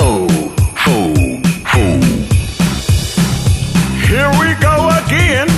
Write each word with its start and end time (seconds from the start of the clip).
Ho, 0.00 0.26
ho, 0.84 0.98
ho. 1.72 1.84
Here 4.06 4.30
we 4.40 4.54
go 4.60 4.88
again. 5.04 5.48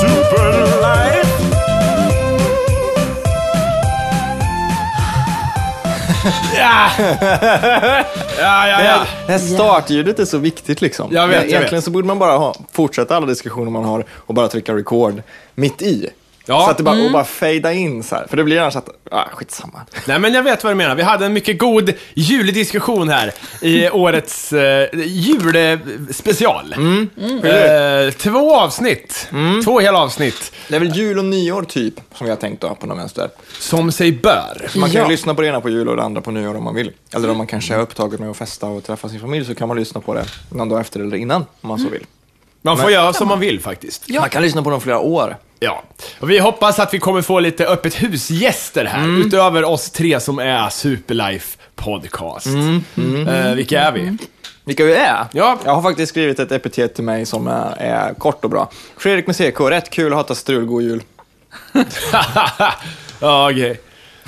Super 0.00 0.80
life. 0.80 1.28
Ja, 6.56 6.90
ja, 8.68 8.82
ja. 8.84 9.06
Det 9.26 9.32
här 9.32 9.38
startljudet 9.38 10.18
är 10.18 10.24
så 10.24 10.38
viktigt 10.38 10.80
liksom. 10.80 11.08
Jag 11.12 11.28
vet, 11.28 11.36
jag 11.36 11.44
Egentligen 11.44 11.74
vet. 11.74 11.84
så 11.84 11.90
borde 11.90 12.06
man 12.06 12.18
bara 12.18 12.36
ha, 12.38 12.54
fortsätta 12.72 13.16
alla 13.16 13.26
diskussioner 13.26 13.70
man 13.70 13.84
har 13.84 14.04
och 14.10 14.34
bara 14.34 14.48
trycka 14.48 14.74
record 14.74 15.22
mitt 15.54 15.82
i. 15.82 16.08
Ja. 16.46 16.64
Så 16.64 16.70
att 16.70 16.76
det 16.76 16.82
bara, 16.82 17.04
och 17.04 17.12
bara 17.12 17.24
fejda 17.24 17.72
in 17.72 18.02
så 18.02 18.14
här. 18.14 18.26
För 18.26 18.36
det 18.36 18.44
blir 18.44 18.60
annars 18.60 18.76
att, 18.76 18.88
ah, 19.10 19.24
skitsamma. 19.32 19.80
Nej, 20.06 20.18
men 20.18 20.34
jag 20.34 20.42
vet 20.42 20.64
vad 20.64 20.72
du 20.72 20.74
menar. 20.76 20.94
Vi 20.94 21.02
hade 21.02 21.26
en 21.26 21.32
mycket 21.32 21.58
god 21.58 21.92
juldiskussion 22.14 23.08
här 23.08 23.32
i 23.60 23.90
årets 23.92 24.52
eh, 24.52 24.88
julspecial. 24.94 26.74
Eh, 27.42 28.12
två 28.14 28.56
avsnitt. 28.56 29.28
Två 29.64 29.80
hela 29.80 29.98
avsnitt. 29.98 30.52
Det 30.68 30.76
är 30.76 30.80
väl 30.80 30.96
jul 30.96 31.18
och 31.18 31.24
nyår 31.24 31.62
typ, 31.62 31.94
som 32.14 32.28
har 32.28 32.36
tänkt 32.36 32.60
då 32.60 32.74
på 32.74 32.86
något 32.86 32.98
vänster. 32.98 33.28
Som 33.58 33.92
sig 33.92 34.12
bör. 34.12 34.66
Så 34.68 34.78
man 34.78 34.90
kan 34.90 34.98
Ja. 35.00 35.04
ju 35.06 35.10
lyssna 35.10 35.34
på 35.34 35.42
det 35.42 35.48
ena 35.48 35.60
på 35.60 35.68
jul 35.70 35.88
och 35.88 35.96
det 35.96 36.02
andra 36.02 36.20
på 36.20 36.30
nyår 36.30 36.56
om 36.56 36.64
man 36.64 36.74
vill. 36.74 36.92
Eller 37.14 37.30
om 37.30 37.36
man 37.38 37.46
kanske 37.46 37.74
är 37.74 37.78
upptagen 37.80 38.20
med 38.20 38.30
att 38.30 38.36
festa 38.36 38.66
och 38.66 38.84
träffa 38.84 39.08
sin 39.08 39.20
familj 39.20 39.44
så 39.46 39.54
kan 39.54 39.68
man 39.68 39.76
lyssna 39.76 40.00
på 40.00 40.14
det 40.14 40.24
någon 40.50 40.68
dag 40.68 40.80
efter 40.80 41.00
eller 41.00 41.16
innan, 41.16 41.44
om 41.60 41.68
man 41.68 41.78
så 41.78 41.88
vill. 41.88 42.06
Man 42.62 42.78
får 42.78 42.90
göra 42.90 43.12
som 43.12 43.28
man 43.28 43.40
vill 43.40 43.60
faktiskt. 43.60 44.08
Man 44.20 44.30
kan 44.30 44.42
lyssna 44.42 44.62
på 44.62 44.70
dem 44.70 44.80
flera 44.80 44.98
år. 44.98 45.36
Ja, 45.60 45.82
och 46.20 46.30
vi 46.30 46.38
hoppas 46.38 46.78
att 46.78 46.94
vi 46.94 46.98
kommer 46.98 47.22
få 47.22 47.40
lite 47.40 47.66
öppet 47.66 48.02
husgäster 48.02 48.84
här, 48.84 49.20
utöver 49.26 49.64
oss 49.64 49.90
tre 49.90 50.20
som 50.20 50.38
är 50.38 50.68
Superlife 50.68 51.58
Podcast. 51.76 52.46
Eh, 52.46 53.54
vilka 53.54 53.80
är 53.80 53.92
vi? 53.92 54.16
Vilka 54.64 54.84
vi 54.84 54.94
är? 54.94 55.26
Ja. 55.32 55.58
Jag 55.64 55.74
har 55.74 55.82
faktiskt 55.82 56.10
skrivit 56.10 56.38
ett 56.38 56.52
epitet 56.52 56.94
till 56.94 57.04
mig 57.04 57.26
som 57.26 57.46
är, 57.46 57.76
är 57.78 58.14
kort 58.14 58.44
och 58.44 58.50
bra. 58.50 58.70
Fredrik 58.96 59.26
med 59.26 59.36
CK, 59.36 59.60
rätt 59.60 59.90
kul, 59.90 60.12
hatar 60.12 60.34
strul, 60.34 60.64
god 60.64 60.82
jul. 60.82 61.02
ja, 63.20 63.50
okej. 63.50 63.80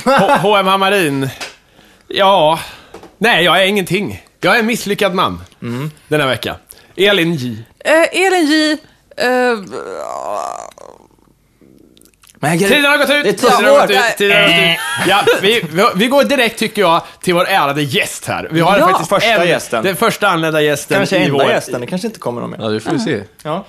H- 0.04 0.36
H.M. 0.42 0.66
Hammarin. 0.66 1.28
Ja, 2.08 2.58
nej, 3.18 3.44
jag 3.44 3.62
är 3.62 3.66
ingenting. 3.66 4.22
Jag 4.40 4.54
är 4.54 4.60
en 4.60 4.66
misslyckad 4.66 5.14
man 5.14 5.40
den 6.08 6.20
här 6.20 6.28
veckan. 6.28 6.56
Elin 6.96 7.34
J. 7.34 7.56
Eh, 7.84 8.20
Elin 8.22 8.46
J. 8.46 8.72
eh, 9.16 9.28
Men 12.40 12.58
jag 12.58 12.68
Tiden 12.70 12.84
har 12.84 12.98
gått 12.98 13.10
ut! 13.10 13.24
Det 13.24 13.28
är 13.28 13.32
Tiden 13.32 13.64
har 13.64 13.80
gått 13.80 13.90
ut! 13.90 14.16
Tiden 14.18 14.36
har 14.36 14.48
gått 14.48 14.58
ut. 14.58 14.78
Ja, 15.08 15.24
vi, 15.42 15.60
vi, 15.72 15.86
vi 15.94 16.06
går 16.06 16.24
direkt, 16.24 16.58
tycker 16.58 16.82
jag, 16.82 17.02
till 17.20 17.34
vår 17.34 17.44
ärade 17.48 17.82
gäst 17.82 18.24
här. 18.26 18.48
Vi 18.50 18.60
har 18.60 18.78
Ja, 18.78 18.88
faktiskt 18.88 19.08
första 19.08 19.28
en, 19.42 19.48
gästen. 19.48 19.84
Den 19.84 19.96
första 19.96 20.28
anledda 20.28 20.60
gästen 20.60 20.96
Kanske 20.96 21.16
i 21.16 21.22
enda 21.24 21.44
vår... 21.44 21.52
gästen, 21.52 21.80
det 21.80 21.86
kanske 21.86 22.06
inte 22.06 22.18
kommer 22.20 22.40
någon 22.40 22.50
mer. 22.50 22.58
Ja, 22.60 22.68
det 22.68 22.80
får 22.80 22.90
vi 22.92 22.98
se. 22.98 23.22
Ja. 23.42 23.64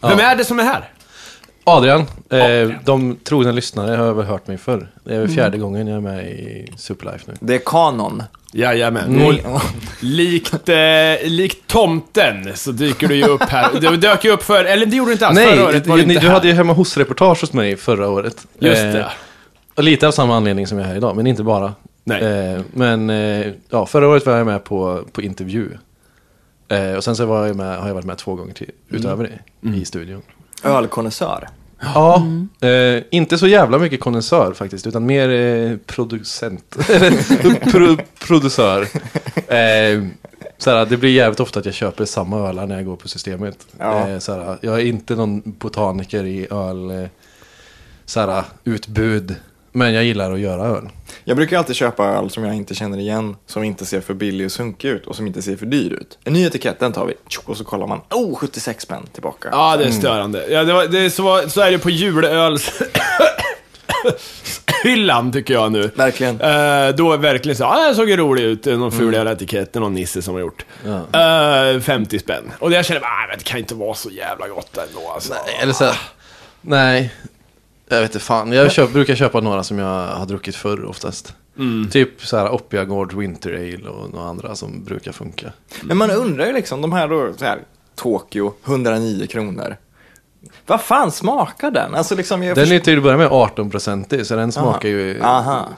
Vem 0.00 0.18
är 0.20 0.36
det 0.36 0.44
som 0.44 0.58
är 0.58 0.64
här? 0.64 0.90
Adrian, 1.64 2.00
eh, 2.30 2.70
de 2.84 3.16
trogna 3.24 3.52
lyssnare 3.52 3.96
har 3.96 4.12
väl 4.14 4.26
hört 4.26 4.46
mig 4.46 4.58
förr. 4.58 4.90
Det 5.04 5.14
är 5.14 5.18
väl 5.20 5.28
fjärde 5.28 5.58
gången 5.58 5.86
jag 5.86 5.96
är 5.96 6.00
med 6.00 6.26
i 6.30 6.72
Superlife 6.76 7.24
nu. 7.26 7.34
Det 7.40 7.54
är 7.54 7.60
kanon. 7.66 8.22
Jajamän. 8.52 9.22
Och 9.26 9.60
likt, 10.00 10.68
eh, 10.68 10.76
likt 11.24 11.66
tomten 11.66 12.50
så 12.56 12.72
dyker 12.72 13.08
du 13.08 13.14
ju 13.16 13.24
upp 13.24 13.42
här. 13.42 13.68
Du 13.80 13.96
dök 13.96 14.24
ju 14.24 14.30
upp 14.30 14.42
för, 14.42 14.64
eller 14.64 14.86
det 14.86 14.96
gjorde 14.96 15.08
du 15.10 15.12
inte 15.12 15.26
alls 15.26 15.36
Nej, 15.36 15.56
förra 15.56 15.64
året. 15.68 15.86
Var 15.86 15.96
du, 15.96 16.02
inte 16.02 16.14
du 16.14 16.20
här. 16.26 16.34
hade 16.34 16.48
ju 16.48 16.54
hemma 16.54 16.72
hos-reportage 16.72 17.40
hos 17.40 17.52
mig 17.52 17.76
förra 17.76 18.08
året. 18.08 18.46
Just 18.58 18.82
Eh, 18.82 18.92
det. 18.92 19.10
och 19.74 19.84
lite 19.84 20.06
av 20.08 20.12
samma 20.12 20.36
anledning 20.36 20.66
som 20.66 20.78
jag 20.78 20.84
är 20.84 20.88
här 20.88 20.96
idag, 20.96 21.16
men 21.16 21.26
inte 21.26 21.42
bara. 21.42 21.74
Nej. 22.04 22.22
Eh, 22.22 22.60
men 22.74 23.10
eh, 23.10 23.46
ja, 23.70 23.86
förra 23.86 24.08
året 24.08 24.26
var 24.26 24.36
jag 24.36 24.46
med 24.46 24.64
på, 24.64 25.04
på 25.12 25.22
intervju. 25.22 25.70
Eh, 26.68 26.92
och 26.94 27.04
sen 27.04 27.16
så 27.16 27.26
var 27.26 27.46
jag 27.46 27.56
med, 27.56 27.78
har 27.78 27.86
jag 27.86 27.94
varit 27.94 28.06
med 28.06 28.18
två 28.18 28.34
gånger 28.34 28.54
till, 28.54 28.70
utöver 28.88 29.24
det, 29.24 29.38
Mm. 29.68 29.80
i 29.82 29.84
studion. 29.84 30.22
Ölkonnässör. 30.64 31.48
Ja, 31.80 32.22
eh, 32.60 33.02
inte 33.10 33.38
så 33.38 33.46
jävla 33.46 33.78
mycket 33.78 34.00
kondensör 34.00 34.52
faktiskt, 34.52 34.86
utan 34.86 35.06
mer 35.06 35.28
eh, 35.28 35.76
producent. 35.86 36.76
Pro, 37.72 37.96
producör. 38.26 38.82
Eh, 39.34 40.04
såhär, 40.58 40.86
det 40.86 40.96
blir 40.96 41.10
jävligt 41.10 41.40
ofta 41.40 41.60
att 41.60 41.66
jag 41.66 41.74
köper 41.74 42.04
samma 42.04 42.48
ölar 42.48 42.66
när 42.66 42.76
jag 42.76 42.84
går 42.84 42.96
på 42.96 43.08
systemet. 43.08 43.66
Ja. 43.78 44.08
Eh, 44.08 44.18
såhär, 44.18 44.58
jag 44.60 44.80
är 44.80 44.84
inte 44.84 45.14
någon 45.14 45.42
botaniker 45.44 46.24
i 46.24 46.46
öl, 46.50 46.90
eh, 46.90 47.08
såhär, 48.04 48.44
utbud. 48.64 49.36
Men 49.72 49.94
jag 49.94 50.04
gillar 50.04 50.32
att 50.32 50.40
göra 50.40 50.62
öl. 50.62 50.88
Jag 51.24 51.36
brukar 51.36 51.58
alltid 51.58 51.76
köpa 51.76 52.04
öl 52.04 52.30
som 52.30 52.44
jag 52.44 52.54
inte 52.54 52.74
känner 52.74 52.98
igen, 52.98 53.36
som 53.46 53.64
inte 53.64 53.86
ser 53.86 54.00
för 54.00 54.14
billig 54.14 54.46
och 54.46 54.52
sunkig 54.52 54.88
ut 54.88 55.06
och 55.06 55.16
som 55.16 55.26
inte 55.26 55.42
ser 55.42 55.56
för 55.56 55.66
dyr 55.66 55.92
ut. 55.92 56.18
En 56.24 56.32
ny 56.32 56.46
etikett, 56.46 56.78
den 56.78 56.92
tar 56.92 57.06
vi. 57.06 57.14
Och 57.44 57.56
så 57.56 57.64
kollar 57.64 57.86
man, 57.86 58.00
oh, 58.10 58.36
76 58.36 58.82
spänn 58.82 59.06
tillbaka. 59.12 59.48
Ja, 59.52 59.76
det 59.76 59.84
är 59.84 59.90
störande. 59.90 60.46
Ja, 60.50 60.64
det 60.64 60.72
var, 60.72 60.86
det 60.86 60.98
är 60.98 61.10
så, 61.10 61.48
så 61.48 61.60
är 61.60 61.70
det 61.70 61.78
på 61.78 61.90
julöls... 61.90 62.82
hyllan 64.84 65.32
tycker 65.32 65.54
jag 65.54 65.72
nu. 65.72 65.90
Verkligen. 65.94 66.40
Eh, 66.40 66.88
då 66.88 67.12
är 67.12 67.16
verkligen 67.16 67.56
så, 67.56 67.64
ah, 67.64 67.86
den 67.86 67.94
såg 67.94 68.10
ju 68.10 68.16
rolig 68.16 68.42
ut, 68.42 68.64
någon 68.64 68.92
ful 68.92 69.14
jävla 69.14 69.32
etikett, 69.32 69.72
det 69.72 69.78
är 69.78 69.80
någon 69.80 69.94
nisse 69.94 70.22
som 70.22 70.34
har 70.34 70.40
gjort. 70.40 70.64
Eh, 71.12 71.80
50 71.80 72.18
spänn. 72.18 72.52
Och 72.58 72.72
jag 72.72 72.84
känner, 72.84 73.00
ah, 73.00 73.26
men 73.28 73.38
det 73.38 73.44
kan 73.44 73.58
inte 73.58 73.74
vara 73.74 73.94
så 73.94 74.10
jävla 74.10 74.48
gott 74.48 74.76
ändå 74.76 75.10
alltså. 75.14 75.34
Eller 75.62 75.72
så 75.72 75.84
här, 75.84 75.96
nej, 76.60 77.12
jag 77.96 78.00
vet 78.00 78.10
inte 78.14 78.24
fan. 78.24 78.52
Jag 78.52 78.72
köp, 78.72 78.92
brukar 78.92 79.14
köpa 79.14 79.40
några 79.40 79.62
som 79.62 79.78
jag 79.78 80.06
har 80.06 80.26
druckit 80.26 80.56
förr 80.56 80.84
oftast. 80.84 81.34
Typ 81.90 82.22
så 82.26 82.36
här 82.36 82.48
Opiagård 82.54 83.12
Winter 83.12 83.50
Ale 83.54 83.88
och 83.88 84.10
några 84.14 84.28
andra 84.28 84.54
som 84.54 84.84
brukar 84.84 85.12
funka. 85.12 85.52
Men 85.82 85.96
man 85.96 86.10
undrar 86.10 86.46
ju 86.46 86.52
liksom, 86.52 86.80
de 86.80 86.92
här 86.92 87.08
då, 87.08 87.32
så 87.38 87.44
här, 87.44 87.58
Tokyo, 87.94 88.52
109 88.66 89.26
kronor. 89.26 89.76
Vad 90.66 90.80
fan 90.80 91.12
smakar 91.12 91.70
den? 91.70 91.94
Alltså 91.94 92.14
liksom, 92.14 92.42
jag 92.42 92.56
Den 92.56 92.62
förstår- 92.64 92.76
är 92.76 92.80
till 92.80 92.96
att 92.96 93.02
börja 93.02 93.16
med 93.16 93.28
18-procentig, 93.28 94.24
så 94.24 94.36
den 94.36 94.52
smakar 94.52 94.88
ju 94.88 95.22
Aha, 95.22 95.68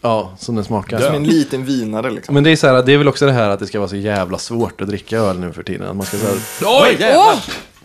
ja, 0.00 0.32
som 0.38 0.54
den 0.54 0.64
smakar. 0.64 1.00
som 1.00 1.14
en 1.14 1.24
liten 1.24 1.64
vinare 1.64 2.10
liksom. 2.10 2.34
Men 2.34 2.44
det 2.44 2.50
är, 2.50 2.56
så 2.56 2.66
här, 2.66 2.82
det 2.82 2.92
är 2.92 2.98
väl 2.98 3.08
också 3.08 3.26
det 3.26 3.32
här 3.32 3.48
att 3.50 3.60
det 3.60 3.66
ska 3.66 3.78
vara 3.78 3.88
så 3.88 3.96
jävla 3.96 4.38
svårt 4.38 4.80
att 4.80 4.88
dricka 4.88 5.18
öl 5.18 5.38
nu 5.38 5.52
för 5.52 5.62
tiden. 5.62 5.88
Att 5.88 5.96
man 5.96 6.06
ska 6.06 6.16
så 6.16 6.26
här, 6.26 6.36
Oj! 6.84 6.96
jävlar. 7.00 7.34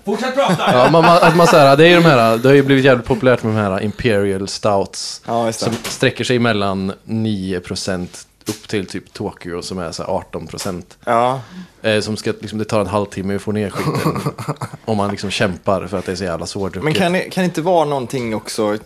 Fortsätt 0.06 0.36
prata! 0.36 0.64
ja, 0.74 0.90
man, 0.92 1.04
man, 1.04 1.18
att 1.22 1.36
man 1.36 1.48
så 1.48 1.58
här, 1.58 1.78
det 1.78 1.84
är 1.84 1.90
ju 1.90 1.96
de 1.96 2.06
här, 2.06 2.38
det 2.38 2.48
har 2.48 2.56
ju 2.56 2.64
blivit 2.64 2.86
jävligt 2.86 3.08
populärt 3.08 3.44
med 3.44 3.56
de 3.56 3.60
här 3.60 3.84
Imperial 3.84 4.48
Stouts. 4.48 5.22
Ja, 5.26 5.46
just 5.46 5.60
det. 5.60 5.66
Som 5.66 5.74
sträcker 5.84 6.24
sig 6.24 6.40
mellan 6.40 6.94
9% 7.06 8.08
upp 8.48 8.68
till 8.68 8.86
typ 8.86 9.14
Tokyo 9.14 9.62
som 9.62 9.80
är 9.80 9.92
så 9.92 10.04
här 10.04 10.10
18%. 10.10 10.84
Ja, 11.06 11.42
Eh, 11.86 12.00
som 12.02 12.18
ska, 12.18 12.34
liksom, 12.40 12.60
det 12.60 12.66
tar 12.66 12.80
en 12.82 12.88
halvtimme 12.88 13.36
att 13.36 13.42
få 13.42 13.52
ner 13.52 13.70
skiten. 13.70 14.22
om 14.86 14.98
man 14.98 15.12
liksom 15.12 15.32
kämpar 15.32 15.88
för 15.88 15.98
att 15.98 16.06
det 16.06 16.12
är 16.12 16.16
så 16.16 16.24
jävla 16.24 16.46
svårdrucket. 16.46 16.84
men 16.84 16.94
kan 16.94 17.14
kan 17.14 17.42
det 17.42 17.46
inte 17.46 17.62
vara 17.62 17.86
någonting 17.86 18.36
också, 18.36 18.78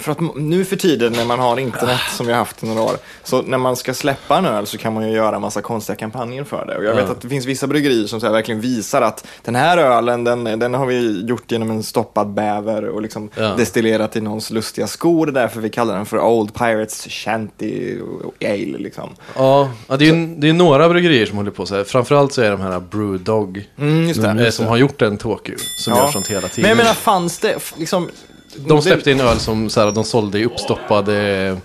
för 0.00 0.12
att 0.12 0.18
nu 0.36 0.64
för 0.64 0.76
tiden 0.76 1.12
när 1.12 1.24
man 1.24 1.38
har 1.38 1.58
internet 1.58 2.00
som 2.16 2.26
vi 2.26 2.32
har 2.32 2.38
haft 2.38 2.62
i 2.62 2.66
några 2.66 2.82
år, 2.82 2.96
så 3.24 3.42
när 3.42 3.58
man 3.58 3.76
ska 3.76 3.94
släppa 3.94 4.38
en 4.38 4.46
öl 4.46 4.66
så 4.66 4.78
kan 4.78 4.94
man 4.94 5.08
ju 5.08 5.14
göra 5.14 5.36
en 5.36 5.42
massa 5.42 5.62
konstiga 5.62 5.96
kampanjer 5.96 6.44
för 6.44 6.66
det. 6.66 6.76
Och 6.76 6.84
jag 6.84 6.94
vet 6.94 7.04
Ja. 7.04 7.10
att 7.12 7.20
det 7.20 7.28
finns 7.28 7.46
vissa 7.46 7.66
bryggerier 7.66 8.06
som 8.06 8.20
så 8.20 8.30
verkligen 8.32 8.60
visar 8.60 9.02
att 9.02 9.26
den 9.44 9.54
här 9.54 9.78
ölen, 9.78 10.24
den, 10.24 10.44
den 10.44 10.74
har 10.74 10.86
vi 10.86 11.24
gjort 11.28 11.52
genom 11.52 11.70
en 11.70 11.82
stoppad 11.82 12.28
bäver 12.28 12.84
och 12.88 13.02
liksom 13.02 13.30
Ja. 13.34 13.54
destillerat 13.56 14.16
i 14.16 14.20
någons 14.20 14.50
lustiga 14.50 14.86
skor. 14.86 15.26
Det 15.26 15.30
är 15.30 15.42
därför 15.42 15.60
vi 15.60 15.70
kallar 15.70 15.96
den 15.96 16.06
för 16.06 16.20
Old 16.20 16.54
Pirates 16.54 17.06
Shanty 17.10 17.98
Ale 18.44 18.78
liksom. 18.78 19.10
Ja, 19.36 19.70
det 19.86 19.94
är 19.94 20.00
ju 20.14 20.26
det 20.26 20.48
är 20.48 20.52
några 20.52 20.88
bryggerier 20.88 21.26
som 21.26 21.36
håller 21.36 21.50
på 21.50 21.66
så 21.66 21.74
här. 21.76 21.84
Framförallt 21.84 22.27
så 22.32 22.42
är 22.42 22.50
de 22.50 22.60
här 22.60 22.80
Brewdog. 22.80 23.64
Mm, 23.78 24.08
just 24.08 24.22
det. 24.22 24.44
eh, 24.46 24.50
som 24.50 24.66
har 24.66 24.76
gjort 24.76 25.02
en 25.02 25.18
Tokyo. 25.18 25.54
Som 25.84 25.92
Ja. 25.92 26.04
gör 26.04 26.10
sånt 26.12 26.26
hela 26.26 26.48
tiden. 26.48 26.62
Men 26.62 26.68
jag 26.68 26.76
menar, 26.76 26.94
fanns 26.94 27.38
det 27.38 27.56
liksom... 27.76 28.08
De 28.56 28.82
släppte 28.82 29.10
in 29.10 29.20
öl 29.20 29.38
som 29.40 29.70
så 29.70 29.80
här, 29.80 29.92
de 29.92 30.04
sålde 30.04 30.38
i 30.38 30.44
uppstoppade... 30.44 31.56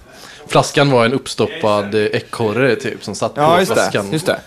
Flaskan 0.48 0.92
var 0.92 1.06
en 1.06 1.14
uppstoppad 1.14 1.96
ekorre 1.96 2.76
typ 2.76 3.04
som 3.04 3.16
satt 3.16 3.32
Ja, 3.36 3.54
på 3.54 3.60
det. 3.60 3.66
flaskan. 3.66 4.12
Just 4.12 4.26
det. 4.26 4.40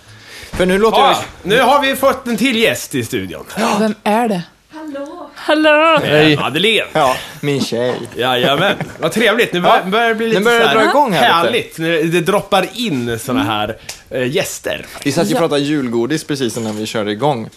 För 0.52 0.66
nu 0.66 0.78
låter 0.78 0.98
Ah, 0.98 1.10
jag... 1.10 1.16
nu 1.42 1.60
har 1.62 1.80
vi 1.82 1.96
fått 1.96 2.26
en 2.26 2.36
till 2.36 2.56
gäst 2.56 2.94
i 2.94 3.04
studion. 3.04 3.44
Vem 3.78 3.94
är 4.04 4.28
det? 4.28 4.42
Hallå! 4.72 5.15
Hallå! 5.46 5.98
Hej. 6.04 6.36
Madeleine. 6.36 6.86
Ja, 6.92 7.16
min 7.40 7.60
tjej. 7.64 7.94
Jajamän, 8.16 8.76
vad 8.98 9.12
trevligt. 9.12 9.52
Nu 9.52 9.60
bör, 9.60 9.68
Ja. 9.84 9.90
börjar 9.90 10.08
det 10.08 10.14
bli 10.14 10.26
lite 10.26 10.38
Nu 10.38 10.44
börjar 10.44 10.58
det 10.60 10.64
så 10.64 10.68
här 10.70 10.84
dra 10.84 10.90
igång 10.90 11.12
här 11.12 11.20
lite. 11.22 11.32
härligt. 11.34 11.78
Nu 11.78 12.02
Det 12.02 12.20
droppar 12.20 12.66
in 12.74 13.18
såna 13.18 13.42
här 13.42 13.76
eh, 14.10 14.26
gäster. 14.30 14.86
Vi 15.04 15.12
satt 15.12 15.30
ju 15.30 15.32
och 15.34 15.38
pratade 15.38 15.60
julgodis 15.60 16.24
precis 16.24 16.56
innan 16.56 16.76
vi 16.76 16.86
körde 16.86 17.10
igång. 17.12 17.48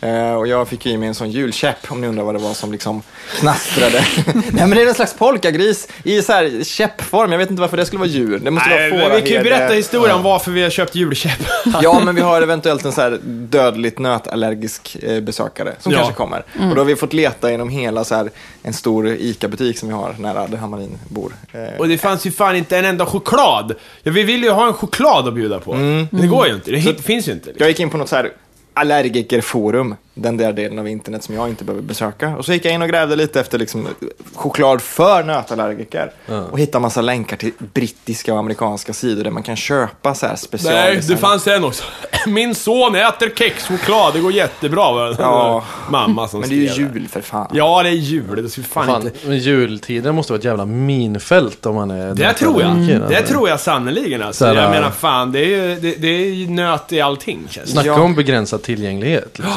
Eh, 0.00 0.32
och 0.34 0.46
jag 0.46 0.68
fick 0.68 0.86
ju 0.86 0.92
i 0.92 0.96
mig 0.96 1.08
en 1.08 1.14
sån 1.14 1.30
julkäpp, 1.30 1.76
om 1.88 2.00
ni 2.00 2.06
undrar 2.06 2.24
vad 2.24 2.34
det 2.34 2.38
var 2.38 2.54
som 2.54 2.72
liksom 2.72 3.02
knastrade. 3.38 4.04
Nej 4.34 4.44
men 4.66 4.70
det 4.70 4.82
är 4.82 4.86
en 4.86 4.94
slags 4.94 5.14
polkagris 5.14 5.88
i 6.04 6.22
så 6.22 6.32
här 6.32 6.64
käppform, 6.64 7.32
jag 7.32 7.38
vet 7.38 7.50
inte 7.50 7.60
varfår 7.60 7.76
det 7.76 7.86
skulle 7.86 7.98
vara 8.00 8.08
djur. 8.08 8.38
Det 8.38 8.50
måste 8.50 8.68
Nej, 8.68 8.90
vara 8.90 9.08
men 9.08 9.10
vi 9.10 9.20
kan 9.20 9.30
ju 9.30 9.38
fåraherde. 9.38 9.50
berätta 9.58 9.74
historien 9.74 10.16
om 10.16 10.22
varför 10.22 10.50
vi 10.50 10.62
har 10.62 10.70
köpt 10.70 10.94
julkäpp. 10.94 11.40
Ja, 11.82 12.00
men 12.04 12.14
vi 12.14 12.20
har 12.20 12.42
eventuellt 12.42 12.84
en 12.84 12.92
så 12.92 13.00
här 13.00 13.18
dödligt 13.24 13.98
nötallergisk 13.98 14.96
eh, 15.02 15.20
besökare 15.20 15.74
som 15.80 15.92
Ja. 15.92 15.98
kanske 15.98 16.14
kommer. 16.14 16.38
Och 16.70 16.74
då 16.74 16.80
har 16.80 16.84
vi 16.84 16.96
fått 16.96 17.12
leta 17.12 17.50
genom 17.50 17.68
hela 17.68 18.04
så 18.04 18.14
här, 18.14 18.30
en 18.62 18.72
stor 18.72 19.08
ICA-butik 19.08 19.78
som 19.78 19.88
vi 19.88 19.94
har 19.94 20.14
nära 20.18 20.46
där 20.46 20.58
Hammarin 20.58 20.98
bor. 21.08 21.32
Eh, 21.52 21.78
Och 21.78 21.88
det 21.88 21.98
fanns 21.98 22.26
ju 22.26 22.30
fan 22.30 22.56
inte 22.56 22.78
en 22.78 22.84
enda 22.84 23.06
choklad. 23.06 23.74
Ja, 24.02 24.12
vi 24.12 24.22
vill 24.22 24.42
ju 24.42 24.50
ha 24.50 24.66
en 24.66 24.72
choklad 24.74 25.28
att 25.28 25.34
bjuda 25.34 25.58
på. 25.58 25.74
Men 25.74 26.08
det 26.10 26.26
går 26.26 26.46
ju 26.48 26.54
inte. 26.54 26.70
Det 26.70 26.76
hit- 26.78 27.00
finns 27.00 27.28
ju 27.28 27.32
inte. 27.32 27.46
Liksom. 27.46 27.62
Jag 27.62 27.68
gick 27.68 27.80
in 27.80 27.90
på 27.90 27.96
något 27.96 28.08
så 28.08 28.16
här 28.16 28.30
allergikerforum, 28.74 29.96
den 30.14 30.36
där 30.36 30.52
delen 30.52 30.78
av 30.78 30.88
internet 30.88 31.24
som 31.24 31.34
jag 31.34 31.48
inte 31.48 31.64
behöver 31.64 31.82
besöka. 31.82 32.36
Och 32.36 32.44
så 32.44 32.52
gick 32.52 32.64
jag 32.64 32.74
in 32.74 32.82
och 32.82 32.88
grävde 32.88 33.16
lite 33.16 33.40
efter 33.40 33.58
liksom, 33.58 33.88
choklad 34.34 34.80
för 34.82 35.24
nötallergiker. 35.24 36.12
Och 36.50 36.58
hittade 36.58 36.82
massa 36.82 37.00
länkar 37.00 37.36
till 37.36 37.52
brittiska 37.58 38.32
och 38.32 38.38
amerikanska 38.38 38.92
sidor 38.92 39.24
där 39.24 39.30
man 39.30 39.42
kan 39.42 39.56
köpa 39.56 40.14
så 40.14 40.26
här 40.26 40.36
special. 40.36 40.74
Nej, 40.74 41.00
det 41.08 41.16
fanns 41.16 41.46
en 41.46 41.64
också. 41.64 41.84
Min 42.26 42.54
son 42.54 42.94
äter 42.94 43.30
kexchoklad, 43.36 44.14
det 44.14 44.20
går 44.20 44.32
jättebra. 44.32 44.92
Va? 44.92 45.16
Ja. 45.18 45.64
Mamma 45.90 46.28
som 46.28 46.40
Men 46.40 46.48
det 46.48 46.54
är 46.54 46.58
ju 46.58 46.82
jul 46.82 47.08
för 47.08 47.20
fan. 47.20 47.48
Ja, 47.52 47.82
det 47.82 47.88
är 47.88 47.92
jul. 47.92 48.42
Det 48.42 48.48
ska 48.48 48.62
fan, 48.62 48.86
Fan, 48.86 49.02
inte... 49.06 49.18
men 49.28 49.38
jultiden 49.38 50.14
måste 50.14 50.32
vara 50.32 50.38
ett 50.38 50.44
jävla 50.44 50.64
minfält 50.64 51.66
om 51.66 51.74
man 51.74 51.90
är 51.90 52.14
Det 52.14 52.32
tror 52.32 52.62
jag. 52.62 52.76
nötallergiker, 52.76 53.08
Det 53.08 53.22
tror 53.26 53.48
jag 53.48 53.60
sannerligen 53.60 54.22
alltså. 54.22 54.46
Jag 54.46 54.70
menar 54.70 54.90
fan, 54.90 55.32
det 55.32 55.38
är 55.40 55.46
ju 55.46 55.80
det, 55.80 55.94
det 55.94 56.08
är 56.08 56.48
nöt 56.50 56.92
i 56.92 57.00
allting 57.00 57.46
känns 57.50 57.70
Snacka 57.70 57.86
Ja. 57.88 58.00
om 58.00 58.14
begränsad 58.14 58.62
tillgänglighet. 58.62 59.38
Liksom. 59.38 59.56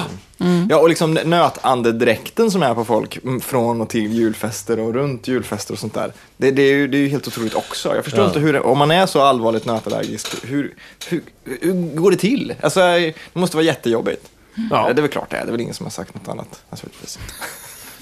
Ja, 0.69 0.77
och 0.77 0.89
liksom 0.89 1.13
nötandedräkten 1.13 2.51
som 2.51 2.63
är 2.63 2.73
på 2.73 2.85
folk 2.85 3.17
mm, 3.23 3.41
från 3.41 3.81
och 3.81 3.89
till 3.89 4.13
julfester 4.13 4.79
och 4.79 4.93
runt 4.93 5.27
julfester 5.27 5.73
och 5.73 5.79
sånt 5.79 5.93
där. 5.93 6.13
Det, 6.37 6.51
det, 6.51 6.61
är, 6.61 6.73
ju, 6.75 6.87
det 6.87 6.97
är 6.97 6.99
ju 6.99 7.07
helt 7.07 7.27
otroligt 7.27 7.53
också. 7.55 7.95
Jag 7.95 8.03
förstår 8.03 8.21
Ja. 8.21 8.27
inte 8.27 8.39
hur, 8.39 8.53
det- 8.53 8.59
om 8.61 8.77
man 8.77 8.91
är 8.91 9.05
så 9.05 9.21
allvarligt 9.21 9.65
nötallergisk, 9.65 10.45
hur, 10.45 10.73
hur, 11.09 11.21
hur 11.43 11.95
går 11.95 12.11
det 12.11 12.17
till? 12.17 12.53
Alltså, 12.61 12.79
det 12.79 13.13
måste 13.33 13.57
vara 13.57 13.65
jättejobbigt. 13.65 14.29
Ja. 14.71 14.85
Det 14.93 14.99
är 14.99 15.01
väl 15.01 15.11
klart 15.11 15.29
det 15.29 15.37
är, 15.37 15.41
det 15.43 15.49
är 15.49 15.51
väl 15.51 15.61
ingen 15.61 15.73
som 15.73 15.85
har 15.85 15.91
sagt 15.91 16.13
något 16.15 16.27
annat 16.27 16.61
naturligtvis. 16.69 17.19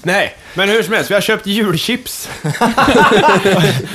Nej, 0.02 0.36
men 0.54 0.68
hur 0.68 0.82
som 0.82 0.94
helst, 0.94 1.10
vi 1.10 1.14
har 1.14 1.20
köpt 1.20 1.46
julchips. 1.46 2.28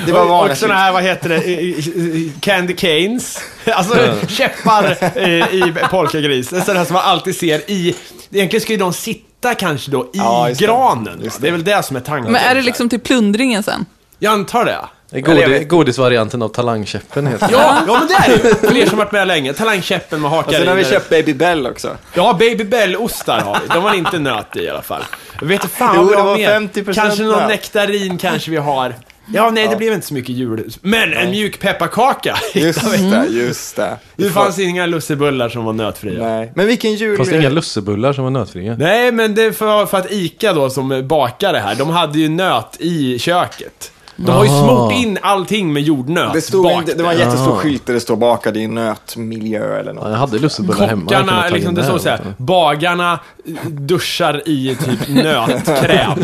Det 0.06 0.12
var 0.12 0.22
och 0.22 0.30
vanliga 0.30 0.52
och 0.52 0.58
såna 0.58 0.74
här, 0.74 0.92
vad 0.94 1.04
heter 1.04 1.30
det, 1.30 2.40
candy 2.42 2.74
canes. 2.76 3.40
Alltså 3.74 4.14
käppar 4.30 5.18
i, 5.28 5.40
i 5.54 5.74
polkagris. 5.90 6.50
Det 6.50 6.62
sådana 6.62 6.86
som 6.86 6.94
man 6.94 7.04
alltid 7.06 7.36
ser 7.36 7.72
i, 7.72 7.96
egentligen 8.32 8.62
ska 8.62 8.74
ju 8.74 8.78
de 8.80 8.94
sitta 8.94 9.56
kanske 9.56 9.92
då 9.92 10.04
i 10.04 10.08
Ja, 10.14 10.48
det. 10.50 10.60
granen. 10.66 11.22
Va? 11.24 11.32
Det 11.40 11.48
är 11.48 11.52
väl 11.52 11.64
det 11.64 11.84
som 11.86 11.96
är 11.96 12.00
tanken. 12.00 12.32
Men 12.32 12.42
är 12.42 12.56
det 12.56 12.62
liksom 12.62 12.90
till 12.90 13.00
plundringen 13.00 13.64
sen? 13.64 13.86
Jag 14.20 14.34
antar 14.34 14.66
det. 14.66 14.78
Det 15.10 15.18
är 15.20 15.30
Eller 15.30 15.42
jag 15.42 15.50
godi, 15.50 15.60
vet- 15.60 15.68
godisvarianten 15.70 16.42
av 16.42 16.50
talangkäppen 16.50 17.28
heter. 17.28 17.50
Ja, 17.52 17.78
ja 17.88 17.94
men 18.00 18.08
det 18.08 18.14
är 18.14 18.44
det. 18.44 18.68
För 18.68 18.78
er 18.78 18.86
som 18.86 18.98
varit 18.98 19.12
med 19.12 19.28
länge. 19.28 19.54
Talangkäppen 19.54 20.22
med 20.22 20.32
hakar 20.32 20.48
Och 20.50 20.56
sen 20.56 20.68
har 20.68 20.76
vi 20.76 20.86
köpt 20.86 21.10
Baby 21.10 21.34
Bell 21.34 21.68
också. 21.68 21.98
Ja, 22.14 22.36
Baby 22.40 22.64
Bell-ostar 22.64 23.40
har 23.40 23.60
vi. 23.62 23.68
De 23.74 23.84
har 23.84 23.94
inte 23.96 24.20
nöt 24.20 24.56
i 24.56 24.60
i 24.60 24.70
alla 24.70 24.82
fall. 24.82 25.04
Jag 25.42 25.48
vet 25.48 25.66
fan 25.66 25.96
Jo, 25.96 26.12
vad 26.16 26.26
var 26.26 26.38
mer. 26.38 26.60
50% 26.60 26.94
Kanske 26.94 27.24
någon 27.24 27.40
nöt. 27.40 27.48
nektarin 27.48 28.18
kanske 28.18 28.52
vi 28.52 28.58
har. 28.58 28.96
Ja, 29.34 29.50
nej, 29.50 29.68
det 29.68 29.76
blev 29.76 29.94
inte 29.94 30.08
så 30.08 30.14
mycket 30.14 30.36
jul. 30.36 30.72
Men 30.82 31.14
en 31.14 31.30
mjuk 31.30 31.60
pepparkaka 31.60 32.38
Just 32.54 32.84
vi. 32.84 33.10
det, 33.12 33.26
just 33.28 33.76
det. 33.76 33.98
Det 34.16 34.30
fanns 34.30 34.60
inga 34.60 34.86
lussebullar 34.86 35.50
som 35.50 35.66
var 35.66 35.74
nötfria. 35.74 36.24
Nej. 36.24 36.38
Nej. 36.40 36.52
Men 36.56 36.68
vilken 36.68 36.96
jul... 36.96 37.18
Fanns 37.18 37.30
det 37.30 37.38
inga 37.38 37.50
lussebullar 37.50 38.14
som 38.14 38.24
var 38.24 38.32
nötfria? 38.32 38.76
men 39.12 39.36
det 39.36 39.54
för, 39.54 39.86
för 39.86 39.98
att 39.98 40.12
ICA 40.12 40.54
då 40.54 40.70
som 40.70 41.08
bakare 41.08 41.58
här, 41.58 41.76
de 41.76 41.90
hade 41.90 42.20
ju 42.20 42.30
nöt 42.30 42.76
i 42.80 43.20
köket. 43.20 43.92
De 44.20 44.32
har 44.32 44.44
ju 44.44 44.50
smort 44.50 44.94
in 44.94 45.18
allting 45.22 45.74
med 45.74 45.84
jordnöt 45.84 46.34
Det, 46.34 46.42
stod, 46.42 46.64
bak 46.64 46.90
en, 46.90 46.98
det 46.98 47.04
var 47.04 47.12
en 47.12 47.20
jättestor 47.20 47.56
skylt 47.56 47.86
där 47.86 47.94
det 47.94 48.00
står 48.00 48.16
bakad 48.16 48.58
i 48.58 48.68
nötmiljö 48.68 49.80
eller 49.80 49.94
Ja, 49.94 49.94
något. 49.94 50.10
jag 50.10 50.18
hade 50.18 50.40
lussebullar 50.40 50.88
hemma. 50.88 51.02
Kockarna, 51.02 51.50
liksom, 51.50 51.76
det 51.76 51.84
står 51.84 51.98
så 51.98 52.10
här, 52.10 52.18
dem. 52.18 52.34
bagarna 52.38 53.20
duschar 53.68 54.42
i 54.46 54.78
typ 54.86 55.08
nötkräm 55.08 56.20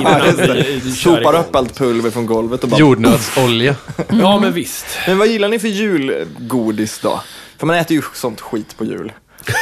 innan 0.00 0.20
vi, 0.36 0.80
vi 0.84 0.94
kör 0.94 1.16
Sopar 1.16 1.40
upp 1.40 1.56
allt 1.56 1.78
pulver 1.78 2.10
från 2.10 2.26
golvet 2.26 2.62
och 2.62 2.68
bara... 2.68 2.80
Jordnötsolja. 2.80 3.74
Ja, 4.08 4.40
men 4.40 4.52
visst. 4.52 4.86
Men 5.06 5.18
vad 5.18 5.28
gillar 5.28 5.48
ni 5.48 5.58
för 5.58 5.68
julgodis 5.68 7.00
då? 7.02 7.20
För 7.58 7.66
man 7.66 7.76
äter 7.76 7.96
ju 7.96 8.02
sånt 8.14 8.40
skit 8.40 8.76
på 8.78 8.84
jul. 8.84 9.12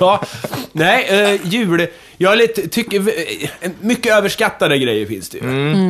Ja, 0.00 0.22
nej, 0.72 1.34
uh, 1.34 1.40
jul. 1.46 1.86
Jag 2.16 2.32
är 2.32 2.36
lite, 2.36 2.68
tycker, 2.68 3.00
eh, 3.60 3.70
mycket 3.80 4.12
överskattade 4.12 4.78
grejer 4.78 5.06
finns 5.06 5.28
det 5.28 5.38
ju. 5.38 5.44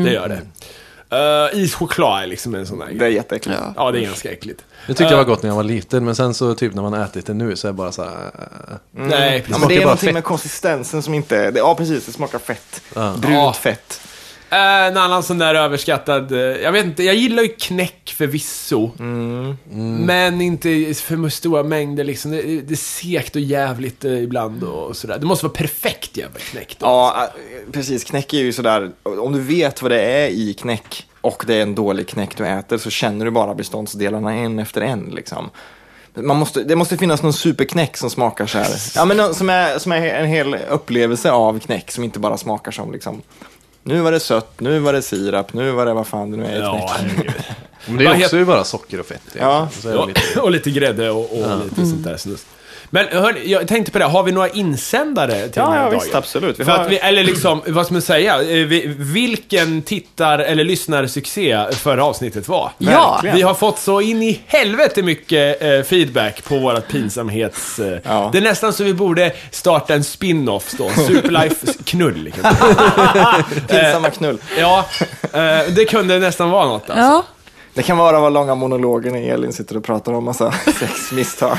Det 0.04 0.12
gör 0.12 0.28
det. 0.28 0.40
Uh, 1.12 1.58
ischoklad 1.62 2.22
är 2.22 2.26
liksom 2.26 2.54
en 2.54 2.66
sån 2.66 2.78
där 2.78 2.86
Det 2.94 3.04
är 3.04 3.08
jätteäckligt. 3.08 3.58
Ja. 3.62 3.72
Ja, 3.76 3.90
det 3.90 3.98
är 3.98 4.02
ganska 4.04 4.32
äckligt. 4.32 4.64
Det 4.86 4.94
tyckte 4.94 5.04
jag 5.12 5.16
var 5.16 5.24
gott 5.24 5.42
när 5.42 5.50
jag 5.50 5.56
var 5.56 5.62
liten, 5.62 6.04
men 6.04 6.14
sen 6.16 6.34
så 6.34 6.54
typ 6.54 6.74
när 6.74 6.82
man 6.82 6.94
ätit 6.94 7.26
det 7.26 7.34
nu 7.34 7.56
så 7.56 7.66
är 7.68 7.72
det 7.72 7.76
bara 7.76 7.92
så 7.92 8.02
här... 8.02 8.10
äh, 8.10 8.76
Nej, 8.90 9.34
Ja, 9.36 9.38
precis. 9.38 9.48
men 9.48 9.58
smakar 9.58 9.68
det 9.68 9.76
är 9.76 9.82
någonting 9.82 10.06
fett. 10.06 10.14
med 10.14 10.24
konsistensen 10.24 11.02
som 11.02 11.14
inte... 11.14 11.50
Det, 11.50 11.58
ja, 11.58 11.74
precis. 11.74 12.06
Det 12.06 12.12
smakar 12.12 12.38
fett. 12.38 12.82
Ja. 12.94 13.14
Brunt 13.18 13.34
Ja. 13.34 13.52
fett. 13.52 14.00
Eh, 14.54 14.86
en 14.86 14.96
annan 14.96 15.22
sån 15.22 15.38
där 15.38 15.54
överskattad, 15.54 16.32
eh, 16.32 16.38
jag 16.38 16.72
vet 16.72 16.84
inte, 16.84 17.02
jag 17.02 17.14
gillar 17.14 17.42
ju 17.42 17.48
knäck 17.48 18.14
förvisso. 18.16 18.90
Men 20.06 20.40
inte 20.40 20.94
för 20.94 21.28
stora 21.28 21.62
mängder 21.62 22.04
liksom. 22.04 22.30
Det, 22.30 22.42
det 22.42 22.74
är 22.74 22.76
segt 22.76 23.36
och 23.36 23.42
jävligt 23.42 24.04
eh, 24.04 24.22
ibland 24.22 24.64
och 24.64 24.96
sådär. 24.96 25.18
Det 25.18 25.26
måste 25.26 25.46
vara 25.46 25.54
perfekt 25.54 26.16
jävla 26.16 26.38
knäck 26.38 26.76
då. 26.78 26.86
Ja, 26.86 27.28
precis. 27.72 28.04
Knäck 28.04 28.34
är 28.34 28.38
ju 28.38 28.52
sådär... 28.52 28.90
Om 29.02 29.32
du 29.32 29.40
vet 29.40 29.82
vad 29.82 29.90
det 29.90 30.00
är 30.00 30.28
i 30.28 30.54
knäck 30.54 31.06
och 31.20 31.44
det 31.46 31.54
är 31.54 31.62
en 31.62 31.74
dålig 31.74 32.08
knäck 32.08 32.36
du 32.36 32.46
äter 32.46 32.78
så 32.78 32.90
känner 32.90 33.24
du 33.24 33.30
bara 33.30 33.54
beståndsdelarna 33.54 34.34
en 34.34 34.58
efter 34.58 34.80
en 34.80 35.04
liksom. 35.04 35.50
Man 36.14 36.36
måste, 36.36 36.62
det 36.62 36.76
måste 36.76 36.96
finnas 36.96 37.22
någon 37.22 37.32
superknäck 37.32 37.96
som 37.96 38.10
smakar 38.10 38.46
så 38.46 38.58
här. 38.58 38.68
Ja, 38.94 39.04
men 39.04 39.34
som 39.34 39.50
är, 39.50 39.78
som 39.78 39.92
är 39.92 40.06
en 40.06 40.26
hel 40.26 40.56
upplevelse 40.68 41.30
av 41.30 41.58
knäck 41.58 41.90
som 41.90 42.04
inte 42.04 42.18
bara 42.18 42.36
smakar 42.36 42.72
som 42.72 42.92
liksom 42.92 43.22
nu 43.84 44.00
var 44.00 44.12
det 44.12 44.20
sött, 44.20 44.60
nu 44.60 44.78
var 44.78 44.92
det 44.92 45.02
sirap, 45.02 45.52
nu 45.52 45.70
var 45.70 45.86
det 45.86 45.92
vad 45.94 46.06
fan 46.06 46.30
det 46.30 46.36
nu 46.36 46.44
är 46.46 46.60
Ja, 46.60 46.88
knäck. 46.98 47.12
herregud. 47.16 47.32
Men 47.86 47.96
det 47.96 48.04
är 48.04 48.24
också 48.24 48.36
ju 48.36 48.44
bara 48.44 48.64
socker 48.64 49.00
och 49.00 49.06
fett. 49.06 49.20
egentligen. 49.20 49.48
Ja. 49.48 49.68
Så 49.72 49.88
är 49.88 49.92
det 49.92 49.98
Ja, 49.98 50.06
lite... 50.06 50.20
och 50.40 50.50
lite 50.50 50.70
grädde 50.70 51.10
och, 51.10 51.32
och 51.32 51.64
lite 51.64 51.86
sånt 51.86 52.04
där 52.04 52.16
snus. 52.16 52.46
Men 52.94 53.06
hörni, 53.22 53.40
jag 53.44 53.68
tänkte 53.68 53.92
på 53.92 53.98
det, 53.98 54.04
har 54.04 54.22
vi 54.22 54.32
några 54.32 54.48
insändare 54.48 55.32
till 55.42 55.50
den 55.50 55.64
Ja, 55.64 55.70
här 55.70 55.76
ja 55.78 55.84
dagen? 55.90 56.00
visst, 56.02 56.14
absolut. 56.14 56.60
Vi 56.60 56.64
För 56.64 56.72
har- 56.72 56.78
att 56.84 56.90
vi, 56.90 56.96
eller 56.98 57.24
liksom, 57.24 57.62
vad 57.66 57.84
ska 57.86 57.92
man 57.94 58.02
säga? 58.02 58.34
Eh, 58.42 58.46
vi- 58.66 58.94
Vilken 58.98 59.82
tittar 59.82 60.38
eller 60.38 60.64
lyssnarsuccé 60.64 61.64
förra 61.72 62.04
avsnittet 62.04 62.48
var? 62.48 62.70
Ja. 62.78 63.10
Verkligen. 63.12 63.36
Vi 63.36 63.42
har 63.42 63.54
fått 63.54 63.78
så 63.78 64.00
in 64.00 64.22
i 64.22 64.40
helvete 64.46 65.02
mycket 65.02 65.62
eh, 65.62 65.82
feedback 65.82 66.44
på 66.44 66.58
vårat 66.58 66.88
pinsamhets... 66.88 67.78
Eh, 67.78 67.98
Ja. 68.04 68.28
Det 68.32 68.38
är 68.38 68.42
nästan 68.42 68.72
så 68.72 68.84
vi 68.84 68.94
borde 68.94 69.32
starta 69.50 69.94
en 69.94 70.04
spin-off 70.04 70.72
då. 70.78 70.90
Superlife 71.06 71.66
knull. 71.84 72.22
Liksom. 72.24 72.42
Pinsamma 73.68 74.10
knull. 74.10 74.38
Ja, 74.58 74.86
eh, 75.32 75.58
det 75.76 75.84
kunde 75.90 76.18
nästan 76.18 76.50
vara 76.50 76.66
något 76.66 76.90
alltså. 76.90 77.04
Ja. 77.04 77.24
Det 77.74 77.82
kan 77.82 77.96
vara 77.98 78.20
vad 78.20 78.32
långa 78.32 78.54
monologer 78.54 79.10
när 79.10 79.22
Elin 79.34 79.52
sitter 79.52 79.76
och 79.76 79.84
pratar 79.84 80.12
om 80.12 80.24
massa 80.24 80.52
sexmisstag. 80.80 81.56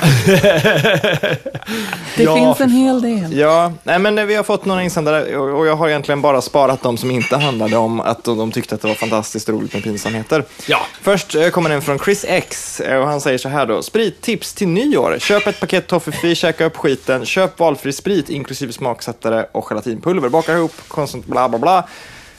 Det 2.16 2.24
Ja, 2.24 2.36
finns 2.36 2.62
en 2.62 2.70
hel 2.70 3.02
del. 3.02 3.38
Ja, 3.38 3.74
nej 3.84 4.00
men 4.00 4.28
vi 4.28 4.36
har 4.36 4.44
fått 4.44 4.66
några 4.66 4.84
insändare 4.84 5.38
och 5.38 5.68
jag 5.68 5.76
har 5.76 5.90
egentligen 5.90 6.22
bara 6.22 6.42
sparat 6.42 6.82
de 6.82 6.98
som 6.98 7.12
inte 7.12 7.38
handlade 7.38 7.78
om 7.78 8.00
att 8.00 8.24
de 8.24 8.52
tyckte 8.52 8.76
att 8.76 8.82
det 8.82 8.88
var 8.88 8.96
fantastiskt 8.96 9.50
roligt 9.50 9.74
med 9.74 9.84
pinsamheter. 9.84 10.44
Ja. 10.68 10.80
Först 11.02 11.36
eh, 11.36 11.50
kommer 11.50 11.70
en 11.70 11.82
från 11.82 12.00
Chris 12.00 12.26
X 12.28 12.80
eh, 12.80 12.98
och 13.00 13.08
han 13.08 13.22
säger 13.22 13.38
så 13.38 13.50
här 13.50 13.66
då. 13.66 13.82
Sprittips 13.82 14.54
till 14.54 14.68
nyår. 14.68 15.18
Köp 15.20 15.48
ett 15.48 15.60
paket 15.60 15.88
toffifee, 15.88 16.36
käka 16.36 16.66
upp 16.66 16.78
skiten, 16.78 17.26
köp 17.26 17.60
valfri 17.60 17.94
sprit 17.94 18.30
inklusive 18.30 18.74
smaksättare 18.74 19.46
och 19.52 19.66
gelatinpulver. 19.70 20.30
Baka 20.30 20.54
ihop, 20.54 20.74
konstant 20.88 21.26
bla 21.26 21.50
bla 21.50 21.60
bla. 21.60 21.88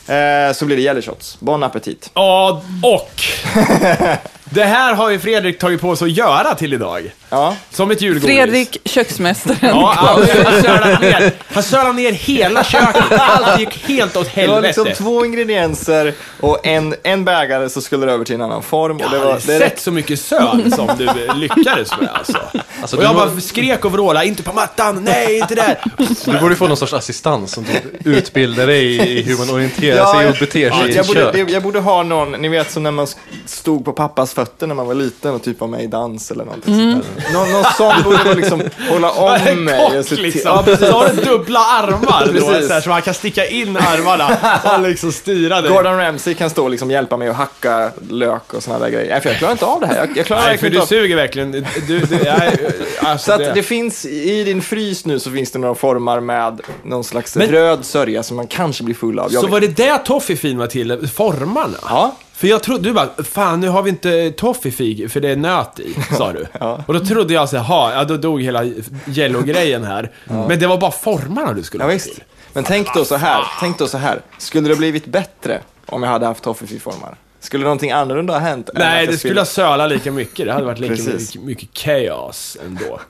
Eh, 0.08 0.52
så 0.52 0.64
blir 0.64 0.76
det 0.76 0.82
jelly 0.82 1.02
shots. 1.02 1.36
Bon 1.40 1.62
appetit. 1.62 2.10
Ja, 2.14 2.62
och... 2.82 3.22
Det 4.50 4.64
här 4.64 4.94
har 4.94 5.10
ju 5.10 5.18
Fredrik 5.18 5.58
tagit 5.58 5.80
på 5.80 5.96
sig 5.96 6.04
att 6.06 6.16
göra 6.16 6.54
till 6.54 6.72
idag. 6.74 7.10
Ja, 7.30 7.56
Som 7.70 7.90
ett 7.90 8.00
julgodis. 8.02 8.26
Fredrik, 8.36 8.76
köksmästaren. 8.84 9.58
Ja, 9.62 9.92
han 9.96 10.26
sölade 10.62 10.98
ner, 11.00 11.32
han 11.54 11.62
sölade 11.62 11.92
ner 11.92 12.12
hela 12.12 12.64
köket. 12.64 13.02
Allt 13.10 13.60
gick 13.60 13.88
helt 13.88 14.16
åt 14.16 14.34
det 14.34 14.46
var 14.46 14.54
helvete. 14.54 14.82
liksom 14.84 15.04
två 15.04 15.24
ingredienser 15.24 16.14
och 16.40 16.66
en, 16.66 16.94
en 17.02 17.24
bägare 17.24 17.68
så 17.68 17.80
skulle 17.80 18.06
det 18.06 18.12
över 18.12 18.24
till 18.24 18.34
en 18.34 18.42
annan 18.42 18.62
form. 18.62 18.98
Jag 18.98 19.06
och 19.06 19.12
det 19.12 19.18
var, 19.18 19.26
det 19.26 19.32
är 19.34 19.38
sett 19.38 19.60
rätt 19.62 19.80
så 19.80 19.90
mycket 19.90 20.20
söl 20.20 20.72
som 20.72 20.90
du 20.98 21.08
lyckades 21.34 21.90
med 22.00 22.08
alltså. 22.14 22.38
Alltså, 22.80 22.96
och 22.96 23.04
jag 23.04 23.14
var- 23.14 23.26
bara 23.26 23.40
skrek 23.40 23.84
och 23.84 23.92
vrålade, 23.92 24.26
inte 24.26 24.42
på 24.42 24.52
mattan, 24.52 25.04
nej 25.04 25.38
inte 25.38 25.54
där. 25.54 25.78
Du 26.24 26.38
borde 26.40 26.56
få 26.56 26.66
någon 26.68 26.76
sorts 26.76 26.92
assistans 26.92 27.52
som 27.52 27.64
utbildar 28.04 28.66
dig 28.66 29.08
i 29.18 29.22
hur 29.22 29.38
man 29.38 29.50
orienterar 29.50 29.96
Ja, 29.96 30.12
sig 30.14 30.22
jag- 30.22 30.30
och 30.30 30.36
beter 30.40 30.70
sig 30.70 30.90
i 30.90 30.94
jag, 30.94 31.00
ett 31.00 31.06
borde, 31.06 31.20
kök. 31.20 31.32
det- 31.46 31.52
jag 31.52 31.62
borde 31.62 31.80
ha 31.80 32.02
någon, 32.02 32.32
ni 32.32 32.48
vet 32.48 32.70
som 32.70 32.82
när 32.82 32.90
man 32.90 33.06
stod 33.46 33.84
på 33.84 33.92
pappas 33.92 34.35
fötter 34.36 34.66
när 34.66 34.74
man 34.74 34.86
var 34.86 34.94
liten 34.94 35.34
och 35.34 35.42
typ 35.42 35.60
var 35.60 35.68
med 35.68 35.82
i 35.84 35.86
dans 35.86 36.30
eller 36.30 36.44
någonting 36.44 36.74
sånt 36.92 37.06
där. 37.16 37.32
Nå, 37.32 37.44
någon 37.44 37.64
sån 37.76 38.02
borde 38.04 38.24
man 38.24 38.36
liksom 38.36 38.62
hålla 38.90 39.10
om 39.10 39.64
mig. 39.64 39.86
och 39.86 39.92
Kock 39.92 40.06
till- 40.06 40.22
liksom. 40.22 40.40
Ja, 40.44 40.62
precis. 40.64 40.88
så 40.88 40.92
har 40.92 41.08
du 41.08 41.22
dubbla 41.22 41.58
armar 41.60 42.26
då, 42.26 42.32
Precis. 42.32 42.68
så, 42.68 42.72
här, 42.74 42.80
så 42.80 42.88
man 42.88 43.02
kan 43.02 43.14
sticka 43.14 43.46
in 43.46 43.76
armarna 43.76 44.36
och 44.76 44.82
liksom 44.88 45.12
styra 45.12 45.60
dig. 45.60 45.70
Gordon 45.72 45.96
Ramsay 45.98 46.34
kan 46.34 46.50
stå 46.50 46.64
och 46.64 46.70
liksom 46.70 46.90
hjälpa 46.90 47.16
mig 47.16 47.28
att 47.28 47.36
hacka 47.36 47.90
lök 48.10 48.54
och 48.54 48.62
såna 48.62 48.78
där 48.78 48.88
grejer. 48.90 49.10
Nej, 49.10 49.20
för 49.20 49.28
jag 49.28 49.38
klarar 49.38 49.52
inte 49.52 49.64
av 49.64 49.80
det 49.80 49.86
här. 49.86 49.96
Jag, 49.96 50.16
jag 50.16 50.26
klarar 50.26 50.42
Nej, 50.42 50.58
för 50.58 50.62
du 50.62 50.76
inte 50.76 50.82
av 50.82 50.86
suger 50.86 51.16
verkligen. 51.16 51.52
Du, 51.52 51.64
du, 51.88 52.06
nej, 52.24 52.58
alltså, 53.00 53.24
Så 53.26 53.32
att 53.32 53.38
det- 53.38 53.52
det 53.54 53.62
finns, 53.62 54.04
i 54.06 54.44
din 54.44 54.62
frys 54.62 55.04
nu 55.06 55.18
så 55.18 55.30
finns 55.30 55.50
det 55.50 55.58
några 55.58 55.74
formar 55.74 56.20
med 56.20 56.60
någon 56.82 57.04
slags 57.04 57.36
Men- 57.36 57.48
röd 57.48 57.84
sörja 57.84 58.22
som 58.22 58.36
man 58.36 58.46
kanske 58.46 58.84
blir 58.84 58.94
full 58.94 59.18
av. 59.18 59.32
Jag 59.32 59.40
Så 59.40 59.46
vet. 59.46 59.52
var 59.52 59.60
det 59.60 59.66
det 59.76 59.98
Toffifeen 59.98 60.58
var 60.58 60.66
till? 60.66 61.08
Formarna? 61.14 61.76
Ja. 61.88 62.16
För 62.36 62.46
jag 62.48 62.62
trodde, 62.62 62.82
du 62.88 62.92
bara, 62.92 63.08
fan 63.24 63.60
nu 63.60 63.68
har 63.68 63.82
vi 63.82 63.90
inte 63.90 64.30
toffifig 64.30 65.10
för 65.12 65.20
det 65.20 65.28
är 65.28 65.36
nöt 65.36 65.80
i, 65.80 65.94
sa 66.18 66.32
du. 66.32 66.46
Ja. 66.60 66.84
Och 66.86 66.94
då 66.94 67.00
trodde 67.00 67.34
jag 67.34 67.48
så 67.48 67.56
här, 67.56 67.64
"Ha, 67.64 67.92
ja 67.92 68.04
då 68.04 68.16
dog 68.16 68.42
hela 68.42 68.64
Jello-grejen 69.04 69.84
här. 69.84 70.10
Men 70.24 70.58
det 70.58 70.66
var 70.66 70.78
bara 70.78 70.90
formarna 70.90 71.52
du 71.52 71.62
skulle 71.62 71.84
Ja, 71.84 71.88
ha 71.88 71.92
visst. 71.94 72.14
till. 72.14 72.22
Men 72.52 72.64
tänk 72.64 72.94
då 72.94 73.04
så 73.04 73.16
här, 73.16 73.44
tänk 73.60 73.78
då 73.78 73.86
så 73.86 73.98
här. 73.98 74.20
Skulle 74.38 74.68
det 74.68 74.76
blivit 74.76 75.06
bättre 75.06 75.60
om 75.86 76.02
jag 76.02 76.10
hade 76.10 76.26
haft 76.26 76.44
toffifee-formar? 76.44 77.16
Skulle 77.40 77.62
någonting 77.64 77.90
annorlunda 77.92 78.32
ha 78.32 78.40
hänt? 78.40 78.70
Nej, 78.74 79.06
det 79.06 79.18
skulle 79.18 79.40
ha 79.40 79.44
sölat 79.46 79.88
lika 79.90 80.12
mycket. 80.12 80.46
Det 80.46 80.52
hade 80.52 80.64
varit 80.66 80.78
lika 80.78 81.02
mycket, 81.02 81.42
mycket 81.42 81.78
chaos 81.78 82.56
ändå. 82.66 83.00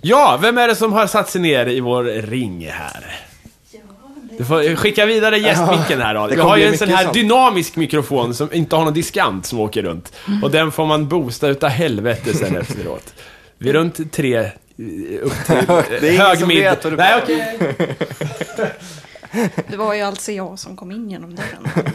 Ja, 0.00 0.38
vem 0.42 0.58
är 0.58 0.68
det 0.68 0.76
som 0.76 0.92
har 0.92 1.06
satt 1.06 1.30
sig 1.30 1.40
ner 1.40 1.66
i 1.66 1.80
vår 1.80 2.04
ring 2.04 2.66
här? 2.70 3.20
Du 4.38 4.44
får 4.44 4.76
skicka 4.76 5.06
vidare 5.06 5.38
gästmicken 5.38 6.00
här 6.00 6.14
då. 6.14 6.28
kommer 6.28 6.42
har 6.42 6.56
ju 6.56 6.64
en 6.64 6.78
sån 6.78 6.88
här 6.88 7.02
sånt. 7.02 7.14
dynamisk 7.14 7.76
mikrofon 7.76 8.34
som 8.34 8.52
inte 8.52 8.76
har 8.76 8.84
någon 8.84 8.94
diskant 8.94 9.46
som 9.46 9.60
åker 9.60 9.82
runt. 9.82 10.12
Och 10.42 10.50
den 10.50 10.72
får 10.72 10.86
man 10.86 11.08
boosta 11.08 11.48
utav 11.48 11.70
helvete 11.70 12.34
sen 12.34 12.56
efteråt. 12.56 13.14
Vi 13.58 13.68
är 13.68 13.72
runt 13.72 14.12
tre, 14.12 14.36
eh, 14.36 14.50
upp 15.22 15.32
till 15.46 15.56
Det 15.66 16.08
är 16.08 16.10
ingen 16.10 16.20
hög 16.26 16.38
som 16.38 16.48
mid. 16.48 16.58
vet 16.58 16.84
vad 16.84 16.92
du 16.92 16.96
Nej, 16.96 17.22
okej. 17.22 17.58
Det 19.68 19.76
var 19.76 19.94
ju 19.94 20.02
alltså 20.02 20.32
jag 20.32 20.58
som 20.58 20.76
kom 20.76 20.90
in 20.92 21.10
genom 21.10 21.34
dörren. 21.36 21.92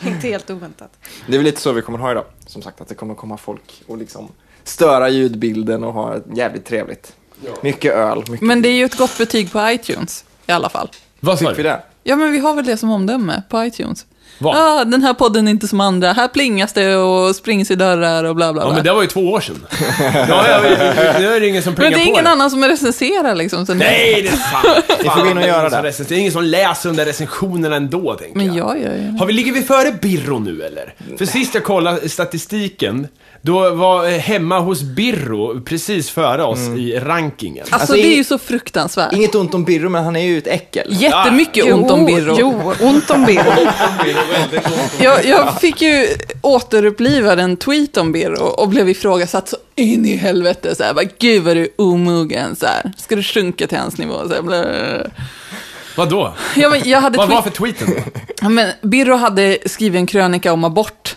Inte 0.06 0.28
helt 0.28 0.50
oväntat. 0.50 0.90
Det 1.26 1.34
är 1.34 1.38
väl 1.38 1.44
lite 1.44 1.60
så 1.60 1.72
vi 1.72 1.82
kommer 1.82 1.98
ha 1.98 2.10
idag. 2.10 2.24
Som 2.46 2.62
sagt, 2.62 2.80
att 2.80 2.88
det 2.88 2.94
kommer 2.94 3.14
komma 3.14 3.36
folk 3.36 3.82
och 3.86 3.98
liksom 3.98 4.28
störa 4.64 5.08
ljudbilden 5.08 5.84
och 5.84 5.92
ha 5.92 6.16
jävligt 6.34 6.64
trevligt. 6.64 7.12
Mycket 7.62 7.92
öl, 7.92 8.18
mycket... 8.18 8.40
Men 8.46 8.62
det 8.62 8.68
är 8.68 8.72
ju 8.76 8.84
ett 8.84 8.96
gott 8.98 9.18
betyg 9.18 9.52
på 9.52 9.70
iTunes 9.70 10.24
i 10.46 10.52
alla 10.52 10.68
fall. 10.68 10.88
Vad 11.24 11.38
sa 11.38 11.48
Fick 11.48 11.58
vi 11.58 11.62
du? 11.62 11.68
det? 11.68 11.80
Ja, 12.04 12.16
men 12.16 12.32
vi 12.32 12.38
har 12.38 12.54
väl 12.54 12.64
det 12.66 12.76
som 12.76 12.90
omdöme 12.90 13.42
på 13.48 13.64
iTunes. 13.64 14.06
Vad? 14.38 14.56
Ja, 14.56 14.84
den 14.84 15.02
här 15.02 15.14
podden 15.14 15.46
är 15.48 15.50
inte 15.50 15.68
som 15.68 15.80
andra. 15.80 16.12
Här 16.12 16.28
plingas 16.28 16.72
det 16.72 16.96
och 16.96 17.36
springs 17.36 17.70
i 17.70 17.74
dörrar 17.74 18.24
och 18.24 18.36
bla 18.36 18.52
bla 18.52 18.62
Ja, 18.62 18.66
bla. 18.66 18.74
men 18.74 18.84
det 18.84 18.92
var 18.92 19.02
ju 19.02 19.08
två 19.08 19.20
år 19.20 19.40
sedan. 19.40 19.66
Ja, 20.28 20.48
jag, 20.48 20.62
nu 21.20 21.34
är 21.34 21.40
det 21.40 21.48
ingen 21.48 21.62
som 21.62 21.70
Men 21.72 21.76
plingar 21.76 21.90
det 21.90 21.96
är 22.02 22.04
på 22.04 22.10
ingen 22.10 22.24
det. 22.24 22.30
annan 22.30 22.50
som 22.50 22.64
recenserar 22.64 23.34
liksom. 23.34 23.66
Så 23.66 23.74
Nej, 23.74 24.22
det 24.22 24.28
är 24.28 24.32
sant. 24.36 24.84
Ni 25.02 25.08
får 25.10 25.20
gå 25.24 25.30
in 25.30 25.38
och 25.38 25.42
göra 25.48 25.68
det. 25.82 25.90
det. 25.98 26.08
Det 26.08 26.14
är 26.14 26.18
ingen 26.18 26.32
som 26.32 26.42
läser 26.44 26.88
under 26.88 27.04
recensionerna 27.04 27.76
ändå, 27.76 28.14
tänker 28.14 28.36
Men 28.36 28.46
jag. 28.54 28.56
jag 28.56 28.82
gör 28.82 28.94
ju 28.96 29.18
Har 29.18 29.26
vi, 29.26 29.32
ligger 29.32 29.52
vi 29.52 29.62
före 29.62 29.92
Birro 29.92 30.38
nu 30.38 30.62
eller? 30.62 30.94
För 31.18 31.26
sist 31.26 31.54
jag 31.54 31.64
kollade 31.64 32.08
statistiken, 32.08 33.08
då 33.44 33.70
var 33.70 34.08
eh, 34.08 34.18
hemma 34.18 34.58
hos 34.58 34.82
Birro 34.82 35.60
precis 35.60 36.10
före 36.10 36.42
oss 36.42 36.58
i 36.58 36.98
rankingen. 36.98 37.62
Alltså, 37.62 37.74
Alltså, 37.74 37.92
det 37.92 38.14
är 38.14 38.16
ju 38.16 38.24
så 38.24 38.38
fruktansvärt. 38.38 39.12
Inget 39.12 39.34
ont 39.34 39.54
om 39.54 39.64
Birro, 39.64 39.88
men 39.88 40.04
han 40.04 40.16
är 40.16 40.20
ju 40.20 40.38
ett 40.38 40.46
äckel. 40.46 40.86
Jättemycket 40.90 41.72
ont 41.72 41.90
om 41.90 42.06
Birro. 42.06 42.36
Jo, 42.40 42.72
ont 42.80 43.10
om 43.10 43.24
Birro. 43.24 43.68
Jag, 45.00 45.24
jag 45.24 45.60
fick 45.60 45.82
ju 45.82 46.08
återuppliva 46.42 47.32
en 47.32 47.56
tweet 47.56 47.96
om 47.96 48.12
Birro 48.12 48.44
och 48.44 48.68
blev 48.68 48.88
ifrågasatt 48.88 49.48
så 49.48 49.56
in 49.74 50.06
i 50.06 50.16
helvete. 50.16 50.74
Så 50.74 50.82
här, 50.82 50.94
bara, 50.94 51.04
Gud 51.18 51.42
vad 51.42 51.56
du 51.56 51.62
är 51.62 51.68
omogen. 51.76 52.56
Så 52.56 52.66
här. 52.66 52.92
Ska 52.96 53.16
du 53.16 53.22
sjunka 53.22 53.66
till 53.66 53.78
hans 53.78 53.98
nivå? 53.98 54.28
Så 54.28 54.34
här. 54.34 55.10
Vadå? 55.96 56.34
Ja, 56.56 56.68
men 56.68 56.80
jag 56.84 57.00
hade 57.00 57.18
Vad 57.18 57.28
var 57.28 57.42
för 57.42 57.50
tweeten? 57.50 57.88
Ja, 58.40 58.48
men 58.48 58.70
Birro 58.82 59.16
hade 59.16 59.58
skrivit 59.66 59.98
en 59.98 60.06
krönika 60.06 60.52
om 60.52 60.64
abort. 60.64 61.16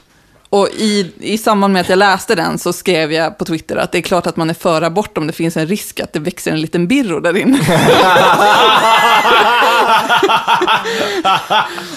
Och 0.49 0.69
i, 0.69 1.11
i 1.19 1.37
samband 1.37 1.73
med 1.73 1.81
att 1.81 1.89
jag 1.89 1.99
läste 1.99 2.35
den 2.35 2.57
så 2.57 2.73
skrev 2.73 3.13
jag 3.13 3.37
på 3.37 3.45
Twitter 3.45 3.75
att 3.75 3.91
det 3.91 3.97
är 3.97 4.01
klart 4.01 4.27
att 4.27 4.37
man 4.37 4.49
är 4.49 4.53
för 4.53 4.81
abort 4.81 5.17
om 5.17 5.27
det 5.27 5.33
finns 5.33 5.57
en 5.57 5.67
risk 5.67 5.99
att 5.99 6.13
det 6.13 6.19
växer 6.19 6.51
en 6.51 6.61
liten 6.61 6.87
Birro 6.87 7.19
där 7.19 7.37
inne. 7.37 7.57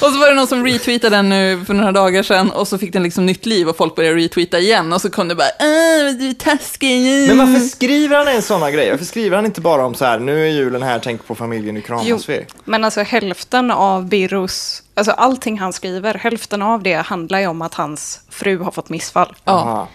och 0.00 0.10
så 0.12 0.18
var 0.18 0.28
det 0.28 0.34
någon 0.34 0.46
som 0.46 0.66
retweetade 0.66 1.16
den 1.16 1.28
nu 1.28 1.64
för 1.66 1.74
några 1.74 1.92
dagar 1.92 2.22
sedan 2.22 2.50
och 2.50 2.68
så 2.68 2.78
fick 2.78 2.92
den 2.92 3.02
liksom 3.02 3.26
nytt 3.26 3.46
liv 3.46 3.68
och 3.68 3.76
folk 3.76 3.96
började 3.96 4.16
retweeta 4.16 4.58
igen 4.58 4.92
och 4.92 5.00
så 5.00 5.10
kom 5.10 5.28
det 5.28 5.34
bara 5.34 5.48
äh, 5.48 6.14
du 6.18 6.28
är 6.28 6.34
taskig. 6.34 7.28
Men 7.28 7.38
varför 7.38 7.60
skriver 7.66 8.16
han 8.16 8.28
en 8.28 8.42
sådana 8.42 8.70
grejer? 8.70 8.90
Varför 8.90 9.04
skriver 9.04 9.36
han 9.36 9.46
inte 9.46 9.60
bara 9.60 9.86
om 9.86 9.94
så 9.94 10.04
här, 10.04 10.18
nu 10.18 10.46
är 10.46 10.50
julen 10.50 10.82
här, 10.82 10.98
tänk 10.98 11.26
på 11.26 11.34
familjen, 11.34 11.74
nu 11.74 11.80
kramas 11.80 12.28
vi? 12.28 12.46
Men 12.64 12.84
alltså 12.84 13.00
hälften 13.02 13.70
av 13.70 14.08
Birros, 14.08 14.82
alltså 14.94 15.12
allting 15.12 15.58
han 15.58 15.72
skriver, 15.72 16.14
hälften 16.14 16.62
av 16.62 16.82
det 16.82 16.94
handlar 16.94 17.40
ju 17.40 17.46
om 17.46 17.62
att 17.62 17.74
hans 17.74 18.20
fru 18.28 18.58
har 18.58 18.70
fått 18.70 18.88
missfall. 18.88 19.36
Ja. 19.44 19.88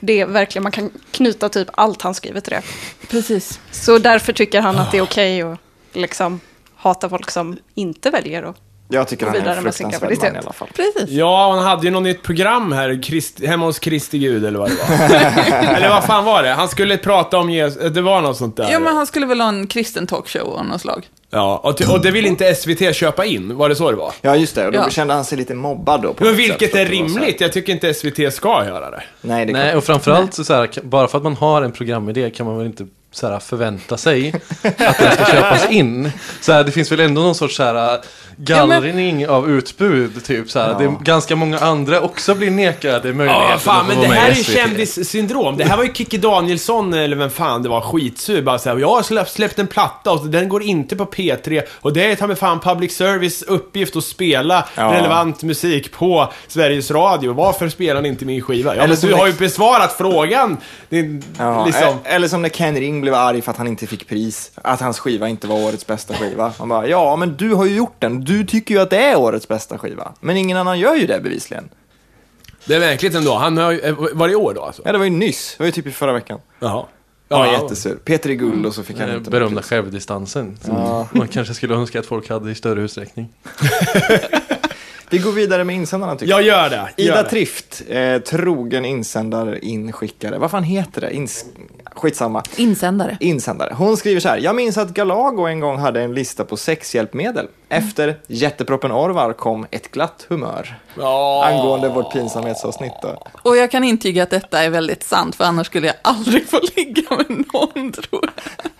Det 0.00 0.20
är 0.20 0.26
verkligen, 0.26 0.62
man 0.62 0.72
kan 0.72 0.90
knyta 1.10 1.48
typ 1.48 1.68
allt 1.72 2.02
han 2.02 2.14
skriver 2.14 2.40
till 2.40 2.52
det. 2.52 2.62
precis. 3.10 3.60
Så 3.70 3.98
därför 3.98 4.32
tycker 4.32 4.60
han 4.60 4.78
att 4.78 4.92
det 4.92 4.98
är 4.98 5.02
okej 5.02 5.42
att 5.42 5.58
liksom 5.92 6.40
hata 6.76 7.08
folk 7.08 7.30
som 7.30 7.58
inte 7.74 8.10
väljer 8.10 8.42
att 8.42 8.56
Jag 8.88 9.08
tycker 9.08 9.26
han 9.26 9.34
är 9.34 9.38
vidare 9.40 9.56
en 9.58 9.64
med 9.64 9.74
sin 9.74 9.90
fruktansvärd 9.90 10.32
man 10.32 10.34
i 10.34 10.38
alla 10.44 10.52
fall. 10.52 10.68
precis. 10.76 11.10
Ja, 11.10 11.52
han 11.52 11.64
hade 11.64 11.84
ju 11.86 11.90
något 11.90 12.02
nytt 12.02 12.22
program 12.22 12.72
här, 12.72 13.02
Krist, 13.02 13.44
hemma 13.44 13.66
hos 13.66 13.78
Kristi 13.78 14.18
Gud 14.18 14.44
eller 14.44 14.58
vad 14.58 14.70
det 14.70 14.74
var. 14.74 15.16
eller 15.76 15.88
vad 15.88 16.04
fan 16.04 16.24
var 16.24 16.42
det? 16.42 16.48
Han 16.48 16.68
skulle 16.68 16.96
prata 16.96 17.38
om 17.38 17.50
Jesus, 17.50 17.92
det 17.92 18.00
var 18.00 18.20
något 18.20 18.36
sånt 18.36 18.56
där. 18.56 18.70
Ja, 18.72 18.78
men 18.78 18.96
han 18.96 19.06
skulle 19.06 19.26
väl 19.26 19.40
ha 19.40 19.48
en 19.48 19.66
kristen 19.66 20.06
talkshow 20.06 20.54
av 20.58 20.66
något 20.66 20.80
slag. 20.80 21.08
Ja, 21.30 21.60
och, 21.62 21.80
och 21.94 22.00
det 22.00 22.10
vill 22.10 22.26
inte 22.26 22.54
SVT 22.54 22.94
köpa 22.96 23.24
in, 23.24 23.56
var 23.56 23.68
det 23.68 23.76
så 23.76 23.90
det 23.90 23.96
var? 23.96 24.12
Ja, 24.22 24.36
just 24.36 24.54
det. 24.54 24.66
Och 24.66 24.72
då 24.72 24.78
Ja. 24.78 24.90
kände 24.90 25.14
han 25.14 25.24
sig 25.24 25.38
lite 25.38 25.54
mobbad 25.54 26.02
då. 26.02 26.14
på 26.14 26.24
Men 26.24 26.32
sätt, 26.32 26.38
vilket 26.44 26.70
för 26.70 26.78
är 26.78 26.86
rimligt, 26.86 27.40
jag 27.40 27.52
tycker 27.52 27.72
inte 27.72 27.94
SVT 27.94 28.34
ska 28.34 28.64
göra 28.64 28.90
det. 28.90 29.02
Nej, 29.20 29.46
det 29.46 29.52
Nej, 29.52 29.76
och 29.76 29.84
framförallt 29.84 30.34
så, 30.34 30.44
så 30.44 30.54
här, 30.54 30.70
bara 30.82 31.08
för 31.08 31.18
att 31.18 31.24
man 31.24 31.36
har 31.36 31.62
en 31.62 31.72
programidé 31.72 32.30
kan 32.30 32.46
man 32.46 32.58
väl 32.58 32.66
inte 32.66 32.86
så 33.12 33.28
här, 33.28 33.38
förvänta 33.38 33.96
sig 33.96 34.34
att 34.62 34.78
den 34.98 35.12
ska 35.12 35.24
köpas 35.24 35.70
in. 35.70 36.10
Så 36.40 36.52
här, 36.52 36.64
det 36.64 36.72
finns 36.72 36.92
väl 36.92 37.00
ändå 37.00 37.20
någon 37.22 37.34
sorts 37.34 37.56
så 37.56 37.62
här, 37.62 38.00
gallring 38.36 39.28
av 39.28 39.50
utbud. 39.50 40.24
Typ, 40.24 40.50
så 40.50 40.58
här. 40.58 40.74
Det 40.78 40.84
är 40.84 40.88
ganska 41.04 41.36
många 41.36 41.58
andra 41.58 42.00
också 42.00 42.34
blir 42.34 42.50
nekade 42.50 43.12
möjligheten 43.14 43.50
Ja, 43.50 43.58
fan, 43.58 43.80
att 43.80 43.86
men 43.86 43.96
få 43.96 44.02
det 44.02 44.08
vara 44.08 44.18
här 44.18 44.28
med 44.28 44.32
är 44.32 44.36
ju 44.38 44.44
kändissyndrom. 44.44 45.56
Det 45.56 45.64
här 45.64 45.76
var 45.76 45.84
ju 45.84 45.92
Kikki 45.94 46.16
Danielsson, 46.18 46.94
eller 46.94 47.16
vem 47.16 47.30
fan 47.30 47.62
det 47.62 47.68
var, 47.68 47.80
skitsur. 47.80 48.42
Bara 48.42 48.58
såhär, 48.58 48.76
jag 48.76 48.88
har 48.88 49.02
släppt, 49.02 49.30
släppt 49.30 49.58
en 49.58 49.66
platta 49.66 50.12
och 50.12 50.26
den 50.26 50.48
går 50.48 50.62
inte 50.62 50.96
på 50.96 51.04
P3. 51.04 51.62
Och 51.80 51.92
det 51.92 52.10
är 52.10 52.16
ta 52.16 52.26
mig 52.26 52.36
fan 52.36 52.60
public 52.60 52.96
service 52.96 53.42
uppgift 53.42 53.96
att 53.96 54.04
spela 54.04 54.64
Ja. 54.74 54.92
relevant 54.94 55.42
musik 55.42 55.92
på 55.92 56.32
Sveriges 56.48 56.90
Radio. 56.90 57.32
Varför 57.32 57.68
spelar 57.68 58.02
ni 58.02 58.08
inte 58.08 58.24
min 58.24 58.42
skiva? 58.42 58.76
Ja, 58.76 58.82
Eller 58.82 58.96
men 59.02 59.10
du 59.10 59.14
har 59.14 59.26
ju 59.26 59.32
besvarat 59.32 59.92
frågan. 59.98 60.56
Ja, 61.38 61.66
liksom. 61.66 61.82
e- 61.88 61.94
Eller 62.04 62.28
som 62.28 62.42
när 62.42 62.48
Ken 62.48 62.76
Ring 62.76 63.00
blev 63.00 63.14
arg 63.14 63.42
för 63.42 63.50
att 63.50 63.56
han 63.58 63.66
inte 63.66 63.86
fick 63.86 64.08
pris. 64.08 64.50
Att 64.62 64.80
hans 64.80 64.98
skiva 64.98 65.28
inte 65.28 65.46
var 65.46 65.56
årets 65.56 65.86
bästa 65.86 66.14
skiva. 66.14 66.52
Han 66.58 66.68
bara, 66.68 66.86
ja 66.88 67.16
men 67.16 67.36
du 67.36 67.54
har 67.54 67.64
ju 67.64 67.76
gjort 67.76 67.96
den. 67.98 68.23
Du 68.24 68.44
tycker 68.44 68.74
ju 68.74 68.80
att 68.80 68.90
det 68.90 68.96
är 68.98 69.16
årets 69.16 69.48
bästa 69.48 69.78
skiva. 69.78 70.12
Men 70.20 70.36
ingen 70.36 70.56
annan 70.56 70.78
gör 70.78 70.94
ju 70.94 71.06
det 71.06 71.20
bevisligen. 71.20 71.68
Det 72.64 72.74
är 72.74 72.80
märkligt 72.80 73.14
ändå. 73.14 73.34
Han 73.34 73.56
har 73.56 73.70
ju, 73.72 73.80
eh, 73.80 73.94
var 74.12 74.28
det 74.28 74.32
i 74.32 74.36
år 74.36 74.54
då 74.54 74.62
alltså? 74.62 74.82
Ja, 74.84 74.92
det 74.92 74.98
var 74.98 75.04
ju 75.04 75.10
nyss. 75.10 75.54
Det 75.56 75.62
var 75.62 75.66
ju 75.66 75.72
typ 75.72 75.86
i 75.86 75.90
förra 75.90 76.12
veckan. 76.12 76.40
Jaha. 76.60 76.84
Ja, 77.28 77.52
jättesur. 77.52 77.94
Peter 78.04 78.30
i 78.30 78.36
guld 78.36 78.66
och 78.66 78.74
så 78.74 78.82
fick 78.82 78.98
han 78.98 79.08
Den 79.08 79.16
inte 79.16 79.30
något 79.30 79.32
berömda 79.32 79.60
pris. 79.60 79.70
självdistansen. 79.70 80.58
Som 80.64 81.06
man 81.12 81.28
kanske 81.28 81.54
skulle 81.54 81.74
önska 81.74 82.00
att 82.00 82.06
folk 82.06 82.28
hade 82.28 82.50
i 82.50 82.54
större 82.54 82.80
utsträckning. 82.82 83.28
Vi 85.10 85.18
går 85.18 85.32
vidare 85.32 85.64
med 85.64 85.76
insändarna 85.76 86.16
tycker 86.16 86.30
jag. 86.30 86.42
Jag 86.42 86.46
gör 86.46 86.70
det. 86.70 86.76
Gör 87.02 87.12
Ida 87.12 87.22
det. 87.22 87.28
Trift, 87.30 87.82
eh, 87.88 88.18
trogen 88.18 88.84
insändare-inskickare. 88.84 90.38
Vad 90.38 90.50
fan 90.50 90.62
heter 90.64 91.00
det? 91.00 91.14
Ins 91.14 91.44
skitsamma. 91.94 92.42
Insändare. 92.56 93.16
Insändare. 93.20 93.74
Hon 93.78 93.96
skriver 93.96 94.20
så 94.20 94.28
här. 94.28 94.38
Jag 94.38 94.56
minns 94.56 94.78
att 94.78 94.88
Galago 94.88 95.46
en 95.46 95.60
gång 95.60 95.78
hade 95.78 96.02
en 96.02 96.14
lista 96.14 96.44
på 96.44 96.56
sexhjälpmedel. 96.56 97.46
Efter 97.68 98.18
jätteproppen 98.26 98.92
Orvar 98.92 99.32
kom 99.32 99.66
ett 99.70 99.90
glatt 99.90 100.26
humör. 100.28 100.78
Ja. 100.98 101.44
Angående 101.46 101.88
vårt 101.88 102.12
pinsamhetsavsnitt 102.12 102.92
då. 103.02 103.22
Och 103.42 103.56
jag 103.56 103.70
kan 103.70 103.84
intyga 103.84 104.22
att 104.22 104.30
detta 104.30 104.62
är 104.62 104.70
väldigt 104.70 105.02
sant, 105.02 105.36
för 105.36 105.44
annars 105.44 105.66
skulle 105.66 105.86
jag 105.86 105.96
aldrig 106.02 106.48
få 106.48 106.60
ligga 106.76 107.16
med 107.16 107.44
någon, 107.52 107.92
tror 107.92 108.22
jag. 108.22 108.70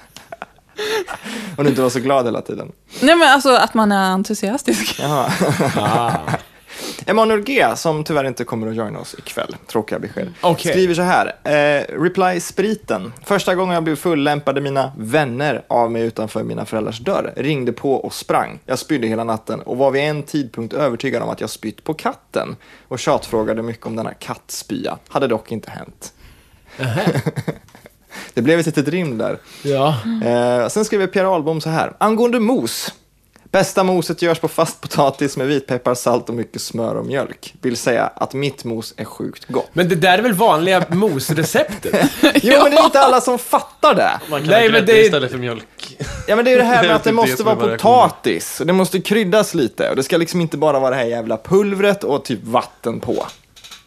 Om 1.59 1.65
du 1.65 1.71
inte 1.71 1.83
var 1.83 1.91
så 1.91 2.01
glad 2.01 2.25
hela 2.25 2.41
tiden. 2.41 2.73
Nej, 3.03 3.17
men 3.17 3.29
alltså 3.29 3.55
att 3.55 3.75
man 3.75 3.93
är 3.93 4.11
entusiastisk. 4.11 5.01
Jaha. 5.01 6.21
Emanuel 7.07 7.41
G, 7.43 7.67
som 7.77 8.05
tyvärr 8.05 8.25
inte 8.25 8.45
kommer 8.45 8.67
att 8.67 8.77
joina 8.77 8.99
oss 8.99 9.15
ikväll, 9.19 9.57
tråkiga 9.67 9.99
besked, 9.99 10.33
Okej. 10.41 10.73
skriver 10.73 10.95
så 10.95 11.03
här. 11.03 11.27
Eh, 11.45 12.01
reply 12.03 12.41
spriten. 12.41 13.13
Första 13.25 13.55
gången 13.55 13.75
jag 13.75 13.85
blev 13.85 13.97
fullämpade 13.97 14.61
mina 14.61 14.93
vänner 14.99 15.65
av 15.69 15.93
mig 15.93 16.03
utanför 16.03 16.43
mina 16.43 16.65
föräldrars 16.65 17.01
dörr, 17.01 17.33
ringde 17.37 17.73
på 17.73 17.95
och 17.95 18.15
sprang. 18.15 18.59
Jag 18.67 18.79
spydde 18.79 19.07
hela 19.07 19.25
natten 19.25 19.61
och 19.61 19.77
var 19.77 19.91
vid 19.91 20.03
en 20.03 20.23
tidpunkt 20.23 20.75
övertygad 20.75 21.23
om 21.23 21.29
att 21.29 21.41
jag 21.41 21.51
spytt 21.51 21.85
på 21.85 21.95
katten 21.95 22.57
och 22.89 22.99
tjatfrågade 22.99 23.63
mycket 23.63 23.87
om 23.87 23.97
denna 23.97 24.15
kattspya. 24.15 24.99
Hade 25.09 25.27
dock 25.27 25.53
inte 25.53 25.71
hänt. 25.71 26.13
Det 28.35 28.43
blev 28.43 28.59
ett 28.61 28.67
litet 28.67 28.89
rim 28.89 29.19
där. 29.19 29.39
Ja. 29.63 29.97
Eh, 30.25 30.69
sen 30.69 30.85
skriver 30.85 31.07
Pierre 31.07 31.29
Ahlbom 31.29 31.61
så 31.61 31.71
här. 31.71 31.93
Angående 31.99 32.41
mos. 32.41 32.93
Bästa 33.55 33.85
moset 33.85 34.23
görs 34.23 34.39
på 34.39 34.49
fast 34.49 34.81
potatis 34.81 35.37
med 35.37 35.47
vitpeppar, 35.47 35.95
salt 35.95 36.29
och 36.29 36.35
mycket 36.35 36.63
smör 36.63 36.95
och 36.95 37.07
mjölk. 37.07 37.55
Vill 37.63 37.77
säga 37.77 38.07
att 38.17 38.35
mitt 38.35 38.65
mos 38.65 38.95
är 38.97 39.05
sjukt 39.05 39.45
gott. 39.49 39.69
Men 39.73 39.89
det 39.89 39.95
där 39.95 40.19
är 40.19 40.23
väl 40.23 40.33
vanliga 40.33 40.85
mosreceptet? 40.89 42.11
Jo, 42.23 42.63
men 42.63 42.71
det 42.71 42.77
är 42.79 42.85
inte 42.85 43.01
alla 43.01 43.21
som 43.21 43.39
fattar 43.39 43.95
det. 43.95 44.11
Man 44.31 44.41
kan 44.41 44.51
Nej, 44.51 44.71
men 44.71 44.87
det 44.87 44.93
är- 45.01 45.05
istället 45.05 45.31
för 45.31 45.39
mjölk. 45.39 45.97
Ja, 46.29 46.37
men 46.37 46.45
det 46.45 46.53
är 46.53 46.59
det 46.59 46.65
här 46.65 46.83
Det 46.83 46.87
är 46.87 46.89
med 46.89 46.97
att 46.97 47.05
det 47.05 47.11
det 47.11 47.15
måste 47.15 47.43
vara 47.43 47.57
potatis. 47.57 48.61
Och 48.61 48.67
det 48.67 48.73
måste 48.73 49.01
kryddas 49.01 49.55
lite. 49.55 49.91
Och 49.91 49.97
det 49.97 50.03
ska 50.03 50.17
liksom 50.17 50.41
inte 50.41 50.57
bara 50.57 50.79
vara 50.79 50.91
det 50.91 50.97
här 50.97 51.05
jävla 51.05 51.37
pulvret 51.37 52.05
och 52.05 52.25
typ 52.25 52.41
vatten 52.45 53.01
på. 53.01 53.27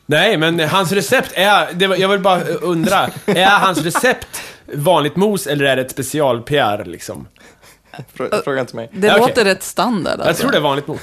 Nej, 0.06 0.38
men 0.38 0.60
hans 0.60 0.92
recept 0.92 1.32
är... 1.34 1.68
Det, 1.74 1.88
var- 1.88 1.96
jag 1.96 2.10
vill 2.10 2.20
bara 2.20 2.44
undra. 2.44 3.10
Är 3.26 3.46
hans 3.46 3.78
recept 3.84 4.42
vanligt 4.74 5.16
mos 5.16 5.48
eller 5.48 5.66
är 5.66 5.76
det 5.76 5.82
ett 5.82 5.92
special-PR 5.92 6.86
liksom? 6.86 7.28
Frå- 8.18 8.44
Fråga 8.44 8.62
inte 8.62 8.76
mig. 8.76 8.90
Det 8.94 9.08
Ja, 9.08 9.14
okej. 9.14 9.28
låter 9.28 9.44
rätt 9.46 9.64
standard. 9.64 10.20
Jag 10.20 10.28
Alltså. 10.28 10.42
tror 10.42 10.52
det 10.52 10.58
är 10.58 10.62
vanligt 10.62 10.88
mos. 10.88 11.02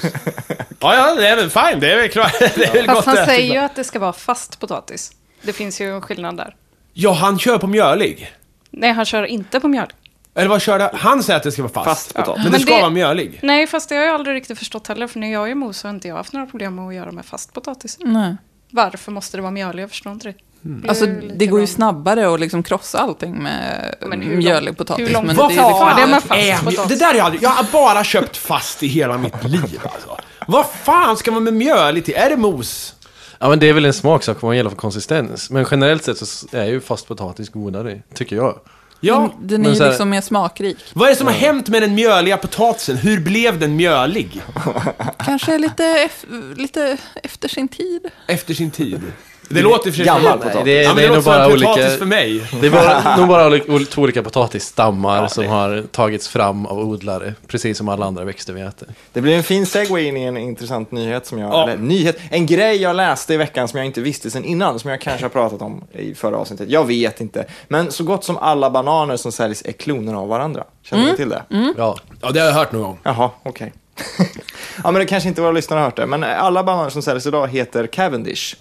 Ja, 0.79 0.95
ja, 0.95 1.15
det 1.15 1.27
är 1.27 1.35
väl 1.35 1.49
fine. 1.49 1.79
Det 1.79 1.91
är 1.93 1.97
väl 1.97 2.09
klart. 2.09 2.33
Det 2.39 2.65
är 2.65 2.73
väl 2.73 2.85
Fast 2.85 2.95
gott 2.97 3.05
han 3.05 3.17
att 3.17 3.25
säger 3.25 3.53
ju 3.53 3.59
att 3.59 3.75
det 3.75 3.83
ska 3.83 3.99
vara 3.99 4.13
fast 4.13 4.59
potatis. 4.59 5.11
Det 5.41 5.53
finns 5.53 5.81
ju 5.81 5.95
en 5.95 6.01
skillnad 6.01 6.37
där. 6.37 6.55
Ja, 6.93 7.13
han 7.13 7.39
kör 7.39 7.57
på 7.57 7.67
mjölig. 7.67 8.33
Nej, 8.71 8.91
han 8.91 9.05
kör 9.05 9.23
inte 9.23 9.59
på 9.59 9.67
mjölk. 9.67 9.89
Eller 10.35 10.47
vad 10.49 10.61
körde 10.61 10.91
han? 10.93 11.23
säger 11.23 11.37
att 11.37 11.43
det 11.43 11.51
ska 11.51 11.61
vara 11.61 11.73
fast. 11.73 11.87
Fast 11.87 12.13
potatis. 12.13 12.35
Men 12.35 12.45
det 12.45 12.51
Men 12.51 12.59
ska 12.59 12.73
det- 12.75 12.81
vara 12.81 12.89
mjölig. 12.91 13.39
Nej, 13.43 13.67
fast 13.67 13.89
det 13.89 13.95
har 13.95 14.03
jag 14.03 14.15
aldrig 14.15 14.35
riktigt 14.35 14.57
förstått 14.59 14.87
heller. 14.87 15.07
För 15.07 15.19
när 15.19 15.31
jag 15.33 15.47
gör 15.47 15.55
mos 15.55 15.77
så 15.77 15.87
har 15.87 15.93
inte 15.93 16.07
jag 16.07 16.15
haft 16.15 16.33
några 16.33 16.45
problem 16.47 16.75
med 16.75 16.87
att 16.87 16.95
göra 16.95 17.11
med 17.11 17.25
fast 17.25 17.53
potatis. 17.53 17.97
Nej. 17.99 18.35
Varför 18.69 19.11
måste 19.11 19.37
det 19.37 19.41
vara 19.41 19.51
mjölig? 19.51 19.83
Jag 19.83 19.89
förstår 19.89 20.11
inte 20.13 20.27
det. 20.27 20.33
Blir 20.67 20.89
Alltså, 20.89 21.05
det 21.35 21.45
går 21.47 21.59
ju 21.59 21.67
snabbare 21.67 22.33
att 22.33 22.39
liksom 22.39 22.63
krossa 22.63 22.99
allting 22.99 23.43
med 23.43 23.95
mjölig 24.27 24.77
potatis. 24.77 25.07
hur 25.09 25.13
långt 25.13 25.27
men 25.27 25.35
Vad 25.35 25.49
det 25.49 25.55
är 25.55 25.67
liksom- 25.69 25.93
det 25.97 26.07
med 26.07 26.23
fast 26.23 26.41
Är 26.41 26.57
potatis? 26.57 26.89
det 26.89 26.95
där 26.95 27.05
har 27.05 27.13
jag 27.15 27.25
aldrig... 27.25 27.43
Jag 27.43 27.49
har 27.49 27.65
bara 27.71 28.03
köpt 28.03 28.37
fast 28.37 28.83
i 28.83 28.87
hela 28.87 29.17
mitt 29.17 29.43
liv 29.43 29.79
alltså. 29.83 30.17
Vad 30.47 30.65
fan 30.83 31.17
ska 31.17 31.31
man 31.31 31.43
med 31.43 31.53
mjöl 31.53 31.97
i 31.97 32.01
till? 32.01 32.13
Är 32.13 32.29
det 32.29 32.37
mos? 32.37 32.95
Ja 33.39 33.49
men 33.49 33.59
det 33.59 33.69
är 33.69 33.73
väl 33.73 33.85
en 33.85 33.93
smaksak 33.93 34.41
vad 34.41 34.49
man 34.49 34.57
gäller 34.57 34.69
för 34.69 34.77
konsistens. 34.77 35.49
Men 35.49 35.65
generellt 35.71 36.03
sett 36.03 36.27
så 36.27 36.47
är 36.51 36.65
ju 36.65 36.81
fast 36.81 37.07
potatis 37.07 37.49
godare, 37.49 38.01
tycker 38.13 38.35
jag. 38.35 38.59
Ja. 38.99 39.33
Den 39.41 39.61
är 39.61 39.65
men 39.69 39.73
ju 39.77 39.81
här- 39.83 39.89
liksom 39.89 40.09
mer 40.09 40.21
smakrik. 40.21 40.77
Vad 40.93 41.07
är 41.07 41.11
det 41.13 41.17
som 41.17 41.27
har 41.27 41.33
hänt 41.33 41.69
med 41.69 41.81
den 41.81 41.95
mjöliga 41.95 42.37
potatisen? 42.37 42.97
Hur 42.97 43.19
blev 43.19 43.59
den 43.59 43.75
mjölig? 43.75 44.41
Kanske 45.17 45.57
lite, 45.57 46.09
lite 46.55 46.97
efter 47.23 47.47
sin 47.47 47.67
tid. 47.67 48.01
Efter 48.27 48.53
sin 48.53 48.71
tid. 48.71 49.01
Det 49.49 49.61
låter 49.61 49.91
för 49.91 49.95
sig 49.97 50.05
Gammal 50.05 50.37
potatis. 50.37 50.61
Det 50.65 50.79
är, 50.79 50.83
Ja, 50.83 50.93
det 50.93 51.01
det 51.01 51.07
är 51.07 51.11
nog 51.13 51.23
bara 51.23 51.47
olika... 51.47 51.73
för 51.89 52.05
mig. 52.05 52.47
Det 52.61 52.67
är 52.67 52.71
bara, 52.71 53.17
nog 53.17 53.27
bara 53.27 53.47
olika, 53.47 53.91
två 53.91 54.01
olika 54.01 54.23
potatisstammar 54.23 55.17
Ja, 55.21 55.27
som 55.29 55.43
det- 55.43 55.49
har 55.49 55.83
tagits 55.91 56.27
fram 56.27 56.65
av 56.65 56.79
odlare, 56.79 57.33
precis 57.47 57.77
som 57.77 57.89
alla 57.89 58.05
andra 58.05 58.23
växter 58.23 58.53
vi 58.53 58.61
äter. 58.61 58.87
Det 59.13 59.21
blir 59.21 59.35
en 59.37 59.43
fin 59.43 59.65
segway 59.65 60.03
in 60.03 60.17
i 60.17 60.23
en 60.23 60.37
intressant 60.37 60.91
nyhet 60.91 61.25
som 61.25 61.39
jag, 61.39 61.53
Ja. 61.53 61.63
eller 61.63 61.77
nyhet, 61.77 62.17
en 62.29 62.45
grej 62.45 62.81
jag 62.81 62.95
läste 62.95 63.33
i 63.33 63.37
veckan 63.37 63.67
som 63.67 63.77
jag 63.77 63.85
inte 63.85 64.01
visste 64.01 64.31
sedan 64.31 64.43
innan, 64.45 64.79
som 64.79 64.89
jag 64.89 65.01
kanske 65.01 65.25
har 65.25 65.29
pratat 65.29 65.61
om 65.61 65.83
i 65.93 66.13
förra 66.15 66.37
avsnittet. 66.37 66.69
Jag 66.69 66.85
vet 66.87 67.21
inte. 67.21 67.45
Men 67.67 67.91
så 67.91 68.03
gott 68.03 68.23
som 68.23 68.37
alla 68.37 68.69
bananer 68.69 69.17
som 69.17 69.31
säljs 69.31 69.61
är 69.65 69.71
kloner 69.71 70.13
av 70.13 70.27
varandra. 70.27 70.63
Känner 70.83 71.05
ni 71.05 71.15
till 71.15 71.29
det? 71.29 71.43
Ja, 71.77 71.97
Ja, 72.21 72.31
det 72.31 72.39
har 72.39 72.47
jag 72.47 72.53
hört 72.53 72.71
någon 72.71 72.81
gång. 72.81 72.99
Jaha, 73.03 73.29
okej. 73.43 73.73
ja, 74.83 74.91
men 74.91 74.93
det 74.93 75.05
kanske 75.05 75.29
inte 75.29 75.41
våra 75.41 75.51
lyssnare 75.51 75.77
har 75.77 75.85
hört 75.85 75.95
det, 75.95 76.05
men 76.05 76.23
alla 76.23 76.63
bananer 76.63 76.89
som 76.89 77.01
säljs 77.01 77.25
idag 77.25 77.47
heter 77.47 77.87
Cavendish. 77.87 78.55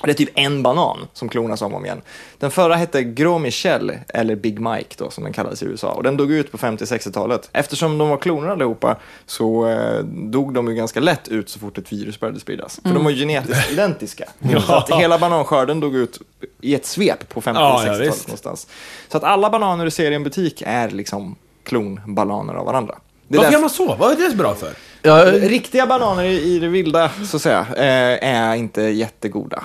Och 0.00 0.06
Det 0.06 0.12
är 0.12 0.14
typ 0.14 0.30
en 0.34 0.62
banan 0.62 0.98
som 1.12 1.28
klonas 1.28 1.62
om 1.62 1.72
och 1.72 1.78
om 1.78 1.84
igen. 1.84 2.02
Den 2.38 2.50
förra 2.50 2.74
hette 2.74 3.02
Gros 3.02 3.42
Michel, 3.42 3.92
eller 4.08 4.36
Big 4.36 4.60
Mike 4.60 4.94
då, 4.98 5.10
som 5.10 5.24
den 5.24 5.32
kallades 5.32 5.62
i 5.62 5.66
USA. 5.66 5.92
Och 5.92 6.02
den 6.02 6.16
dog 6.16 6.32
ut 6.32 6.52
på 6.52 6.58
50-60-talet. 6.58 7.48
Eftersom 7.52 7.98
de 7.98 8.08
var 8.08 8.16
kloner 8.16 8.48
allihopa 8.48 8.96
så 9.26 9.68
eh, 9.68 9.98
dog 10.04 10.54
de 10.54 10.68
ju 10.68 10.74
ganska 10.74 11.00
lätt 11.00 11.28
ut 11.28 11.48
så 11.48 11.58
fort 11.58 11.78
ett 11.78 11.92
virus 11.92 12.20
började 12.20 12.40
spridas. 12.40 12.80
För 12.82 12.94
de 12.94 13.04
var 13.04 13.10
ju 13.10 13.16
genetiskt 13.16 13.70
identiska. 13.72 14.24
Så 14.66 14.72
att 14.74 14.90
hela 14.90 15.18
bananskörden 15.18 15.80
dog 15.80 15.96
ut 15.96 16.20
i 16.60 16.74
ett 16.74 16.86
svep 16.86 17.28
på 17.28 17.40
50 17.40 17.60
Ja, 17.60 17.82
ja, 17.86 17.92
60-talet 17.92 18.08
visst. 18.14 18.28
någonstans. 18.28 18.66
Så 19.08 19.16
att 19.16 19.24
alla 19.24 19.50
bananer 19.50 19.84
du 19.84 19.90
ser 19.90 20.10
i 20.10 20.14
en 20.14 20.24
butik 20.24 20.62
är 20.66 20.90
liksom 20.90 21.36
klonbananer 21.64 22.54
av 22.54 22.66
varandra. 22.66 22.94
Det 23.34 23.38
Varför 23.38 23.52
gör 23.52 23.60
man 23.60 23.70
så? 23.70 23.94
Vad 23.94 24.12
är 24.12 24.16
det 24.16 24.30
så 24.30 24.36
bra 24.36 24.54
för? 24.54 24.70
ja 25.02 25.24
Riktiga 25.32 25.86
bananer 25.86 26.24
i, 26.24 26.58
det 26.58 26.68
vilda, 26.68 27.10
så 27.26 27.36
att 27.36 27.42
säga, 27.42 27.66
eh, 27.76 28.28
är 28.28 28.54
inte 28.54 28.82
jättegoda. 28.82 29.64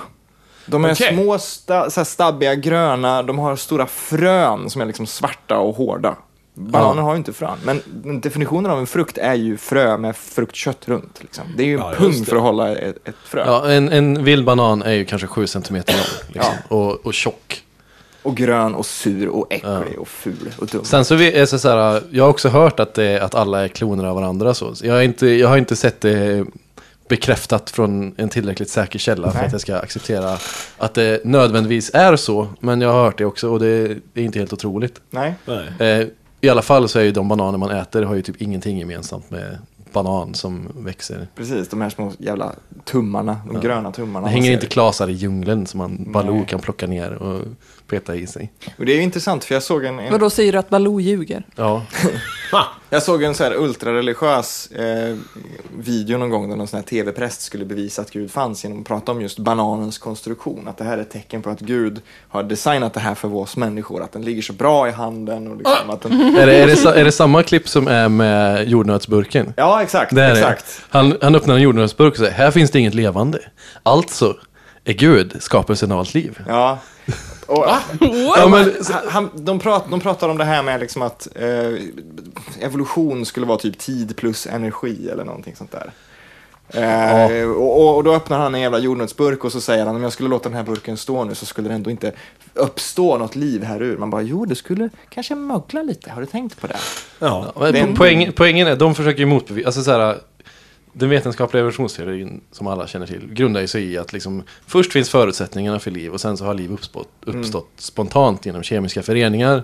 De 0.66 0.84
är 0.84 0.92
Okej. 0.94 1.14
små, 1.14 1.38
sta, 1.38 1.90
så 1.90 2.00
här 2.00 2.04
stabbiga, 2.04 2.54
gröna, 2.54 3.22
de 3.22 3.38
har 3.38 3.56
stora 3.56 3.86
frön 3.86 4.70
som 4.70 4.80
är 4.82 4.86
liksom 4.86 5.06
svarta 5.06 5.58
och 5.58 5.76
hårda. 5.76 6.16
Bananer 6.54 7.02
har 7.02 7.12
ju 7.12 7.16
inte 7.18 7.32
frön, 7.32 7.58
men 7.64 7.82
definitionen 8.20 8.70
av 8.70 8.78
en 8.78 8.86
frukt 8.86 9.18
är 9.18 9.34
ju 9.34 9.56
frö 9.56 9.96
med 9.96 10.16
fruktkött 10.16 10.88
runt. 10.88 11.18
Liksom. 11.20 11.44
Det 11.56 11.62
är 11.62 11.66
ju 11.66 11.74
en 11.74 11.80
Ja, 11.80 11.92
pung 11.98 12.24
för 12.24 12.36
att 12.36 12.42
hålla 12.42 12.76
ett, 12.76 13.08
ett 13.08 13.14
frö. 13.24 13.44
ja 13.46 13.70
en, 13.70 13.88
en 13.88 14.24
vild 14.24 14.44
banan 14.44 14.82
är 14.82 14.92
ju 14.92 15.04
kanske 15.04 15.26
7 15.26 15.46
cm 15.46 15.62
lång 15.74 15.84
liksom, 16.32 16.54
och, 16.68 17.06
och 17.06 17.14
tjock. 17.14 17.62
Och 18.22 18.36
grön 18.36 18.74
och 18.74 18.86
sur 18.86 19.28
och 19.28 19.46
äcklig 19.52 19.98
och 19.98 20.08
ful 20.08 20.50
och 20.58 20.66
dum. 20.66 20.84
Sen 20.84 21.04
så 21.04 21.14
är 21.14 21.32
det 21.32 21.46
så 21.46 21.68
här, 21.68 22.02
jag 22.10 22.24
har 22.24 22.30
också 22.30 22.48
hört 22.48 22.80
att, 22.80 22.94
det, 22.94 23.20
att 23.20 23.34
alla 23.34 23.64
är 23.64 23.68
kloner 23.68 24.04
av 24.04 24.14
varandra. 24.14 24.54
Så. 24.54 24.74
Så 24.74 24.86
Jag, 24.86 24.94
har 24.94 25.02
inte, 25.02 25.26
jag 25.26 25.48
har 25.48 25.56
inte 25.56 25.76
sett 25.76 26.00
det 26.00 26.44
bekräftat 27.08 27.70
från 27.70 28.14
en 28.16 28.28
tillräckligt 28.28 28.70
säker 28.70 28.98
källa 28.98 29.30
för 29.30 29.38
Nej. 29.38 29.46
att 29.46 29.52
jag 29.52 29.60
ska 29.60 29.76
acceptera 29.76 30.36
att 30.78 30.94
det 30.94 31.24
nödvändigtvis 31.24 31.90
är 31.94 32.16
så. 32.16 32.48
Men 32.60 32.80
jag 32.80 32.92
har 32.92 33.04
hört 33.04 33.18
det 33.18 33.24
också 33.24 33.48
och 33.50 33.60
det 33.60 33.66
är 34.14 34.22
inte 34.22 34.38
helt 34.38 34.52
otroligt. 34.52 35.00
Nej. 35.10 35.34
Nej. 35.44 36.00
Eh, 36.00 36.06
I 36.40 36.48
alla 36.48 36.62
fall 36.62 36.88
så 36.88 36.98
är 36.98 37.02
ju 37.02 37.12
de 37.12 37.28
bananer 37.28 37.58
man 37.58 37.70
äter 37.70 38.02
har 38.02 38.14
ju 38.14 38.22
typ 38.22 38.42
ingenting 38.42 38.78
gemensamt 38.78 39.30
med 39.30 39.58
banan 39.92 40.34
som 40.34 40.68
växer. 40.78 41.28
Precis, 41.36 41.68
de 41.68 41.80
här 41.80 41.90
små 41.90 42.12
jävla 42.18 42.52
tummarna, 42.84 43.36
de 43.52 43.60
gröna 43.60 43.92
tummarna. 43.92 44.26
Det 44.26 44.32
hänger 44.32 44.52
inte 44.52 44.66
klasar 44.66 45.08
i 45.08 45.12
djungeln 45.12 45.66
som 45.66 45.78
man 45.78 46.12
Baloo 46.12 46.34
Nej. 46.34 46.46
kan 46.46 46.60
plocka 46.60 46.86
ner 46.86 47.12
och 47.12 47.40
peta 47.90 48.16
i 48.16 48.26
sig. 48.26 48.52
Och 48.78 48.86
det 48.86 48.92
är 48.92 48.96
ju 48.96 49.02
intressant 49.02 49.44
för 49.44 49.54
jag 49.54 49.62
såg 49.62 49.84
en, 49.84 49.98
en 49.98 50.12
Vadå 50.12 50.30
säger 50.30 50.52
du 50.52 50.58
att 50.58 50.70
Baloo 50.70 51.00
ljuger? 51.00 51.44
Ja. 51.56 51.86
Jag 52.92 53.02
såg 53.02 53.22
en 53.22 53.34
så 53.34 53.44
här 53.44 53.54
ultrareligiös 53.54 54.70
eh, 54.70 55.16
video 55.78 56.18
någon 56.18 56.30
gång 56.30 56.48
där 56.48 56.56
någon 56.56 56.66
sån 56.66 56.76
här 56.76 56.84
tv-präst 56.84 57.40
skulle 57.40 57.64
bevisa 57.64 58.02
att 58.02 58.10
Gud 58.10 58.30
fanns 58.30 58.64
genom 58.64 58.80
att 58.80 58.86
prata 58.86 59.12
om 59.12 59.22
just 59.22 59.38
bananens 59.38 59.98
konstruktion. 59.98 60.68
Att 60.68 60.78
det 60.78 60.84
här 60.84 60.98
är 60.98 61.02
ett 61.02 61.10
tecken 61.10 61.42
på 61.42 61.50
att 61.50 61.60
Gud 61.60 62.00
har 62.28 62.42
designat 62.42 62.94
det 62.94 63.00
här 63.00 63.14
för 63.14 63.34
oss 63.34 63.56
människor. 63.56 64.02
Att 64.02 64.12
den 64.12 64.22
ligger 64.22 64.42
så 64.42 64.52
bra 64.52 64.88
i 64.88 64.90
handen 64.90 65.48
och 65.48 65.56
liksom 65.56 65.90
att 65.90 66.00
den... 66.00 66.12
är, 66.36 66.46
det, 66.46 66.54
är, 66.54 66.66
det, 66.66 67.00
är 67.00 67.04
det 67.04 67.12
samma 67.12 67.42
klipp 67.42 67.68
som 67.68 67.88
är 67.88 68.08
med 68.08 68.68
jordnötsburken? 68.68 69.54
Ja, 69.56 69.82
exakt. 69.82 70.14
Det 70.14 70.22
är 70.22 70.34
det. 70.34 70.40
exakt. 70.40 70.82
Han, 70.88 71.16
han 71.22 71.34
öppnar 71.34 71.54
en 71.54 71.62
jordnötsburk 71.62 72.12
och 72.12 72.18
säger, 72.18 72.32
här 72.32 72.50
finns 72.50 72.70
det 72.70 72.78
inget 72.78 72.94
levande. 72.94 73.38
Alltså 73.82 74.36
är 74.84 74.92
Gud 74.92 75.36
skapelsen 75.40 75.92
av 75.92 75.98
allt 75.98 76.14
liv. 76.14 76.38
Ja. 76.48 76.78
Och, 77.50 77.66
Ja, 78.36 78.48
men, 78.48 78.74
han, 79.08 79.30
de, 79.34 79.58
prat, 79.58 79.84
de 79.90 80.00
pratar 80.00 80.28
om 80.28 80.38
det 80.38 80.44
här 80.44 80.62
med 80.62 80.80
liksom 80.80 81.02
att 81.02 81.28
eh, 81.34 81.80
evolution 82.60 83.26
skulle 83.26 83.46
vara 83.46 83.58
typ 83.58 83.78
tid 83.78 84.16
plus 84.16 84.46
energi 84.46 85.08
eller 85.12 85.24
någonting 85.24 85.56
sånt 85.56 85.72
där. 85.72 85.90
Eh, 86.72 87.50
och, 87.50 87.80
och, 87.80 87.96
och 87.96 88.04
då 88.04 88.14
öppnar 88.14 88.38
han 88.38 88.54
en 88.54 88.60
jävla 88.60 88.78
jordnötsburk 88.78 89.44
och 89.44 89.52
så 89.52 89.60
säger 89.60 89.86
han 89.86 89.96
om 89.96 90.02
jag 90.02 90.12
skulle 90.12 90.28
låta 90.28 90.48
den 90.48 90.56
här 90.56 90.64
burken 90.64 90.96
stå 90.96 91.24
nu 91.24 91.34
så 91.34 91.46
skulle 91.46 91.68
det 91.68 91.74
ändå 91.74 91.90
inte 91.90 92.12
uppstå 92.54 93.18
något 93.18 93.36
liv 93.36 93.62
här 93.64 93.82
ur. 93.82 93.96
Man 93.96 94.10
bara, 94.10 94.22
jo 94.22 94.44
det 94.44 94.54
skulle 94.56 94.90
kanske 95.08 95.34
mögla 95.34 95.82
lite, 95.82 96.10
har 96.10 96.20
du 96.20 96.26
tänkt 96.26 96.60
på 96.60 96.66
det? 96.66 96.76
Ja. 97.18 97.52
men 97.60 97.72
det 97.72 97.78
är 97.78 97.82
po- 97.84 97.88
en- 97.88 97.96
poäng, 97.96 98.32
poängen 98.36 98.66
är, 98.66 98.76
de 98.76 98.94
försöker 98.94 99.20
ju 99.20 99.26
motbevisa, 99.26 99.66
alltså 99.68 99.82
så 99.82 99.90
här, 99.90 100.16
den 100.92 101.08
vetenskapliga 101.08 101.60
evolutionsteorin 101.60 102.40
som 102.52 102.66
alla 102.66 102.86
känner 102.86 103.06
till 103.06 103.34
grundar 103.34 103.60
ju 103.60 103.66
sig 103.66 103.84
i 103.92 103.98
att 103.98 104.12
liksom, 104.12 104.42
först 104.66 104.92
finns 104.92 105.10
förutsättningarna 105.10 105.78
för 105.78 105.90
liv 105.90 106.12
och 106.12 106.20
sen 106.20 106.36
så 106.36 106.44
har 106.44 106.54
liv 106.54 106.72
uppstått, 106.72 107.08
uppstått 107.26 107.68
spontant 107.76 108.46
genom 108.46 108.62
kemiska 108.62 109.02
föreningar 109.02 109.62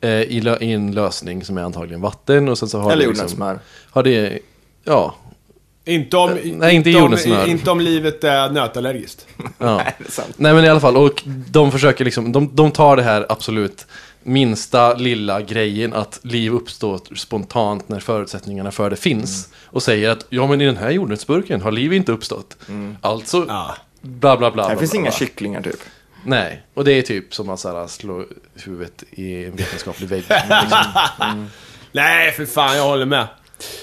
eh, 0.00 0.10
i, 0.10 0.40
lö- 0.40 0.58
i 0.62 0.72
en 0.72 0.92
lösning 0.92 1.44
som 1.44 1.58
är 1.58 1.62
antagligen 1.62 2.00
vatten 2.00 2.48
och 2.48 2.58
sen 2.58 2.68
så 2.68 2.78
har 2.80 2.92
Eller 2.92 3.06
det 3.12 3.20
liksom, 3.22 3.58
har 3.90 4.02
det, 4.02 4.38
ja, 4.84 5.14
Inte 5.84 6.16
om, 6.16 6.38
Nej, 6.44 6.74
inte 6.74 6.90
om, 6.94 7.00
jordnötssmör. 7.00 7.46
inte 7.48 7.70
om 7.70 7.80
livet 7.80 8.24
är 8.24 8.50
nötallergiskt. 8.50 9.26
ja. 9.58 9.76
Nej, 9.76 9.94
det 9.98 10.06
är 10.06 10.10
sant. 10.10 10.34
Nej 10.36 10.54
men 10.54 10.64
i 10.64 10.68
alla 10.68 10.80
fall, 10.80 10.96
och 10.96 11.22
de 11.26 11.72
försöker 11.72 12.04
liksom, 12.04 12.32
de, 12.32 12.50
de 12.56 12.70
tar 12.70 12.96
det 12.96 13.02
här 13.02 13.26
absolut 13.28 13.86
minsta 14.22 14.94
lilla 14.94 15.40
grejen 15.40 15.92
att 15.92 16.20
liv 16.22 16.52
uppstår 16.54 17.00
spontant 17.16 17.88
när 17.88 18.00
förutsättningarna 18.00 18.70
för 18.70 18.90
det 18.90 18.96
finns. 18.96 19.48
Och 19.64 19.82
säger 19.82 20.10
att 20.10 20.26
ja 20.28 20.46
men 20.46 20.60
i 20.60 20.66
den 20.66 20.76
här 20.76 20.90
jordnötsburken 20.90 21.60
har 21.60 21.70
liv 21.72 21.92
inte 21.92 22.12
uppstått. 22.12 22.56
Alltså 23.00 23.44
Ja. 23.48 23.76
bla 24.00 24.36
bla 24.36 24.50
bla. 24.50 24.62
Det 24.62 24.68
bla, 24.68 24.78
finns 24.78 24.90
bla, 24.90 25.00
inga 25.00 25.10
bla. 25.10 25.18
kycklingar 25.18 25.62
typ. 25.62 25.80
Nej, 26.24 26.62
och 26.74 26.84
det 26.84 26.92
är 26.92 27.02
typ 27.02 27.34
som 27.34 27.48
att 27.48 27.60
så 27.60 27.76
här, 27.78 27.86
slå 27.86 28.24
huvudet 28.64 29.04
i 29.10 29.44
en 29.44 29.56
vetenskaplig 29.56 30.08
vägg. 30.08 30.24
Liksom. 30.28 31.48
Nej, 31.92 32.32
för 32.32 32.46
fan, 32.46 32.76
jag 32.76 32.84
håller 32.84 33.06
med. 33.06 33.26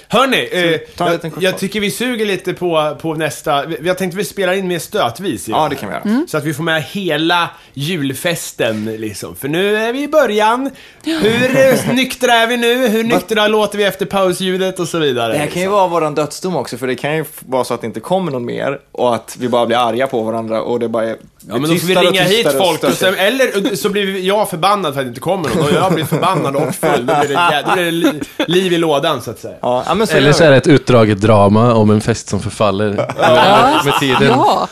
Hörni, 0.08 0.50
eh, 0.52 0.80
jag, 0.98 1.20
jag 1.40 1.58
tycker 1.58 1.80
vi 1.80 1.92
suger 1.92 2.26
lite 2.26 2.54
på, 2.54 2.98
på 3.02 3.13
nästa. 3.13 3.66
Vi, 3.66 3.78
vi 3.80 3.90
har 3.90 3.96
tänkt 3.96 4.13
att 4.13 4.20
vi 4.20 4.26
spelar 4.26 4.54
in 4.54 4.68
mer 4.68 4.80
stötvis. 4.80 5.48
Ja, 5.48 5.68
det 5.70 5.76
kan 5.76 5.90
vi 5.90 5.96
göra. 5.96 6.28
Så 6.28 6.38
att 6.38 6.44
vi 6.44 6.54
får 6.54 6.63
med 6.63 6.84
hela 6.84 7.50
julfesten 7.74 8.86
liksom. 8.86 9.36
För 9.36 9.48
nu 9.48 9.78
är 9.78 9.94
vi 9.94 10.04
i 10.04 10.08
början. 10.08 10.70
Hur 11.04 11.58
eh, 11.58 11.94
nyktra 11.94 12.34
är 12.34 12.48
vi 12.48 12.58
nu? 12.58 12.88
Hur 12.88 13.04
nyktra 13.04 13.48
låter 13.48 13.78
vi 13.78 13.84
efter 13.84 14.06
pausljudet 14.06 14.80
och 14.80 14.88
så 14.88 15.00
vidare? 15.00 15.34
Det 15.34 15.40
här 15.40 15.46
kan 15.46 15.54
ju 15.54 15.60
liksom. 15.60 15.74
vara 15.74 15.88
våran 15.88 16.16
dödsdom 16.16 16.56
också, 16.56 16.78
för 16.78 16.88
det 16.88 16.96
kan 16.96 17.16
ju 17.16 17.26
vara 17.40 17.63
så 17.63 17.74
att 17.74 17.82
det 17.82 17.88
inte 17.88 18.00
kommer 18.00 18.32
någon 18.32 18.46
mer 18.46 18.80
och 18.92 19.16
att 19.16 19.38
vi 19.40 19.50
bara 19.50 19.66
blir 19.66 19.78
arga 19.78 20.08
på 20.08 20.24
varandra 20.24 20.62
och 20.62 20.80
det 20.80 20.90
bara 20.90 21.06
är 21.06 21.18
Ja 21.50 21.54
men 21.54 21.62
då 21.62 21.68
får 21.68 21.74
vi 21.74 21.80
tystare 21.80 22.08
och 22.08 22.13
ringa 22.13 22.24
hit 22.24 22.36
tystare 22.36 22.60
och 22.60 22.66
folk 22.66 22.84
och 22.84 22.94
sen, 22.94 23.16
eller 23.16 23.76
så 23.76 23.90
blir 23.90 24.18
jag 24.18 24.50
förbannad 24.50 24.94
för 24.94 25.02
att 25.02 25.06
det 25.06 25.10
inte 25.10 25.20
kommer 25.20 25.50
någon 25.50 25.63
och 25.63 25.74
jag 25.74 25.94
blir 25.94 26.06
förbannad 26.06 26.56
och 26.56 26.76
full. 26.76 27.06
Då 27.06 27.16
blir 27.16 27.28
det, 27.28 27.63
då 27.66 27.74
blir 27.74 27.86
det 27.86 27.92
li, 27.92 28.22
liv 28.48 28.74
i 28.74 28.78
lådan 28.78 29.22
så 29.22 29.32
att 29.32 29.40
säga. 29.40 29.56
Ja, 29.67 29.84
ja, 29.88 29.93
men 29.95 30.08
så 30.08 30.17
Eller 30.17 30.32
så 30.34 30.43
är 30.43 30.51
det 30.51 30.58
ett 30.58 30.67
utdraget 30.67 31.21
drama 31.21 31.73
om 31.73 31.89
en 31.89 32.01
fest 32.01 32.30
som 32.30 32.39
förfaller 32.39 32.89
med, 32.89 33.86
med 33.86 33.93
tiden. 33.99 34.27
Ja, 34.27 34.67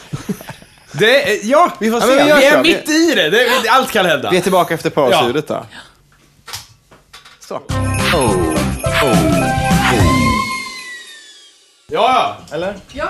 Det, 0.91 1.31
är- 1.31 1.39
ja, 1.43 1.71
vi 1.79 1.91
får 1.91 1.99
Ja, 2.01 2.07
se. 2.07 2.15
men 2.15 2.23
vi 2.25 2.29
gör 2.29 2.37
vi 2.37 2.45
är 2.45 2.51
så. 2.51 2.59
mitt 2.61 2.89
i 2.89 3.13
det. 3.15 3.29
det. 3.29 3.69
Allt 3.69 3.91
kan 3.91 4.05
hända. 4.05 4.29
Vi 4.31 4.37
är 4.37 4.41
tillbaka 4.41 4.73
efter 4.73 4.89
pausljudet 4.89 5.47
då. 5.47 5.65
Så. 7.47 7.61
Ja, 11.91 12.37
Eller? 12.51 12.73
ja. 12.93 13.07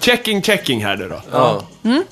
Checking, 0.00 0.42
checking 0.42 0.84
här 0.84 0.96
nu 0.96 1.08
då. 1.08 1.20
Ja. 1.32 1.62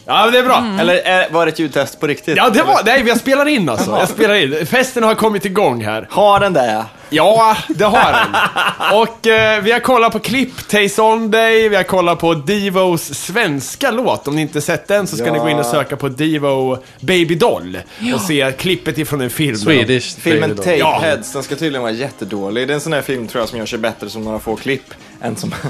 Ja, 0.06 0.24
men 0.24 0.32
det 0.32 0.38
är 0.38 0.42
bra. 0.42 0.76
Eller 0.80 0.94
är, 0.94 1.30
var 1.30 1.46
det 1.46 1.52
ett 1.52 1.58
ljudtest 1.58 2.00
på 2.00 2.06
riktigt? 2.06 2.36
Ja, 2.36 2.50
det 2.50 2.62
var, 2.62 2.80
nej, 2.84 3.04
jag 3.06 3.20
spelar 3.20 3.46
in 3.46 3.68
alltså. 3.68 3.90
Jag 3.90 4.08
spelar 4.08 4.34
in. 4.34 4.66
Festen 4.66 5.02
har 5.02 5.14
kommit 5.14 5.44
igång 5.44 5.84
här. 5.84 6.06
Har 6.10 6.40
den 6.40 6.52
där? 6.52 6.84
Ja, 7.10 7.56
det 7.68 7.84
har 7.84 8.12
den. 8.12 8.98
Och 9.00 9.26
eh, 9.26 9.62
vi 9.62 9.72
har 9.72 9.80
kollat 9.80 10.12
på 10.12 10.18
klipp, 10.18 10.68
Taste 10.68 11.02
On 11.02 11.30
Day, 11.30 11.68
vi 11.68 11.76
har 11.76 11.82
kollat 11.82 12.18
på 12.18 12.34
Divos 12.34 13.14
svenska 13.14 13.90
låt. 13.90 14.28
Om 14.28 14.36
ni 14.36 14.42
inte 14.42 14.60
sett 14.60 14.88
den 14.88 15.06
så 15.06 15.16
ska 15.16 15.26
Ja. 15.26 15.32
ni 15.32 15.38
gå 15.38 15.48
in 15.48 15.58
och 15.58 15.66
söka 15.66 15.96
på 15.96 16.08
Divo 16.08 16.78
Baby 17.00 17.34
Doll 17.34 17.78
och 18.14 18.20
se 18.20 18.52
klippet 18.58 18.98
ifrån 18.98 19.20
en 19.20 19.30
film. 19.30 19.56
Swedish. 19.56 20.16
Filmen. 20.18 20.56
Tapeheads, 20.56 21.32
den 21.32 21.42
ska 21.42 21.56
tydligen 21.56 21.82
vara 21.82 21.92
jättedålig. 21.92 22.68
Det 22.68 22.72
är 22.72 22.74
en 22.74 22.80
sån 22.80 22.92
här 22.92 23.02
film 23.02 23.28
tror 23.28 23.42
jag 23.42 23.48
som 23.48 23.58
gör 23.58 23.66
sig 23.66 23.78
bättre 23.78 24.10
som 24.10 24.24
några 24.24 24.38
få 24.38 24.56
klipp 24.56 24.94
än 25.22 25.36
som... 25.36 25.54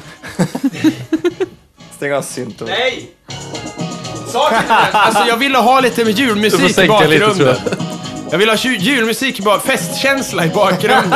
Stäng 2.04 2.12
av 2.12 2.22
synten. 2.22 2.66
Nej! 2.66 3.10
Saken 4.32 4.58
är, 4.68 4.90
alltså 4.92 5.24
jag 5.28 5.36
ville 5.36 5.58
ha 5.58 5.80
lite 5.80 6.04
med 6.04 6.18
julmusik 6.18 6.78
i 6.78 6.88
bakgrunden. 6.88 7.56
Jag 8.34 8.38
vill 8.38 8.48
ha 8.48 8.56
ju- 8.56 8.76
julmusik, 8.76 9.40
bak- 9.40 9.66
festkänsla 9.66 10.44
i 10.44 10.48
bakgrunden. 10.48 11.10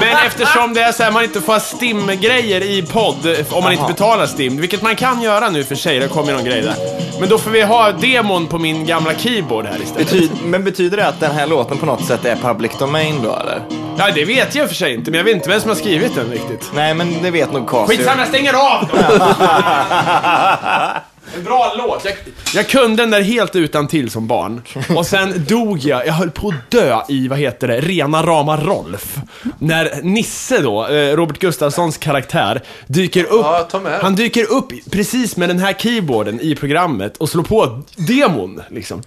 Men 0.00 0.16
eftersom 0.26 0.74
det 0.74 0.82
är 0.82 0.92
så 0.92 1.02
här, 1.02 1.10
man 1.10 1.24
inte 1.24 1.40
får 1.40 1.52
ha 1.52 1.60
Stim-grejer 1.60 2.60
i 2.60 2.82
podd 2.82 3.26
eh, 3.26 3.56
om 3.56 3.64
man 3.64 3.72
inte 3.72 3.84
betalar 3.88 4.26
Stim, 4.26 4.56
vilket 4.60 4.82
man 4.82 4.96
kan 4.96 5.22
göra 5.22 5.50
nu 5.50 5.64
för 5.64 5.74
sig, 5.74 5.98
det 5.98 6.08
kommer 6.08 6.32
någon 6.32 6.44
grej 6.44 6.62
där. 6.62 6.74
Men 7.20 7.28
då 7.28 7.38
får 7.38 7.50
vi 7.50 7.62
ha 7.62 7.92
demon 7.92 8.46
på 8.46 8.58
min 8.58 8.86
gamla 8.86 9.14
keyboard 9.14 9.66
här 9.66 9.82
istället. 9.82 10.10
Betyd, 10.10 10.30
men 10.44 10.64
betyder 10.64 10.96
det 10.96 11.08
att 11.08 11.20
den 11.20 11.34
här 11.34 11.46
låten 11.46 11.78
på 11.78 11.86
något 11.86 12.04
sätt 12.04 12.24
är 12.24 12.36
public 12.36 12.72
domain 12.78 13.20
då 13.22 13.36
eller? 13.36 13.60
Ja, 13.98 14.10
det 14.14 14.24
vet 14.24 14.54
jag 14.54 14.68
för 14.68 14.74
sig 14.74 14.94
inte, 14.94 15.10
men 15.10 15.18
jag 15.18 15.24
vet 15.24 15.34
inte 15.36 15.48
vem 15.48 15.60
som 15.60 15.68
har 15.70 15.76
skrivit 15.76 16.14
den 16.14 16.30
riktigt. 16.30 16.70
Nej, 16.74 16.94
men 16.94 17.22
det 17.22 17.30
vet 17.30 17.52
nog 17.52 17.68
Casio. 17.68 17.86
Skitsamma, 17.86 18.18
jag 18.20 18.28
stänger 18.28 18.52
av. 18.54 18.88
En 21.36 21.44
bra 21.44 21.72
låt. 21.76 22.04
Jag, 22.04 22.14
jag 22.54 22.68
kunde 22.68 23.02
den 23.02 23.10
där 23.10 23.22
helt 23.22 23.56
utan 23.56 23.88
till 23.88 24.10
som 24.10 24.26
barn. 24.26 24.62
Och 24.96 25.06
sen 25.06 25.44
dog 25.48 25.78
jag. 25.78 26.06
Jag 26.06 26.12
höll 26.12 26.30
på 26.30 26.48
att 26.48 26.70
dö 26.70 27.00
i, 27.08 27.28
vad 27.28 27.38
heter 27.38 27.68
det, 27.68 27.80
rena 27.80 28.22
rama 28.22 28.56
Rolf. 28.56 29.16
När 29.58 30.02
Nisse 30.02 30.58
då, 30.60 30.86
eh, 30.86 31.16
Robert 31.16 31.38
Gustafssons 31.38 31.98
karaktär, 31.98 32.62
dyker 32.86 33.24
upp. 33.24 33.44
Ja, 33.44 33.68
ta 33.70 33.80
med. 33.80 34.00
Han 34.00 34.14
dyker 34.14 34.52
upp 34.52 34.72
precis 34.90 35.36
med 35.36 35.48
den 35.48 35.58
här 35.58 35.72
keyboarden 35.72 36.40
i 36.40 36.54
programmet 36.56 37.16
och 37.16 37.28
slår 37.28 37.42
på 37.42 37.82
demon. 37.96 38.62
Liksom. 38.70 39.02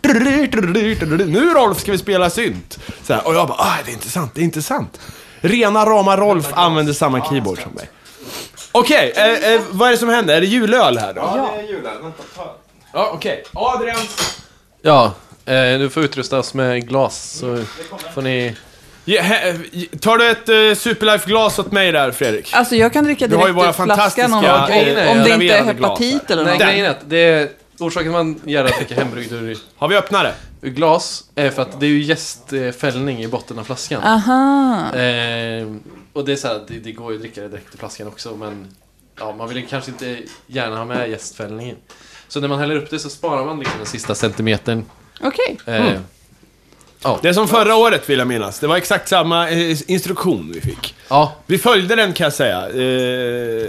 Nu 1.27 1.49
Rolf 1.53 1.79
ska 1.79 1.91
vi 1.91 1.97
spela 1.97 2.29
synt. 2.29 2.79
Så 3.03 3.13
här, 3.13 3.27
och 3.27 3.35
jag 3.35 3.47
bara, 3.47 3.57
ah, 3.57 3.77
det 3.85 3.91
är 3.91 3.93
intressant, 3.93 4.31
det 4.35 4.41
är 4.41 4.43
intressant. 4.43 4.99
Rena 5.41 5.85
rama 5.85 6.17
Rolf 6.17 6.47
använder 6.53 6.93
samma 6.93 7.29
keyboard 7.29 7.61
som 7.63 7.71
mig. 7.71 7.89
Okej, 8.71 9.13
eh, 9.15 9.53
eh, 9.53 9.62
vad 9.71 9.88
är 9.88 9.91
det 9.91 9.97
som 9.97 10.10
händer? 10.10 10.36
Är 10.36 10.41
det 10.41 10.47
julöl 10.47 10.97
här 10.97 11.13
då? 11.13 11.21
Ja, 11.21 11.49
det 11.56 11.62
är 11.63 11.67
julen. 11.67 12.03
Vänta, 12.03 12.23
ta. 12.36 12.56
Ja, 12.93 13.10
okej. 13.13 13.43
Adrian. 13.53 13.97
Ja, 14.82 15.13
eh, 15.45 15.80
du 15.80 15.89
får 15.89 16.03
utrusta 16.03 16.39
oss 16.39 16.53
med 16.53 16.88
glas 16.88 17.32
så 17.39 17.63
får 18.13 18.21
ni... 18.21 18.56
Ja, 19.06 19.21
he- 19.21 19.49
eh, 19.49 19.99
tar 19.99 20.17
du 20.17 20.30
ett 20.30 20.49
uh, 20.49 20.75
Superlife-glas 20.75 21.60
åt 21.60 21.71
mig 21.71 21.91
där, 21.91 22.12
Fredrik? 22.12 22.53
alltså 22.53 22.75
jag 22.75 22.93
kan 22.93 23.03
dricka 23.03 23.27
Du 23.27 23.36
har 23.36 23.47
ju 23.47 23.53
direkt 23.53 23.80
våra 23.80 23.86
ur 23.86 23.95
flaskan 23.95 24.34
om, 24.34 24.43
fantastiska, 24.43 25.03
eh, 25.06 25.12
om 25.12 25.17
det 25.17 25.30
inte 25.30 25.45
är 25.45 25.47
graverade 25.47 25.73
glas 25.73 25.99
hepatit 25.99 26.32
eller 26.32 26.43
Nej, 26.43 26.53
något. 26.58 26.62
grejen 26.67 26.86
är 26.86 26.89
att 26.89 27.10
det 27.10 27.17
är... 27.17 27.49
Orsaken 27.80 28.08
att 28.08 28.13
man 28.13 28.41
gärna 28.45 28.69
dricker 28.69 28.95
hembryggd 28.95 29.34
ur, 29.34 29.58
Har 29.77 29.88
vi 29.88 29.95
öppnat 29.97 30.23
det? 30.23 30.34
ur 30.67 30.71
glas 30.71 31.23
är 31.36 31.49
för 31.49 31.62
att 31.62 31.80
det 31.80 31.86
är 31.86 31.89
ju 31.89 32.03
jästfällning 32.03 33.23
i 33.23 33.27
botten 33.27 33.60
av 33.60 33.63
flaskan. 33.63 34.03
Aha. 34.03 34.95
Eh, 34.95 35.67
och 36.17 36.25
det 36.25 36.32
är 36.32 36.36
så 36.36 36.47
här, 36.47 36.62
det, 36.67 36.80
det 36.80 36.91
går 36.91 37.12
ju 37.12 37.15
att 37.15 37.21
dricka 37.21 37.41
det 37.41 37.47
direkt 37.47 37.75
i 37.75 37.77
flaskan 37.77 38.08
också 38.08 38.36
men 38.36 38.67
ja, 39.19 39.36
man 39.38 39.49
vill 39.49 39.67
kanske 39.67 39.91
inte 39.91 40.17
gärna 40.47 40.77
ha 40.77 40.86
med 40.86 41.10
jästfällningen. 41.10 41.75
Så 42.27 42.39
när 42.39 42.47
man 42.47 42.60
häller 42.60 42.75
upp 42.75 42.89
det 42.89 42.99
så 42.99 43.10
sparar 43.10 43.45
man 43.45 43.60
liksom 43.60 43.77
den 43.77 43.88
sista 43.88 44.15
centimetern. 44.15 44.86
Okej. 45.21 45.58
Eh, 45.65 45.93
Det 47.21 47.30
är 47.30 47.34
som 47.34 47.47
förra 47.47 47.75
året 47.75 48.10
vill 48.10 48.19
jag 48.19 48.27
minnas. 48.27 48.60
Det 48.60 48.67
var 48.67 48.77
exakt 48.77 49.08
samma 49.10 49.49
eh, 49.49 49.91
instruktion 49.91 50.51
vi 50.53 50.62
fick. 50.62 50.95
Ja, 51.08 51.34
Vi 51.45 51.58
följde 51.58 51.95
den 51.95 52.13
kan 52.13 52.23
jag 52.23 52.34
säga. 52.34 52.69
Eh, 52.69 52.82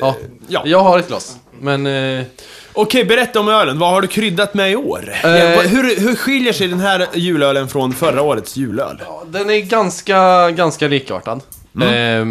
ja. 0.00 0.16
ja. 0.48 0.62
Jag 0.64 0.80
har 0.80 0.98
ett 0.98 1.08
glas. 1.08 1.36
Men 1.60 1.86
eh, 1.86 2.24
Okej, 2.72 3.04
berätta 3.04 3.40
om 3.40 3.48
ölen. 3.48 3.78
Vad 3.78 3.90
har 3.90 4.00
du 4.00 4.08
kryddat 4.08 4.54
med 4.54 4.72
i 4.72 4.76
år? 4.76 5.14
Eh. 5.24 5.30
Ja, 5.30 5.60
hur, 5.60 6.00
hur 6.00 6.14
skiljer 6.16 6.52
sig 6.52 6.68
den 6.68 6.80
här 6.80 7.06
julölen 7.14 7.68
från 7.68 7.92
förra 7.92 8.22
årets 8.22 8.56
julöl? 8.56 9.02
den 9.26 9.50
är 9.50 9.60
ganska, 9.60 10.50
ganska 10.50 10.88
likartad. 10.88 11.40
Eh, 11.86 12.24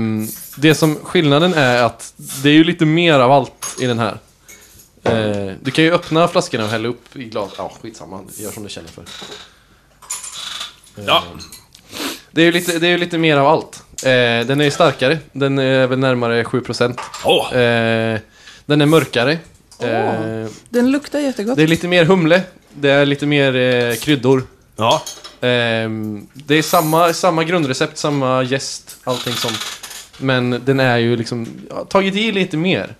det 0.57 0.75
som 0.75 0.95
skillnaden 0.95 1.53
är 1.53 1.83
att 1.83 2.13
det 2.43 2.49
är 2.49 2.53
ju 2.53 2.63
lite 2.63 2.85
mer 2.85 3.19
av 3.19 3.31
allt 3.31 3.75
i 3.81 3.85
den 3.85 3.99
här. 3.99 4.17
Eh, 5.03 5.53
du 5.63 5.71
kan 5.71 5.83
ju 5.83 5.91
öppna 5.93 6.27
flaskorna 6.27 6.63
och 6.63 6.69
hälla 6.69 6.87
upp 6.87 7.15
i 7.15 7.23
glas. 7.23 7.51
Ja, 7.57 7.71
skitsamma. 7.81 8.19
Gör 8.37 8.51
som 8.51 8.63
du 8.63 8.69
känner 8.69 8.89
för. 8.89 9.03
Ja. 11.05 11.23
Det 12.31 12.41
är 12.41 12.45
ju 12.45 12.51
lite, 12.51 12.79
det 12.79 12.87
är 12.87 12.91
ju 12.91 12.97
lite 12.97 13.17
mer 13.17 13.37
av 13.37 13.47
allt. 13.47 13.83
Eh, 14.03 14.47
den 14.47 14.61
är 14.61 14.65
ju 14.65 14.71
starkare. 14.71 15.17
Den 15.31 15.59
är 15.59 15.87
väl 15.87 15.99
närmare 15.99 16.43
7%. 16.43 16.99
Åh! 17.25 17.53
Eh, 17.57 18.19
den 18.65 18.81
är 18.81 18.85
mörkare. 18.85 19.31
Eh, 19.79 20.49
Den 20.69 20.91
luktar 20.91 21.19
jättegott. 21.19 21.55
det 21.57 21.63
är 21.63 21.67
lite 21.67 21.87
mer 21.87 22.05
humle. 22.05 22.41
Det 22.73 22.89
är 22.89 23.05
lite 23.05 23.25
mer 23.25 23.55
eh, 23.55 23.95
kryddor. 23.95 24.43
Ja. 24.75 25.01
Ehm, 25.41 26.27
det 26.33 26.55
är 26.55 26.61
samma, 26.61 27.13
samma 27.13 27.43
grundrecept, 27.43 27.97
samma 27.97 28.43
gäst, 28.43 28.97
allting 29.03 29.33
sånt. 29.33 29.59
Men 30.17 30.61
den 30.65 30.79
är 30.79 30.97
ju 30.97 31.15
liksom, 31.15 31.47
ja, 31.69 31.85
tagit 31.85 32.15
i 32.15 32.31
lite 32.31 32.57
mer. 32.57 32.95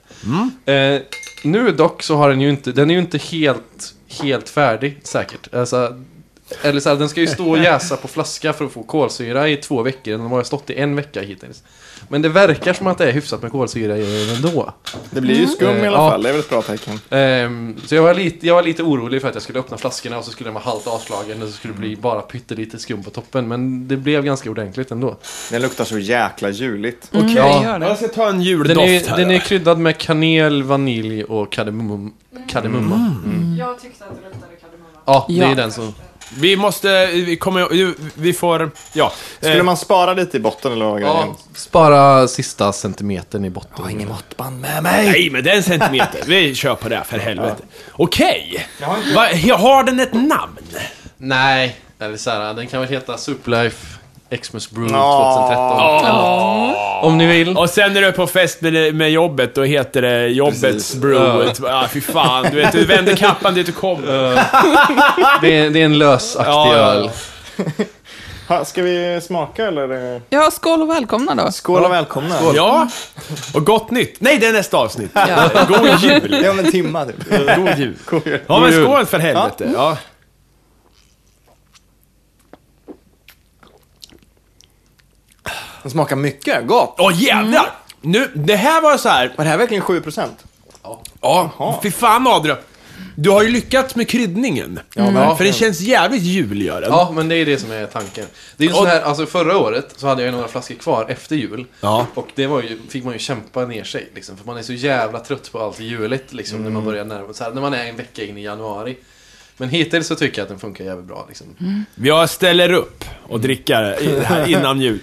Eh, 0.65 1.02
nu 1.43 1.71
dock 1.71 2.04
så 2.04 2.15
har 2.15 2.30
den 2.30 2.41
ju 2.41 2.50
inte, 2.50 2.71
den 2.71 2.89
är 2.89 2.93
ju 2.93 3.00
inte 3.00 3.17
helt, 3.17 3.93
helt 4.21 4.50
färdig 4.50 5.00
säkert. 5.04 5.54
Alltså, 5.54 6.04
eller 6.62 6.80
så 6.80 6.89
här, 6.89 6.95
den 6.95 7.10
ska 7.10 7.21
ju 7.21 7.28
stå 7.28 7.50
och 7.50 7.58
jäsa 7.60 7.97
på 7.97 8.08
flaska 8.08 8.54
för 8.54 8.65
att 8.65 8.71
få 8.71 8.84
kolsyra 8.84 9.50
i 9.50 9.58
två 9.58 9.82
veckor. 9.82 10.12
Den 10.12 10.21
har 10.21 10.43
stått 10.43 10.69
i 10.69 10.76
en 10.76 10.95
vecka 10.95 11.21
hittills. 11.21 11.63
Men 12.10 12.22
det 12.22 12.30
verkar 12.30 12.74
som 12.74 12.88
att 12.88 12.98
det 12.98 13.06
är 13.10 13.12
hyfsat 13.12 13.41
med 13.41 13.52
kolsyra 13.52 13.98
i 13.98 14.36
ändå. 14.36 14.74
Det 15.12 15.22
blir 15.22 15.36
ju 15.36 15.48
skum 15.48 15.67
i 15.78 15.88
alla 15.88 15.98
Ja. 15.98 16.10
fall, 16.12 16.24
det 16.24 16.30
är 16.30 16.34
väl 16.34 16.39
ett 16.39 16.50
bra 16.50 16.62
tecken. 16.62 17.00
Ehm, 17.10 17.76
så 17.86 17.96
jag 17.96 18.04
var, 18.04 18.13
lite, 18.13 18.48
jag 18.48 18.56
var 18.56 18.63
lite 18.63 18.84
orolig 18.84 19.22
för 19.22 19.28
att 19.30 19.36
jag 19.36 19.41
skulle 19.43 19.60
öppna 19.60 19.78
flaskorna 19.78 20.17
och 20.17 20.26
så 20.26 20.32
skulle 20.32 20.48
den 20.48 20.54
vara 20.54 20.63
halvt 20.63 20.88
avslagen 20.88 21.41
och 21.41 21.48
så 21.48 21.54
skulle 21.54 21.74
det 21.74 21.80
bli 21.80 21.96
bara 21.96 22.22
pyttelite 22.22 22.80
skum 22.80 23.04
på 23.04 23.10
toppen. 23.10 23.48
Men 23.48 23.88
det 23.88 23.98
blev 23.98 24.24
ganska 24.24 24.50
ordentligt 24.52 24.91
ändå. 24.91 25.15
Den 25.52 25.62
luktar 25.62 25.84
så 25.86 26.00
jäkla 26.00 26.50
juligt. 26.50 27.10
Okej. 27.13 27.34
Ja. 27.36 27.63
gör 27.63 27.80
det. 27.80 27.88
Jag 27.88 27.98
ska 27.98 28.08
ta 28.08 28.28
en 28.30 28.34
Den 28.36 28.41
juldoft 28.41 28.80
är, 28.80 29.10
här. 29.10 29.17
den 29.17 29.32
är 29.32 29.39
kryddad 29.39 29.80
med 29.80 29.98
kanel, 29.98 30.63
vanilj 30.63 31.24
och 31.24 31.52
kardemum, 31.52 32.13
kardemumma. 32.48 32.96
Mm. 33.26 33.56
Jag 33.60 33.80
tyckte 33.82 34.04
att 34.06 34.10
det 34.10 34.15
luktade 34.30 34.56
kardemumma. 34.62 34.89
Ja, 35.06 35.26
det 35.30 35.34
Ja. 35.34 35.46
är 35.52 35.56
den 35.56 35.72
som... 35.72 35.93
Vi 36.35 36.55
måste, 36.55 37.05
vi 37.07 37.35
kommer, 37.37 37.73
ju- 37.73 37.93
vi 38.13 38.33
får, 38.33 38.71
ja. 38.93 39.11
Skulle 39.39 39.57
Eh, 39.57 39.63
man 39.63 39.77
spara 39.77 40.13
lite 40.13 40.37
i 40.37 40.39
botten 40.39 40.71
eller 40.71 40.85
vad? 40.85 41.01
Ja, 41.01 41.35
spara 41.55 42.27
sista 42.27 42.73
centimetern 42.73 43.45
i 43.45 43.49
botten. 43.49 43.71
Jag 43.77 43.83
har 43.83 43.89
ingen 43.91 44.09
måttband 44.09 44.61
med 44.61 44.83
mig. 44.83 45.05
Nej, 45.11 45.29
men 45.29 45.43
den 45.43 45.63
centimeter. 45.63 46.21
Vi 46.27 46.55
kör 46.55 46.75
på 46.75 46.89
det, 46.89 47.03
för 47.07 47.17
helvete. 47.17 47.63
Okej. 47.91 48.67
Va, 49.15 49.27
har 49.57 49.83
den 49.83 49.99
ett 49.99 50.13
namn? 50.13 50.57
Nej, 51.17 51.75
Eller 51.99 52.17
så 52.17 52.29
här, 52.29 52.53
den 52.53 52.67
kan 52.67 52.79
väl 52.81 52.89
heta 52.89 53.17
Superlife 53.17 53.96
Xmas 54.41 54.71
Brew 54.71 54.93
Ja. 54.97 55.45
2013. 55.49 56.05
Eller, 56.05 57.03
om 57.05 57.17
ni 57.17 57.25
vill. 57.25 57.57
Och 57.57 57.69
sen 57.69 57.93
när 57.93 58.01
du 58.01 58.07
är 58.07 58.11
på 58.11 58.27
fest 58.27 58.61
med, 58.61 58.95
med 58.95 59.11
jobbet, 59.11 59.55
då 59.55 59.63
heter 59.63 60.01
det 60.01 60.27
jobbets 60.27 60.61
Precis. 60.61 60.95
brew. 60.95 61.51
Ja, 61.63 61.85
fy 61.93 62.01
fan. 62.01 62.45
Du 62.51 62.55
vet, 62.57 62.71
du 62.71 62.85
vänder 62.85 63.15
kappan 63.15 63.53
dit 63.53 63.65
du 63.65 63.71
kommer. 63.71 64.07
Det 65.41 65.55
är, 65.57 65.69
det 65.69 65.81
är 65.81 65.85
en 65.85 65.97
lösaktig 65.97 66.51
Ja, 66.53 66.73
öl. 66.75 67.09
Ha, 68.47 68.65
ska 68.65 68.81
vi 68.81 69.21
smaka 69.23 69.65
eller? 69.67 70.21
Ja, 70.29 70.51
skål 70.51 70.81
och 70.81 70.89
välkomna 70.89 71.35
då. 71.35 71.51
Skål 71.51 71.85
och 71.85 71.91
välkomna. 71.91 72.35
Ja, 72.55 72.87
och 73.53 73.65
gott 73.65 73.91
nytt. 73.91 74.15
Nej, 74.19 74.37
det 74.37 74.47
är 74.47 74.53
nästa 74.53 74.77
avsnitt. 74.77 75.11
Ja. 75.13 75.49
God 75.67 75.99
jul. 75.99 76.31
Det 76.31 76.45
är 76.45 76.51
om 76.51 76.59
en 76.59 76.71
timma 76.71 77.05
typ. 77.05 77.29
God 77.55 77.77
jul. 77.77 77.95
Ja, 78.47 78.59
men 78.59 78.83
skål 78.83 79.05
för 79.05 79.19
helvete. 79.19 79.69
Ja. 79.75 79.97
Den 85.81 85.91
smakar 85.91 86.15
mycket 86.15 86.67
gott. 86.67 86.95
Åh 86.97 87.23
jävlar! 87.23 87.71
Nu, 88.01 88.31
det 88.35 88.55
här 88.55 88.81
var 88.81 88.97
så 88.97 89.09
här. 89.09 89.33
Var 89.37 89.43
det 89.45 89.49
här 89.51 89.57
verkligen 89.57 89.83
7%? 89.83 90.27
Ja, 91.21 91.79
fy 91.83 91.91
fan 91.91 92.27
Adrian. 92.27 92.57
Du 93.15 93.29
har 93.29 93.43
ju 93.43 93.49
lyckats 93.49 93.95
med 93.95 94.09
kryddningen. 94.09 94.79
För 95.37 95.43
det 95.43 95.53
känns 95.53 95.79
jävligt 95.81 96.21
jul, 96.21 96.61
gör 96.61 96.81
den. 96.81 96.89
Ja, 96.91 97.11
men 97.15 97.29
det 97.29 97.35
är 97.35 97.45
det 97.45 97.57
som 97.59 97.71
är 97.71 97.85
tanken. 97.85 98.25
Det 98.57 98.63
är 98.63 98.67
ju 98.67 98.73
så 98.73 98.81
Och- 98.81 98.87
här, 98.87 99.01
alltså 99.01 99.25
förra 99.25 99.57
året 99.57 99.93
så 99.97 100.07
hade 100.07 100.21
jag 100.21 100.25
ju 100.31 100.35
några 100.35 100.47
flaskor 100.47 100.75
kvar 100.75 101.05
efter 101.09 101.35
jul. 101.35 101.65
Ja. 101.81 102.05
Och 102.13 102.27
det 102.35 102.47
var 102.47 102.61
ju, 102.61 102.79
fick 102.89 103.03
man 103.03 103.13
ju 103.13 103.19
kämpa 103.19 103.65
ner 103.65 103.83
sig 103.83 104.09
liksom. 104.15 104.37
För 104.37 104.45
man 104.45 104.57
är 104.57 104.61
så 104.61 104.73
jävla 104.73 105.19
trött 105.19 105.51
på 105.51 105.59
allt 105.59 105.79
juligt 105.79 106.33
liksom 106.33 106.63
när 106.63 106.69
man 106.69 106.85
börjar 106.85 107.05
närma 107.05 107.33
sig. 107.33 107.53
När 107.53 107.61
man 107.61 107.73
är 107.73 107.85
en 107.85 107.95
vecka 107.97 108.23
in 108.25 108.37
i 108.37 108.43
januari. 108.43 108.97
Men 109.58 109.70
hittills 109.70 110.08
så 110.08 110.15
tycker 110.15 110.38
jag 110.38 110.43
att 110.43 110.50
den 110.50 110.60
funkar 110.60 110.86
jävligt 110.86 111.08
bra 111.08 111.26
liksom. 111.28 111.46
Jag 111.96 112.30
ställer 112.30 112.74
upp 112.74 113.04
och 113.24 113.39
dricker 113.39 113.96
här 114.24 114.48
innan 114.48 114.82
jul. 114.82 115.00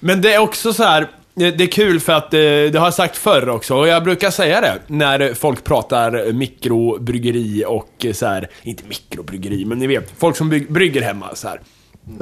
Men 0.00 0.22
det 0.22 0.34
är 0.34 0.38
också 0.38 0.72
så 0.72 0.82
här. 0.82 1.08
Det 1.34 1.50
det 1.50 1.64
är 1.64 1.68
kul 1.68 2.00
för 2.00 2.12
att 2.12 2.34
eh, 2.34 2.40
det 2.40 2.74
har 2.74 2.86
jag 2.86 2.94
sagt 2.94 3.16
förr 3.16 3.48
också, 3.48 3.74
och 3.74 3.88
jag 3.88 4.04
brukar 4.04 4.30
säga 4.30 4.60
det 4.60 4.78
när 4.86 5.34
folk 5.34 5.64
pratar 5.64 6.32
mikrobryggeri 6.32 7.64
och 7.66 8.06
så 8.12 8.26
här, 8.26 8.48
inte 8.62 8.84
mikrobryggeri, 8.88 9.64
men 9.64 9.78
ni 9.78 9.86
vet, 9.86 10.12
folk 10.18 10.36
som 10.36 10.48
bygg, 10.48 10.72
brygger 10.72 11.02
hemma 11.02 11.34
så 11.34 11.48
här. 11.48 11.60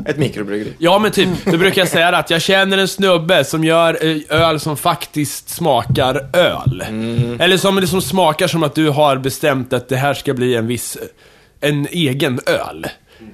Ett 0.06 0.16
mikrobryggeri. 0.16 0.72
Ja 0.78 0.98
men 0.98 1.10
typ, 1.10 1.28
då 1.44 1.58
brukar 1.58 1.80
jag 1.80 1.88
säga 1.88 2.10
det 2.10 2.16
att 2.18 2.30
jag 2.30 2.42
känner 2.42 2.78
en 2.78 2.88
snubbe 2.88 3.44
som 3.44 3.64
gör 3.64 4.06
eh, 4.06 4.16
öl 4.28 4.60
som 4.60 4.76
faktiskt 4.76 5.48
smakar 5.48 6.36
öl. 6.36 6.84
Eller 7.40 7.56
som 7.56 7.76
det 7.76 7.86
som 7.86 8.02
smakar 8.02 8.46
som 8.46 8.62
att 8.62 8.74
du 8.74 8.88
har 8.88 9.16
bestämt 9.16 9.72
att 9.72 9.88
det 9.88 9.96
här 9.96 10.14
ska 10.14 10.34
bli 10.34 10.54
en 10.54 10.66
viss, 10.66 10.98
en 11.60 11.86
egen 11.90 12.40
öl. 12.46 12.86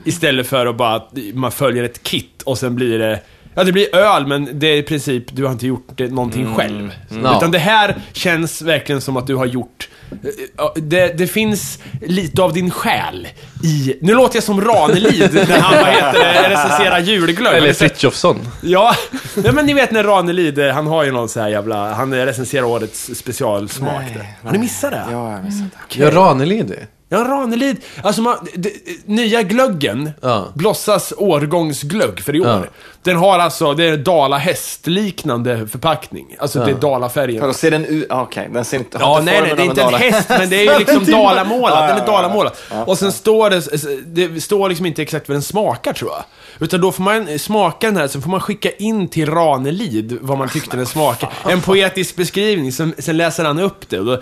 Istället 0.05 0.47
för 0.47 0.67
att 0.67 0.77
bara, 0.77 0.95
att 0.95 1.13
man 1.35 1.53
följer 1.53 1.85
ett 1.85 2.03
kit 2.03 2.43
och 2.45 2.59
sen 2.59 2.75
blir 2.75 2.99
det 2.99 3.21
Ja, 3.59 3.65
det 3.65 3.73
blir 3.73 3.95
öl, 3.97 4.27
men 4.27 4.49
det 4.59 4.67
är 4.67 4.77
i 4.77 4.83
princip, 4.83 5.25
du 5.33 5.45
har 5.45 5.53
inte 5.53 5.67
gjort 5.67 5.89
det 5.97 6.09
någonting 6.09 6.55
själv. 6.55 6.91
Ja. 7.23 7.37
Utan 7.37 7.51
det 7.51 7.59
här 7.59 7.97
känns 8.13 8.63
verkligen 8.63 9.01
som 9.01 9.17
att 9.17 9.27
du 9.27 9.35
har 9.35 9.47
gjort... 9.47 9.89
eh, 10.11 10.31
ja, 10.57 10.75
Det, 10.77 11.19
det 11.19 11.27
finns 11.27 11.79
lite 12.03 12.43
av 12.43 12.53
din 12.53 12.71
själ 12.71 13.29
i... 13.65 13.99
Nu 14.01 14.15
låter 14.15 14.37
jag 14.37 14.45
som 14.45 14.61
Ranelid 14.61 15.35
när 15.35 15.59
han, 15.61 15.75
vad 15.85 15.93
heter 15.93 16.19
det, 16.19 16.51
recenserar 16.51 16.99
julglögg. 16.99 17.47
Har 17.47 17.55
Eller 17.55 17.73
Frithiofsson. 17.73 18.37
Ja, 18.63 18.95
nej, 19.35 19.53
men 19.53 19.67
ni 19.67 19.75
vet 19.75 19.91
när 19.91 20.05
Ranelid, 20.05 20.59
eh, 20.59 20.75
han 20.75 20.87
har 20.87 21.05
ju 21.05 21.13
någon 21.13 21.29
så 21.29 21.41
här 21.41 21.49
jävla... 21.49 21.95
Han 21.95 22.15
recenserar 22.15 22.65
årets 22.65 23.11
specialsmak 23.15 24.03
Nej. 24.15 24.37
Har 24.43 24.53
ni 24.53 24.59
missat 24.59 24.91
det? 24.91 25.05
Ja, 25.11 25.33
jag 25.33 25.45
missade 25.45 25.71
det. 25.91 25.99
Gör 25.99 26.11
Ranelid 26.11 26.67
det? 26.67 26.87
Ja, 27.09 27.19
Ranelid. 27.19 27.77
Alltså, 28.03 28.23
man, 28.23 28.37
d- 28.45 28.51
d- 28.55 28.71
nya 29.07 29.43
glöggen, 29.43 30.11
Ja. 30.23 30.45
Blossas 30.55 31.13
årgångsglögg 31.17 32.21
för 32.21 32.37
i 32.37 32.41
år. 32.41 32.47
Ja. 32.49 32.63
Den 33.03 33.17
har 33.17 33.39
alltså, 33.39 33.75
det 33.75 33.85
är 33.85 33.97
Dala 33.97 34.37
hästliknande 34.39 35.67
förpackning. 35.67 36.37
Alltså 36.39 36.65
det 36.65 36.71
är 36.71 36.75
Dalafärgen. 36.75 37.41
Vadå, 37.41 37.53
ser 37.55 37.71
den 37.71 37.85
ut? 37.85 38.07
Okej, 38.11 38.49
den 38.53 38.65
ser 38.65 38.79
inte... 38.79 38.99
Ja, 39.01 39.07
har 39.07 39.23
nej, 39.23 39.41
nej, 39.41 39.53
det 39.57 39.63
är 39.63 39.67
inte 39.67 39.81
en 39.83 39.87
dala- 39.93 39.99
häst, 39.99 40.29
men 40.29 40.51
det 40.51 40.67
är 40.67 40.73
ju 40.73 40.79
liksom 40.87 41.05
dalamålat. 41.05 41.71
Ja, 41.75 41.81
Den 41.81 41.89
ja, 41.89 41.95
är 41.95 41.99
ja, 42.07 42.13
dalamålat. 42.13 42.63
ja. 42.71 42.85
Och 42.85 42.99
sen 42.99 43.13
står 43.13 43.51
det, 43.51 44.33
det 44.33 44.41
står 44.41 44.69
liksom 44.69 44.87
inte 44.87 45.03
exakt 45.03 45.29
vad 45.29 45.35
den 45.35 45.43
smakar 45.43 45.93
tror 45.93 46.11
jag. 46.11 46.25
Utan 46.61 46.81
då 46.81 46.93
får 46.93 47.03
man 47.03 47.39
smaka 47.39 47.87
den 47.87 47.97
här, 47.97 48.09
sen 48.09 48.23
får 48.23 48.31
man 48.31 48.41
skicka 48.41 48.71
in 48.71 49.09
till 49.09 49.31
Ranelid 49.31 50.19
vad 50.21 50.39
man 50.39 50.49
tyckte 50.49 50.77
den 50.77 50.87
smakade. 50.87 51.33
En 51.49 51.61
poetisk 51.61 52.17
beskrivning, 52.17 52.73
sen, 52.73 52.95
sen 52.99 53.17
läser 53.17 53.45
han 53.45 53.59
upp 53.59 53.89
det. 53.89 53.97
Då, 53.99 54.21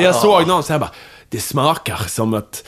jag 0.00 0.14
såg 0.14 0.46
någon 0.46 0.62
så 0.62 0.72
här 0.72 0.80
bara, 0.80 0.90
det 1.28 1.40
smakar 1.40 1.96
som 2.08 2.34
att 2.34 2.64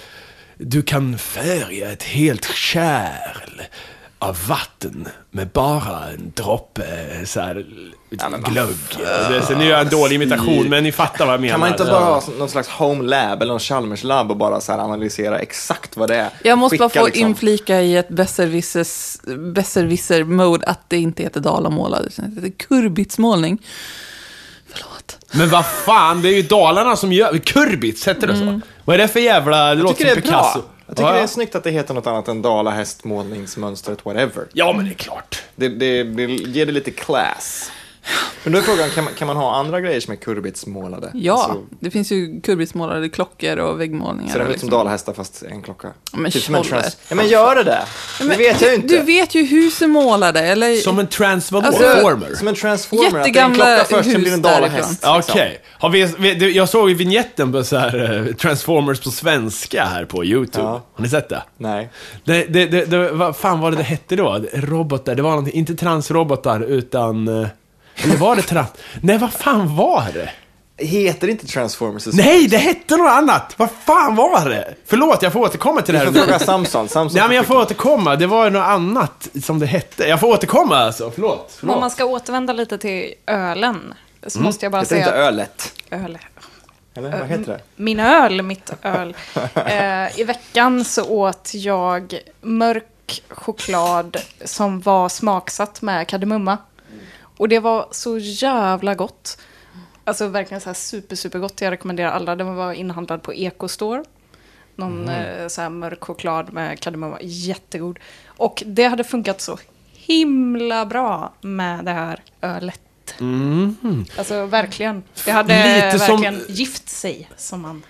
du 0.59 0.83
kan 0.83 1.19
färga 1.19 1.93
ett 1.93 2.03
helt 2.03 2.45
kärl 2.55 3.63
av 4.19 4.39
vatten 4.49 5.09
med 5.31 5.49
bara 5.49 6.09
en 6.11 6.33
droppe 6.37 6.83
så 7.27 7.41
här, 7.41 7.67
glögg. 8.45 8.77
Det- 8.99 9.43
Sen 9.47 9.59
nu 9.59 9.65
gör 9.65 9.71
jag 9.73 9.81
en 9.81 9.89
dålig 9.89 10.15
imitation, 10.23 10.69
men 10.69 10.85
ni 10.85 10.93
fattar 10.93 11.25
vad 11.27 11.35
jag 11.35 11.41
menar. 11.41 11.53
Kan 11.53 11.61
man 11.61 11.69
inte 11.71 11.85
bara 11.85 12.05
ha 12.05 12.23
någon 12.39 12.49
slags 12.49 12.69
home 12.69 13.05
lab 13.05 13.43
eller 13.43 13.53
någon 13.53 13.61
Chalmers 13.61 14.05
lab 14.05 14.31
och 14.31 14.37
bara 14.37 14.61
så 14.61 14.73
här 14.73 14.79
analysera 14.79 15.39
exakt 15.39 15.97
vad 15.97 16.09
det 16.09 16.17
är? 16.17 16.31
Jag 16.45 16.59
måste 16.59 16.77
bara 16.79 16.89
Skicka 16.89 17.01
få 17.01 17.07
liksom- 17.07 17.29
inflika 17.29 17.81
i 17.83 17.97
ett 17.97 18.09
besserwisser-mode 19.55 20.67
att 20.67 20.81
det 20.91 20.97
inte 20.97 21.23
heter 21.23 21.41
dalamålad, 21.41 22.07
utan 22.07 22.35
det 22.35 22.41
heter 22.41 22.59
kurbitsmålning. 22.59 23.63
Men 25.33 25.49
vad 25.49 25.67
fan, 25.67 26.23
det 26.23 26.29
är 26.29 26.37
ju 26.37 26.43
Dalarna 26.43 26.97
som 26.97 27.13
gör... 27.13 27.39
Kurbits, 27.39 28.09
heter 28.09 28.27
det 28.27 28.37
så? 28.37 28.61
Vad 28.85 28.95
är 28.95 28.99
det 28.99 29.09
för 29.09 29.21
jävla... 29.21 29.65
Det 29.65 29.69
Jag 29.71 29.79
låter 29.79 30.07
som 30.07 30.23
Picasso. 30.23 30.59
bra. 30.59 30.69
Jag 30.87 30.97
tycker 30.97 31.09
ja, 31.09 31.15
det 31.15 31.21
är 31.23 31.27
snyggt 31.27 31.55
att 31.55 31.65
det 31.65 31.71
heter 31.71 31.95
något 31.95 32.07
annat 32.07 32.29
än 32.29 32.43
Dala 32.43 32.71
hästmålningsmönstret, 32.71 34.05
whatever. 34.05 34.47
ja, 34.53 34.73
men 34.73 34.85
det 34.85 34.91
är 34.91 34.95
klart. 34.95 35.43
Det, 35.57 35.69
det, 35.69 36.03
det 36.05 36.25
ger 36.25 36.67
det 36.67 36.73
lite 36.73 36.91
class. 36.91 37.71
Men 38.45 38.53
då 38.53 38.59
är 38.59 38.63
frågan, 38.63 38.91
kan 38.91 39.05
man, 39.05 39.15
kan 39.15 39.27
man 39.27 39.37
ha 39.37 39.57
andra 39.57 39.81
grejer 39.81 40.01
som 40.01 40.13
är 40.13 40.17
kurbitsmålade? 40.17 41.11
Ja, 41.15 41.33
Alltså, 41.33 41.63
det 41.81 41.91
finns 41.91 42.13
ju 42.13 42.41
kurbitsmålade 42.41 43.09
klockor 43.09 43.57
och 43.59 43.81
väggmålningar. 43.81 44.33
ser 44.33 44.39
det 44.39 44.45
ut 44.45 44.47
som 44.49 44.53
liksom. 44.53 44.71
dalahästar 44.71 45.13
fast 45.13 45.43
en 45.43 45.63
klocka? 45.63 45.89
Men 46.13 46.31
typ 46.31 46.43
som 46.43 46.55
en 46.55 46.63
trans... 46.63 46.97
Ja 47.09 47.15
men 47.17 47.29
gör 47.29 47.55
det 47.57 47.63
där! 47.63 47.83
Men 48.19 48.29
det 48.29 48.37
vet 48.37 48.61
jag 48.61 48.71
ju 48.71 48.77
inte. 48.77 48.89
Du 48.89 49.03
vet 49.03 49.35
ju 49.35 49.45
hur 49.45 49.71
ser 49.71 49.87
målade, 49.87 50.41
eller? 50.41 50.77
Som 50.77 50.99
en 50.99 51.07
transformer. 51.07 51.67
Alltså- 52.27 52.37
Som 52.39 52.49
en 52.49 52.55
transformer, 52.55 53.05
att 53.07 53.13
det 53.13 53.19
är 53.19 53.19
en 53.19 53.27
Jättegamla 53.27 53.65
klocka 53.77 53.85
först, 53.85 54.11
sen 54.11 54.21
hus 54.21 54.23
blir 54.23 54.43
det 54.43 54.49
en. 54.49 54.73
Ja, 55.03 55.17
liksom. 55.17 55.35
Okej. 55.37 55.61
Har 55.79 55.91
vi, 55.91 56.15
vi, 56.19 56.35
du, 56.35 56.51
jag 56.51 56.69
såg 56.69 56.89
ju 56.89 56.95
vignetten 56.95 57.53
på 57.53 57.65
så 57.65 57.77
här 57.77 58.27
eh, 58.29 58.35
Transformers 58.35 59.01
på 59.01 59.11
svenska 59.11 59.85
här 59.85 60.05
på 60.05 60.25
YouTube. 60.25 60.65
Ja. 60.65 60.83
Har 60.95 61.03
ni 61.03 61.09
sett 61.09 61.29
det? 61.29 61.43
Nej. 61.57 61.91
Det, 62.25 62.45
det, 62.45 62.67
det, 62.67 62.85
det, 62.85 63.11
vad 63.13 63.37
fan 63.37 63.61
var 63.61 63.71
det 63.71 63.77
det 63.77 63.83
hette 63.83 64.17
då? 64.17 64.45
Robotar, 64.53 65.15
det 65.15 65.23
var 65.23 65.31
någonting, 65.31 65.55
inte 65.55 65.75
transrobotar 65.75 66.61
utan... 66.61 67.47
Eller 68.05 68.17
var 68.17 68.37
det 68.37 68.43
trans... 68.43 68.69
Nej, 69.03 69.19
vad 69.19 69.33
fan 69.33 69.77
var 69.77 70.07
det? 70.15 70.31
Heter 70.85 71.27
det 71.27 71.31
inte 71.31 71.47
Transformers? 71.47 72.07
Nej, 72.13 72.47
det 72.49 72.57
hette 72.57 72.97
något 72.97 73.11
annat! 73.11 73.55
Vad 73.57 73.69
fan 73.85 74.17
var 74.17 74.49
det? 74.49 74.75
Förlåt, 74.87 75.23
jag 75.23 75.33
får 75.33 75.41
återkomma 75.41 75.83
till 75.83 75.95
det 75.95 76.01
Du 76.01 76.05
här. 76.07 76.13
får 76.13 76.21
fråga 76.21 76.39
Samson. 76.39 76.89
Samson 76.89 77.19
Nej, 77.19 77.29
men 77.29 77.37
jag 77.37 77.47
får 77.47 77.57
återkomma. 77.61 78.17
Det 78.17 78.27
var 78.27 78.51
något 78.51 78.67
annat 78.67 79.29
som 79.43 79.59
det 79.59 79.67
hette. 79.67 80.05
Jag 80.09 80.21
får 80.21 80.27
återkomma 80.29 80.77
alltså. 80.77 81.11
Förlåt. 81.15 81.55
förlåt. 81.59 81.75
Om 81.75 81.81
man 81.81 81.91
ska 81.91 82.05
återvända 82.05 82.53
lite 82.53 82.79
till 82.79 83.15
ölen 83.27 83.95
så 84.27 84.39
Mm. 84.39 84.47
måste 84.47 84.65
jag 84.65 84.73
bara 84.73 84.83
Heter 84.83 84.95
det 84.95 85.01
inte 85.01 85.11
säga... 85.11 85.23
ölet? 85.25 85.73
Öl. 85.91 86.19
Eller 86.95 87.19
vad 87.19 87.29
heter 87.29 87.53
det? 87.53 87.61
Min 87.77 88.01
öl, 88.01 88.43
mitt 88.43 88.71
öl. 88.83 89.17
Eh, 89.67 90.21
I 90.21 90.25
veckan 90.25 90.85
så 90.85 91.05
åt 91.05 91.51
jag 91.55 92.15
mörk 92.41 93.23
choklad 93.29 94.17
som 94.45 94.81
var 94.81 95.09
smaksatt 95.09 95.83
med 95.83 96.07
kardemumma. 96.09 96.59
Och 97.41 97.49
det 97.49 97.59
var 97.59 97.89
så 97.91 98.19
jävla 98.19 98.95
gott. 98.95 99.41
Alltså 100.05 100.27
verkligen 100.27 100.61
så 100.61 100.69
här 100.69 100.75
super, 100.75 101.17
super 101.17 101.39
gott. 101.39 101.61
Jag 101.61 101.71
rekommenderar 101.71 102.11
alla. 102.11 102.37
Den 102.37 102.55
var 102.55 102.73
inhandlad 102.73 103.23
på 103.23 103.33
Ecostore. 103.33 104.05
Någon 104.77 105.09
eh, 105.09 105.49
så 105.49 105.61
här 105.61 105.69
mörk 105.71 106.05
choklad 106.05 106.53
med 106.53 106.81
kardemumma. 106.81 107.19
Jättegod. 107.23 107.99
Och 108.27 108.63
det 108.67 108.85
hade 108.85 109.05
funkat 109.05 109.41
så 109.41 109.59
himla 109.93 110.87
bra 110.87 111.33
med 111.41 111.85
det 111.85 111.91
här 111.91 112.23
ölet. 112.41 112.81
Alltså 114.19 114.47
verkligen. 114.47 115.03
Det 115.25 115.31
hade 115.31 115.75
Lite 115.75 115.99
som- 115.99 116.09
verkligen 116.21 116.41
gift 116.49 116.89
sig, 116.89 117.29
som 117.37 117.61
man 117.61 117.83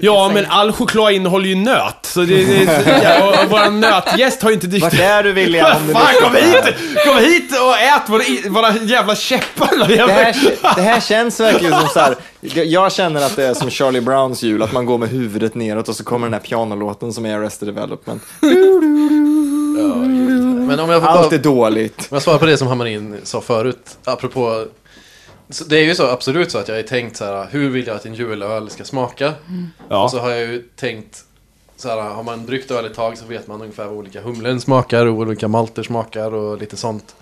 Ja, 0.00 0.28
säger. 0.28 0.42
men 0.42 0.50
all 0.50 0.72
choklad 0.72 1.12
innehåller 1.12 1.46
ju 1.48 1.54
nöt. 1.54 1.98
Så 2.02 2.20
det, 2.20 2.44
det, 2.44 3.00
ja, 3.02 3.42
och 3.44 3.50
vår 3.50 3.70
nötgäst 3.70 4.42
har 4.42 4.50
ju 4.50 4.54
inte 4.54 4.66
dykt 4.66 4.82
Vart 4.82 4.94
är 4.94 5.22
du 5.22 5.32
William? 5.32 5.76
Om 5.76 5.86
du 5.86 5.92
Fan, 5.92 6.06
kom 6.22 6.34
hit! 6.34 6.74
Kom 7.06 7.16
hit 7.18 7.52
och 7.60 7.78
ät 7.78 8.08
våra, 8.08 8.22
våra 8.50 8.76
jävla 8.84 9.14
käppar! 9.16 9.88
Det 9.88 10.12
här, 10.12 10.36
det 10.76 10.82
här 10.82 11.00
känns 11.00 11.40
verkligen 11.40 11.80
som 11.80 11.88
så 11.88 12.00
här. 12.00 12.14
Jag 12.64 12.92
känner 12.92 13.22
att 13.26 13.36
det 13.36 13.44
är 13.46 13.54
som 13.54 13.70
Charlie 13.70 14.00
Browns 14.00 14.42
jul, 14.42 14.62
att 14.62 14.72
man 14.72 14.86
går 14.86 14.98
med 14.98 15.08
huvudet 15.08 15.54
neråt 15.54 15.88
och 15.88 15.96
så 15.96 16.04
kommer 16.04 16.26
den 16.26 16.34
här 16.34 16.40
pianolåten 16.40 17.12
som 17.12 17.26
är 17.26 17.36
Arrested 17.36 17.68
Development. 17.68 18.22
Men 20.68 20.80
om 20.80 20.90
jag 20.90 21.02
får 21.02 21.08
Allt 21.08 21.30
bara, 21.30 21.34
är 21.34 21.42
dåligt. 21.42 21.98
om 21.98 22.06
jag 22.10 22.22
svarar 22.22 22.38
på 22.38 22.46
det 22.46 22.56
som 22.58 22.68
Hammarin 22.68 23.16
sa 23.22 23.40
förut, 23.40 23.98
apropå 24.04 24.64
så 25.48 25.64
det 25.64 25.78
är 25.78 25.84
ju 25.84 25.94
så 25.94 26.06
absolut 26.06 26.50
så 26.50 26.58
att 26.58 26.68
jag 26.68 26.74
har 26.74 26.82
tänkt 26.82 27.16
så 27.16 27.24
här, 27.24 27.48
hur 27.50 27.70
vill 27.70 27.86
jag 27.86 27.96
att 27.96 28.06
en 28.06 28.14
julöl 28.14 28.70
ska 28.70 28.84
smaka? 28.84 29.34
Ja. 29.88 30.04
Och 30.04 30.10
så 30.10 30.18
har 30.18 30.30
jag 30.30 30.40
ju 30.40 30.62
tänkt 30.76 31.24
Så 31.76 31.88
här, 31.88 32.00
har 32.00 32.22
man 32.22 32.46
bryggt 32.46 32.70
öl 32.70 32.84
ett 32.84 32.94
tag 32.94 33.18
så 33.18 33.26
vet 33.26 33.46
man 33.46 33.60
ungefär 33.60 33.84
vad 33.84 33.94
olika 33.94 34.20
humlen 34.20 34.60
smakar 34.60 35.06
och 35.06 35.14
olika 35.14 35.48
malter 35.48 35.82
smakar 35.82 36.34
och 36.34 36.58
lite 36.58 36.76
sånt. 36.76 37.16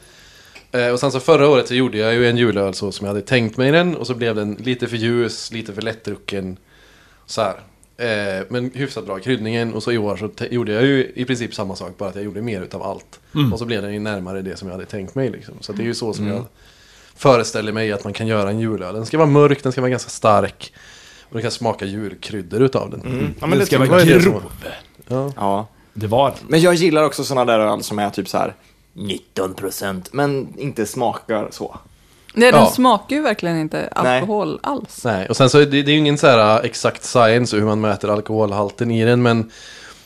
Eh, 0.72 0.88
och 0.88 1.00
sen 1.00 1.12
så 1.12 1.20
förra 1.20 1.48
året 1.48 1.68
så 1.68 1.74
gjorde 1.74 1.98
jag 1.98 2.14
ju 2.14 2.28
en 2.28 2.37
julöl 2.37 2.74
så 2.74 2.92
som 2.92 3.06
jag 3.06 3.14
hade 3.14 3.26
tänkt 3.26 3.56
mig 3.56 3.72
den 3.72 3.96
och 3.96 4.06
så 4.06 4.14
blev 4.14 4.34
den 4.34 4.54
lite 4.54 4.87
för 4.88 4.96
ljus, 4.96 5.52
lite 5.52 5.72
för 5.72 5.82
lättdrucken. 5.82 6.56
Så 7.26 7.42
här. 7.42 7.54
Eh, 7.96 8.44
men 8.48 8.70
hyfsat 8.74 9.06
bra 9.06 9.18
kryddningen 9.18 9.74
och 9.74 9.82
så 9.82 9.92
i 9.92 9.98
år 9.98 10.16
så 10.16 10.44
gjorde 10.50 10.72
jag 10.72 10.84
ju 10.84 11.12
i 11.14 11.24
princip 11.24 11.54
samma 11.54 11.76
sak 11.76 11.98
bara 11.98 12.08
att 12.08 12.14
jag 12.14 12.24
gjorde 12.24 12.42
mer 12.42 12.62
utav 12.62 12.82
allt. 12.82 13.20
Och 13.52 13.58
så 13.58 13.64
blev 13.64 13.82
den 13.82 13.92
ju 13.92 14.00
närmare 14.00 14.42
det 14.42 14.56
som 14.56 14.68
jag 14.68 14.74
hade 14.74 14.87
tänkt 14.87 15.14
mig 15.14 15.30
liksom. 15.30 15.54
Så 15.60 15.72
det 15.72 15.82
är 15.82 15.87
ju 15.87 15.94
så 15.94 16.12
som 16.12 16.26
jag 16.28 16.46
föreställer 17.16 17.72
mig 17.72 17.92
att 17.92 18.05
man 18.05 18.12
kan 18.12 18.27
göra 18.27 18.50
en 18.50 18.61
julöl. 18.61 18.94
Den 18.94 19.07
ska 19.07 19.18
vara 19.18 19.29
mörk, 19.29 19.62
den 19.62 19.72
ska 19.72 19.81
vara 19.81 19.90
ganska 19.90 20.11
stark. 20.11 20.72
Och 21.24 21.33
den 21.33 21.42
kan 21.42 21.50
smaka 21.50 21.85
julkryddor 21.85 22.62
utav 22.62 22.90
den. 22.90 23.35
Ja, 23.40 23.46
men 23.46 23.59
det 23.59 23.66
ska 23.66 23.79
vara 23.79 24.05
grov. 24.05 24.42
Ja. 25.37 25.66
Det 25.94 26.07
var 26.07 26.31
den. 26.31 26.38
Men 26.48 26.61
jag 26.61 26.74
gillar 26.74 27.03
också 27.05 27.24
sådana 27.24 27.53
där 27.53 27.59
öl 27.61 27.83
som 27.83 27.98
är 27.98 28.11
typ 28.11 28.29
så 28.29 28.38
här 28.38 28.55
19% 28.94 30.03
men 30.12 30.48
inte 30.59 30.87
smakar 30.87 31.48
så. 31.50 31.77
Nej, 32.35 32.53
den 32.53 32.61
Ja. 32.61 32.70
smakar 32.70 33.16
ju 33.16 33.22
verkligen 33.22 33.57
inte 33.61 33.88
alkohol 33.88 34.59
alls. 34.62 35.05
Nej, 35.05 35.29
och 35.29 35.37
sen 35.37 35.50
så 35.50 35.59
är 35.59 35.66
det, 35.66 35.83
det 35.83 35.90
är 35.90 35.92
ju 35.92 35.98
ingen 35.98 36.18
så 36.18 36.27
här 36.27 36.59
äh, 36.59 36.64
exakt 36.64 37.05
science 37.05 37.57
hur 37.57 37.64
man 37.64 37.81
mäter 37.81 38.11
alkoholhalten 38.11 38.90
i 38.90 39.05
den, 39.05 39.22
men 39.22 39.50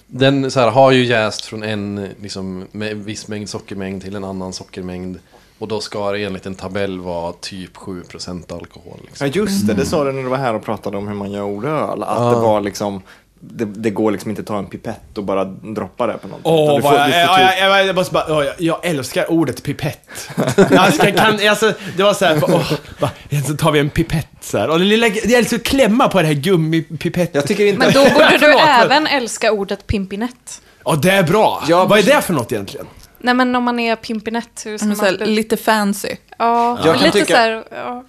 den 0.07 0.51
så 0.51 0.61
här, 0.61 0.71
har 0.71 0.93
ju 0.93 1.05
jäst 1.05 1.45
från 1.45 1.63
en 1.63 2.09
liksom, 2.23 2.67
viss 2.95 3.29
mängd 3.29 3.49
sockermängd 3.49 4.03
till 4.03 4.17
en 4.17 4.25
annan 4.25 4.53
sockermängd. 4.53 5.19
Och 5.59 5.69
då 5.69 5.81
ska 5.81 6.13
det 6.13 6.25
enligt 6.25 6.47
en 6.47 6.55
tabell 6.55 7.01
vara 7.01 7.33
typ 7.33 7.77
7% 7.77 8.55
alkohol. 8.55 8.99
Liksom. 9.07 9.27
Ja 9.27 9.33
just 9.35 9.67
det, 9.67 9.75
det 9.75 9.87
sa 9.87 10.05
du 10.05 10.13
när 10.13 10.23
du 10.23 10.29
var 10.29 10.37
här 10.37 10.55
och 10.55 10.65
pratade 10.65 10.97
om 10.97 11.09
hur 11.09 11.15
man 11.15 11.31
gör 11.33 11.43
ordöl. 11.43 12.03
Att 12.03 12.35
det 12.35 12.41
var 12.41 12.61
liksom, 12.61 13.03
det, 13.41 13.65
det 13.65 13.91
går 13.91 14.11
liksom 14.11 14.31
inte 14.31 14.41
att 14.43 14.47
ta 14.47 14.59
en 14.59 14.67
pipett 14.67 15.19
och 15.19 15.25
bara 15.25 15.45
droppa 15.45 16.07
det 16.07 16.19
på 16.19 16.29
någonting. 16.29 16.53
Utan 16.53 16.65
Åh, 16.65 16.73
vad 16.73 16.83
får- 16.83 16.95
jag, 16.95 17.11
jag, 17.11 17.37
typ- 17.39 17.59
jag, 17.61 17.71
jag, 17.79 17.87
jag, 17.87 17.95
måste 17.97 18.13
bara, 18.15 18.45
jag, 18.45 18.55
jag 18.59 18.85
älskar 18.87 19.31
ordet 19.31 19.63
pipett. 19.63 20.29
alltså, 20.77 21.03
kan, 21.03 21.13
kan, 21.13 21.49
alltså, 21.49 21.73
det 21.97 22.03
var 22.03 22.15
såhär, 22.15 22.41
åh, 22.43 22.73
va, 22.99 23.11
så 23.47 23.57
tar 23.57 23.73
vi 23.73 23.79
en 23.79 23.91
pipett 23.91 24.29
så 24.41 24.59
här. 24.59 24.71
Och 24.71 24.79
det 24.79 24.85
lilla, 24.85 25.07
jag 25.07 25.33
älskar 25.33 25.57
att 25.57 25.63
klämma 25.63 26.09
på 26.09 26.23
det 26.23 26.27
här. 26.27 27.29
Jag 27.33 27.47
tycker 27.47 27.67
inte... 27.67 27.79
Men 27.79 27.93
då 27.93 28.05
borde 28.05 28.39
du 28.41 28.59
även 28.59 29.07
älska 29.07 29.53
ordet 29.53 29.87
pimpinett. 29.87 30.63
Ja, 30.85 30.95
det 31.03 31.11
är 31.11 31.23
bra. 31.23 31.65
Ja, 31.69 31.85
Vad 31.85 31.99
är 31.99 32.03
det 32.03 32.21
för 32.23 32.35
något 32.35 32.53
egentligen? 32.53 32.87
Nej 33.19 33.35
men 33.35 33.55
om 33.55 33.65
man 33.65 33.79
är 33.79 33.97
pimpinett, 33.97 34.63
hur 34.67 34.79
ska 34.79 34.87
Men 34.87 34.97
man... 34.97 35.07
så 35.07 35.19
här, 35.19 35.27
lite 35.27 35.57
fancy. 35.57 36.17
ja, 36.39 36.79
kan 36.85 36.97
lite 36.99 37.11
tycka- 37.13 37.35
så 37.35 37.37
här, 37.37 37.65
ja. 37.71 38.05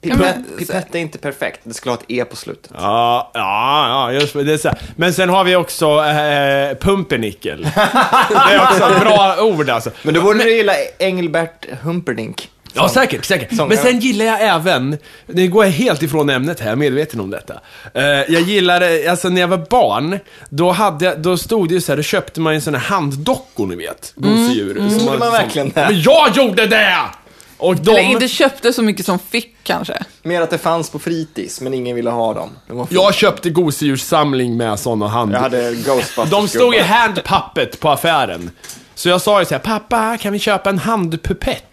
Pipett, 0.00 0.58
pipett 0.58 0.94
är 0.94 0.98
inte 0.98 1.18
perfekt, 1.18 1.60
det 1.62 1.74
skulle 1.74 1.90
ha 1.90 1.98
ett 1.98 2.04
E 2.08 2.24
på 2.24 2.36
slutet. 2.36 2.70
Ja, 2.74 3.30
ja, 3.34 3.88
ja 3.88 4.12
just 4.12 4.32
det. 4.32 4.44
det 4.44 4.52
är 4.52 4.58
så 4.58 4.68
här. 4.68 4.78
Men 4.96 5.12
sen 5.12 5.28
har 5.28 5.44
vi 5.44 5.56
också 5.56 6.04
eh, 6.04 6.76
pumpernickel. 6.78 7.62
det 8.28 8.54
är 8.54 8.62
också 8.62 8.84
ett 8.84 9.00
bra 9.00 9.36
ord 9.40 9.70
alltså. 9.70 9.90
Men 10.02 10.14
då 10.14 10.22
borde 10.22 10.44
du 10.44 10.56
gilla 10.56 10.72
Engelbert 10.98 11.66
Humperdinck. 11.82 12.50
Ja, 12.74 12.88
säkert, 12.88 13.24
säkert. 13.24 13.48
sångare. 13.56 13.68
Men 13.68 13.78
sen 13.84 14.00
gillar 14.00 14.24
jag 14.24 14.42
även, 14.42 14.98
nu 15.26 15.48
går 15.48 15.64
jag 15.64 15.72
helt 15.72 16.02
ifrån 16.02 16.30
ämnet 16.30 16.60
här, 16.60 16.66
jag 16.66 16.72
är 16.72 16.76
medveten 16.76 17.20
om 17.20 17.30
detta. 17.30 17.54
Eh, 17.94 18.02
jag 18.04 18.42
gillade, 18.42 19.10
alltså 19.10 19.28
när 19.28 19.40
jag 19.40 19.48
var 19.48 19.66
barn, 19.70 20.18
då, 20.48 20.70
hade, 20.72 21.04
jag- 21.04 21.18
då 21.20 21.36
stod 21.36 21.68
det 21.68 21.74
ju 21.74 21.80
så 21.80 21.92
här, 21.92 21.96
då 21.96 22.02
köpte 22.02 22.40
man 22.40 22.54
ju 22.54 22.60
såna 22.60 22.78
här 22.78 22.86
handdockor, 22.88 23.66
ni 23.66 23.76
vet. 23.76 24.12
Gosedjur. 24.16 24.74
som 24.74 24.86
Mm. 24.86 24.98
Gjorde 24.98 25.18
man 25.18 25.32
verkligen 25.32 25.68
det? 25.74 25.86
Men 25.90 26.02
jag 26.02 26.36
gjorde 26.36 26.66
det! 26.66 26.96
Och 27.60 27.76
de... 27.76 27.90
Eller 27.90 28.02
inte 28.02 28.28
köpte 28.28 28.72
så 28.72 28.82
mycket 28.82 29.06
som 29.06 29.18
fick 29.18 29.54
kanske. 29.62 30.02
Mer 30.22 30.40
att 30.42 30.50
det 30.50 30.58
fanns 30.58 30.90
på 30.90 30.98
fritids, 30.98 31.60
men 31.60 31.74
ingen 31.74 31.96
ville 31.96 32.10
ha 32.10 32.34
dem. 32.34 32.50
Jag 32.90 33.14
köpte 33.14 33.50
gosedjurssamling 33.50 34.56
med 34.56 34.78
såna 34.78 35.08
hand... 35.08 35.34
Jag 35.34 35.40
hade 35.40 35.74
Ghostbusters. 35.74 36.30
De 36.30 36.48
stod 36.48 36.74
i 36.74 36.78
handpuppet 36.80 37.80
på 37.80 37.88
affären. 37.90 38.50
Så 38.94 39.08
jag 39.08 39.20
sa 39.20 39.38
ju 39.40 39.44
så 39.46 39.54
här, 39.54 39.58
pappa, 39.58 40.16
kan 40.20 40.32
vi 40.32 40.38
köpa 40.38 40.70
en 40.70 40.78
handpupett? 40.78 41.64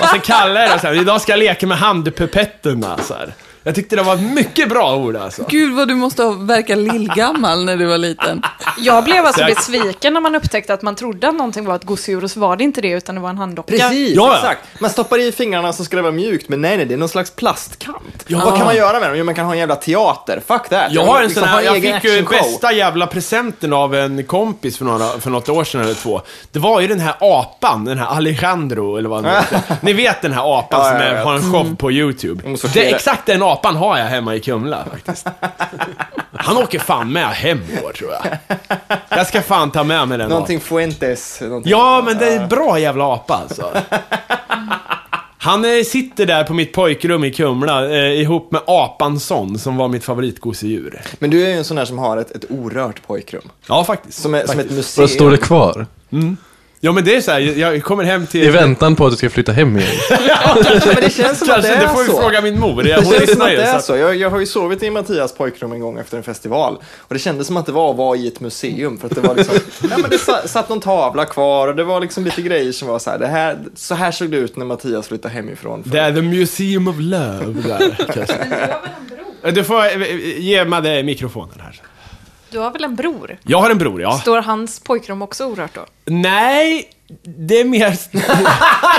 Och 0.00 0.08
så 0.08 0.18
kallar 0.20 0.60
jag 0.60 0.70
det 0.70 0.78
så 0.78 0.86
här, 0.86 0.94
idag 0.94 1.20
ska 1.20 1.32
jag 1.32 1.38
leka 1.38 1.66
med 1.66 1.78
handpupetterna. 1.78 2.98
Så 3.02 3.14
här. 3.14 3.34
Jag 3.64 3.74
tyckte 3.74 3.96
det 3.96 4.02
var 4.02 4.16
mycket 4.16 4.68
bra 4.68 4.96
ord 4.96 5.16
alltså. 5.16 5.44
Gud 5.48 5.74
vad 5.74 5.88
du 5.88 5.94
måste 5.94 6.22
ha 6.22 6.30
verka 6.32 6.74
lillgammal 6.76 7.64
när 7.64 7.76
du 7.76 7.86
var 7.86 7.98
liten. 7.98 8.42
Jag 8.78 9.04
blev 9.04 9.26
alltså 9.26 9.40
Säkert. 9.40 9.56
besviken 9.56 10.12
när 10.14 10.20
man 10.20 10.34
upptäckte 10.34 10.74
att 10.74 10.82
man 10.82 10.94
trodde 10.96 11.28
att 11.28 11.34
någonting 11.34 11.64
var 11.64 11.74
ett 11.76 11.84
gosedjur 11.84 12.24
och 12.24 12.30
så 12.30 12.40
var 12.40 12.56
det 12.56 12.64
inte 12.64 12.80
det 12.80 12.88
utan 12.90 13.14
det 13.14 13.20
var 13.20 13.30
en 13.30 13.38
handdocka. 13.38 13.72
Precis, 13.72 14.16
Ja, 14.16 14.26
ja. 14.28 14.36
exakt. 14.36 14.80
Man 14.80 14.90
stoppar 14.90 15.18
i 15.20 15.32
fingrarna 15.32 15.72
så 15.72 15.84
ska 15.84 15.96
det 15.96 16.02
vara 16.02 16.12
mjukt, 16.12 16.48
men 16.48 16.60
nej, 16.60 16.76
nej, 16.76 16.86
det 16.86 16.94
är 16.94 16.98
någon 16.98 17.08
slags 17.08 17.30
plastkant. 17.30 18.24
Ja. 18.26 18.40
Vad 18.44 18.56
kan 18.56 18.66
man 18.66 18.76
göra 18.76 19.00
med 19.00 19.08
dem? 19.10 19.18
Jo, 19.18 19.24
man 19.24 19.34
kan 19.34 19.44
ha 19.44 19.52
en 19.52 19.58
jävla 19.58 19.76
teater. 19.76 20.42
Fuck 20.46 20.68
that. 20.68 20.86
Jag 20.92 21.04
har 21.04 21.16
en 21.18 21.24
liksom 21.24 21.40
sån 21.40 21.48
här, 21.48 21.62
jag 21.62 21.74
fick 21.74 22.04
ju 22.04 22.22
bästa 22.22 22.72
jävla 22.72 23.06
presenten 23.06 23.72
av 23.72 23.94
en 23.94 24.24
kompis 24.24 24.78
för, 24.78 24.84
några, 24.84 25.08
för 25.20 25.30
något 25.30 25.48
år 25.48 25.64
sedan 25.64 25.80
eller 25.80 25.94
två. 25.94 26.20
Det 26.52 26.58
var 26.58 26.80
ju 26.80 26.86
den 26.86 27.00
här 27.00 27.14
apan, 27.20 27.84
den 27.84 27.98
här 27.98 28.06
Alejandro 28.06 28.96
eller 28.96 29.08
vad 29.08 29.24
han 29.24 29.34
heter. 29.42 29.60
Ni 29.80 29.92
vet 29.92 30.22
den 30.22 30.32
här 30.32 30.58
apan 30.58 30.80
Ja, 30.80 30.88
som 30.90 30.96
är, 31.00 31.24
har 31.24 31.34
en 31.34 31.52
show 31.52 31.76
på 31.76 31.92
YouTube. 31.92 32.42
Det, 32.50 32.56
sortera. 32.56 32.84
exakt 32.96 33.26
den 33.26 33.42
apan 33.42 33.51
har 33.54 33.98
jag 33.98 34.06
hemma 34.06 34.34
i 34.34 34.40
Kumla 34.40 34.84
faktiskt. 34.90 35.26
Han 36.32 36.56
åker 36.56 36.78
fan 36.78 37.12
med 37.12 37.28
hem 37.28 37.60
år 37.84 37.92
tror 37.92 38.10
jag. 38.12 38.38
Jag 39.08 39.26
ska 39.26 39.42
fan 39.42 39.70
ta 39.70 39.84
med 39.84 40.08
mig 40.08 40.18
den 40.18 40.28
Någonting 40.28 40.56
apan. 40.56 40.66
Fuentes. 40.68 41.40
Någonting. 41.40 41.70
Ja, 41.70 42.02
men 42.06 42.18
det 42.18 42.26
är 42.32 42.40
en 42.40 42.48
bra 42.48 42.78
jävla 42.78 43.04
apa 43.04 43.34
alltså. 43.34 43.70
Han 45.38 45.64
eh, 45.64 45.82
sitter 45.84 46.26
där 46.26 46.44
på 46.44 46.54
mitt 46.54 46.72
pojkrum 46.72 47.24
i 47.24 47.32
Kumla 47.32 47.90
eh, 47.90 48.20
ihop 48.20 48.52
med 48.52 48.60
Apansson 48.66 49.58
som 49.58 49.76
var 49.76 49.88
mitt 49.88 50.04
favoritgosedjur. 50.04 51.00
Men 51.18 51.30
du 51.30 51.44
är 51.44 51.48
ju 51.48 51.54
en 51.54 51.64
sån 51.64 51.76
där 51.76 51.84
som 51.84 51.98
har 51.98 52.16
ett, 52.16 52.30
ett 52.30 52.44
orört 52.50 53.06
pojkrum. 53.06 53.42
Ja, 53.66 53.84
faktiskt. 53.84 54.22
Som, 54.22 54.34
är, 54.34 54.38
som 54.38 54.46
faktiskt. 54.46 54.70
ett 54.70 54.76
museum. 54.76 55.08
Står 55.08 55.30
det 55.30 55.36
kvar? 55.36 55.86
Ja, 56.84 56.92
men 56.92 57.04
det 57.04 57.16
är 57.16 57.20
så 57.20 57.30
här, 57.30 57.40
jag 57.40 57.82
kommer 57.82 58.04
hem 58.04 58.26
till... 58.26 58.42
I 58.42 58.50
väntan 58.50 58.96
på 58.96 59.06
att 59.06 59.12
du 59.12 59.16
ska 59.16 59.30
flytta 59.30 59.52
hem 59.52 59.78
igen. 59.78 59.90
Men 60.86 60.96
det 61.00 61.10
känns 61.12 61.38
som 61.38 61.50
att 61.50 61.62
det 61.62 61.68
det 61.68 61.74
är 61.74 61.88
får 61.88 62.02
vi 62.02 62.08
så. 62.08 62.20
fråga 62.20 62.40
min 62.40 62.60
mor. 62.60 62.82
Det 62.82 62.94
Hon 62.94 63.04
känns 63.04 63.14
som 63.16 63.20
lyssnar 63.26 63.46
att 63.46 63.52
ju. 63.52 63.56
det 63.56 63.62
är 63.62 63.78
så 63.78 63.82
så. 63.84 63.96
Jag, 63.96 64.16
jag 64.16 64.30
har 64.30 64.40
ju 64.40 64.46
sovit 64.46 64.82
i 64.82 64.90
Mattias 64.90 65.34
pojkrum 65.34 65.72
en 65.72 65.80
gång 65.80 65.98
efter 65.98 66.16
en 66.16 66.22
festival. 66.22 66.76
Och 66.98 67.14
det 67.14 67.18
kändes 67.18 67.46
som 67.46 67.56
att 67.56 67.66
det 67.66 67.72
var 67.72 67.90
att 67.90 67.96
vara 67.96 68.16
i 68.16 68.28
ett 68.28 68.40
museum. 68.40 68.98
För 68.98 69.06
att 69.06 69.14
det 69.14 69.20
var 69.20 69.34
liksom, 69.34 69.54
ja 69.90 69.98
men 69.98 70.10
det 70.10 70.18
sa- 70.18 70.46
satt 70.46 70.68
någon 70.68 70.80
tavla 70.80 71.24
kvar 71.24 71.68
och 71.68 71.76
det 71.76 71.84
var 71.84 72.00
liksom 72.00 72.24
lite 72.24 72.42
grejer 72.42 72.72
som 72.72 72.88
var 72.88 72.98
så 72.98 73.10
här. 73.10 73.18
Det 73.18 73.26
här 73.26 73.58
så 73.74 73.94
här 73.94 74.10
såg 74.12 74.30
det 74.30 74.36
ut 74.36 74.56
när 74.56 74.64
Mattias 74.64 75.08
flyttade 75.08 75.34
hemifrån. 75.34 75.82
Det 75.86 75.98
är 75.98 76.12
the 76.12 76.22
museum 76.22 76.88
of 76.88 76.96
love 76.98 77.54
där. 77.68 77.96
kanske. 78.14 79.50
Du 79.52 79.64
får 79.64 79.84
eh, 79.84 80.38
ge 80.38 80.64
mig 80.64 80.82
det 80.82 81.02
mikrofonen 81.02 81.60
här. 81.60 81.80
Du 82.52 82.58
har 82.58 82.70
väl 82.70 82.84
en 82.84 82.96
bror? 82.96 83.38
Jag 83.42 83.58
har 83.58 83.70
en 83.70 83.78
bror, 83.78 84.02
ja. 84.02 84.18
Står 84.18 84.42
hans 84.42 84.80
pojkrum 84.80 85.22
också 85.22 85.44
orört 85.44 85.74
då? 85.74 85.86
Nej, 86.06 86.84
det 87.24 87.60
är 87.60 87.64
mer... 87.64 87.86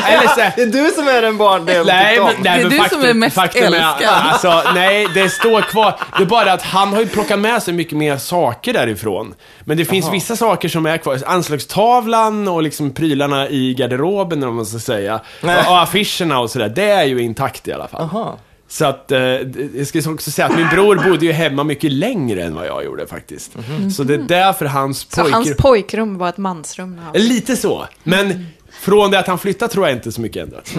Eller 0.08 0.28
så 0.28 0.52
Det 0.56 0.62
är 0.62 0.66
du 0.66 0.90
som 0.92 1.08
är 1.08 1.22
den 1.22 1.38
barn 1.38 1.66
det 1.66 1.74
jag 1.74 1.88
Nej, 1.88 2.20
men, 2.20 2.24
om. 2.28 2.34
nej, 2.40 2.44
Det 2.44 2.50
är 2.50 2.62
men 2.62 2.70
du 2.72 2.78
faktum, 2.78 3.02
som 3.02 3.10
är 3.10 3.14
mest 3.14 3.36
faktum 3.36 3.64
älskad. 3.64 4.04
alltså, 4.04 4.64
nej, 4.76 5.08
det 5.14 5.30
står 5.30 5.62
kvar. 5.62 5.96
Det 6.18 6.24
är 6.24 6.28
bara 6.28 6.54
att 6.54 6.62
han 6.62 6.94
har 6.94 7.00
ju 7.00 7.08
plockat 7.08 7.40
med 7.40 7.64
sig 7.64 7.74
mycket 7.74 7.98
mer 7.98 8.18
saker 8.18 8.74
därifrån. 8.74 9.34
Men 9.64 9.78
det 9.78 9.86
finns 9.86 10.14
vissa 10.14 10.36
saker 10.36 10.70
som 10.70 10.86
är 10.86 10.98
kvar. 10.98 11.20
Anslagstavlan 11.26 12.48
och 12.48 12.64
liksom 12.64 12.92
prylarna 12.92 13.50
i 13.50 13.74
garderoben, 13.74 14.42
vad 14.42 14.54
man 14.54 14.66
ska 14.66 14.80
säga. 14.80 15.20
Nej. 15.42 15.58
Och, 15.66 15.72
och 15.72 15.82
affischerna 15.82 16.40
och 16.40 16.52
sådär. 16.52 16.70
Det 16.70 16.90
är 16.90 17.04
ju 17.04 17.22
intakt 17.22 17.68
i 17.68 17.74
alla 17.74 17.88
fall. 17.88 18.02
Aha. 18.02 18.38
Så 18.74 18.86
att, 18.86 19.12
eh, 19.12 19.20
jag 19.20 19.88
ska 19.88 20.10
också 20.12 20.32
säga 20.32 20.46
att 20.48 20.56
min 20.56 20.68
bror 20.70 20.96
bodde 21.10 21.26
ju 21.26 21.32
hemma 21.32 21.64
mycket 21.64 21.92
längre 21.92 22.44
än 22.44 22.56
vad 22.56 22.68
jag 22.68 22.86
gjorde 22.86 23.08
faktiskt. 23.08 23.52
Så 23.96 24.04
det 24.04 24.14
är 24.14 24.18
därför 24.18 24.66
hans 24.66 25.00
Så 25.00 25.08
pojkrum... 25.22 25.34
hans 25.34 25.58
pojkrum 25.58 26.18
var 26.18 26.30
ett 26.30 26.38
mansrum 26.38 26.96
när 26.96 27.04
han... 27.04 27.14
Lite 27.14 27.56
så, 27.56 27.88
men 28.04 28.46
från 28.82 29.12
det 29.12 29.20
att 29.20 29.28
han 29.28 29.40
flyttade 29.40 29.74
tror 29.74 29.88
jag 29.88 29.96
inte 29.98 30.12
så 30.12 30.22
mycket 30.22 30.44
ändrats. 30.44 30.76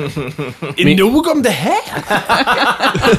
Nog 0.98 1.26
om 1.28 1.42
det 1.42 1.50
här! 1.50 1.80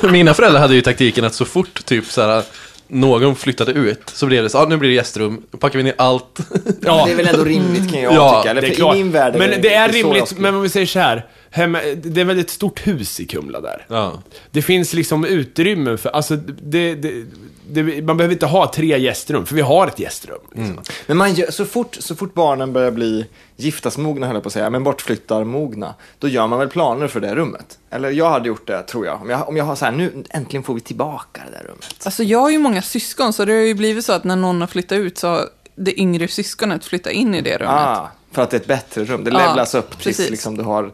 Mina 0.11 0.33
föräldrar 0.33 0.61
hade 0.61 0.75
ju 0.75 0.81
taktiken 0.81 1.25
att 1.25 1.33
så 1.33 1.45
fort 1.45 1.85
typ 1.85 2.05
så 2.05 2.21
här 2.21 2.43
någon 2.87 3.35
flyttade 3.35 3.71
ut 3.71 4.01
så 4.13 4.25
blev 4.25 4.43
det 4.43 4.49
så, 4.49 4.57
ah, 4.57 4.65
nu 4.65 4.77
blir 4.77 4.89
det 4.89 4.95
gästrum, 4.95 5.41
då 5.51 5.57
packar 5.57 5.77
vi 5.77 5.83
ner 5.83 5.93
allt. 5.97 6.39
Ja, 6.81 7.05
Det 7.05 7.11
är 7.11 7.15
väl 7.15 7.27
ändå 7.27 7.43
rimligt 7.43 7.91
kan 7.93 8.01
jag 8.01 8.13
Ja, 8.13 8.37
tycka. 8.41 8.51
Eller 8.51 8.61
det 8.61 8.67
är 8.67 8.75
klart. 8.75 8.95
I 8.95 8.97
min 8.97 9.11
värld 9.11 9.35
men 9.37 9.49
det 9.61 9.73
är 9.73 9.89
så 9.91 9.97
jag 9.97 10.05
rimligt, 10.05 10.27
skulle- 10.27 10.41
men 10.41 10.55
om 10.55 10.61
vi 10.61 10.69
säger 10.69 10.85
så 10.85 10.99
här. 10.99 11.25
Hemma, 11.55 11.81
det 11.95 12.21
är 12.21 12.25
väl 12.25 12.39
ett 12.39 12.49
stort 12.49 12.87
hus 12.87 13.19
i 13.19 13.25
Kumla 13.25 13.61
där. 13.61 13.85
Ja. 13.89 14.21
Det 14.51 14.61
finns 14.61 14.93
liksom 14.93 15.25
utrymme 15.25 15.97
för, 15.97 16.09
alltså 16.09 16.35
det, 16.35 16.95
det, 16.95 17.25
det, 17.69 18.01
man 18.01 18.17
behöver 18.17 18.33
inte 18.33 18.45
ha 18.45 18.71
tre 18.73 18.99
gästrum, 18.99 19.45
för 19.45 19.55
vi 19.55 19.61
har 19.61 19.87
ett 19.87 19.99
gästrum. 19.99 20.39
Liksom. 20.51 20.79
Men 21.07 21.17
man 21.17 21.33
gör, 21.33 21.51
så, 21.51 21.65
fort, 21.65 21.95
så 21.99 22.15
fort 22.15 22.33
barnen 22.33 22.73
börjar 22.73 22.91
bli 22.91 23.25
giftasmogna, 23.55 24.25
höll 24.27 24.35
jag 24.35 24.43
på 24.43 24.47
att 24.47 24.53
säga, 24.53 24.69
men 24.69 24.83
bortflyttarmogna, 24.83 25.93
då 26.19 26.27
gör 26.27 26.47
man 26.47 26.59
väl 26.59 26.69
planer 26.69 27.07
för 27.07 27.19
det 27.19 27.35
rummet? 27.35 27.79
Eller 27.89 28.09
jag 28.11 28.29
hade 28.29 28.47
gjort 28.47 28.67
det, 28.67 28.83
tror 28.83 29.05
jag. 29.05 29.21
Om 29.21 29.29
jag, 29.29 29.49
om 29.49 29.57
jag 29.57 29.65
har 29.65 29.75
så 29.75 29.85
här, 29.85 29.91
nu 29.91 30.23
äntligen 30.29 30.63
får 30.63 30.73
vi 30.73 30.81
tillbaka 30.81 31.41
det 31.51 31.57
där 31.57 31.63
rummet. 31.63 32.01
Alltså 32.05 32.23
jag 32.23 32.39
har 32.39 32.49
ju 32.49 32.57
många 32.59 32.81
syskon, 32.81 33.33
så 33.33 33.45
det 33.45 33.53
har 33.53 33.59
ju 33.59 33.73
blivit 33.73 34.05
så 34.05 34.13
att 34.13 34.23
när 34.23 34.35
någon 34.35 34.61
har 34.61 34.67
flyttat 34.67 34.97
ut 34.97 35.17
så 35.17 35.27
har 35.27 35.49
det 35.75 35.99
yngre 35.99 36.27
syskonet 36.27 36.85
flyttat 36.85 37.13
in 37.13 37.35
i 37.35 37.41
det 37.41 37.57
rummet. 37.57 37.73
Ah, 37.75 38.11
för 38.31 38.41
att 38.41 38.49
det 38.49 38.57
är 38.57 38.61
ett 38.61 38.67
bättre 38.67 39.05
rum. 39.05 39.23
Det 39.23 39.31
Ja, 39.31 39.47
levlas 39.47 39.75
upp 39.75 39.89
tills 39.89 40.03
precis. 40.03 40.29
liksom, 40.29 40.57
du 40.57 40.63
har 40.63 40.91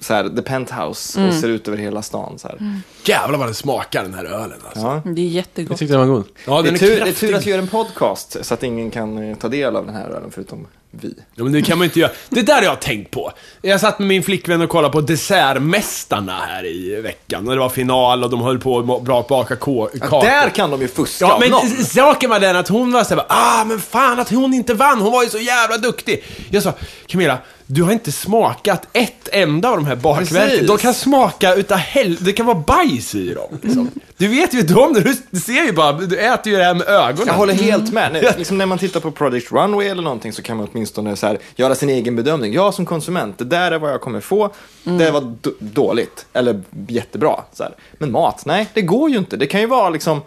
så 0.00 0.14
här, 0.14 0.28
the 0.28 0.42
penthouse 0.42 1.26
och 1.26 1.34
ser 1.34 1.48
ut 1.48 1.68
över 1.68 1.78
hela 1.78 2.02
stan. 2.02 2.38
Så 2.38 2.48
här. 2.48 2.80
Jävlar 3.04 3.38
vad 3.38 3.46
den 3.48 3.54
smakar 3.54 4.02
den 4.02 4.14
här 4.14 4.24
ölen 4.24 4.58
alltså. 4.66 4.80
Ja. 4.80 5.02
Det 5.04 5.20
är 5.20 5.24
Jag 5.24 5.32
jättegott. 5.32 5.78
tyckte 5.78 5.94
den 5.94 6.08
var 6.08 6.14
god. 6.16 6.24
Ja, 6.46 6.56
Det, 6.56 6.62
den 6.62 6.74
är 6.74 6.76
är, 6.76 6.78
tur, 6.78 6.88
det 6.88 6.94
är 6.94 6.98
kraftig. 7.04 7.28
tur 7.28 7.36
att 7.36 7.46
vi 7.46 7.50
gör 7.50 7.58
en 7.58 7.68
podcast 7.68 8.36
så 8.42 8.54
att 8.54 8.62
ingen 8.62 8.90
kan 8.90 9.30
eh, 9.30 9.36
ta 9.36 9.48
del 9.48 9.76
av 9.76 9.86
den 9.86 9.94
här 9.94 10.08
ölen 10.08 10.30
förutom 10.34 10.66
vi. 10.90 11.14
Ja, 11.34 11.44
men 11.44 11.52
det 11.52 11.62
kan 11.62 11.78
man 11.78 11.84
inte 11.84 12.00
göra. 12.00 12.10
Det 12.28 12.42
där 12.42 12.54
har 12.54 12.62
jag 12.62 12.80
tänkt 12.80 13.10
på. 13.10 13.32
Jag 13.62 13.80
satt 13.80 13.98
med 13.98 14.08
min 14.08 14.22
flickvän 14.22 14.62
och 14.62 14.68
kollade 14.68 14.92
på 14.92 15.00
Dessertmästarna 15.00 16.38
här 16.48 16.66
i 16.66 17.00
veckan. 17.00 17.48
Och 17.48 17.54
det 17.54 17.60
var 17.60 17.68
final 17.68 18.24
och 18.24 18.30
de 18.30 18.40
höll 18.40 18.58
på 18.58 18.78
att 18.96 19.02
bra 19.02 19.26
baka 19.28 19.56
ko- 19.56 19.88
Ja, 19.92 20.00
kakor. 20.00 20.20
där 20.26 20.48
kan 20.50 20.70
de 20.70 20.80
ju 20.80 20.88
fuska 20.88 21.24
Ja, 21.24 21.32
av 21.34 21.40
men 21.40 21.50
någon. 21.50 21.66
s- 21.66 21.92
saken 21.92 22.30
var 22.30 22.40
den 22.40 22.56
att 22.56 22.68
hon 22.68 22.92
var 22.92 23.04
såhär, 23.04 23.24
ah 23.28 23.64
men 23.64 23.80
fan 23.80 24.20
att 24.20 24.30
hon 24.30 24.54
inte 24.54 24.74
vann, 24.74 25.00
hon 25.00 25.12
var 25.12 25.22
ju 25.22 25.28
så 25.28 25.38
jävla 25.38 25.78
duktig. 25.78 26.24
Jag 26.50 26.62
sa, 26.62 26.72
Camilla, 27.06 27.38
du 27.66 27.82
har 27.82 27.92
inte 27.92 28.12
smakat 28.12 28.88
ett 28.92 29.28
enda 29.32 29.70
av 29.70 29.76
de 29.76 29.86
här 29.86 29.96
bakverken. 29.96 30.48
Precis. 30.48 30.68
De 30.68 30.78
kan 30.78 30.94
smaka 30.94 31.54
utav 31.54 31.78
hel... 31.78 32.16
det 32.20 32.32
kan 32.32 32.46
vara 32.46 32.58
bajs 32.58 33.14
i 33.14 33.34
dem. 33.34 33.58
Liksom. 33.62 33.90
Du 34.16 34.28
vet 34.28 34.54
ju 34.54 34.60
inte 34.60 34.74
om 34.74 34.92
det, 34.92 35.16
du, 35.30 35.40
ser 35.40 35.66
ju 35.66 35.72
bara, 35.72 35.92
du 35.92 36.18
äter 36.18 36.52
ju 36.52 36.58
det 36.58 36.64
här 36.64 36.74
med 36.74 36.88
ögonen. 36.88 37.26
Jag 37.26 37.34
håller 37.34 37.54
helt 37.54 37.92
med. 37.92 38.12
När, 38.12 38.38
liksom 38.38 38.58
när 38.58 38.66
man 38.66 38.78
tittar 38.78 39.00
på 39.00 39.10
Project 39.10 39.52
Runway 39.52 39.88
eller 39.88 40.02
någonting 40.02 40.32
så 40.32 40.42
kan 40.42 40.56
man 40.56 40.68
åtminstone 40.72 41.16
så 41.16 41.26
här, 41.26 41.38
göra 41.56 41.74
sin 41.74 41.88
egen 41.88 42.16
bedömning. 42.16 42.52
Jag 42.52 42.74
som 42.74 42.86
konsument, 42.86 43.38
det 43.38 43.44
där 43.44 43.72
är 43.72 43.78
vad 43.78 43.92
jag 43.92 44.00
kommer 44.00 44.20
få. 44.20 44.50
Det 44.84 45.10
var 45.10 45.34
dåligt, 45.58 46.26
eller 46.32 46.62
jättebra. 46.88 47.40
Så 47.52 47.62
här. 47.62 47.72
Men 47.92 48.12
mat, 48.12 48.46
nej, 48.46 48.68
det 48.74 48.82
går 48.82 49.10
ju 49.10 49.18
inte. 49.18 49.36
Det 49.36 49.46
kan 49.46 49.60
ju 49.60 49.66
vara 49.66 49.90
liksom 49.90 50.22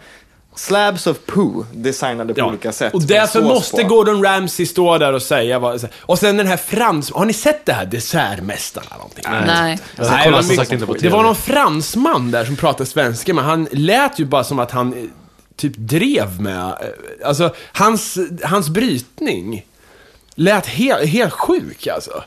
slabs 0.58 1.06
of 1.06 1.16
poo 1.26 1.66
designade 1.72 2.34
på 2.34 2.40
olika 2.46 2.72
sätt. 2.72 2.94
Och 2.94 3.02
därför 3.02 3.42
måste 3.42 3.82
på. 3.82 3.88
Gordon 3.88 4.24
Ramsay 4.24 4.66
stå 4.66 4.98
där 4.98 5.12
och 5.12 5.22
säga 5.22 5.58
vad... 5.58 5.88
Och 5.98 6.18
sen 6.18 6.36
den 6.36 6.46
här 6.46 6.56
frans... 6.56 7.12
Har 7.12 7.24
ni 7.24 7.32
sett 7.32 7.66
det 7.66 7.72
här 7.72 7.86
Dessertmästarna? 7.86 8.86
Någonting? 8.96 9.24
Nej. 9.30 9.78
Nej, 9.96 10.24
det 10.24 10.30
var 10.30 10.38
som 10.42 10.48
mycket- 10.48 10.56
sagt 10.56 10.72
inte 10.72 10.86
på 10.86 10.94
Det 10.94 11.08
var 11.08 11.22
någon 11.22 11.34
fransman 11.36 12.30
där 12.30 12.44
som 12.44 12.56
pratade 12.56 12.86
svenska, 12.90 13.34
men 13.34 13.44
han 13.44 13.68
lät 13.72 14.18
ju 14.18 14.24
bara 14.24 14.44
som 14.44 14.58
att 14.58 14.70
han 14.70 14.92
eh, 14.92 15.04
typ 15.56 15.72
drev 15.76 16.40
med... 16.40 16.66
eh, 16.66 17.28
Alltså, 17.28 17.54
hans, 17.72 18.18
hans 18.44 18.68
brytning 18.68 19.66
lät 20.34 20.66
helt, 20.66 21.08
helt 21.08 21.32
sjuk 21.32 21.86
alltså. 21.86 22.22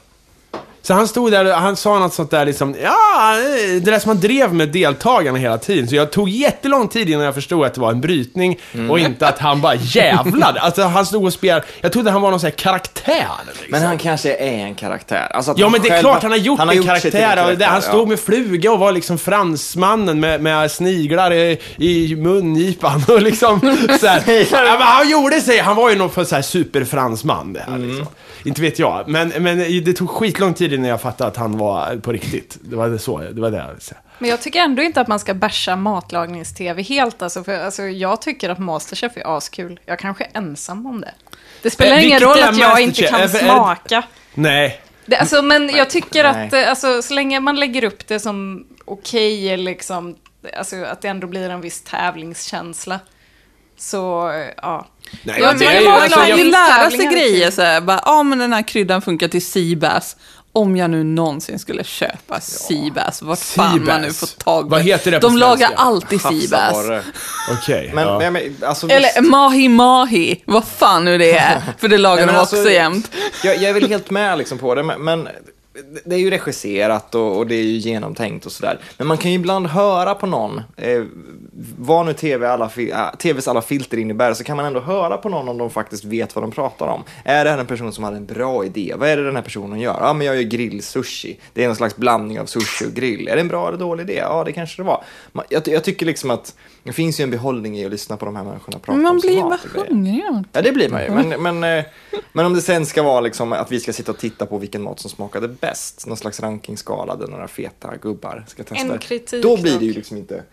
Så 0.83 0.93
han 0.93 1.07
stod 1.07 1.31
där 1.31 1.45
och 1.45 1.51
han 1.51 1.75
sa 1.75 1.99
något 1.99 2.13
sånt 2.13 2.31
där 2.31 2.45
liksom, 2.45 2.75
ja, 2.83 3.35
det 3.81 3.91
där 3.91 3.99
som 3.99 4.09
han 4.09 4.19
drev 4.19 4.53
med 4.53 4.69
deltagarna 4.69 5.37
hela 5.37 5.57
tiden. 5.57 5.87
Så 5.87 5.95
jag 5.95 6.11
tog 6.11 6.29
jättelång 6.29 6.87
tid 6.87 7.09
innan 7.09 7.25
jag 7.25 7.35
förstod 7.35 7.65
att 7.65 7.73
det 7.73 7.81
var 7.81 7.91
en 7.91 8.01
brytning 8.01 8.59
och 8.89 8.99
inte 8.99 9.27
att 9.27 9.39
han 9.39 9.61
bara 9.61 9.75
jävlade. 9.75 10.59
Alltså 10.59 10.83
han 10.83 11.05
stod 11.05 11.25
och 11.25 11.33
spelade, 11.33 11.65
jag 11.81 11.91
trodde 11.91 12.11
han 12.11 12.21
var 12.21 12.31
någon 12.31 12.39
sån 12.39 12.47
här 12.47 12.57
karaktär. 12.57 13.27
Liksom. 13.45 13.65
Men 13.69 13.83
han 13.83 13.97
kanske 13.97 14.35
är 14.35 14.65
en 14.65 14.75
karaktär. 14.75 15.27
Alltså 15.31 15.53
Ja 15.57 15.65
han 15.65 15.71
men 15.71 15.81
det 15.81 15.89
är 15.89 15.99
klart 15.99 16.21
han 16.21 16.31
har 16.31 16.37
gjort 16.37 16.59
en 16.59 16.67
sig 16.67 16.81
till 16.81 17.11
karaktär. 17.11 17.51
och 17.51 17.57
det, 17.57 17.65
han 17.65 17.75
ja. 17.75 17.81
stod 17.81 18.07
med 18.07 18.19
fluga 18.19 18.71
och 18.71 18.79
var 18.79 18.91
liksom 18.91 19.17
fransmannen 19.17 20.19
med, 20.19 20.41
med 20.41 20.71
sniglar 20.71 21.33
i, 21.33 21.59
i 21.77 22.15
mungipan 22.15 23.03
och 23.07 23.21
liksom 23.21 23.59
så 23.99 24.07
här. 24.07 24.23
ja, 24.27 24.45
men 24.51 24.81
Han 24.81 25.09
gjorde 25.09 25.41
sig, 25.41 25.59
han 25.59 25.75
var 25.75 25.89
ju 25.89 25.95
någon 25.95 26.09
för 26.09 26.23
så 26.23 26.35
här 26.35 26.41
superfransman 26.41 27.53
det 27.53 27.59
här 27.59 27.75
Mm. 27.75 28.05
Inte 28.43 28.61
vet 28.61 28.79
jag, 28.79 29.07
men, 29.07 29.29
men 29.29 29.57
det 29.57 29.93
tog 29.93 30.09
skitlång 30.09 30.53
tid 30.53 30.73
innan 30.73 30.89
jag 30.89 31.01
fattade 31.01 31.27
att 31.27 31.37
han 31.37 31.57
var 31.57 31.95
på 31.97 32.11
riktigt. 32.11 32.57
Det 32.61 32.75
var 32.75 32.89
det 32.89 32.99
så, 32.99 33.17
det 33.17 33.41
var 33.41 33.51
det 33.51 33.57
jag 33.57 33.67
ville 33.67 33.79
säga. 33.81 33.99
Men 34.19 34.29
jag 34.29 34.41
tycker 34.41 34.59
ändå 34.59 34.81
inte 34.83 35.01
att 35.01 35.07
man 35.07 35.19
ska 35.19 35.33
bärsa 35.33 35.75
matlagnings-tv 35.75 36.81
helt. 36.81 37.21
Alltså, 37.21 37.43
för, 37.43 37.59
alltså, 37.59 37.83
jag 37.83 38.21
tycker 38.21 38.49
att 38.49 38.59
Masterchef 38.59 39.17
är 39.17 39.37
askul. 39.37 39.79
Jag 39.85 39.99
kanske 39.99 40.23
är 40.23 40.37
ensam 40.37 40.85
om 40.85 41.01
det. 41.01 41.13
Det 41.61 41.69
spelar 41.69 41.95
Eh, 41.97 42.05
ingen 42.05 42.19
roll 42.19 42.39
att 42.43 42.57
jag 42.57 42.81
inte 42.81 43.01
kan 43.01 43.19
är 43.19 43.27
det- 43.27 43.39
smaka. 43.39 44.03
Nej. 44.33 44.81
Det, 45.05 45.15
alltså, 45.15 45.41
men 45.41 45.69
jag 45.69 45.89
tycker 45.89 46.23
att 46.23 46.53
eh, 46.53 46.69
alltså, 46.69 47.01
så 47.01 47.13
länge 47.13 47.39
man 47.39 47.55
lägger 47.59 47.83
upp 47.83 48.07
det 48.07 48.19
som 48.19 48.65
okej, 48.85 49.57
liksom, 49.57 50.15
alltså, 50.57 50.83
att 50.83 51.01
det 51.01 51.07
ändå 51.07 51.27
blir 51.27 51.49
en 51.49 51.61
viss 51.61 51.81
tävlingskänsla. 51.81 52.99
Så, 53.81 54.31
ja. 54.61 54.87
Nej, 55.23 55.41
men 55.41 55.59
tycker 55.59 55.73
det 55.73 55.79
ju- 55.81 55.87
alltså, 55.87 56.19
Man 56.19 56.29
jag- 56.29 56.35
vill 56.37 56.51
lära 56.51 56.89
sig 56.91 57.05
grejer 57.13 57.51
så 57.51 57.61
här, 57.61 57.81
bara, 57.81 58.01
ja 58.05 58.23
men 58.23 58.39
den 58.39 58.53
här 58.53 58.61
kryddan 58.67 59.01
funkar 59.01 59.27
till 59.27 59.45
Seabass. 59.45 60.15
Om 60.53 60.77
jag 60.77 60.89
nu 60.89 61.03
någonsin 61.03 61.59
skulle 61.59 61.83
köpa 61.83 62.39
Seabass, 62.39 63.21
vart 63.21 63.39
fan 63.39 63.85
man 63.85 64.01
nu 64.01 64.13
får 64.13 64.27
tag 64.27 64.63
på 64.63 64.69
Vad 64.69 64.81
heter 64.81 65.11
det 65.11 65.19
på 65.19 65.27
De 65.27 65.37
lagar 65.37 65.57
svenska? 65.67 65.75
alltid 65.77 66.21
Seabass. 66.21 66.51
Havsabborre. 66.51 67.03
Okej. 67.51 67.91
Men, 67.93 68.07
ja. 68.07 68.19
men, 68.19 68.33
men 68.33 68.55
alltså, 68.65 68.87
Eller 68.89 69.07
visst. 69.21 69.31
mahi 69.31 69.67
mahi, 69.69 70.43
vad 70.45 70.65
fan 70.67 71.05
nu 71.05 71.17
det 71.17 71.31
är. 71.37 71.61
För 71.77 71.87
det 71.87 71.97
lagar 71.97 72.15
Nej, 72.15 72.25
men 72.25 72.35
de 72.35 72.39
alltså, 72.39 72.57
också 72.57 72.69
jämt. 72.71 73.11
Jag, 73.43 73.55
jag 73.55 73.63
är 73.63 73.73
väl 73.73 73.87
helt 73.89 74.09
med 74.09 74.37
liksom 74.37 74.57
på 74.57 74.75
det, 74.75 74.83
men, 74.83 75.01
men 75.03 75.27
det 76.05 76.15
är 76.15 76.19
ju 76.19 76.29
regisserat 76.29 77.15
och, 77.15 77.37
och 77.37 77.47
det 77.47 77.55
är 77.55 77.63
ju 77.63 77.77
genomtänkt 77.77 78.45
och 78.45 78.51
sådär. 78.51 78.79
Men 78.97 79.07
man 79.07 79.17
kan 79.17 79.31
ju 79.31 79.37
ibland 79.37 79.67
höra 79.67 80.15
på 80.15 80.25
någon, 80.27 80.61
eh, 80.77 81.03
vad 81.77 82.05
nu 82.05 82.13
TV 82.13 82.47
alla, 82.47 82.69
äh, 82.77 83.15
TVs 83.17 83.47
alla 83.47 83.61
filter 83.61 83.97
innebär, 83.97 84.33
så 84.33 84.43
kan 84.43 84.57
man 84.57 84.65
ändå 84.65 84.79
höra 84.79 85.17
på 85.17 85.29
någon 85.29 85.49
om 85.49 85.57
de 85.57 85.69
faktiskt 85.69 86.05
vet 86.05 86.35
vad 86.35 86.43
de 86.43 86.51
pratar 86.51 86.87
om. 86.87 87.03
Är 87.25 87.43
det 87.45 87.51
här 87.51 87.57
en 87.57 87.65
person 87.65 87.93
som 87.93 88.03
har 88.03 88.11
en 88.11 88.25
bra 88.25 88.65
idé? 88.65 88.93
Vad 88.97 89.09
är 89.09 89.17
det 89.17 89.23
den 89.25 89.35
här 89.35 89.43
personen 89.43 89.79
gör? 89.79 89.97
Ja, 90.01 90.13
men 90.13 90.27
jag 90.27 90.35
gör 90.35 90.43
grillsushi. 90.43 91.39
Det 91.53 91.63
är 91.63 91.69
en 91.69 91.75
slags 91.75 91.95
blandning 91.95 92.39
av 92.39 92.45
sushi 92.45 92.85
och 92.85 92.93
grill. 92.93 93.27
Är 93.27 93.35
det 93.35 93.41
en 93.41 93.47
bra 93.47 93.67
eller 93.67 93.77
dålig 93.77 94.03
idé? 94.03 94.15
Ja, 94.23 94.43
det 94.43 94.51
kanske 94.51 94.81
det 94.81 94.85
var. 94.85 95.03
Man- 95.31 95.45
Jag, 95.49 95.67
jag 95.67 95.83
tycker 95.83 96.05
liksom 96.05 96.31
att 96.31 96.55
det 96.83 96.93
finns 96.93 97.19
ju 97.19 97.23
en 97.23 97.31
behållning 97.31 97.77
i 97.77 97.85
att 97.85 97.91
lyssna 97.91 98.17
på 98.17 98.25
de 98.25 98.35
här 98.35 98.43
människorna 98.43 98.79
prata 98.79 98.97
Man 98.99 99.11
om 99.11 99.19
blir 99.19 99.41
mat 99.43 99.59
bara 99.75 99.83
hungrig. 99.87 100.23
Ja, 100.51 100.61
det 100.61 100.71
blir 100.71 100.89
man 100.89 101.03
ju. 101.03 101.09
Men, 101.11 101.59
men, 101.59 101.77
eh, 101.77 101.85
men 102.31 102.45
om 102.45 102.53
det 102.53 102.61
sen 102.61 102.85
ska 102.85 103.03
vara 103.03 103.21
liksom 103.21 103.53
att 103.53 103.71
vi 103.71 103.79
ska 103.79 103.93
sitta 103.93 104.11
och 104.11 104.17
titta 104.17 104.45
på 104.45 104.57
vilken 104.57 104.81
mat 104.81 104.99
som 104.99 105.09
smakade 105.09 105.47
bäst, 105.47 106.07
någon 106.07 106.17
slags 106.17 106.39
rankingskala 106.39 107.15
där 107.15 107.27
några 107.27 107.47
feta 107.47 107.97
gubbar 107.97 108.45
ska 108.47 108.63
testa. 108.63 108.93
En 108.93 108.99
kritik 108.99 109.43
Då 109.43 109.57
blir 109.57 109.79
det 109.79 109.85
ju 109.85 109.93
liksom 109.93 110.17
inte... 110.17 110.43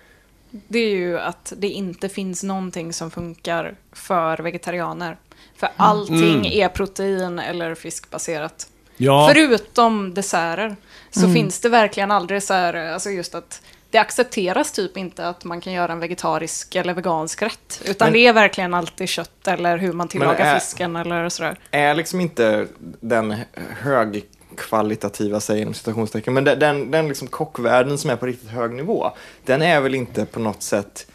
Det 0.50 0.78
är 0.78 0.96
ju 0.96 1.18
att 1.18 1.52
det 1.56 1.68
inte 1.68 2.08
finns 2.08 2.42
någonting 2.42 2.92
som 2.92 3.10
funkar 3.10 3.74
för 3.92 4.38
vegetarianer. 4.38 5.16
För 5.56 5.68
allting 5.76 6.46
är 6.46 6.68
protein 6.68 7.38
eller 7.38 7.74
fiskbaserat. 7.74 8.68
Ja. 8.96 9.30
Förutom 9.32 10.14
desserter 10.14 10.76
så 11.10 11.32
finns 11.32 11.60
det 11.60 11.68
verkligen 11.68 12.10
aldrig 12.10 12.42
så 12.42 12.54
här, 12.54 12.74
alltså 12.74 13.10
just 13.10 13.34
att 13.34 13.62
det 13.90 13.98
accepteras 13.98 14.72
typ 14.72 14.96
inte 14.96 15.28
att 15.28 15.44
man 15.44 15.60
kan 15.60 15.72
göra 15.72 15.92
en 15.92 16.00
vegetarisk 16.00 16.74
eller 16.74 16.94
vegansk 16.94 17.42
rätt. 17.42 17.82
Utan 17.84 18.06
Men- 18.06 18.12
det 18.12 18.26
är 18.26 18.32
verkligen 18.32 18.74
alltid 18.74 19.08
kött 19.08 19.48
eller 19.48 19.78
hur 19.78 19.92
man 19.92 20.08
tillagar 20.08 20.54
är- 20.54 20.58
fisken 20.58 20.96
eller 20.96 21.28
sådär. 21.28 21.58
Är 21.70 21.94
liksom 21.94 22.20
inte 22.20 22.66
den 23.00 23.34
högkvalitativa, 23.80 25.40
säger 25.40 25.62
inom 25.62 25.74
citationstecken, 25.74 26.34
men 26.34 26.44
den, 26.44 26.90
den, 26.90 27.08
liksom 27.08 27.28
kockvärlden 27.28 27.98
som 27.98 28.10
är 28.10 28.16
på 28.16 28.26
riktigt 28.26 28.50
hög 28.50 28.72
nivå, 28.74 29.10
den 29.44 29.62
är 29.62 29.80
väl 29.80 29.94
inte 29.94 30.24
på 30.26 30.40
något 30.40 30.62
sätt 30.62 31.06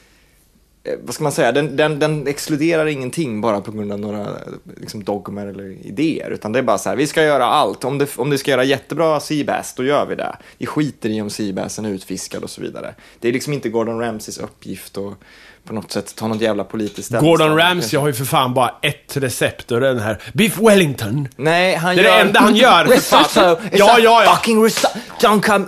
vad 1.03 1.15
ska 1.15 1.23
man 1.23 1.31
säga, 1.31 1.51
den, 1.51 1.75
den, 1.75 1.99
den 1.99 2.27
exkluderar 2.27 2.85
ingenting 2.85 3.41
bara 3.41 3.61
på 3.61 3.71
grund 3.71 3.91
av 3.91 3.99
några 3.99 4.19
eh, 4.21 4.27
liksom, 4.77 5.03
dogmer 5.03 5.47
eller 5.47 5.87
idéer, 5.87 6.31
utan 6.31 6.51
det 6.51 6.59
är 6.59 6.63
bara 6.63 6.77
så 6.77 6.89
här, 6.89 6.95
vi 6.95 7.07
ska 7.07 7.23
göra 7.23 7.45
allt. 7.45 7.83
Om 7.83 7.97
det, 7.97 8.17
om 8.17 8.29
det 8.29 8.37
ska 8.37 8.51
göra 8.51 8.63
jättebra 8.63 9.19
seabass, 9.19 9.73
då 9.77 9.83
gör 9.83 10.05
vi 10.05 10.15
det. 10.15 10.35
Vi 10.57 10.65
skiter 10.65 11.09
i 11.09 11.21
om 11.21 11.29
seabassen 11.29 11.85
är 11.85 11.89
utfiskad 11.89 12.43
och 12.43 12.49
så 12.49 12.61
vidare. 12.61 12.95
Det 13.19 13.27
är 13.27 13.33
liksom 13.33 13.53
inte 13.53 13.69
Gordon 13.69 13.99
Ramsays 13.99 14.37
uppgift 14.37 14.97
att 14.97 15.13
på 15.65 15.73
något 15.73 15.91
sätt 15.91 16.15
ta 16.15 16.27
något 16.27 16.41
jävla 16.41 16.63
politiskt 16.63 17.11
Gordon 17.11 17.21
ställningstagande. 17.37 17.63
Ramsay 17.63 17.99
har 17.99 18.07
ju 18.07 18.13
för 18.13 18.25
fan 18.25 18.53
bara 18.53 18.75
ett 18.81 19.17
recept 19.17 19.71
och 19.71 19.79
det 19.79 19.87
är 19.87 19.93
den 19.93 20.03
här 20.03 20.21
Beef 20.33 20.57
Wellington. 20.59 21.27
Nej, 21.35 21.75
han 21.75 21.95
Det 21.95 22.01
är 22.01 22.05
gör... 22.05 22.15
det 22.15 22.21
enda 22.21 22.39
han 22.39 22.55
gör. 22.55 22.85
Risotto! 22.85 23.39
Ja, 23.41 23.59
ja, 23.71 24.23
ja. 24.23 24.35
Fucking 24.35 24.63
risotto! 24.63 24.99
Don't 25.21 25.41
come... 25.41 25.65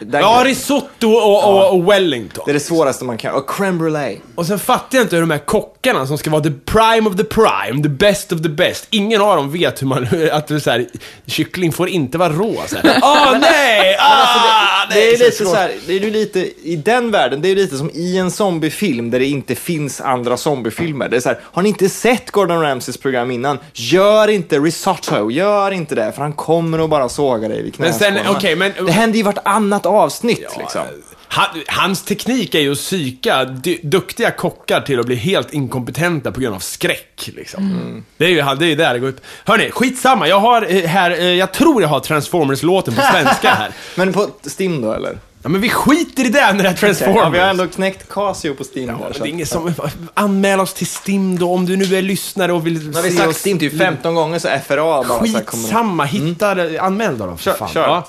Där- 0.00 0.20
Ja, 0.20 0.42
risotto 0.46 1.08
och, 1.10 1.44
och, 1.54 1.74
och 1.74 1.92
Wellington. 1.92 2.42
Det 2.46 2.50
är 2.50 2.54
det 2.54 2.60
svåraste 2.60 3.04
man 3.04 3.16
kan. 3.18 3.34
Och 3.34 3.50
crème 3.50 3.78
brûlée. 3.78 4.16
Och 4.34 4.46
sen 4.46 4.58
fattar 4.58 4.98
jag 4.98 5.04
inte 5.04 5.16
hur 5.16 5.20
de 5.20 5.30
här 5.30 5.38
kockarna 5.38 6.06
som 6.06 6.18
ska 6.18 6.30
vara 6.30 6.42
the 6.42 6.50
prime 6.64 7.10
of 7.10 7.16
the 7.16 7.24
prime, 7.24 7.82
the 7.82 7.88
best 7.88 8.32
of 8.32 8.42
the 8.42 8.48
best. 8.48 8.86
Ingen 8.90 9.20
av 9.22 9.36
dem 9.36 9.50
vet 9.52 9.82
hur 9.82 9.86
man, 9.86 10.02
att 10.32 10.46
det 10.46 10.54
är 10.54 10.58
så 10.58 10.70
här, 10.70 10.86
kyckling 11.26 11.72
får 11.72 11.88
inte 11.88 12.18
vara 12.18 12.32
rå. 12.32 12.54
Så 12.66 12.76
här. 12.76 12.98
Åh 13.02 13.38
nej! 13.40 13.96
Ah, 14.00 14.86
Det 14.90 14.94
är 15.02 15.18
nej! 15.18 15.18
lite 15.18 15.44
så 15.44 15.54
här, 15.54 15.72
det 15.86 15.92
är 15.92 16.00
ju 16.00 16.10
lite, 16.10 16.40
i 16.68 16.76
den 16.76 17.10
världen, 17.10 17.40
det 17.42 17.48
är 17.48 17.54
lite 17.56 17.76
som 17.76 17.90
i 17.94 18.18
en 18.18 18.30
zombiefilm 18.30 19.10
där 19.10 19.18
det 19.18 19.26
inte 19.26 19.54
finns 19.54 20.00
andra 20.00 20.36
zombiefilmer. 20.36 21.08
Det 21.08 21.16
är 21.16 21.20
så 21.20 21.28
här, 21.28 21.38
har 21.42 21.62
ni 21.62 21.68
inte 21.68 21.88
sett 21.88 22.30
Gordon 22.30 22.60
Ramsays 22.62 22.96
program 22.96 23.30
innan? 23.30 23.58
Gör 23.72 24.28
inte 24.28 24.58
risotto, 24.58 25.30
gör 25.30 25.70
inte 25.70 25.94
det, 25.94 26.12
för 26.12 26.22
han 26.22 26.32
kommer 26.32 26.78
att 26.84 26.90
bara 26.90 27.08
såga 27.08 27.48
dig 27.48 27.62
vid 27.62 27.74
knäskålarna. 27.74 28.20
okej, 28.30 28.56
men... 28.56 28.72
Det 28.86 28.92
händer 28.92 29.18
i 29.18 29.22
vartannat 29.22 29.86
avsnitt 29.88 30.46
liksom. 30.58 30.82
Han, 31.30 31.46
hans 31.66 32.02
teknik 32.02 32.54
är 32.54 32.60
ju 32.60 32.72
att 32.72 32.78
psyka 32.78 33.44
duktiga 33.82 34.30
kockar 34.30 34.80
till 34.80 35.00
att 35.00 35.06
bli 35.06 35.16
helt 35.16 35.52
inkompetenta 35.52 36.32
på 36.32 36.40
grund 36.40 36.54
av 36.54 36.60
skräck. 36.60 37.30
Liksom. 37.36 38.04
Det 38.16 38.24
är 38.24 38.28
ju 38.28 38.36
det 38.58 38.66
är 38.72 38.76
där 38.76 38.92
det 38.94 38.98
går 38.98 39.08
ut. 39.08 39.20
Hörni, 39.44 39.70
skitsamma. 39.70 40.28
Jag 40.28 40.40
har 40.40 40.66
eh, 40.74 40.84
här, 40.84 41.10
eh, 41.10 41.24
jag 41.24 41.52
tror 41.52 41.82
jag 41.82 41.88
har 41.88 42.00
Transformers-låten 42.00 42.94
på 42.94 43.00
svenska 43.12 43.50
här. 43.54 43.70
Men 43.94 44.12
på 44.12 44.28
Steam 44.58 44.80
då 44.82 44.92
eller? 44.92 45.18
Ja, 45.42 45.48
men 45.48 45.60
vi 45.60 45.68
skiter 45.68 46.24
i 46.24 46.28
det 46.28 46.52
när 46.52 46.62
det 46.62 46.68
är 46.68 46.74
Transformers. 46.74 47.16
Ja, 47.16 47.28
vi 47.28 47.38
har 47.38 47.46
ändå 47.48 47.66
knäckt 47.66 48.08
Casio 48.08 48.54
på 48.54 48.64
Steam 48.74 48.88
Ja, 48.88 49.08
där. 49.12 49.18
det 49.22 49.28
är 49.28 49.30
ingen 49.32 49.46
som... 49.46 49.74
Anmäl 50.14 50.60
oss 50.60 50.74
till 50.74 50.86
Stim 50.86 51.38
då, 51.38 51.52
om 51.54 51.66
du 51.66 51.76
nu 51.76 51.96
är 51.96 52.02
lyssnare 52.02 52.52
och 52.52 52.66
vill 52.66 52.94
har 52.94 53.02
vi 53.02 53.10
se 53.10 53.16
sagt 53.16 53.28
oss- 53.28 53.36
Steam 53.46 53.58
typ 53.58 53.78
15 53.78 54.14
gånger 54.14 54.38
så 54.38 54.48
FRA 54.66 54.76
bara 54.84 55.04
så 55.04 55.12
här 55.12 55.20
kommer... 55.20 55.42
Skitsamma, 55.42 56.04
hitta 56.04 56.54
det. 56.54 56.78
Anmäl 56.78 57.18
då, 57.18 57.26
då 57.26 57.36
för 57.36 57.44
Kör- 57.44 57.54
fan. 57.54 57.68
kör. 57.68 57.82
Ja. 57.88 58.08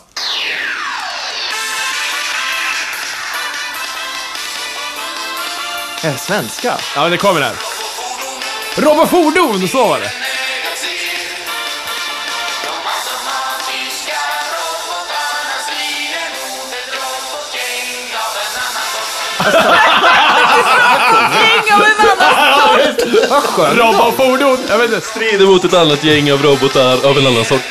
Är 6.01 6.11
det 6.11 6.17
svenska? 6.17 6.77
Ja, 6.95 7.09
det 7.09 7.17
kommer 7.17 7.41
här. 7.41 7.55
Robofordon, 8.75 9.67
så 9.67 9.87
var 9.87 9.99
det. 9.99 10.11
Ring 21.41 21.73
av 21.73 21.81
en 21.81 22.05
annan 22.05 23.29
Vad 23.29 23.43
skönt. 23.43 23.77
Robofordon. 23.77 24.57
Jag 24.69 24.77
vet 24.77 24.91
inte. 24.93 25.07
Strider 25.07 25.45
mot 25.45 25.65
ett 25.65 25.73
annat 25.73 26.03
gäng 26.03 26.31
av 26.31 26.43
robotar 26.43 27.05
av 27.09 27.17
en 27.17 27.27
annan 27.27 27.45
sort. 27.45 27.61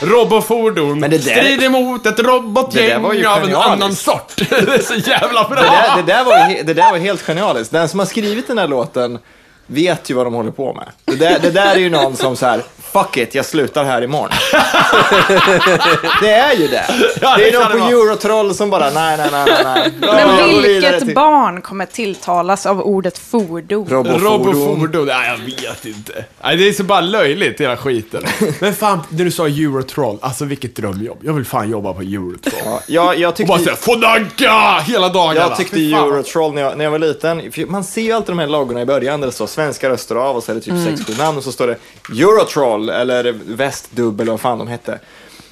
Robofordon. 0.00 1.00
Men 1.00 1.10
det 1.10 1.18
där- 1.18 1.34
Strider 1.36 1.68
mot 1.68 2.06
ett 2.06 2.18
robotgäng 2.20 3.04
av 3.04 3.44
en 3.44 3.54
annan 3.54 3.94
sort. 3.94 4.32
det 4.36 4.74
är 4.74 4.82
så 4.82 4.94
jävla 5.10 5.48
bra. 5.48 5.60
Det 5.60 5.66
där, 5.66 5.96
det, 5.96 6.12
där 6.12 6.24
var, 6.24 6.64
det 6.64 6.74
där 6.74 6.90
var 6.90 6.98
helt 6.98 7.22
genialiskt. 7.22 7.72
Den 7.72 7.88
som 7.88 7.98
har 7.98 8.06
skrivit 8.06 8.46
den 8.46 8.58
här 8.58 8.68
låten 8.68 9.18
vet 9.66 10.10
ju 10.10 10.14
vad 10.14 10.26
de 10.26 10.34
håller 10.34 10.50
på 10.50 10.72
med. 10.72 10.88
Det 11.04 11.16
där, 11.16 11.38
det 11.38 11.50
där 11.50 11.74
är 11.74 11.78
ju 11.78 11.90
någon 11.90 12.16
som 12.16 12.36
så 12.36 12.46
här, 12.46 12.62
fuck 12.92 13.16
it, 13.16 13.34
jag 13.34 13.44
slutar 13.46 13.84
här 13.84 14.02
imorgon. 14.02 14.28
det 16.20 16.30
är 16.30 16.54
ju 16.56 16.68
det. 16.68 16.84
Ja, 17.20 17.36
det 17.36 17.44
det 17.44 17.50
är 17.50 17.60
någon 17.60 17.80
på. 17.80 17.86
Eurotroll 17.88 18.54
som 18.54 18.70
bara, 18.70 18.90
nej, 18.90 19.16
nej, 19.16 19.28
nej, 19.32 19.46
nej. 19.64 19.92
Men 20.00 20.62
vilket 20.62 20.98
till 21.00 21.14
barn 21.14 21.62
kommer 21.62 21.86
tilltalas 21.86 22.66
av 22.66 22.80
ordet 22.80 23.18
fordon? 23.18 23.86
Robofordon. 23.88 24.54
Robofordon, 24.54 25.06
nej 25.06 25.28
jag 25.28 25.68
vet 25.68 25.84
inte. 25.84 26.24
Nej, 26.42 26.56
det 26.56 26.68
är 26.68 26.72
så 26.72 26.84
bara 26.84 27.00
löjligt 27.00 27.60
hela 27.60 27.76
skiten. 27.76 28.24
Men 28.60 28.74
fan, 28.74 29.00
när 29.08 29.24
du 29.24 29.30
sa 29.30 29.46
Eurotroll, 29.46 30.18
alltså 30.20 30.44
vilket 30.44 30.76
drömjobb. 30.76 31.18
Jag 31.22 31.32
vill 31.32 31.44
fan 31.44 31.70
jobba 31.70 31.92
på 31.92 32.00
Eurotroll. 32.00 32.52
Ja, 32.64 32.80
jag, 32.86 33.18
jag 33.18 33.40
Och 33.40 33.46
bara 33.46 33.58
tyckte, 33.58 33.76
såhär, 33.76 33.96
Fonanka! 33.96 34.80
Hela 34.92 35.08
dagarna. 35.08 35.40
jag 35.48 35.56
tyckte. 35.56 35.76
Eurotroll 35.76 36.54
när 36.54 36.62
jag, 36.62 36.76
när 36.78 36.84
jag 36.84 36.90
var 36.90 36.98
liten, 36.98 37.42
man 37.68 37.84
ser 37.84 38.02
ju 38.02 38.12
alltid 38.12 38.30
de 38.30 38.38
här 38.38 38.46
loggorna 38.46 38.80
i 38.82 38.86
början 38.86 39.20
där 39.20 39.26
det 39.26 39.32
står 39.32 39.46
svenska 39.56 39.88
röster 39.90 40.14
av 40.16 40.36
och 40.36 40.42
så 40.44 40.50
är 40.50 40.54
det 40.54 40.60
typ 40.60 40.72
Mm. 40.74 40.96
sex, 40.96 41.06
sju 41.08 41.14
namn 41.22 41.38
och 41.38 41.44
så 41.44 41.52
står 41.52 41.66
det 41.66 41.76
Eurotroll 42.22 42.88
eller 42.88 43.34
Västdubb 43.46 44.20
eller 44.20 44.30
vad 44.32 44.40
fan 44.40 44.58
de 44.58 44.68
hette. 44.68 44.98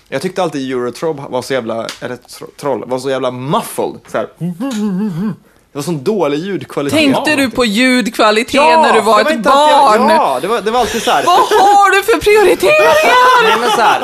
Jag 0.08 0.22
tyckte 0.22 0.42
alltid 0.42 0.72
Eurotroll 0.72 1.16
var 1.28 1.42
så 1.42 1.52
jävla, 1.52 1.86
eller 2.00 2.16
tro- 2.16 2.50
troll, 2.60 2.84
var 2.86 2.98
så 2.98 3.10
jävla 3.10 3.30
muffled. 3.30 3.94
Så 4.08 4.18
här. 4.18 4.28
Det 5.72 5.78
var 5.78 5.82
sån 5.82 6.04
dålig 6.04 6.38
ljudkvalitet. 6.38 6.98
Tänkte 6.98 7.36
du 7.36 7.50
på 7.50 7.64
ljudkvalitet 7.64 8.60
när 8.62 8.92
du 8.92 9.00
var, 9.00 9.24
det 9.24 9.30
ett 9.30 9.42
barn? 9.42 10.08
Ja, 10.10 10.38
det 10.42 10.48
var, 10.48 10.60
det 10.60 10.70
var 10.70 10.80
alltid 10.80 11.02
så 11.02 11.10
här. 11.10 11.24
Vad 11.26 11.36
har 11.36 11.90
du 11.96 12.02
för 12.02 12.20
prioriteringar? 12.20 13.42
Nej, 13.48 13.56
men 13.60 13.70
så 13.70 13.80
här. 13.80 14.00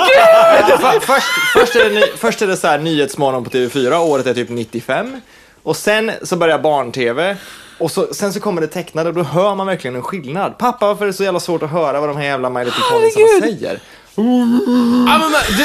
För, 0.79 1.01
först, 1.01 1.27
först, 1.57 1.77
är 1.77 1.91
det 1.91 2.07
först 2.17 2.43
är 2.43 2.47
det 2.47 2.57
så 2.57 2.67
här 2.67 2.79
Nyhetsmorgon 2.79 3.45
på 3.45 3.51
TV4, 3.51 3.97
året 3.99 4.27
är 4.27 4.35
typ 4.35 4.49
95. 4.51 5.21
Och 5.63 5.77
sen 5.77 6.11
så 6.23 6.37
börjar 6.37 6.59
barn-TV. 6.59 7.37
Och 7.81 7.91
så, 7.91 8.15
sen 8.15 8.33
så 8.33 8.41
kommer 8.41 8.61
det 8.61 8.67
tecknade 8.67 9.09
och 9.09 9.15
då 9.15 9.23
hör 9.23 9.55
man 9.55 9.67
verkligen 9.67 9.97
en 9.97 10.03
skillnad. 10.03 10.59
Pappa, 10.59 10.87
varför 10.87 11.05
är 11.05 11.07
det 11.07 11.13
så 11.13 11.25
jävla 11.25 11.41
svårt 11.41 11.63
att 11.63 11.71
höra 11.71 12.01
vad 12.01 12.09
de 12.09 12.17
här 12.17 12.25
jävla 12.25 12.51
My 12.51 12.65
Little 12.65 12.83
Herregud. 12.91 13.43
säger? 13.43 13.81
Ja, 15.07 15.19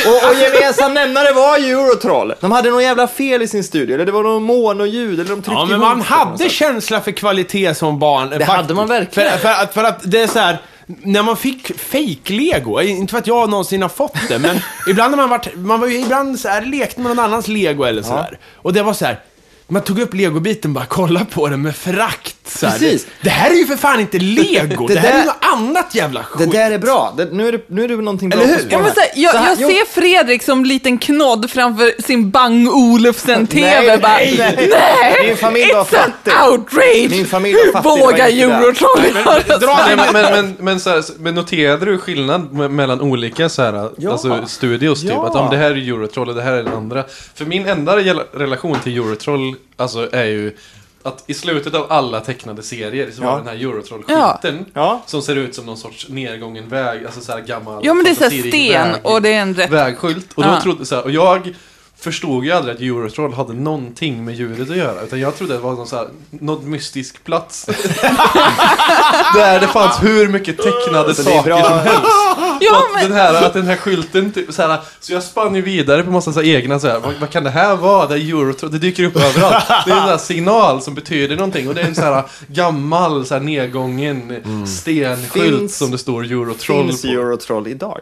Och, 0.06 0.30
och 0.30 0.36
gemensam 0.36 0.94
nämnare 0.94 1.34
var 1.34 1.58
ju 1.58 1.66
Eurotroll. 1.72 2.34
De 2.40 2.52
hade 2.52 2.70
något 2.70 2.84
jävla 2.84 3.08
fel 3.08 3.42
i 3.42 3.48
sin 3.48 3.64
studio, 3.64 3.96
eller 3.96 4.06
det 4.06 4.12
var 4.12 4.24
någon 4.24 4.44
monoljud, 4.44 5.20
eller 5.20 5.30
de 5.30 5.42
tryckte 5.42 5.52
Ja, 5.52 5.66
men 5.66 5.80
man 5.80 6.02
hade 6.02 6.50
känsla 6.50 7.02
för 7.02 7.12
kvalitet 7.12 7.74
som 7.76 8.00
barn. 8.00 8.30
Det 8.30 8.44
hade 8.44 8.74
man 8.74 8.88
verkligen. 8.88 9.32
För, 9.32 9.38
för, 9.38 9.50
att, 9.50 9.74
för 9.74 9.84
att 9.84 10.00
det 10.12 10.22
är 10.22 10.28
så 10.28 10.40
här, 10.40 10.58
när 10.86 11.24
man 11.24 11.38
fick 11.38 11.80
fake-lego, 11.80 12.82
inte 12.82 13.12
för 13.12 13.18
att 13.18 13.28
jag 13.28 13.50
någonsin 13.50 13.82
har 13.82 13.90
fått 13.90 14.18
det, 14.30 14.40
men 14.40 14.60
ibland 14.90 15.14
har 15.14 15.18
man 15.18 15.30
varit, 15.30 15.56
man 15.56 15.80
var 15.80 15.88
ju 15.88 16.00
ibland 16.00 16.40
så 16.40 16.48
här, 16.50 16.62
lekte 16.62 17.02
med 17.02 17.16
någon 17.16 17.26
annans 17.26 17.48
lego 17.48 17.84
eller 17.84 18.02
så 18.02 18.14
här. 18.14 18.40
Och 18.56 18.74
det 18.74 18.84
var 18.84 18.94
så 18.94 19.06
här. 19.06 19.20
Man 19.68 19.82
tog 19.82 20.00
upp 20.00 20.14
legobiten 20.14 20.74
bara 20.74 20.86
kolla 20.86 21.26
på 21.26 21.48
den 21.48 21.62
med 21.62 21.76
frakt. 21.76 22.36
Så 22.48 22.66
här. 22.68 22.80
Precis. 22.80 23.06
Det, 23.06 23.10
det 23.22 23.30
här 23.30 23.52
är 23.52 23.56
ju 23.56 23.66
för 23.66 23.76
fan 23.76 24.00
inte 24.00 24.18
lego, 24.20 24.88
det, 24.88 24.94
Det 24.94 25.00
här 25.00 25.08
är 25.10 25.14
där- 25.14 25.20
ju 25.20 25.26
något 25.26 25.36
annat 25.54 25.96
jävla 25.96 26.20
Det 26.20 26.26
skit. 26.26 26.52
där 26.52 26.72
är 26.72 26.78
bra. 26.78 27.14
Det, 27.18 27.26
nu, 27.34 27.48
är 27.48 27.52
det, 27.52 27.62
nu 27.68 27.84
är 27.84 27.88
det 27.88 27.96
någonting 27.96 28.30
bra 28.30 28.40
Eller 28.42 28.54
hur? 28.54 28.60
på 28.60 28.64
Ja, 28.64 28.68
spåren 28.70 28.84
men 28.84 28.94
så 28.94 29.00
här, 29.00 29.10
jag, 29.16 29.32
här, 29.32 29.50
jag 29.50 29.58
jo, 29.62 29.68
ser 29.70 29.86
Fredrik 30.02 30.44
som 30.44 30.66
liten 30.66 30.98
knodd 30.98 31.50
framför 31.52 32.02
sin 32.02 32.30
Bang 32.30 32.68
Olufsen-TV. 32.74 33.88
Nej, 33.88 33.98
bara, 33.98 34.12
nej, 34.14 34.36
nej. 34.38 34.70
nej, 34.72 35.28
Min 35.28 35.38
familj 35.38 35.74
var 35.74 35.84
fattig. 35.86 36.34
outrage! 36.52 37.10
Min 37.10 37.26
familj 37.26 37.56
var 37.74 37.82
fattig, 37.82 38.16
det 38.16 38.18
det. 38.18 38.24
Här? 39.74 39.96
Nej, 39.96 39.96
men, 40.14 40.14
men, 40.14 40.46
men, 40.46 40.56
men, 40.60 40.80
så 40.80 40.90
här, 40.90 41.04
men 41.20 41.36
noterade 41.36 41.86
du 41.86 41.98
skillnad 41.98 42.42
me- 42.52 42.70
mellan 42.70 43.02
olika 43.02 43.50
så 43.50 43.62
här, 43.62 43.90
Ja. 43.98 44.12
alltså, 44.12 44.44
studios? 44.48 45.02
Typ? 45.02 45.10
Ja. 45.12 45.28
Att 45.28 45.36
om 45.36 45.50
det 45.50 45.58
här 45.58 45.72
är 45.72 45.76
Eurotroll 45.76 46.30
och 46.30 46.36
det 46.36 46.42
här 46.42 46.54
är 46.54 46.64
den 46.64 46.74
andra. 46.74 47.04
För 47.36 47.46
min 47.46 47.68
enda 47.68 47.96
rela- 47.98 48.24
relation 48.34 48.78
till 48.84 48.98
Eurotroll 48.98 49.55
alltså, 49.76 50.10
är 50.14 50.26
ju 50.26 50.58
att 51.04 51.24
i 51.28 51.34
slutet 51.34 51.74
av 51.74 51.92
alla 51.92 52.20
tecknade 52.22 52.64
serier 52.64 53.12
så 53.12 53.24
Ja. 53.24 53.32
var 53.32 53.38
den 53.38 53.48
här 53.48 53.56
Eurotroll-skylten 53.56 54.66
Ja. 54.74 55.04
som 55.06 55.22
ser 55.22 55.36
ut 55.36 55.56
som 55.56 55.66
någon 55.66 55.78
sorts 55.78 56.10
nedgången 56.10 56.70
väg, 56.70 57.06
alltså 57.06 57.22
så 57.22 57.32
här 57.32 57.40
gammal 57.42 57.86
Ja, 57.86 57.94
men 57.94 58.04
det 58.06 58.10
är 58.12 58.16
så 58.16 58.24
här 58.24 58.30
fantasirik 58.30 58.54
sten 58.72 58.92
väg- 58.92 59.00
och 59.06 59.22
det 59.22 59.34
är 59.34 59.42
en 59.42 59.54
rätt... 59.56 59.70
vägskylt. 59.70 60.28
Och, 60.36 60.44
då 60.44 60.50
Ja. 60.50 60.62
trodde, 60.62 60.86
så 60.86 60.96
här, 60.96 61.04
och 61.04 61.12
jag 61.12 61.56
förstod 62.06 62.46
ju 62.46 62.52
aldrig 62.52 62.76
att 62.76 62.82
Eurotroll 62.82 63.34
hade 63.34 63.54
någonting 63.54 64.26
med 64.26 64.36
djuret 64.36 64.70
att 64.70 64.78
göra. 64.78 65.02
Utan 65.02 65.20
jag 65.20 65.38
trodde 65.38 65.54
det 65.54 65.60
var 65.60 65.74
någon, 65.74 65.88
så 65.88 65.96
här, 65.96 66.08
någon 66.30 66.70
mystisk 66.70 67.24
plats. 67.24 67.66
där 69.36 69.60
det 69.60 69.68
fanns 69.68 70.04
hur 70.04 70.28
mycket 70.28 70.58
tecknade 70.58 71.16
saker 71.16 71.44
bra. 71.44 71.64
som 71.64 71.80
helst. 71.80 72.02
Ja, 72.62 72.78
att, 72.78 72.94
men, 72.94 73.04
den 73.04 73.12
här, 73.20 73.46
att 73.46 73.54
den 73.54 73.66
här 73.66 73.76
skylten, 73.76 74.32
typ, 74.32 74.54
så, 74.54 74.62
här, 74.62 74.80
så 75.00 75.14
jag 75.14 75.24
spann 75.24 75.56
ju 75.56 75.62
vidare 75.62 76.04
på 76.04 76.12
massa 76.12 76.34
så 76.34 76.42
här, 76.42 76.48
egna 76.48 76.80
så 76.80 76.88
här, 76.88 77.00
vad, 77.00 77.14
vad 77.20 77.30
kan 77.30 77.44
det 77.44 77.50
här 77.50 77.76
vara? 77.76 78.08
Det, 78.08 78.16
Eurotroll, 78.16 78.72
det 78.72 78.80
dyker 78.80 79.04
upp 79.04 79.16
överallt. 79.16 79.68
Det 79.68 79.92
är 79.92 79.96
en 79.96 80.02
sån 80.02 80.10
här 80.10 80.18
signal 80.18 80.82
som 80.82 80.96
betyder 80.96 81.36
någonting. 81.36 81.68
Och 81.68 81.76
det 81.76 81.82
är 81.82 81.88
en 81.88 81.96
så 81.96 82.02
här 82.02 82.24
gammal, 82.48 83.26
så 83.26 83.34
här, 83.34 83.42
nedgången 83.42 84.42
stenskylt 84.68 85.60
Finns- 85.60 85.78
som 85.78 85.92
det 85.92 85.98
står 85.98 86.24
Eurotroll 86.24 86.88
Finns 86.88 87.02
på. 87.02 87.08
Eurotroll 87.08 87.68
idag? 87.68 88.02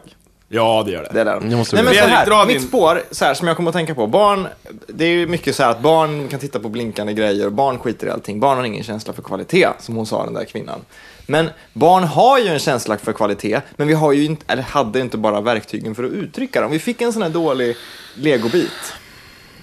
Ja, 0.54 0.82
det 0.86 0.92
gör 0.92 1.02
det. 1.02 1.08
Det 1.12 1.20
är 1.20 1.24
där. 1.24 1.32
Jag 1.50 1.58
måste 1.58 1.76
Nej 1.76 1.84
men 1.84 1.94
så 1.94 2.00
här, 2.00 2.26
dra 2.26 2.44
mitt 2.44 2.58
din. 2.58 2.68
spår, 2.68 3.02
så 3.10 3.24
här, 3.24 3.34
som 3.34 3.48
jag 3.48 3.56
kommer 3.56 3.70
att 3.70 3.76
tänka 3.76 3.94
på. 3.94 4.06
Barn, 4.06 4.48
det 4.86 5.04
är 5.04 5.08
ju 5.08 5.26
mycket 5.26 5.56
så 5.56 5.62
här 5.62 5.70
att 5.70 5.80
barn 5.80 6.28
kan 6.28 6.40
titta 6.40 6.60
på 6.60 6.68
blinkande 6.68 7.12
grejer 7.12 7.46
och 7.46 7.52
barn 7.52 7.78
skiter 7.78 8.06
i 8.06 8.10
allting. 8.10 8.40
Barn 8.40 8.56
har 8.58 8.64
ingen 8.64 8.84
känsla 8.84 9.12
för 9.12 9.22
kvalitet, 9.22 9.68
som 9.78 9.96
hon 9.96 10.06
sa 10.06 10.24
den 10.24 10.34
där 10.34 10.44
kvinnan. 10.44 10.80
Men 11.26 11.50
barn 11.72 12.04
har 12.04 12.38
ju 12.38 12.46
en 12.48 12.58
känsla 12.58 12.96
för 12.96 13.12
kvalitet, 13.12 13.60
men 13.76 13.88
vi 13.88 13.94
har 13.94 14.12
ju 14.12 14.24
inte, 14.24 14.44
eller 14.52 14.62
hade 14.62 15.00
inte 15.00 15.16
bara 15.18 15.40
verktygen 15.40 15.94
för 15.94 16.04
att 16.04 16.10
uttrycka 16.10 16.60
det. 16.60 16.66
Om 16.66 16.72
vi 16.72 16.78
fick 16.78 17.02
en 17.02 17.12
sån 17.12 17.22
här 17.22 17.30
dålig 17.30 17.76
legobit. 18.14 18.94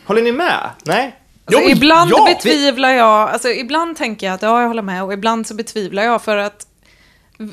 Håller 0.05 0.21
ni 0.21 0.31
med? 0.31 0.69
Nej? 0.83 1.15
Alltså, 1.45 1.61
Jo, 1.63 1.69
ibland 1.69 2.11
ja, 2.11 2.25
betvivlar 2.25 2.89
jag, 2.89 3.29
alltså 3.29 3.49
ibland 3.49 3.97
tänker 3.97 4.27
jag 4.27 4.33
att 4.33 4.41
ja, 4.41 4.61
jag 4.61 4.67
håller 4.67 4.81
med 4.81 5.03
och 5.03 5.13
ibland 5.13 5.47
så 5.47 5.53
betvivlar 5.53 6.03
jag 6.03 6.21
för 6.21 6.37
att 6.37 6.67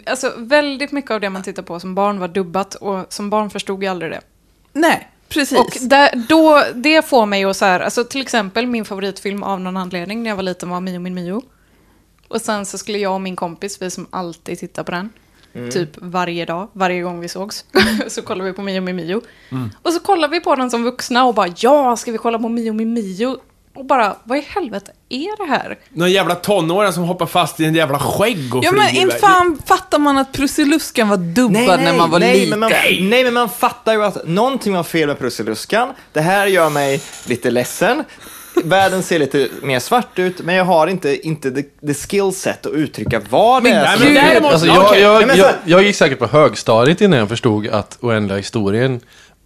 alltså, 0.07 0.33
väldigt 0.37 0.93
mycket 0.93 1.11
av 1.11 1.21
det 1.21 1.31
man 1.31 1.43
tittar 1.43 1.63
på 1.63 1.81
som 1.81 1.95
barn 1.95 2.19
var 2.19 2.29
dubbat 2.29 2.75
och 2.75 3.13
som 3.13 3.31
barn 3.31 3.51
förstod 3.51 3.85
jag 3.85 3.91
aldrig 3.91 4.13
det. 4.13 4.21
nej, 4.73 5.09
precis. 5.29 5.59
Och 5.59 5.77
där, 5.81 6.25
då, 6.29 6.63
det 6.75 7.03
får 7.05 7.27
mig 7.27 7.45
att 7.45 7.57
så 7.57 7.65
här, 7.65 7.81
alltså 7.81 8.05
till 8.05 8.21
exempel 8.21 8.67
min 8.67 8.85
favoritfilm 8.85 9.43
av 9.43 9.61
någon 9.61 9.77
anledning 9.77 10.23
när 10.23 10.31
jag 10.31 10.37
var 10.37 10.43
liten 10.43 10.71
var 10.71 10.81
Mio 10.81 10.99
min 10.99 11.15
Mio. 11.15 11.43
Och 12.29 12.41
sen 12.41 12.67
så 12.67 12.79
skulle 12.79 12.99
jag 12.99 13.15
och 13.15 13.21
min 13.21 13.37
kompis, 13.37 13.83
vi 13.83 13.91
som 13.91 14.07
alltid 14.11 14.59
tittar 14.59 14.85
på 14.85 14.91
den, 14.91 15.11
typ 15.71 15.91
varje 15.97 16.45
dag, 16.45 16.69
varje 16.73 17.03
gång 17.03 17.21
vi 17.21 17.29
sågs, 17.29 17.65
så 18.09 18.23
kollar 18.23 18.45
vi 18.45 18.53
på 18.53 18.63
Mio 18.63 18.81
min 18.81 18.97
Mio. 18.97 19.21
Och 19.83 19.93
så 19.93 20.01
kollar 20.01 20.29
vi 20.29 20.41
på 20.41 20.55
den 20.55 20.71
som 20.71 20.85
vuxna 20.85 21.25
och 21.25 21.35
bara 21.35 21.55
ja, 21.57 21.97
ska 21.97 22.13
vi 22.13 22.19
kolla 22.19 22.39
på 22.39 22.49
Mio 22.49 22.73
min 22.73 22.93
Mio? 22.93 23.39
Och 23.79 23.85
bara, 23.85 24.17
vad 24.25 24.39
i 24.39 24.41
helvete 24.41 24.93
är 25.09 25.47
det 25.47 25.53
här? 25.53 25.79
Någon 25.89 26.11
jävla 26.11 26.35
tonåring 26.35 26.93
som 26.93 27.03
hoppar 27.03 27.27
fast 27.27 27.61
i 27.61 27.65
en 27.65 27.75
jävla 27.75 27.99
skägg 27.99 28.55
och 28.55 28.65
ja, 28.65 28.73
men 28.73 28.97
inte 28.97 29.17
fan 29.17 29.59
fattar 29.67 29.99
man 29.99 30.19
att 30.19 30.33
Prussiluskan 30.33 31.09
var 31.09 31.17
dubbad 31.17 31.81
när 31.81 31.97
man 31.97 32.11
var 32.11 32.19
nej, 32.19 32.35
liten. 32.35 32.51
Men 32.51 32.61
man, 32.61 32.71
nej, 33.01 33.25
men 33.25 33.35
man 33.35 33.49
fattar 33.49 33.93
ju 33.93 34.05
att 34.05 34.27
någonting 34.27 34.75
var 34.75 34.83
fel 34.83 35.07
med 35.07 35.19
Prussiluskan. 35.19 35.89
Det 36.13 36.21
här 36.21 36.47
gör 36.47 36.71
mig 36.71 37.01
lite 37.27 37.51
ledsen. 37.51 38.05
Världen 38.65 39.03
ser 39.03 39.19
lite 39.19 39.49
mer 39.63 39.79
svart 39.79 40.19
ut, 40.19 40.41
men 40.41 40.55
jag 40.55 40.65
har 40.65 40.87
inte, 40.87 41.27
inte 41.27 41.51
the, 41.51 41.63
the 41.63 41.95
skillset 41.95 42.67
att 42.67 42.73
uttrycka 42.73 43.21
vad 43.31 43.63
det 43.63 43.71
är 43.71 43.85
Nej, 43.85 43.99
men 44.01 44.15
däremot- 44.15 44.53
Alltså, 44.53 44.67
Ja, 44.67 44.97
jag, 44.97 45.01
jag, 45.01 45.17
Nej, 45.17 45.27
men 45.27 45.37
så 45.37 45.43
jag, 45.43 45.55
jag 45.65 45.83
gick 45.83 45.97
säkert 45.97 46.19
på 46.19 46.27
högstadiet 46.27 47.01
innan 47.01 47.19
jag 47.19 47.29
förstod 47.29 47.69
att 47.69 47.99
Oändliga 48.01 48.37
historien 48.37 49.01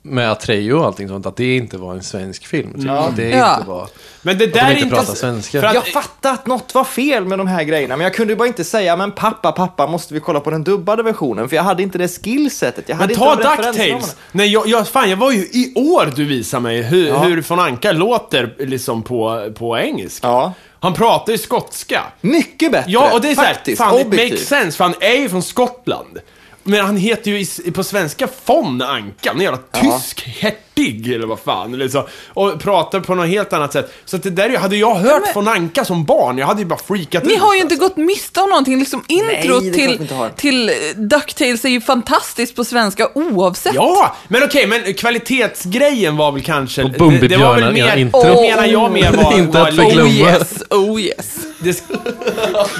med 0.04 0.30
Atrejo 0.30 0.78
och 0.78 0.84
allting 0.86 1.08
sånt, 1.08 1.26
att 1.26 1.36
det 1.36 1.56
inte 1.56 1.78
var 1.78 1.92
en 1.94 2.02
svensk 2.02 2.46
film. 2.46 2.74
Typ. 2.80 2.90
Att 2.90 3.16
det 3.16 3.28
Ja. 3.30 3.54
inte 3.56 3.68
var... 3.68 3.88
Men 4.22 4.38
det 4.38 4.44
Att 4.44 4.52
de 4.52 4.58
där 4.60 4.66
är 4.66 4.70
inte 4.70 4.82
inte... 4.82 4.96
pratar 4.96 5.14
svenska. 5.14 5.60
För 5.60 5.68
att, 5.68 5.74
Jag 5.74 5.86
fattar 5.86 6.32
att 6.32 6.46
något 6.46 6.74
var 6.74 6.84
fel 6.84 7.24
med 7.24 7.38
de 7.38 7.46
här 7.46 7.62
grejerna, 7.64 7.96
men 7.96 8.04
jag 8.04 8.14
kunde 8.14 8.32
ju 8.32 8.36
bara 8.36 8.48
inte 8.48 8.64
säga 8.64 8.96
men 8.96 9.12
pappa, 9.12 9.52
pappa, 9.52 9.86
måste 9.86 10.14
vi 10.14 10.20
kolla 10.20 10.40
på 10.40 10.50
den 10.50 10.64
dubbade 10.64 11.02
versionen? 11.02 11.48
För 11.48 11.56
jag 11.56 11.62
hade 11.62 11.82
inte 11.82 11.98
det 11.98 12.08
skillsetet. 12.08 12.88
Jag 12.88 12.96
hade 12.96 13.06
men 13.08 13.16
ta 13.16 13.34
de. 13.34 13.42
DuckTales. 13.42 14.16
Nej, 14.32 14.48
jag, 14.52 14.66
jag, 14.66 14.88
fan, 14.88 15.10
jag 15.10 15.16
var 15.16 15.32
ju 15.32 15.38
i 15.40 15.72
år 15.76 16.12
du 16.16 16.24
visade 16.24 16.62
mig 16.62 16.82
hur, 16.82 17.08
Ja. 17.08 17.18
hur 17.18 17.42
von 17.48 17.60
Anka 17.60 17.92
låter 17.92 18.54
liksom 18.58 19.02
på, 19.02 19.50
på 19.58 19.78
engelska. 19.78 20.26
Ja. 20.28 20.52
Han 20.80 20.94
pratar 20.94 21.32
ju 21.32 21.38
skotska. 21.38 22.02
Mycket 22.20 22.72
bättre, 22.72 22.90
Ja, 22.90 23.12
och 23.14 23.20
det 23.20 23.30
är 23.30 23.34
såhär, 23.34 23.54
faktiskt, 23.54 23.78
fan 23.82 23.96
det 23.96 24.04
objektivt. 24.04 24.30
makes 24.32 24.48
sense, 24.48 24.76
för 24.76 24.84
han 24.84 24.94
är 25.00 25.14
ju 25.20 25.28
från 25.28 25.42
Skottland. 25.42 26.18
Men 26.64 26.80
han 26.86 26.96
heter 26.96 27.30
ju 27.30 27.40
i, 27.40 27.70
på 27.74 27.84
svenska 27.84 28.28
von 28.46 28.82
Anka, 28.82 29.30
en 29.30 29.40
jävla 29.40 29.58
tysk 29.72 30.26
hertig 30.40 31.12
eller 31.12 31.26
vad 31.26 31.40
fan. 31.40 31.74
Eller 31.74 31.88
så, 31.88 32.08
och 32.28 32.60
pratar 32.60 33.00
på 33.00 33.14
något 33.14 33.28
helt 33.28 33.52
annat 33.52 33.72
sätt. 33.72 33.92
Så 34.04 34.16
att 34.16 34.22
det 34.22 34.30
där, 34.30 34.56
hade 34.58 34.76
jag 34.76 34.94
hört 34.94 35.22
men- 35.24 35.34
von 35.34 35.48
Anka 35.48 35.84
som 35.84 36.04
barn, 36.04 36.38
jag 36.38 36.46
hade 36.46 36.60
ju 36.60 36.66
bara 36.66 36.78
freakat 36.78 37.24
Ni 37.24 37.32
ut. 37.34 37.40
har 37.40 37.54
ju 37.54 37.60
inte 37.60 37.76
gått 37.76 37.96
miste 37.96 38.40
om 38.40 38.48
någonting. 38.50 38.78
Liksom 38.78 39.04
intro 39.08 39.60
Nej, 39.60 39.70
vi 39.70 39.72
till, 39.72 40.08
till 40.36 40.68
eh, 40.68 40.74
DuckTales 40.96 41.64
är 41.64 41.68
ju 41.68 41.80
fantastiskt 41.80 42.56
på 42.56 42.64
svenska 42.64 43.08
oavsett. 43.14 43.74
Ja, 43.74 44.16
men 44.28 44.42
okej, 44.42 44.66
men 44.66 44.94
kvalitetsgrejen 44.94 46.16
var 46.16 46.32
väl 46.32 46.42
kanske... 46.42 46.82
Och 46.82 46.90
det, 46.90 47.28
det 47.28 47.36
var 47.36 47.54
väl 47.60 47.72
mer... 47.72 47.86
ja, 47.86 47.96
intro. 47.96 48.22
Det 48.22 48.40
menar 48.50 48.66
jag 48.66 48.92
mer 48.92 49.12
var... 49.22 49.38
Inte 49.38 49.58
var 49.58 49.68
att 49.68 49.74
förglömma. 49.76 50.08
Oh 50.10 50.16
yes, 50.20 50.62
oh 50.70 51.00
yes. 51.00 51.38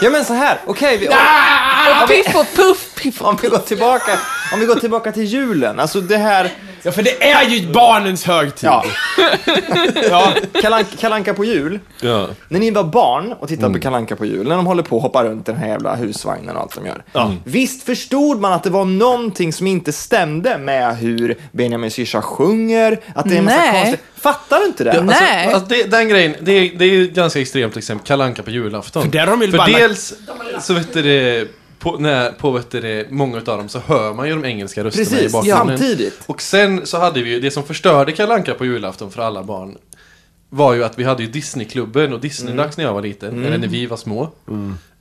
Ja 0.03 0.11
men 0.11 0.25
så 0.25 0.33
här, 0.33 0.59
okej, 0.67 0.97
vi- 0.99 1.09
Och 1.09 2.09
Piff 2.09 2.35
och 2.35 2.47
Puff, 2.57 2.92
Piff 2.92 2.92
och 2.92 2.92
om 3.21 3.37
vi 3.43 3.49
går 3.49 3.59
tillbaka, 3.59 4.19
om 4.53 4.61
vi 4.61 4.67
går 4.67 4.75
tillbaka 4.75 5.13
till 5.13 5.25
julen, 5.25 5.81
alltså 5.81 6.01
det 6.01 6.17
här, 6.17 6.51
ja, 6.83 6.93
för 6.93 7.03
det 7.03 7.23
är 7.31 7.49
ju 7.49 7.73
barnens 7.73 8.25
högtid. 8.25 8.65
ja, 8.69 8.85
ja. 10.11 10.33
Kalanka, 10.63 10.97
Kalanka 11.01 11.35
på 11.35 11.45
jul. 11.45 11.79
Ja. 12.01 12.29
När 12.49 12.61
ni 12.61 12.71
var 12.71 12.85
barn 12.85 13.33
och 13.33 13.49
tittade 13.49 13.67
Mm. 13.67 13.81
på 13.81 13.83
Kalanka 13.83 14.17
på 14.17 14.27
jul, 14.27 14.49
när 14.49 14.57
de 14.57 14.67
håller 14.67 14.83
på 14.83 14.97
att 14.97 15.03
hoppa 15.03 15.25
runt 15.25 15.49
i 15.49 15.53
den 15.53 15.61
här 15.61 15.69
jävla 15.69 15.95
husvagnen 15.95 16.57
och 16.57 16.63
allt 16.63 16.75
de 16.75 16.87
gör. 16.87 17.05
Ja. 17.13 17.33
Visst 17.45 17.83
förstod 17.83 18.41
man 18.41 18.53
att 18.53 18.63
det 18.65 18.71
var 18.71 18.85
någonting 18.85 19.53
som 19.53 19.67
inte 19.67 19.93
stämde 19.93 20.59
med 20.59 20.97
hur 20.97 21.37
Benjamin 21.53 21.91
Syrsa 21.91 22.23
sjunger, 22.23 23.01
att 23.15 23.29
det 23.29 23.35
är 23.35 23.39
en 23.39 23.45
massa 23.45 23.57
Nej. 23.59 23.83
konstigt. 23.83 24.01
Fattar 24.21 24.59
du 24.61 24.67
inte 24.67 24.85
det? 24.85 25.03
Nej. 25.03 25.53
Alltså, 25.55 25.69
det, 25.69 25.83
den 25.91 26.09
grejen, 26.09 26.35
det, 26.41 26.53
är- 26.53 26.79
det 26.79 26.85
är 26.85 26.89
ju 26.89 27.07
ganska 27.09 27.41
extremt 27.41 27.77
exempel. 27.77 28.07
Kalle 28.07 28.25
Anka 28.25 28.43
på 28.43 28.51
julafton. 28.51 29.03
För 29.03 29.11
där 29.11 29.27
har 29.27 29.37
de 29.37 29.51
För 29.51 29.59
bara 29.59 29.67
dels 29.67 30.15
så 30.61 30.75
vet 30.75 30.93
du 30.95 31.03
det, 31.03 31.49
på, 31.83 31.99
när, 31.99 32.33
på 32.33 32.51
vet 32.51 32.71
du 32.71 33.07
många 33.11 33.37
av 33.37 33.45
dem 33.45 33.69
så 33.69 33.79
hör 33.79 34.15
man 34.15 34.29
ju 34.29 34.35
de 34.35 34.45
engelska 34.45 34.85
rösterna 34.85 35.05
i 35.05 35.11
Precis, 35.11 35.33
bakgrunden. 35.33 35.79
samtidigt. 35.79 36.23
Och 36.27 36.43
sen 36.43 36.87
så 36.87 36.99
hade 36.99 37.23
vi 37.23 37.31
ju, 37.31 37.41
det 37.41 37.51
som 37.51 37.65
förstörde 37.65 38.13
Kalle 38.13 38.35
Anka 38.35 38.55
på 38.55 38.65
julafton 38.65 39.11
för 39.11 39.23
alla 39.23 39.43
barn 39.43 39.77
var 40.49 40.75
ju 40.75 40.85
att 40.85 40.99
vi 40.99 41.05
hade 41.05 41.23
ju 41.23 41.29
Disneyklubben 41.29 42.13
och 42.13 42.21
Disneydags 42.21 42.77
när 42.77 42.85
jag 42.85 42.95
var 42.95 43.03
liten, 43.03 43.45
eller 43.45 43.59
när 43.59 43.69
vi 43.69 43.87
var 43.87 43.97
små. 43.97 44.23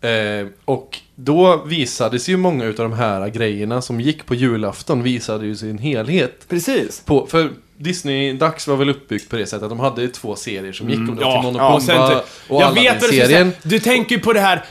Eh, 0.02 0.48
och 0.66 1.00
då 1.16 1.64
visades 1.66 2.30
ju 2.30 2.38
många 2.38 2.66
utav 2.66 2.90
de 2.90 2.98
här 2.98 3.30
grejerna 3.30 3.82
som 3.82 4.02
gick 4.02 4.26
på 4.26 4.36
julafton 4.36 5.04
visade 5.04 5.46
ju 5.46 5.56
sin 5.56 5.78
helhet. 5.78 6.46
Precis. 6.48 7.02
På, 7.06 7.26
för 7.26 7.50
Disney-dags 7.84 8.68
var 8.68 8.76
väl 8.76 8.90
uppbyggt 8.90 9.30
på 9.30 9.36
det 9.36 9.46
sättet 9.46 9.64
att 9.64 9.70
de 9.70 9.80
hade 9.80 10.08
två 10.08 10.36
serier 10.36 10.74
som 10.74 10.90
gick, 10.90 11.00
om 11.00 11.16
det 11.16 11.26
var 11.26 11.32
Ja, 11.32 11.42
Timon 11.42 11.56
och 11.56 11.62
ja, 11.62 11.80
Pumba 11.80 12.08
sen, 12.10 12.18
och 12.48 12.62
jag 12.62 12.72
vet 12.74 13.02
vad 13.02 13.12
du. 13.12 13.22
Aladdin-serien. 13.22 13.54
Du 13.64 13.80
tänker 13.80 14.16
ju 14.16 14.22
på 14.22 14.34
det 14.34 14.40
här, 14.40 14.64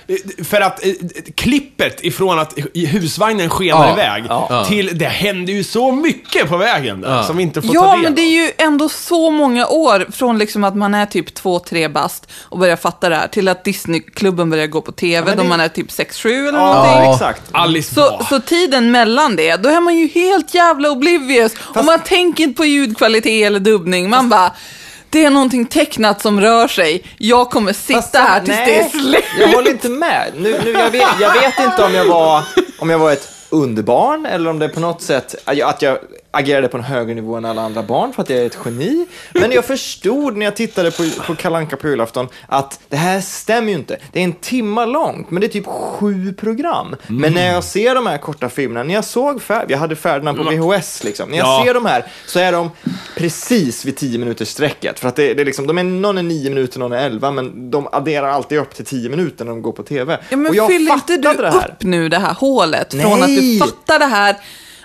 för 0.44 0.60
att 0.60 0.86
eh, 0.86 0.92
klippet 1.34 2.04
ifrån 2.04 2.38
att 2.38 2.54
husvagnen 2.74 3.50
skenar 3.50 3.86
Ja, 3.86 3.92
iväg 3.92 4.24
ja. 4.28 4.64
till 4.68 4.98
det 4.98 5.04
händer 5.04 5.52
ju 5.52 5.64
så 5.64 5.92
mycket 5.92 6.48
på 6.48 6.56
vägen 6.56 7.00
där 7.00 7.16
Ja. 7.16 7.22
som 7.24 7.36
vi 7.36 7.42
inte 7.42 7.62
får 7.62 7.68
ta 7.68 7.74
Ja, 7.74 7.92
del 7.92 8.02
men 8.02 8.14
det 8.14 8.22
är 8.22 8.44
ju 8.46 8.50
ändå 8.58 8.88
så 8.88 9.30
många 9.30 9.66
år 9.66 10.06
från 10.12 10.38
liksom 10.38 10.64
att 10.64 10.76
man 10.76 10.94
är 10.94 11.06
typ 11.06 11.34
två, 11.34 11.58
tre 11.58 11.88
bast 11.88 12.26
och 12.42 12.58
börjar 12.58 12.76
fatta 12.76 13.08
det 13.08 13.16
här 13.16 13.28
till 13.28 13.48
att 13.48 13.64
Disneyklubben 13.64 14.50
börjar 14.50 14.66
gå 14.66 14.80
på 14.80 14.92
tv 14.92 15.26
men 15.26 15.36
då 15.36 15.42
det- 15.42 15.48
man 15.48 15.60
är 15.60 15.68
typ 15.68 15.90
6-7 15.90 16.48
eller 16.48 16.58
Ja, 16.58 16.74
någonting. 16.74 17.12
exakt. 17.12 17.42
Alice 17.52 17.94
Så, 17.94 18.20
så 18.28 18.40
tiden 18.40 18.90
mellan 18.90 19.36
det, 19.36 19.56
då 19.56 19.68
är 19.68 19.80
man 19.80 19.96
ju 19.96 20.08
helt 20.08 20.54
jävla 20.54 20.90
oblivious. 20.90 21.52
Och 21.74 21.84
man 21.84 22.00
tänker 22.00 22.44
inte 22.44 22.56
på 22.56 22.64
ljudkvalitet 23.00 23.46
eller 23.46 23.60
dubbning. 23.60 24.10
Man 24.10 24.28
bara, 24.28 24.52
det 25.10 25.24
är 25.24 25.30
någonting 25.30 25.66
tecknat 25.66 26.22
som 26.22 26.40
rör 26.40 26.68
sig. 26.68 27.04
Jag 27.18 27.50
kommer 27.50 27.72
sitta 27.72 28.00
Fast, 28.00 28.16
här 28.16 28.40
tills 28.40 28.56
nej, 28.56 28.66
det 28.66 28.80
är 28.80 28.88
slut. 28.88 29.24
Jag 29.38 29.48
håller 29.48 29.70
inte 29.70 29.88
med. 29.88 30.32
Nu, 30.36 30.60
nu, 30.64 30.70
jag, 30.70 30.90
vet, 30.90 31.08
jag 31.20 31.32
vet 31.32 31.60
inte 31.60 31.84
om 31.84 31.94
jag 31.94 32.04
var, 32.04 32.42
om 32.78 32.90
jag 32.90 32.98
var 32.98 33.12
ett 33.12 33.28
underbarn 33.50 34.26
eller 34.26 34.50
om 34.50 34.58
det 34.58 34.68
på 34.68 34.80
något 34.80 35.02
sätt, 35.02 35.34
att 35.44 35.82
jag 35.82 35.98
agerade 36.32 36.68
på 36.68 36.76
en 36.76 36.82
högre 36.84 37.14
nivå 37.14 37.36
än 37.36 37.44
alla 37.44 37.62
andra 37.62 37.82
barn 37.82 38.12
för 38.12 38.22
att 38.22 38.30
jag 38.30 38.38
är 38.38 38.46
ett 38.46 38.58
geni. 38.64 39.06
Men 39.32 39.52
jag 39.52 39.64
förstod 39.64 40.36
när 40.36 40.46
jag 40.46 40.56
tittade 40.56 40.90
på, 40.90 41.04
på 41.26 41.34
Kalle 41.34 41.58
Anka 41.58 41.76
på 41.76 41.88
julafton 41.88 42.28
att 42.46 42.80
det 42.88 42.96
här 42.96 43.20
stämmer 43.20 43.68
ju 43.72 43.78
inte. 43.78 43.96
Det 44.12 44.20
är 44.20 44.24
en 44.24 44.32
timma 44.32 44.86
långt, 44.86 45.30
men 45.30 45.40
det 45.40 45.46
är 45.46 45.48
typ 45.48 45.66
sju 45.66 46.32
program. 46.32 46.96
Men 47.06 47.34
när 47.34 47.52
jag 47.52 47.64
ser 47.64 47.94
de 47.94 48.06
här 48.06 48.18
korta 48.18 48.48
filmerna, 48.48 48.82
när 48.82 48.94
jag 48.94 49.04
såg 49.04 49.42
Fär, 49.42 49.64
jag 49.68 49.78
hade 49.78 49.96
Ferdinand 49.96 50.38
på 50.38 50.44
VHS 50.44 51.04
liksom, 51.04 51.30
när 51.30 51.38
jag 51.38 51.46
Ja. 51.46 51.62
ser 51.66 51.74
de 51.74 51.86
här 51.86 52.04
så 52.26 52.38
är 52.38 52.52
de 52.52 52.70
precis 53.16 53.84
vid 53.84 53.96
10 53.96 54.18
minuters 54.18 54.48
sträcket. 54.48 55.00
För 55.00 55.08
att 55.08 55.16
det, 55.16 55.34
det 55.34 55.42
är 55.42 55.46
liksom, 55.46 55.66
de 55.66 55.78
är, 55.78 55.84
någon 55.84 56.18
är 56.18 56.22
9 56.22 56.48
minuter, 56.50 56.78
någon 56.78 56.92
är 56.92 57.06
11, 57.06 57.30
men 57.30 57.70
de 57.70 57.88
adderar 57.92 58.28
alltid 58.28 58.58
upp 58.58 58.74
till 58.74 58.84
10 58.84 59.08
minuter 59.08 59.44
när 59.44 59.52
de 59.52 59.62
går 59.62 59.72
på 59.72 59.82
TV. 59.82 60.18
Ja, 60.28 60.36
men 60.36 60.46
och 60.46 60.54
jag 60.54 60.66
fyller 60.70 60.92
inte 60.94 61.16
du 61.16 61.28
upp 61.28 61.64
nu 61.82 62.08
det 62.08 62.18
här 62.18 62.34
hålet 62.34 62.90
från 63.02 63.22
att 63.22 63.28
du 63.28 63.34
Nej. 63.36 63.58
fattar 63.58 63.98
det 63.98 64.04
här 64.04 64.36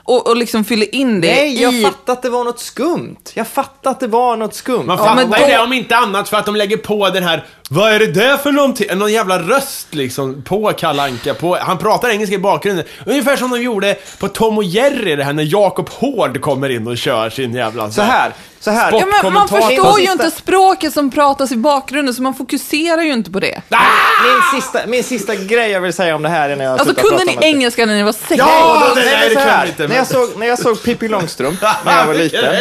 och, 0.08 0.28
och 0.28 0.38
liksom 0.38 0.64
fyller 0.66 0.96
in 0.96 1.22
det 1.22 1.28
Nej, 1.28 1.62
jag 1.62 1.74
i... 1.74 1.82
fattade 1.84 2.12
att 2.12 2.22
det 2.22 2.30
var 2.30 2.44
något 2.44 2.60
skumt. 2.60 3.18
Jag 3.34 3.48
fattade 3.48 3.90
att 3.90 4.00
det 4.00 4.08
var 4.08 4.36
något 4.38 4.54
skumt. 4.54 4.84
Man 4.86 4.98
Ja, 4.98 5.04
fattar 5.04 5.16
men 5.16 5.26
ju 5.42 5.46
då- 5.46 5.52
det 5.52 5.60
om 5.60 5.74
inte 5.74 5.96
annat 5.96 6.30
för 6.30 6.38
att 6.38 6.46
de 6.46 6.56
lägger 6.56 6.78
på 6.78 7.10
den 7.10 7.24
här, 7.24 7.46
vad 7.70 7.92
är 7.92 8.00
det 8.00 8.12
där 8.12 8.38
för 8.38 8.52
någonting? 8.52 8.98
Någon 8.98 9.12
jävla 9.14 9.40
röst 9.40 9.94
liksom 9.96 10.42
på 10.42 10.72
Kalle 10.78 11.02
Anka. 11.04 11.34
På, 11.34 11.58
han 11.62 11.78
pratar 11.78 12.10
engelska 12.10 12.36
i 12.36 12.40
bakgrunden. 12.40 12.86
Ungefär 13.06 13.36
som 13.38 13.52
de 13.52 13.62
gjorde 13.62 13.96
på 14.20 14.28
Tom 14.28 14.58
och 14.58 14.64
Jerry 14.64 15.16
det 15.16 15.24
här 15.24 15.34
när 15.34 15.44
Jakob 15.54 15.90
Hård 15.90 16.42
kommer 16.42 16.70
in 16.70 16.88
och 16.88 16.98
kör 16.98 17.30
sin 17.30 17.54
jävla... 17.54 17.92
Så 17.92 18.02
här, 18.02 18.32
så 18.66 18.72
här. 18.72 18.92
Ja, 18.92 19.06
men 19.24 19.34
man 19.34 19.48
förstår 19.48 20.00
ju 20.00 20.12
inte 20.12 20.32
språket 20.32 20.94
som 20.94 21.12
pratas 21.12 21.52
i 21.52 21.58
bakgrunden, 21.58 22.14
så 22.14 22.22
man 22.22 22.34
fokuserar 22.34 23.02
ju 23.02 23.14
inte 23.14 23.32
på 23.32 23.40
det. 23.40 23.62
Min 23.70 24.62
sista, 24.62 24.80
min 24.88 25.04
sista 25.04 25.36
grej 25.36 25.72
jag 25.72 25.82
vill 25.82 25.94
säga 25.94 26.16
om 26.16 26.22
det 26.22 26.30
här 26.30 26.50
är 26.50 26.56
när 26.56 26.66
jag 26.66 26.80
Alltså, 26.80 26.96
kunde 26.96 27.24
ni 27.26 27.36
det. 27.36 27.46
engelska 27.46 27.86
när 27.86 27.96
ni 27.96 28.04
var 28.04 28.12
sex? 28.12 28.36
Ja, 28.38 28.92
Nej, 28.96 29.30
det 29.30 29.36
kan 29.36 29.44
här, 29.44 29.64
vi 29.64 29.70
inte. 29.70 29.88
när, 29.88 29.96
jag 29.96 30.08
såg, 30.08 30.30
när 30.38 30.48
jag 30.48 30.60
såg 30.60 30.84
Pippi 30.84 31.08
Långstrump 31.08 31.62
när 31.86 32.00
jag 32.00 32.06
var 32.08 32.14
liten. 32.24 32.56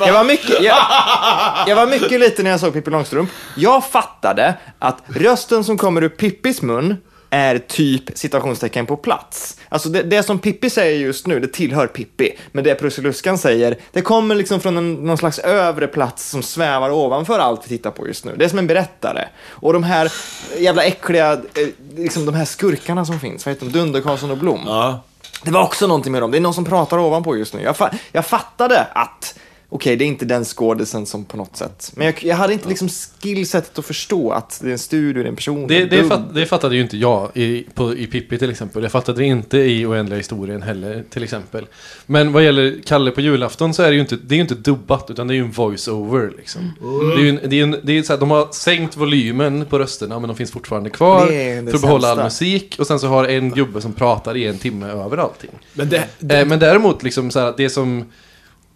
Jag 0.00 0.12
var, 0.12 0.24
mycket, 0.24 0.62
jag, 0.62 0.76
jag 1.66 1.76
var 1.76 1.86
mycket 1.86 2.20
liten 2.20 2.44
när 2.44 2.50
jag 2.50 2.60
såg 2.60 2.72
Pippi 2.72 2.90
Långstrump. 2.90 3.30
Jag 3.54 3.84
fattade 3.90 4.54
att 4.78 4.98
rösten 5.06 5.64
som 5.64 5.78
kommer 5.78 6.04
ur 6.04 6.08
Pippis 6.08 6.62
mun 6.62 6.96
är 7.30 7.58
typ 7.58 8.18
citationstecken 8.18 8.86
på 8.86 8.96
plats. 8.96 9.58
Alltså 9.68 9.88
det, 9.88 10.02
det 10.02 10.22
som 10.22 10.38
Pippi 10.38 10.70
säger 10.70 10.98
just 10.98 11.26
nu, 11.26 11.40
det 11.40 11.52
tillhör 11.52 11.86
Pippi. 11.86 12.38
Men 12.52 12.64
det 12.64 12.74
Prussiluskan 12.74 13.38
säger, 13.38 13.76
det 13.92 14.02
kommer 14.02 14.34
liksom 14.34 14.60
från 14.60 14.76
en, 14.76 14.94
någon 14.94 15.18
slags 15.18 15.38
övre 15.38 15.86
plats 15.86 16.30
som 16.30 16.42
svävar 16.42 16.90
ovanför 16.90 17.38
allt 17.38 17.64
vi 17.64 17.68
tittar 17.68 17.90
på 17.90 18.06
just 18.06 18.24
nu. 18.24 18.34
Det 18.36 18.44
är 18.44 18.48
som 18.48 18.58
en 18.58 18.66
berättare. 18.66 19.28
Och 19.50 19.72
de 19.72 19.82
här 19.82 20.12
jävla 20.58 20.84
äckliga, 20.84 21.32
eh, 21.32 21.68
liksom 21.96 22.26
de 22.26 22.34
här 22.34 22.44
skurkarna 22.44 23.04
som 23.04 23.20
finns, 23.20 23.46
vad 23.46 23.54
heter 23.54 23.66
de? 23.66 23.72
Dunder, 23.72 24.00
Karlsson 24.00 24.30
och 24.30 24.38
Blom. 24.38 24.62
Ja. 24.66 25.02
Det 25.42 25.50
var 25.50 25.62
också 25.62 25.86
någonting 25.86 26.12
med 26.12 26.22
dem. 26.22 26.30
Det 26.30 26.38
är 26.38 26.40
någon 26.40 26.54
som 26.54 26.64
pratar 26.64 26.98
ovanpå 26.98 27.36
just 27.36 27.54
nu. 27.54 27.62
Jag, 27.62 27.76
fa 27.76 27.90
jag 28.12 28.26
fattade 28.26 28.86
att, 28.92 29.38
okej, 29.70 29.96
det 29.96 30.04
är 30.04 30.06
inte 30.06 30.24
den 30.24 30.44
skådisen 30.44 31.06
som 31.06 31.24
på 31.24 31.36
något 31.36 31.56
sätt. 31.56 31.92
Men 31.94 32.06
jag, 32.06 32.24
jag 32.24 32.36
hade 32.36 32.52
inte 32.52 32.68
liksom 32.68 32.88
skillsetet 32.88 33.78
att 33.78 33.84
förstå 33.84 34.30
att 34.30 34.60
det 34.62 34.68
är 34.68 34.72
en 34.72 34.78
studio, 34.78 35.22
det 35.22 35.26
är 35.26 35.30
en 35.30 35.36
person. 35.36 35.66
Det, 35.66 35.84
det, 35.84 36.04
fatt, 36.04 36.34
det 36.34 36.46
fattade 36.46 36.74
ju 36.74 36.80
inte 36.80 36.96
jag 36.96 37.30
i, 37.34 37.66
på, 37.74 37.94
i 37.96 38.06
Pippi 38.06 38.38
till 38.38 38.50
exempel. 38.50 38.82
Jag 38.82 38.92
fattade 38.92 39.18
det 39.20 39.24
inte 39.24 39.58
i 39.58 39.86
Oändliga 39.86 40.16
historien 40.16 40.62
heller 40.62 41.04
till 41.10 41.22
exempel. 41.24 41.66
Men 42.06 42.32
vad 42.32 42.44
gäller 42.44 42.76
Kalle 42.86 43.10
på 43.10 43.20
julafton 43.20 43.74
så 43.74 43.82
är 43.82 43.88
det 43.88 43.94
ju 43.94 44.00
inte, 44.00 44.16
det 44.16 44.34
är 44.34 44.36
ju 44.36 44.42
inte 44.42 44.54
dubbat 44.54 45.10
utan 45.10 45.26
det 45.26 45.34
är 45.34 45.36
ju 45.36 45.44
en 45.44 45.52
voice-over 45.52 46.32
liksom. 46.36 46.72
Det 47.16 47.20
är 47.20 47.24
ju 47.24 47.28
en, 47.28 47.40
det 47.50 47.56
är 47.60 47.62
en, 47.62 47.76
det 47.82 47.98
är 47.98 48.02
så 48.02 48.12
här, 48.12 48.20
de 48.20 48.30
har 48.30 48.48
sänkt 48.52 48.96
volymen 48.96 49.66
på 49.66 49.78
rösterna 49.78 50.18
men 50.18 50.28
de 50.28 50.36
finns 50.36 50.50
fortfarande 50.50 50.90
kvar 50.90 51.26
Det 51.26 51.34
är 51.52 51.62
det 51.62 51.70
för 51.70 51.76
att 51.76 51.82
behålla 51.82 52.08
all 52.08 52.16
sämsta. 52.16 52.44
musik. 52.44 52.76
Och 52.78 52.86
sen 52.86 53.00
så 53.00 53.06
har 53.06 53.24
en 53.24 53.50
gubbe 53.50 53.80
som 53.80 53.92
pratar 53.92 54.36
i 54.36 54.46
en 54.46 54.58
timme 54.58 54.86
över 54.86 55.16
allting. 55.16 55.50
Men 55.74 55.88
det, 55.88 56.04
det, 56.18 56.38
Eh, 56.38 56.46
men 56.46 56.58
däremot, 56.58 57.02
liksom, 57.02 57.30
så 57.30 57.40
här, 57.40 57.54
det 57.56 57.70
som... 57.70 58.04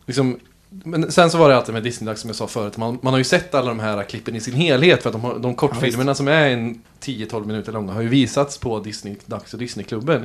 Liksom, 0.07 0.38
men 0.85 1.12
sen 1.12 1.31
så 1.31 1.39
var 1.39 1.49
det 1.49 1.57
alltid 1.57 1.75
med 1.75 1.83
Disney 1.83 2.16
som 2.16 2.29
jag 2.29 2.37
sa 2.37 2.47
förut, 2.47 2.77
man, 2.77 2.99
man 3.03 3.12
har 3.12 3.18
ju 3.18 3.25
sett 3.25 3.55
alla 3.55 3.68
de 3.68 3.81
här 3.81 4.03
klippen 4.03 4.37
i 4.37 4.41
sin 4.41 4.55
helhet 4.55 5.03
för 5.03 5.09
att 5.09 5.12
de, 5.14 5.20
har, 5.25 5.39
de 5.39 5.55
kortfilmerna 5.55 6.14
som 6.14 6.29
är 6.29 6.49
en 6.49 6.81
10-12 7.01 7.47
minuter 7.47 7.73
långa 7.73 7.93
har 7.93 8.03
ju 8.03 8.09
visats 8.09 8.59
på 8.59 8.81
Disney-dags 8.81 9.53
och 9.53 9.59
Disneyklubben. 9.59 10.23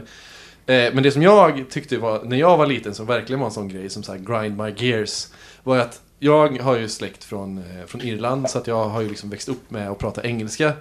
Eh, 0.66 0.94
men 0.94 1.04
det 1.04 1.12
som 1.12 1.22
jag 1.22 1.66
tyckte 1.70 1.98
var, 1.98 2.24
när 2.24 2.38
jag 2.38 2.58
var 2.58 2.66
liten, 2.66 2.96
som 2.96 3.06
verkligen 3.06 3.40
var 3.40 3.48
en 3.48 3.54
sån 3.54 3.68
grej 3.68 3.90
som 3.90 4.04
så 4.04 4.12
här, 4.12 4.20
grind 4.20 4.58
my 4.62 4.74
gears, 4.88 5.28
var 5.64 5.78
att 5.78 6.02
jag 6.20 6.62
har 6.62 6.78
ju 6.78 6.90
släkt 6.90 7.24
från, 7.24 7.58
eh, 7.58 7.86
från 7.88 8.02
Irland 8.02 8.50
så 8.50 8.58
att 8.58 8.68
jag 8.68 8.90
har 8.90 9.02
ju 9.02 9.10
liksom 9.10 9.30
växt 9.30 9.50
upp 9.50 9.72
med 9.72 9.90
att 9.90 9.98
prata 9.98 10.24
engelska. 10.24 10.74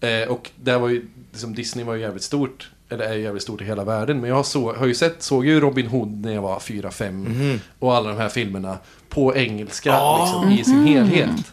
Eh, 0.00 0.28
och 0.28 0.50
där 0.56 0.78
var 0.78 0.88
ju, 0.88 1.06
liksom 1.32 1.54
Disney 1.54 1.84
var 1.84 1.94
ju 1.94 2.00
jävligt 2.00 2.22
stort, 2.22 2.70
eller 2.88 3.04
är 3.04 3.12
jävligt 3.14 3.42
stort 3.42 3.60
i 3.60 3.64
hela 3.64 3.84
världen. 3.84 4.20
Men 4.20 4.30
jag 4.30 4.46
så, 4.46 4.72
har 4.72 4.86
ju 4.86 4.94
sett, 4.94 5.22
såg 5.22 5.46
ju 5.46 5.60
Robin 5.60 5.86
Hood 5.86 6.08
när 6.24 6.34
jag 6.34 6.42
var 6.42 6.58
4-5 6.58 7.10
Mhm. 7.10 7.60
och 7.78 7.94
alla 7.94 8.08
de 8.08 8.18
här 8.18 8.28
filmerna 8.28 8.78
på 9.08 9.36
engelska 9.36 10.18
liksom, 10.20 10.50
i 10.50 10.64
sin 10.64 10.86
helhet. 10.86 11.52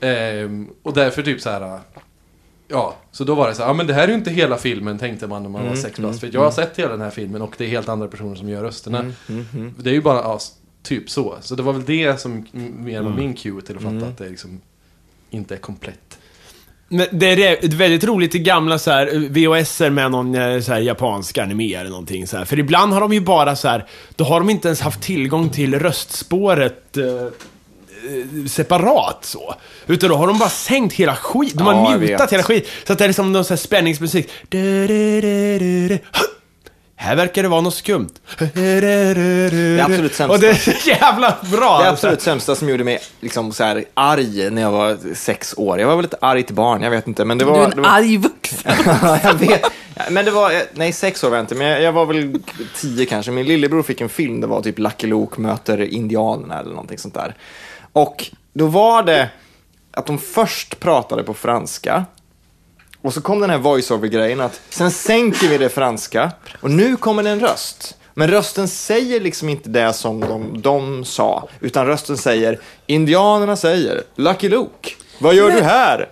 Ehm, 0.00 0.68
och 0.82 0.92
därför 0.94 1.22
typ 1.22 1.40
så 1.40 1.50
här. 1.50 1.80
Ja, 2.68 2.96
så 3.10 3.24
då 3.24 3.34
var 3.34 3.48
det 3.48 3.54
så 3.54 3.62
här, 3.62 3.68
ja 3.68 3.72
men 3.74 3.86
det 3.86 3.94
här 3.94 4.04
är 4.04 4.08
ju 4.08 4.14
inte 4.14 4.30
hela 4.30 4.56
filmen 4.56 4.98
tänkte 4.98 5.26
man 5.26 5.42
när 5.42 5.50
man 5.50 5.68
var 5.68 5.74
sex 5.76 5.98
bast. 5.98 6.20
För 6.20 6.30
jag 6.32 6.40
har 6.40 6.50
sett 6.50 6.78
hela 6.78 6.90
den 6.90 7.00
här 7.00 7.10
filmen 7.10 7.42
och 7.42 7.54
det 7.58 7.64
är 7.64 7.68
helt 7.68 7.88
andra 7.88 8.08
personer 8.08 8.34
som 8.34 8.48
gör 8.48 8.62
rösterna. 8.62 9.12
Det 9.78 9.90
är 9.90 9.94
ju 9.94 10.00
bara, 10.02 10.18
ja, 10.18 10.38
typ 10.82 11.10
så. 11.10 11.36
Så 11.40 11.54
det 11.54 11.62
var 11.62 11.72
väl 11.72 11.84
det 11.84 12.20
som 12.20 12.46
mer 12.78 13.02
var 13.02 13.10
min 13.10 13.34
cue 13.34 13.62
till 13.62 13.76
att 13.76 13.82
fatta 13.82 14.06
att 14.06 14.18
det 14.18 14.28
liksom 14.28 14.60
inte 15.30 15.54
är 15.54 15.58
komplett. 15.58 16.09
Det 17.10 17.26
är 17.26 17.76
väldigt 17.76 18.04
roligt 18.04 18.34
i 18.34 18.38
gamla 18.38 18.78
så 18.78 18.90
här, 18.90 19.06
VHS 19.28 19.80
med 19.80 20.10
någon 20.10 20.34
eh, 20.34 20.60
så 20.60 20.72
här, 20.72 20.80
japansk 20.80 21.38
anime 21.38 21.74
eller 21.74 21.90
någonting 21.90 22.26
så 22.26 22.36
här. 22.36 22.44
För 22.44 22.58
ibland 22.58 22.92
har 22.92 23.00
de 23.00 23.12
ju 23.12 23.20
bara 23.20 23.56
så 23.56 23.68
här, 23.68 23.86
då 24.16 24.24
har 24.24 24.40
de 24.40 24.50
inte 24.50 24.68
ens 24.68 24.80
haft 24.80 25.02
tillgång 25.02 25.50
till 25.50 25.78
röstspåret 25.78 26.96
eh, 26.96 27.04
eh, 27.04 28.46
separat 28.48 29.18
så. 29.24 29.54
Utan 29.86 30.10
då 30.10 30.16
har 30.16 30.26
de 30.26 30.38
bara 30.38 30.48
sänkt 30.48 30.94
hela 30.94 31.16
skit. 31.16 31.54
De 31.54 31.66
Ja, 31.66 31.72
har 31.72 31.90
jag 31.92 32.00
mutat 32.00 32.32
hela 32.32 32.42
skit. 32.42 32.68
Så 32.86 32.92
att 32.92 32.98
det 32.98 33.04
är 33.04 33.08
liksom 33.08 33.32
någon 33.32 33.44
så 33.44 33.54
här 33.54 33.58
spänningsmusik. 33.58 34.28
Du, 34.48 34.86
du, 34.86 35.20
du. 35.88 35.98
Här 37.02 37.16
verkar 37.16 37.42
det 37.42 37.48
vara 37.48 37.60
något 37.60 37.74
skumt. 37.74 38.08
Det 38.54 38.60
är 38.60 39.78
absolut 39.80 40.14
sämsta. 40.14 40.34
Och 40.34 40.40
det 40.40 40.48
är 40.48 40.54
så 40.54 40.88
jävla 40.88 41.36
bra. 41.52 41.78
Det 41.78 41.84
är 41.84 41.92
absolut 41.92 42.20
sämsta 42.22 42.54
som 42.54 42.68
gjorde 42.68 42.84
mig 42.84 42.98
liksom 43.20 43.52
så 43.52 43.64
här 43.64 43.84
arg 43.94 44.50
när 44.50 44.62
jag 44.62 44.70
var 44.70 45.14
sex 45.14 45.54
år. 45.56 45.80
Jag 45.80 45.88
var 45.88 45.96
väl 45.96 46.04
ett 46.04 46.14
argt 46.20 46.50
barn, 46.50 46.82
jag 46.82 46.90
vet 46.90 47.06
inte. 47.08 47.24
Men 47.24 47.38
det 47.38 47.44
var, 47.44 47.54
Du 47.54 47.60
är 47.60 47.64
en 47.64 47.70
det 47.70 47.80
var... 47.80 47.88
arg 47.88 48.16
vuxen. 48.16 48.72
Ja, 49.02 49.18
jag 49.22 49.34
vet. 49.34 49.62
Men 50.10 50.24
det 50.24 50.30
var, 50.30 50.52
nej 50.74 50.92
sex 50.92 51.24
år 51.24 51.30
var 51.30 51.36
jag 51.36 51.42
inte, 51.42 51.54
men 51.54 51.66
jag, 51.66 51.82
jag 51.82 51.92
var 51.92 52.06
väl 52.06 52.40
tio 52.76 53.06
kanske. 53.06 53.32
Min 53.32 53.46
lillebror 53.46 53.82
fick 53.82 54.00
en 54.00 54.08
film, 54.08 54.40
det 54.40 54.46
var 54.46 54.62
typ 54.62 54.78
Lucky 54.78 55.06
Luke 55.06 55.40
möter 55.40 55.80
indianerna 55.80 56.58
eller 56.60 56.70
någonting 56.70 56.98
sånt 56.98 57.14
där. 57.14 57.34
Och 57.92 58.26
då 58.52 58.66
var 58.66 59.02
det 59.02 59.28
att 59.92 60.06
de 60.06 60.18
först 60.18 60.80
pratade 60.80 61.22
på 61.22 61.34
franska. 61.34 62.04
Och 63.02 63.14
så 63.14 63.20
kom 63.20 63.40
den 63.40 63.50
här 63.50 63.58
voice-over-grejen 63.58 64.40
att 64.40 64.60
sen 64.70 64.90
sänker 64.90 65.48
vi 65.48 65.58
det 65.58 65.68
franska 65.68 66.32
och 66.60 66.70
nu 66.70 66.96
kommer 66.96 67.22
det 67.22 67.30
en 67.30 67.40
röst. 67.40 67.96
Men 68.14 68.28
rösten 68.28 68.68
säger 68.68 69.20
liksom 69.20 69.48
inte 69.48 69.68
det 69.68 69.92
som 69.92 70.20
de, 70.20 70.62
de 70.62 71.04
sa, 71.04 71.48
utan 71.60 71.86
rösten 71.86 72.16
säger 72.16 72.58
indianerna 72.86 73.56
säger 73.56 74.02
Lucky 74.16 74.48
Luke, 74.48 74.90
vad 75.18 75.34
gör 75.34 75.50
du 75.50 75.60
här? 75.60 76.08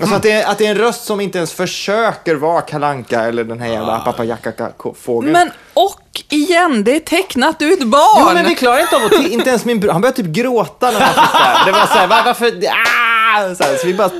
Alltså 0.00 0.16
att 0.16 0.22
det, 0.22 0.30
är, 0.30 0.50
att 0.50 0.58
det 0.58 0.66
är 0.66 0.70
en 0.70 0.78
röst 0.78 1.04
som 1.04 1.20
inte 1.20 1.38
ens 1.38 1.52
försöker 1.52 2.34
vara 2.34 2.60
kalanka 2.60 3.22
eller 3.22 3.44
den 3.44 3.60
här 3.60 3.68
jävla 3.68 3.98
papayakaka-fågeln. 3.98 5.32
Men 5.32 5.50
och 5.74 6.00
igen, 6.28 6.84
det 6.84 6.96
är 6.96 7.00
tecknat, 7.00 7.62
ett 7.62 7.84
barn. 7.84 8.26
Jo, 8.28 8.34
men 8.34 8.44
vi 8.44 8.54
klarar 8.54 8.80
inte 8.80 8.96
av 8.96 9.04
att 9.04 9.12
inte 9.12 9.48
ens 9.48 9.64
min 9.64 9.80
bror, 9.80 9.92
han 9.92 10.00
började 10.00 10.16
typ 10.16 10.26
gråta 10.26 10.90
när 10.90 11.00
han 11.00 11.14
fick 11.14 11.32
det 11.32 11.38
här. 11.38 11.66
Det 11.66 11.72
var 11.72 11.86
såhär, 11.86 12.06
var, 12.06 12.24
varför, 12.24 12.46
ah! 12.46 13.54
så, 13.54 13.64
här, 13.64 13.76
så 13.76 13.86
vi 13.86 13.94
bara, 13.94 14.10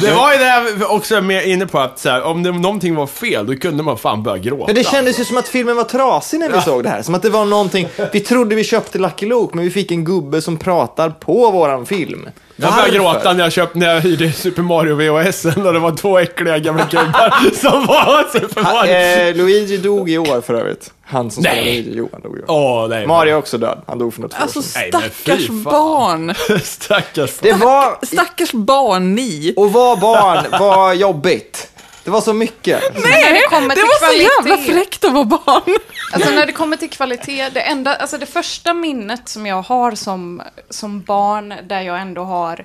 Det 0.00 0.10
var 0.10 0.32
ju 0.32 0.38
det 0.38 0.44
jag 0.80 0.90
också 0.90 1.20
mer 1.20 1.42
inne 1.42 1.66
på 1.66 1.78
att 1.78 1.98
så 1.98 2.08
här, 2.08 2.22
om 2.22 2.42
det, 2.42 2.50
om 2.50 2.62
någonting 2.62 2.94
var 2.94 3.06
fel, 3.06 3.46
då 3.46 3.56
kunde 3.56 3.82
man 3.82 3.98
fan 3.98 4.22
börja 4.22 4.38
gråta. 4.38 4.66
men 4.66 4.74
det 4.74 4.84
kändes 4.86 5.20
ju 5.20 5.24
som 5.24 5.36
att 5.36 5.48
filmen 5.48 5.76
var 5.76 5.84
trasig 5.84 6.40
när 6.40 6.50
vi 6.50 6.60
såg 6.60 6.82
det 6.82 6.88
här. 6.88 7.02
Som 7.02 7.14
att 7.14 7.22
det 7.22 7.30
var 7.30 7.44
någonting, 7.44 7.88
vi 8.12 8.20
trodde 8.20 8.54
vi 8.54 8.64
köpte 8.64 8.98
Lucky 8.98 9.26
Luke, 9.26 9.56
men 9.56 9.64
vi 9.64 9.70
fick 9.70 9.90
en 9.90 10.04
gubbe 10.04 10.42
som 10.42 10.56
pratar 10.56 11.10
på 11.10 11.50
våran 11.50 11.86
film. 11.86 12.28
Jag 12.58 12.72
började 12.74 12.98
Varför? 12.98 13.18
gråta 13.20 13.32
när 13.32 13.44
jag 13.44 13.52
köpte, 13.52 13.78
när 13.78 13.94
jag 13.94 14.00
hyrde 14.00 14.32
Super 14.32 14.62
Mario 14.62 14.94
VHS 14.94 15.44
och 15.56 15.72
det 15.72 15.78
var 15.78 15.96
två 15.96 16.18
äckliga 16.18 16.58
gamla 16.58 16.84
gubbar 16.90 17.54
som 17.54 17.86
var 17.86 18.38
Super 18.40 18.62
Ha, 18.64 18.72
Mario. 18.72 18.92
eh, 19.28 19.34
Luigi 19.36 19.76
dog 19.76 20.10
i 20.10 20.18
år 20.18 20.40
för 20.40 20.54
övrigt. 20.54 20.92
Han 21.02 21.30
som 21.30 21.42
spelar 21.42 21.62
Nej. 21.62 21.74
Luigi, 21.82 21.92
jo 21.96 22.08
han 22.12 22.20
dog 22.22 22.38
i 22.38 22.40
år. 22.42 22.44
Åh, 22.50 22.88
nej. 22.88 23.06
Mario 23.06 23.34
är 23.34 23.38
också 23.38 23.58
död, 23.58 23.78
han 23.86 23.98
dog 23.98 24.14
för 24.14 24.22
något 24.22 24.32
år 24.32 24.38
Alltså 24.40 24.62
sedan. 24.62 24.82
Nej, 24.82 24.90
men 24.92 25.10
fy 25.10 25.22
stackars 25.22 25.46
fan. 25.46 25.62
barn. 25.62 26.34
Stackars 26.64 27.38
Det 27.40 27.52
var, 27.52 28.06
Stackars 28.06 28.52
barn 28.52 29.14
ni. 29.14 29.54
och 29.56 29.72
vara 29.72 29.96
barn 29.96 30.44
var 30.60 30.92
jobbigt. 30.92 31.68
Det 32.06 32.12
var 32.12 32.20
så 32.20 32.32
mycket. 32.32 32.82
när 32.94 33.32
det 33.32 33.48
kommer 33.48 33.68
det 33.68 33.74
till 33.74 33.82
var 33.82 33.94
så 33.94 33.98
kvalitet. 33.98 34.24
jävla 34.24 34.56
fräckt 34.74 35.04
att 35.04 35.12
vara 35.12 35.24
barn. 35.24 35.76
Alltså 36.12 36.30
när 36.30 36.46
det 36.46 36.52
kommer 36.52 36.76
till 36.76 36.90
kvalitet, 36.90 37.50
det, 37.50 37.60
enda, 37.60 37.96
alltså 37.96 38.18
det 38.18 38.26
första 38.26 38.74
minnet 38.74 39.28
som 39.28 39.46
jag 39.46 39.62
har 39.62 39.94
som, 39.94 40.42
som 40.70 41.02
barn 41.02 41.54
där 41.64 41.80
jag 41.80 42.00
ändå 42.00 42.22
har 42.22 42.64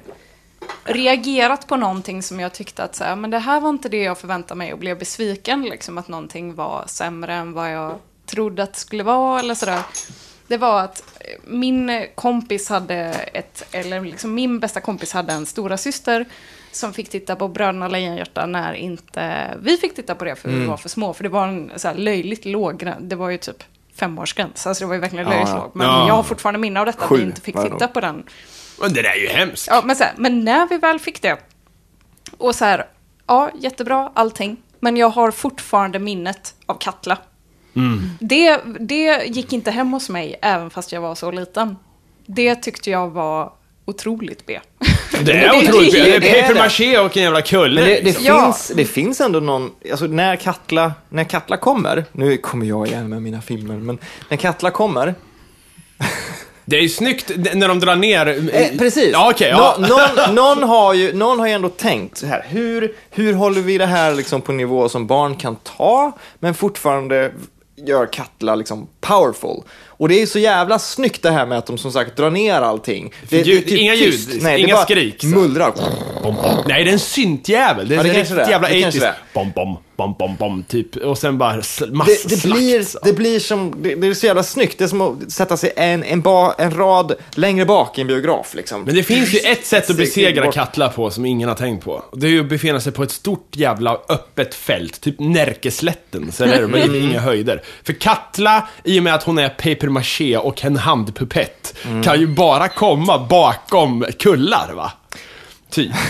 reagerat 0.83 1.67
på 1.67 1.75
någonting 1.75 2.23
som 2.23 2.39
jag 2.39 2.53
tyckte 2.53 2.83
att 2.83 2.95
så 2.95 3.03
här, 3.03 3.15
men 3.15 3.29
det 3.29 3.39
här 3.39 3.59
var 3.59 3.69
inte 3.69 3.89
det 3.89 4.03
jag 4.03 4.17
förväntade 4.17 4.57
mig 4.57 4.73
och 4.73 4.79
blev 4.79 4.99
besviken, 4.99 5.61
liksom 5.63 5.97
att 5.97 6.07
någonting 6.07 6.55
var 6.55 6.83
sämre 6.87 7.33
än 7.33 7.53
vad 7.53 7.71
jag 7.71 7.99
trodde 8.25 8.63
att 8.63 8.73
det 8.73 8.79
skulle 8.79 9.03
vara 9.03 9.39
eller 9.39 9.55
sådär. 9.55 9.79
Det 10.47 10.57
var 10.57 10.81
att 10.81 11.03
eh, 11.19 11.25
min 11.43 12.05
kompis 12.15 12.69
hade 12.69 12.95
ett, 13.33 13.63
eller 13.71 14.01
liksom 14.01 14.33
min 14.33 14.59
bästa 14.59 14.81
kompis 14.81 15.13
hade 15.13 15.33
en 15.33 15.45
stora 15.45 15.77
syster 15.77 16.25
som 16.71 16.93
fick 16.93 17.09
titta 17.09 17.35
på 17.35 17.47
Bröderna 17.47 17.87
Lejonhjärta 17.87 18.45
när 18.45 18.73
inte 18.73 19.53
vi 19.61 19.77
fick 19.77 19.95
titta 19.95 20.15
på 20.15 20.25
det 20.25 20.35
för 20.35 20.49
vi 20.49 20.65
var 20.65 20.77
för 20.77 20.89
små. 20.89 21.13
För 21.13 21.23
det 21.23 21.29
var 21.29 21.47
en 21.47 21.71
så 21.75 21.87
här 21.87 21.95
löjligt 21.95 22.45
låg. 22.45 22.91
Det 22.99 23.15
var 23.15 23.29
ju 23.29 23.37
typ 23.37 23.63
femårsgräns. 23.95 24.67
Alltså 24.67 24.83
det 24.83 24.87
var 24.87 24.93
ju 24.93 25.01
verkligen 25.01 25.29
löjligt 25.29 25.49
ja. 25.49 25.55
låg. 25.55 25.71
Men 25.73 25.87
Ja. 25.87 26.07
jag 26.07 26.13
har 26.13 26.23
fortfarande 26.23 26.59
minne 26.59 26.79
av 26.79 26.85
detta, 26.85 27.03
att 27.03 27.09
Sju 27.09 27.15
vi 27.15 27.23
inte 27.23 27.41
fick 27.41 27.55
titta 27.55 27.87
på 27.87 27.99
den. 27.99 28.23
Men 28.81 28.93
det 28.93 29.01
där 29.01 29.09
är 29.09 29.21
ju 29.21 29.27
hemskt. 29.27 29.67
Ja, 29.71 29.81
men, 29.85 29.95
så 29.95 30.03
här, 30.03 30.13
men 30.17 30.39
när 30.45 30.67
vi 30.67 30.77
väl 30.77 30.99
fick 30.99 31.21
det, 31.21 31.37
och 32.37 32.55
så 32.55 32.65
här, 32.65 32.87
ja, 33.27 33.49
jättebra, 33.59 34.11
allting. 34.13 34.57
Men 34.79 34.97
jag 34.97 35.09
har 35.09 35.31
fortfarande 35.31 35.99
minnet 35.99 36.55
av 36.65 36.77
Katla. 36.79 37.17
Det, 38.19 38.61
det 38.79 39.23
gick 39.25 39.53
inte 39.53 39.71
hem 39.71 39.93
hos 39.93 40.09
mig, 40.09 40.39
även 40.41 40.69
fast 40.69 40.91
jag 40.91 41.01
var 41.01 41.15
så 41.15 41.31
liten. 41.31 41.77
Det 42.25 42.55
tyckte 42.55 42.89
jag 42.89 43.09
var 43.09 43.53
otroligt 43.91 44.45
B. 44.45 44.59
Det 45.21 45.31
är 45.31 45.57
otroligt. 45.57 45.91
det- 45.93 46.01
Det 46.01 46.15
är 46.15 46.19
det 46.19 46.39
är 46.39 46.41
paper 46.41 46.55
maché 46.59 46.99
och 46.99 47.17
en 47.17 47.23
jävla 47.23 47.41
kulle. 47.41 47.81
Men 47.81 47.89
det, 47.89 47.99
det, 48.01 48.21
Ja. 48.21 48.45
finns, 48.45 48.71
det 48.75 48.85
finns 48.85 49.21
ändå 49.21 49.39
någon, 49.39 49.71
alltså 49.91 50.05
när 50.05 50.35
Katla, 50.35 50.93
när 51.09 51.23
Katla 51.23 51.57
kommer, 51.57 52.05
nu 52.11 52.37
kommer 52.37 52.65
jag 52.65 52.87
igen 52.87 53.09
med 53.09 53.21
mina 53.21 53.41
filmer, 53.41 53.75
men 53.75 53.97
när 54.29 54.37
Katla 54.37 54.71
kommer, 54.71 55.15
Det 56.65 56.77
är 56.77 56.81
ju 56.81 56.89
snyggt 56.89 57.31
när 57.53 57.67
de 57.67 57.79
drar 57.79 57.95
ner... 57.95 58.27
eh, 58.53 58.77
precis, 58.77 59.09
Ja, 59.13 59.29
okej. 59.31 59.49
ja. 59.49 59.75
Nå, 59.79 59.87
någon, 59.87 60.35
någon, 60.35 60.63
har 60.69 60.93
ju, 60.93 61.13
någon 61.13 61.39
har 61.39 61.47
ju 61.47 61.53
ändå 61.53 61.69
tänkt 61.69 62.17
så 62.17 62.25
här, 62.25 62.45
hur, 62.49 62.95
hur 63.09 63.33
håller 63.33 63.61
vi 63.61 63.77
det 63.77 63.85
här 63.85 64.13
liksom 64.15 64.41
på 64.41 64.51
nivå 64.51 64.89
som 64.89 65.07
barn 65.07 65.35
kan 65.35 65.55
ta, 65.55 66.11
men 66.39 66.53
fortfarande 66.53 67.31
gör 67.75 68.05
Katla 68.13 68.55
liksom 68.55 68.87
powerful. 69.01 69.63
Och 70.01 70.09
det 70.09 70.21
är 70.21 70.25
så 70.25 70.39
jävla 70.39 70.79
snyggt 70.79 71.21
det 71.23 71.31
här 71.31 71.45
med 71.45 71.57
att 71.57 71.65
de 71.65 71.77
som 71.77 71.91
sagt 71.91 72.17
drar 72.17 72.31
ner 72.31 72.53
allting. 72.61 73.13
Det, 73.29 73.37
Ljud- 73.37 73.45
det 73.45 73.57
är 73.57 73.61
typ 73.61 73.79
inga 73.79 73.93
tyst. 73.93 74.29
ljud, 74.33 74.43
Nej, 74.43 74.57
det 74.57 74.63
inga 74.63 74.73
bara 74.75 74.83
skrik. 74.85 75.23
Mullrar. 75.23 75.73
Nej, 76.67 76.83
det 76.83 76.89
är 76.89 76.93
en 76.93 76.99
syntjävel. 76.99 77.87
Det 77.87 77.95
är 77.95 77.97
Ja, 77.97 78.03
det 78.03 78.09
en 78.09 78.15
riktigt 78.15 78.35
det 78.37 78.49
jävla 78.51 78.67
Det 78.69 78.81
kanske 78.81 78.99
80s. 78.99 79.01
det 79.01 79.07
är. 79.07 79.15
Bom, 79.33 79.51
bom, 79.55 79.77
bom, 79.97 80.15
bom, 80.19 80.35
bom, 80.39 80.63
typ. 80.63 80.95
Och 80.95 81.17
sen 81.17 81.37
bara 81.37 81.59
sl- 81.61 81.93
mass 81.93 82.07
Det, 82.23 82.35
det, 82.35 82.43
blir, 82.49 82.85
det 83.05 83.13
blir 83.13 83.39
som, 83.39 83.75
det, 83.81 83.95
det 83.95 84.07
är 84.07 84.13
så 84.13 84.25
jävla 84.25 84.43
snyggt. 84.43 84.77
Det 84.77 84.83
är 84.83 84.87
som 84.87 85.01
att 85.01 85.31
sätta 85.31 85.57
sig 85.57 85.71
en, 85.75 86.03
en, 86.03 86.21
ba, 86.21 86.53
en 86.57 86.71
rad 86.77 87.13
längre 87.35 87.65
bak 87.65 87.97
i 87.97 88.01
en 88.01 88.07
biograf 88.07 88.53
liksom. 88.55 88.83
Men 88.83 88.95
det 88.95 89.03
finns 89.03 89.33
ju 89.33 89.39
ett 89.39 89.65
sätt 89.65 89.89
att 89.89 89.97
besegra. 89.97 90.51
Katla 90.51 90.89
på 90.89 91.09
som 91.11 91.25
ingen 91.25 91.49
har 91.49 91.55
tänkt 91.55 91.85
på. 91.85 92.03
Det 92.13 92.27
är 92.27 92.31
ju 92.31 92.39
att 92.39 92.49
befinna 92.49 92.79
sig 92.81 92.91
på 92.91 93.03
ett 93.03 93.11
stort 93.11 93.47
jävla 93.55 93.97
öppet 94.09 94.55
fält, 94.55 95.01
typ 95.01 95.15
Närkeslätten, 95.19 96.31
så 96.31 96.43
är 96.43 96.61
det 96.61 96.67
med 96.67 96.95
inga 96.95 97.19
höjder. 97.19 97.61
För 97.83 97.93
Katla, 97.93 98.67
i 98.83 98.99
och 98.99 99.03
med 99.03 99.15
att 99.15 99.23
hon 99.23 99.37
är 99.37 99.49
paper 99.49 99.90
maché 99.91 100.37
och 100.37 100.65
en 100.65 100.77
handpupett, 100.77 101.75
kan 102.03 102.19
ju 102.19 102.27
bara 102.27 102.67
komma 102.67 103.27
bakom 103.27 104.05
kullar 104.19 104.73
va? 104.73 104.91
Typ. 105.71 105.91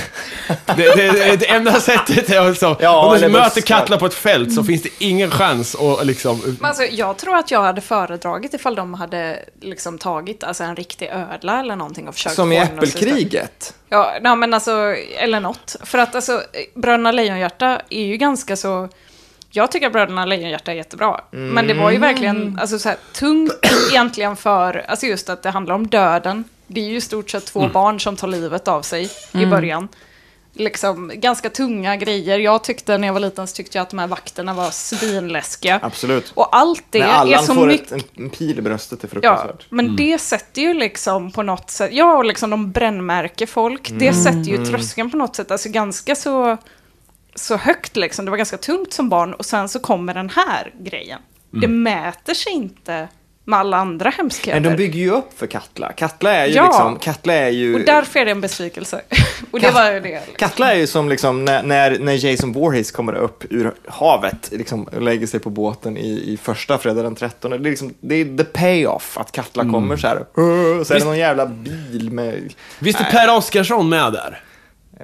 Det, 0.65 0.95
det, 0.95 1.11
det, 1.11 1.35
det 1.35 1.49
enda 1.49 1.79
sättet 1.79 2.29
är 2.29 2.39
alltså, 2.39 2.77
Ja, 2.79 3.05
om 3.05 3.21
du 3.21 3.29
möter. 3.29 3.61
Katla 3.61 3.97
på 3.97 4.05
ett 4.05 4.13
fält 4.13 4.53
så 4.53 4.63
finns 4.63 4.81
det 4.81 4.89
ingen 4.99 5.31
chans 5.31 5.75
att 5.75 6.05
liksom... 6.05 6.41
Men 6.59 6.65
Alltså, 6.65 6.83
jag 6.83 7.17
tror 7.17 7.37
att 7.37 7.51
jag 7.51 7.61
hade 7.61 7.81
föredragit 7.81 8.53
ifall 8.53 8.75
de 8.75 8.93
hade 8.93 9.39
liksom 9.61 9.97
tagit 9.97 10.43
alltså, 10.43 10.63
en 10.63 10.75
riktig 10.75 11.09
ödla 11.13 11.59
eller 11.59 11.75
någonting 11.75 12.07
och 12.07 12.13
försökt 12.13 12.35
Som 12.35 12.51
i. 12.51 12.57
Äppelkriget. 12.57 13.73
Ja, 13.89 14.13
nej, 14.21 14.35
men 14.35 14.53
alltså, 14.53 14.95
eller 15.17 15.39
något. 15.39 15.75
För 15.83 15.97
att 15.97 16.15
alltså, 16.15 16.41
Bröderna 16.75 17.11
Lejonhjärta 17.11 17.81
är 17.89 18.03
ju 18.03 18.17
ganska 18.17 18.55
så... 18.55 18.89
Jag 19.53 19.71
tycker 19.71 19.87
att 19.87 19.93
Bröderna 19.93 20.25
Lejonhjärta 20.25 20.71
är 20.71 20.75
jättebra. 20.75 21.21
Men 21.31 21.67
det 21.67 21.73
var 21.73 21.91
ju 21.91 21.97
verkligen 21.97 22.57
alltså, 22.61 22.79
så 22.79 22.89
här, 22.89 22.97
tungt 23.13 23.53
egentligen 23.91 24.35
för, 24.35 24.85
alltså 24.87 25.05
just 25.05 25.29
att 25.29 25.43
det 25.43 25.49
handlar 25.49 25.75
om 25.75 25.87
döden. 25.87 26.43
Det 26.67 26.81
är 26.81 26.89
ju 26.89 26.95
i 26.95 27.01
stort 27.01 27.29
sett 27.29 27.45
två 27.45 27.67
barn 27.67 27.99
som 27.99 28.15
tar 28.15 28.27
livet 28.27 28.67
av 28.67 28.81
sig 28.81 29.09
i 29.31 29.45
början. 29.45 29.87
Liksom 30.53 31.11
ganska 31.15 31.49
tunga 31.49 31.95
grejer. 31.95 32.39
Jag 32.39 32.63
tyckte 32.63 32.97
när 32.97 33.07
jag 33.07 33.13
var 33.13 33.19
liten 33.19 33.47
så 33.47 33.55
tyckte 33.55 33.77
jag 33.77 33.83
att 33.83 33.89
de 33.89 33.99
här 33.99 34.07
vakterna 34.07 34.53
var 34.53 34.69
svinläskiga. 34.71 35.79
Absolut. 35.83 36.31
Och 36.35 36.55
allt 36.55 36.83
det 36.89 37.01
är 37.01 37.37
så 37.37 37.53
får 37.55 37.67
mycket... 37.67 37.91
ett, 37.91 38.03
en, 38.17 38.23
en 38.23 38.29
pil 38.29 38.59
i 38.59 38.61
bröstet 38.61 39.03
är 39.03 39.07
Ja, 39.07 39.11
fruktansvärt. 39.11 39.65
men 39.69 39.95
det 39.95 40.17
sätter 40.17 40.61
ju 40.61 40.73
liksom 40.73 41.31
på 41.31 41.43
något 41.43 41.69
sätt, 41.69 41.89
ja, 41.93 42.17
och 42.17 42.25
liksom 42.25 42.49
de 42.49 42.71
brännmärker 42.71 43.45
folk. 43.45 43.89
Det 43.99 44.13
sätter 44.13 44.51
ju 44.51 44.65
tröskeln 44.65 45.11
på 45.11 45.17
något 45.17 45.35
sätt, 45.35 45.51
alltså 45.51 45.69
ganska 45.69 46.15
så, 46.15 46.57
så 47.35 47.55
högt 47.57 47.95
liksom. 47.95 48.25
Det 48.25 48.31
var 48.31 48.37
ganska 48.37 48.57
tungt 48.57 48.93
som 48.93 49.09
barn 49.09 49.33
och 49.33 49.45
sen 49.45 49.69
så 49.69 49.79
kommer 49.79 50.13
den 50.13 50.29
här 50.29 50.73
grejen. 50.79 51.19
Det 51.51 51.67
mäter 51.67 52.33
sig 52.33 52.53
inte 52.53 53.07
med 53.45 53.59
alla 53.59 53.77
andra 53.77 54.09
hemskheter. 54.09 54.59
Men 54.61 54.71
de 54.71 54.77
bygger 54.77 54.99
ju 54.99 55.11
upp 55.11 55.39
för 55.39 55.47
Katla. 55.47 55.91
Katla 55.91 56.33
är 56.33 56.45
ju 56.47 56.53
Ja. 56.53 56.65
liksom, 56.65 56.99
Katla 56.99 57.33
är 57.33 57.49
ju... 57.49 57.75
Och 57.75 57.81
därför 57.85 58.19
är 58.19 58.25
det 58.25 58.31
en 58.31 58.41
besvikelse. 58.41 59.01
och 59.51 59.59
det 59.59 59.65
Kat- 59.65 59.73
var 59.75 59.91
ju 59.91 59.99
det. 59.99 60.21
Katla 60.37 60.71
är 60.73 60.77
ju 60.77 60.87
som 60.87 61.09
liksom 61.09 61.45
när, 61.45 61.63
när, 61.63 61.99
när 61.99 62.25
Jason 62.25 62.51
Voorhees 62.53 62.91
kommer 62.91 63.13
upp 63.13 63.43
ur 63.49 63.71
havet 63.87 64.49
liksom, 64.51 64.83
och 64.83 65.01
lägger 65.01 65.27
sig 65.27 65.39
på 65.39 65.49
båten 65.49 65.97
i, 65.97 66.09
i 66.33 66.37
första 66.37 66.77
fredag 66.77 67.03
den 67.03 67.15
13. 67.15 67.51
Det 67.51 67.57
är, 67.57 67.59
liksom, 67.59 67.93
det 67.99 68.15
är 68.15 68.37
the 68.37 68.43
payoff 68.43 69.17
att 69.17 69.31
Katla 69.31 69.63
kommer 69.63 69.97
så 69.97 70.07
här. 70.07 70.25
"Åh", 70.35 70.83
Så 70.83 70.93
är 70.93 70.99
det 70.99 71.05
någon 71.05 71.17
jävla 71.17 71.45
bil 71.45 72.11
med... 72.11 72.53
Visst 72.79 72.99
är 72.99 73.03
Per 73.03 73.37
Oscarsson 73.37 73.89
med 73.89 74.13
där? 74.13 74.43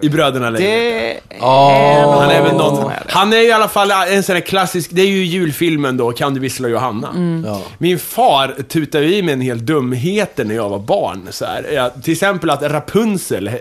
I 0.02 0.10
Bröderna 0.10 0.50
Lejonhjärta. 0.50 1.20
Det 1.30 1.38
Ja. 1.40 2.18
Han 2.22 2.30
är 2.30 2.42
väl 2.42 2.52
Oh. 2.52 2.58
någon, 2.58 2.92
han 3.08 3.34
är 3.34 3.38
i 3.48 3.52
alla 3.52 3.68
fall 3.68 3.92
en 3.92 4.24
sån 4.24 4.36
här 4.36 4.42
klassisk, 4.42 4.90
det 4.94 5.02
är 5.02 5.06
ju 5.08 5.24
julfilmen 5.26 5.98
då, 5.98 6.12
Kan 6.12 6.34
du 6.34 6.40
vissla 6.40 6.68
Johanna. 6.68 7.42
Ja. 7.46 7.62
Min 7.78 8.00
far 8.00 8.56
tutade 8.68 9.06
i 9.06 9.22
mig 9.22 9.34
en 9.34 9.42
hel 9.42 9.66
dumheter 9.66 10.46
när 10.46 10.56
jag 10.56 10.70
var 10.70 10.80
barn. 10.80 11.28
Så 11.30 11.46
här. 11.46 11.66
Ja, 11.74 11.90
till 12.04 12.14
exempel 12.14 12.50
att 12.50 12.62
Rapunzel, 12.64 13.48
eh, 13.48 13.54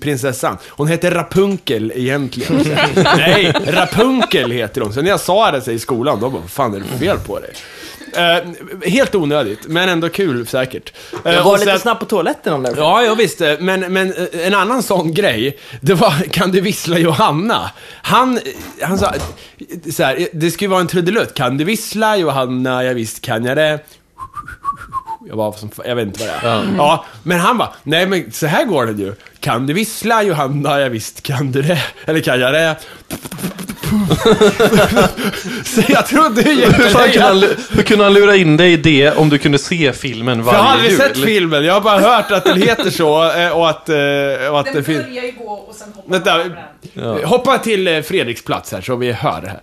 prinsessan, 0.00 0.56
hon 0.68 0.88
heter 0.88 1.10
Rapunkel 1.10 1.92
egentligen. 1.94 2.64
Nej, 3.16 3.52
Rapunkel 3.66 4.50
heter 4.50 4.80
hon. 4.80 4.92
Så 4.92 5.02
när 5.02 5.10
jag 5.10 5.20
sa 5.20 5.50
det 5.50 5.60
så 5.60 5.70
i 5.70 5.78
skolan, 5.78 6.20
då 6.20 6.30
bara, 6.30 6.40
vad 6.40 6.50
fan 6.50 6.74
är 6.74 6.78
det 6.78 6.84
för 6.84 6.98
fel 6.98 7.18
på 7.26 7.38
dig? 7.38 7.50
Eh, 8.16 8.90
helt 8.90 9.14
onödigt, 9.14 9.66
men 9.66 9.88
ändå 9.88 10.08
kul 10.08 10.46
säkert. 10.46 10.92
Eh, 11.24 11.32
Jag 11.32 11.42
var 11.44 11.52
och 11.52 11.58
lite 11.58 11.70
sen- 11.70 11.80
snabb 11.80 11.98
på 12.00 12.04
toaletten 12.04 12.52
om 12.52 12.62
det. 12.62 12.74
Ja, 12.76 13.02
jag 13.02 13.16
visste. 13.16 13.56
Men, 13.60 13.80
men 13.92 14.12
eh, 14.14 14.46
en 14.46 14.54
annan 14.54 14.82
sån 14.82 15.14
grej, 15.14 15.58
det 15.80 15.94
var 15.94 16.10
Kan 16.30 16.50
du 16.52 16.60
vissla 16.60 16.98
Johanna? 16.98 17.70
Han, 18.02 18.40
han 18.82 18.98
sa, 18.98 19.06
eh, 19.06 19.92
så 19.92 20.02
här, 20.04 20.28
det 20.32 20.50
skulle 20.50 20.70
vara 20.70 20.80
en 20.80 20.86
trudelutt. 20.86 21.34
Kan 21.34 21.56
du 21.58 21.64
vissla 21.64 22.16
Johanna? 22.16 22.84
Ja, 22.84 22.92
visst 22.92 23.20
kan 23.20 23.44
jag 23.44 23.56
det. 23.56 23.78
Jag 25.28 25.36
var 25.36 25.52
som, 25.52 25.70
jag 25.84 25.96
vet 25.96 26.06
inte 26.06 26.20
vad 26.20 26.28
det 26.28 26.48
är. 26.48 26.74
Ja. 26.76 27.04
men 27.22 27.40
han 27.40 27.58
bara, 27.58 27.72
nej 27.82 28.06
men 28.06 28.32
så 28.32 28.46
här 28.46 28.64
går 28.64 28.86
det 28.86 29.02
ju. 29.02 29.14
Kan 29.40 29.66
du 29.66 29.72
vissla 29.72 30.22
Johanna? 30.22 30.80
Ja, 30.80 30.88
visst 30.88 31.22
kan 31.22 31.52
du 31.52 31.62
det. 31.62 31.82
Eller 32.04 32.20
kan 32.20 32.40
jag 32.40 32.52
det? 32.54 32.76
så 35.64 35.82
jag 35.88 36.06
trodde 36.06 36.42
ju 36.42 36.64
Hur, 36.64 36.88
fan 36.88 37.10
kunde 37.10 37.26
han, 37.28 37.44
hur 37.70 37.82
kunde 37.82 38.04
han 38.04 38.14
lura 38.14 38.36
in 38.36 38.56
dig 38.56 38.72
i 38.72 38.76
det 38.76 39.10
om 39.16 39.28
du 39.28 39.38
kunde 39.38 39.58
se 39.58 39.92
filmen 39.92 40.44
För 40.44 40.52
jag 40.52 40.58
har 40.58 40.64
varje 40.64 40.72
aldrig 40.74 40.90
jul? 40.90 41.00
sett 41.00 41.18
filmen, 41.18 41.64
jag 41.64 41.74
har 41.74 41.80
bara 41.80 42.00
hört 42.00 42.30
att 42.30 42.44
den 42.44 42.62
heter 42.62 42.90
så 42.90 43.32
eh, 43.32 43.50
och 43.50 43.70
att, 43.70 43.88
eh, 43.88 43.96
och 44.50 44.60
att 44.60 44.66
det 44.66 44.72
Den 44.72 44.84
finns... 44.84 45.04
börjar 45.04 45.24
ju 45.24 45.32
gå 45.32 45.50
och 45.50 45.74
sen 45.74 45.92
hoppar 45.94 46.50
Vänta, 46.94 47.26
hoppa 47.26 47.58
till 47.58 47.88
eh, 47.88 48.02
Fredriks 48.02 48.44
plats 48.44 48.72
här 48.72 48.80
så 48.80 48.96
vi 48.96 49.12
hör 49.12 49.40
det 49.40 49.48
här. 49.48 49.60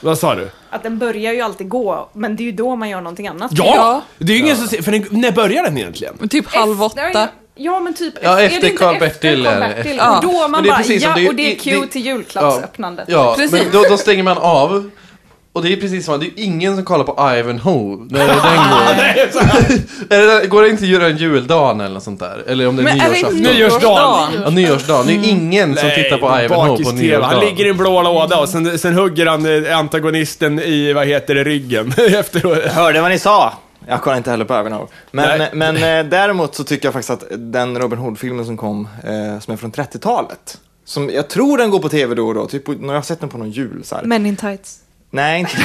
Vad 0.00 0.18
sa 0.18 0.34
du? 0.34 0.50
Att 0.70 0.82
den 0.82 0.98
börjar 0.98 1.32
ju 1.32 1.40
alltid 1.40 1.68
gå, 1.68 2.10
men 2.12 2.36
det 2.36 2.42
är 2.42 2.44
ju 2.44 2.52
då 2.52 2.76
man 2.76 2.88
gör 2.88 3.00
någonting 3.00 3.28
annat. 3.28 3.50
Ja! 3.54 3.72
Ja. 3.76 4.02
Det 4.18 4.32
är 4.32 4.36
ju 4.36 4.42
ingen 4.42 4.56
som 4.56 4.68
ser, 4.68 4.82
för 4.82 4.92
den, 4.92 5.06
när 5.10 5.32
börjar 5.32 5.62
den 5.62 5.78
egentligen? 5.78 6.28
Typ 6.28 6.46
halv 6.54 6.82
åtta. 6.82 7.28
Ja, 7.58 7.80
men 7.80 7.94
typ 7.94 8.14
Ja, 8.22 8.40
efter 8.40 8.76
Karl-Bertil. 8.76 9.44
Karl-Bertil? 9.44 9.96
Ja. 9.98 10.16
Och 10.18 10.22
då 10.24 10.48
man 10.48 10.64
bara, 10.64 10.76
precis 10.76 11.02
ja, 11.02 11.12
det 11.16 11.28
och 11.28 11.34
det 11.34 11.52
är 11.52 11.80
det- 11.80 11.86
till 11.86 12.06
julklappsöppnandet. 12.06 13.04
Ja, 13.08 13.34
Precis. 13.38 13.52
men 13.52 13.62
då, 13.72 13.82
då 13.88 13.96
stänger 13.96 14.22
man 14.22 14.38
av. 14.38 14.90
Och 15.52 15.62
det 15.62 15.72
är 15.72 15.76
precis 15.76 16.06
som, 16.06 16.20
det 16.20 16.26
är 16.26 16.30
ingen 16.36 16.76
som 16.76 16.84
kollar 16.84 17.04
på 17.04 17.34
Ivanhoe 17.38 18.06
när 18.10 18.26
den 18.26 18.36
går. 20.40 20.46
Går 20.48 20.62
det 20.62 20.68
inte 20.68 20.84
att 20.84 20.90
göra 20.90 21.06
en 21.06 21.16
juldagen 21.16 21.80
eller 21.80 21.94
något 21.94 22.02
sånt 22.02 22.20
där? 22.20 22.44
Eller 22.46 22.68
om 22.68 22.76
det 22.76 22.82
är 22.82 22.84
Men 22.84 22.98
nyårsafton? 22.98 23.38
Nyårsdagen. 23.42 24.40
Ja, 24.44 24.50
nyårsdagen. 24.50 25.06
Det 25.06 25.12
är 25.12 25.30
ingen 25.30 25.76
som 25.76 25.90
tittar 25.90 26.18
på 26.18 26.26
Ivanhoe 26.26 26.48
på 26.48 26.54
bakis-TV. 26.76 26.92
Han 26.92 26.96
nyårsdagen. 27.20 27.44
ligger 27.48 27.66
i 27.66 27.68
en 27.68 27.76
blå 27.76 28.02
låda 28.02 28.38
och 28.40 28.48
sen, 28.48 28.78
sen 28.78 28.94
hugger 28.94 29.26
han 29.26 29.66
eh, 29.66 29.78
antagonisten 29.78 30.60
i, 30.60 30.92
vad 30.92 31.06
heter 31.06 31.34
det, 31.34 31.44
ryggen. 31.44 31.94
Efteråt. 31.98 32.64
Hörde 32.64 33.00
vad 33.00 33.10
ni 33.10 33.18
sa? 33.18 33.52
Jag 33.88 34.02
kollar 34.02 34.16
inte 34.16 34.30
heller 34.30 34.44
på 34.44 34.54
Ivanhoe. 34.60 34.86
Men, 35.10 35.38
Nej. 35.38 35.50
men 35.52 35.76
eh, 35.76 36.10
däremot 36.10 36.54
så 36.54 36.64
tycker 36.64 36.86
jag 36.86 36.92
faktiskt 36.92 37.10
att 37.10 37.24
den 37.52 37.78
Robin 37.78 37.98
Hood-filmen 37.98 38.46
som 38.46 38.56
kom, 38.56 38.88
eh, 39.04 39.38
som 39.40 39.52
är 39.52 39.56
från 39.56 39.72
30-talet, 39.72 40.60
som 40.84 41.10
jag 41.10 41.28
tror 41.28 41.58
den 41.58 41.70
går 41.70 41.78
på 41.78 41.88
tv 41.88 42.14
då 42.14 42.28
och 42.28 42.34
då, 42.34 42.46
typ 42.46 42.64
på- 42.64 42.72
när 42.72 42.88
jag 42.88 42.94
har 42.94 43.02
sett 43.02 43.20
den 43.20 43.28
på 43.28 43.38
någon 43.38 43.50
jul 43.50 43.84
så 43.84 43.96
här. 43.96 44.04
Men 44.04 44.26
in 44.26 44.36
tights. 44.36 44.78
Nej, 45.10 45.40
inte 45.40 45.56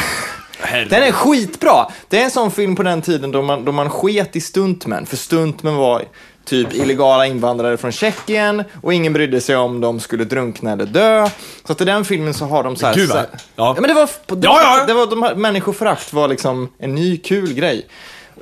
Den 0.90 1.04
är 1.04 1.12
skitbra! 1.12 1.88
Det 2.08 2.20
är 2.20 2.24
en 2.24 2.32
sån 2.32 2.52
film 2.52 2.76
på 2.76 2.84
den 2.84 3.02
tiden 3.02 3.32
då 3.32 3.42
man, 3.42 3.66
då 3.66 3.72
man 3.72 3.90
sket 3.90 4.36
i 4.36 4.42
stuntmän, 4.42 5.06
för 5.06 5.18
stuntmän 5.18 5.76
var 5.76 6.04
typ 6.46 6.74
illegala 6.74 7.26
invandrare 7.26 7.78
från 7.78 7.92
Tjeckien 7.92 8.64
och 8.82 8.94
ingen 8.94 9.14
brydde 9.14 9.42
sig 9.42 9.56
om 9.56 9.82
de 9.82 10.00
skulle 10.00 10.24
drunkna 10.24 10.72
eller 10.72 10.86
dö. 10.86 11.30
Så 11.66 11.72
att 11.72 11.82
i 11.82 11.86
den 11.86 12.06
filmen 12.06 12.34
så 12.34 12.46
har 12.46 12.64
de 12.64 12.76
så 12.76 12.86
här... 12.88 12.94
Va? 13.00 13.08
så 13.08 13.18
här- 13.18 13.28
Ja. 13.34 13.40
ja. 13.56 13.82
men 13.82 13.84
det 13.88 13.94
var... 13.94 14.10
Det 14.28 14.48
Ja, 14.48 14.52
var, 14.54 14.62
ja. 14.62 14.86
Det 14.88 14.94
var 14.94 15.08
de 15.08 15.24
här, 15.24 15.36
människoförakt 15.36 16.14
var 16.14 16.28
liksom 16.28 16.70
en 16.80 16.96
ny 16.96 17.18
kul 17.18 17.54
grej. 17.54 17.88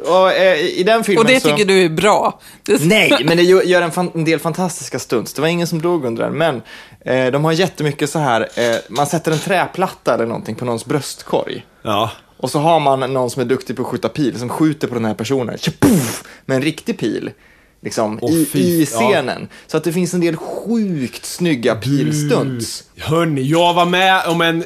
Och 0.05 0.31
eh, 0.33 0.59
i 0.59 0.83
den 0.83 1.03
filmen 1.03 1.25
Och 1.25 1.31
det 1.31 1.39
så... 1.39 1.49
tycker 1.49 1.65
du 1.65 1.81
är 1.85 1.89
bra. 1.89 2.39
Det, 2.63 2.81
Nej, 2.85 3.17
men 3.25 3.37
det 3.37 3.43
gör 3.43 3.61
gör 3.61 3.81
en, 3.81 3.91
fan, 3.91 4.11
en 4.15 4.25
del 4.25 4.39
fantastiska 4.39 4.99
stunts. 4.99 5.33
Det 5.33 5.41
var 5.41 5.47
ingen 5.47 5.67
som 5.67 5.81
dog 5.81 6.05
under 6.05 6.23
den, 6.23 6.33
men 6.37 6.61
eh, 7.05 7.31
de 7.31 7.45
har 7.45 7.51
jättemycket 7.51 8.09
så 8.09 8.19
här, 8.19 8.41
eh, 8.55 8.75
man 8.89 9.05
sätter 9.07 9.31
en 9.31 9.39
träplatta 9.39 10.13
eller 10.13 10.25
någonting 10.25 10.55
på 10.55 10.65
någons 10.65 10.85
bröstkorg. 10.85 11.65
Ja. 11.81 12.11
Och 12.37 12.51
så 12.51 12.59
har 12.59 12.79
man 12.79 13.13
någon 13.13 13.29
som 13.29 13.41
är 13.41 13.45
duktig 13.45 13.75
på 13.75 13.81
att 13.81 13.87
skjuta 13.87 14.09
pil, 14.09 14.39
som 14.39 14.49
skjuter 14.49 14.87
på 14.87 14.93
den 14.93 15.05
här 15.05 15.13
personen, 15.13 15.57
Tjapuff! 15.57 16.23
med 16.45 16.55
en 16.55 16.61
riktig 16.61 16.99
pil. 16.99 17.31
Liksom, 17.82 18.19
Åh, 18.21 18.32
i, 18.32 18.45
fy- 18.45 18.59
i 18.59 18.80
ja. 18.80 18.86
scenen. 18.86 19.47
Så 19.67 19.77
att 19.77 19.84
det 19.84 19.93
finns 19.93 20.13
en 20.13 20.21
del 20.21 20.36
sjukt 20.36 21.25
snygga 21.25 21.75
pilstunts. 21.75 22.84
Hörni, 22.97 23.41
jag 23.41 23.73
var 23.73 23.86
med 23.86 24.21
om 24.27 24.41
en... 24.41 24.63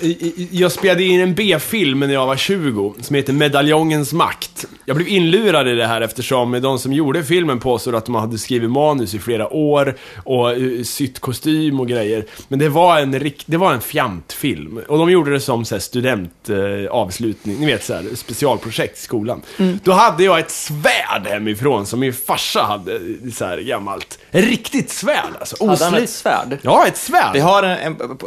Jag 0.51 0.72
spelade 0.72 1.03
in 1.03 1.20
en 1.22 1.36
B-film 1.36 1.99
när 1.99 2.14
jag 2.14 2.26
var 2.28 2.36
20, 2.36 2.93
som 3.01 3.16
heter 3.16 3.34
Medaljongens 3.34 4.14
makt. 4.14 4.66
Jag 4.86 4.95
blev 4.95 5.07
inlurad 5.07 5.68
i 5.68 5.76
det 5.76 5.88
här 5.88 6.01
eftersom 6.01 6.51
de 6.61 6.80
som 6.80 6.93
gjorde 6.93 7.24
filmen 7.24 7.59
påstod 7.59 7.95
att 7.95 8.05
de 8.05 8.16
hade 8.16 8.38
skrivit 8.38 8.70
manus 8.72 9.14
i 9.14 9.20
flera 9.20 9.53
år 9.53 9.95
och 10.24 10.51
eh, 10.51 10.84
sytt 10.84 11.20
kostym 11.20 11.80
och 11.80 11.88
grejer. 11.88 12.26
Men 12.47 12.59
det 12.59 12.70
var 12.70 12.99
en, 12.99 13.32
det 13.45 13.57
var 13.57 13.74
en 13.74 13.82
fjantfilm. 13.82 14.80
Och 14.88 14.97
de 14.97 15.11
gjorde 15.11 15.32
det 15.32 15.39
som 15.39 15.66
så 15.66 15.76
här, 15.76 15.80
studentavslutning, 15.80 16.89
avslutning, 16.89 17.59
ni 17.59 17.66
vet 17.66 17.84
så 17.84 17.93
här, 17.93 18.03
specialprojekt 18.16 18.97
i 18.97 19.01
skolan. 19.01 19.41
Då 19.84 19.91
hade 19.91 20.24
jag 20.24 20.39
ett 20.39 20.51
svärd 20.51 21.28
hemifrån 21.28 21.86
som 21.86 21.99
min 21.99 22.14
farsa 22.14 22.61
hade, 22.64 22.99
så 23.36 23.45
här 23.45 23.58
gammalt. 23.58 24.20
Riktigt 24.32 24.89
svärd 24.91 25.34
alltså. 25.39 25.68
Hade 25.68 25.86
han 25.86 25.93
Osli- 25.93 26.04
ett 26.04 26.10
svärd? 26.10 26.58
Ja, 26.62 26.88
ett 26.88 26.97
svärd. 26.97 27.34
Vi 27.34 27.39
har 27.39 27.64
en, 27.64 27.78
en, 27.78 28.18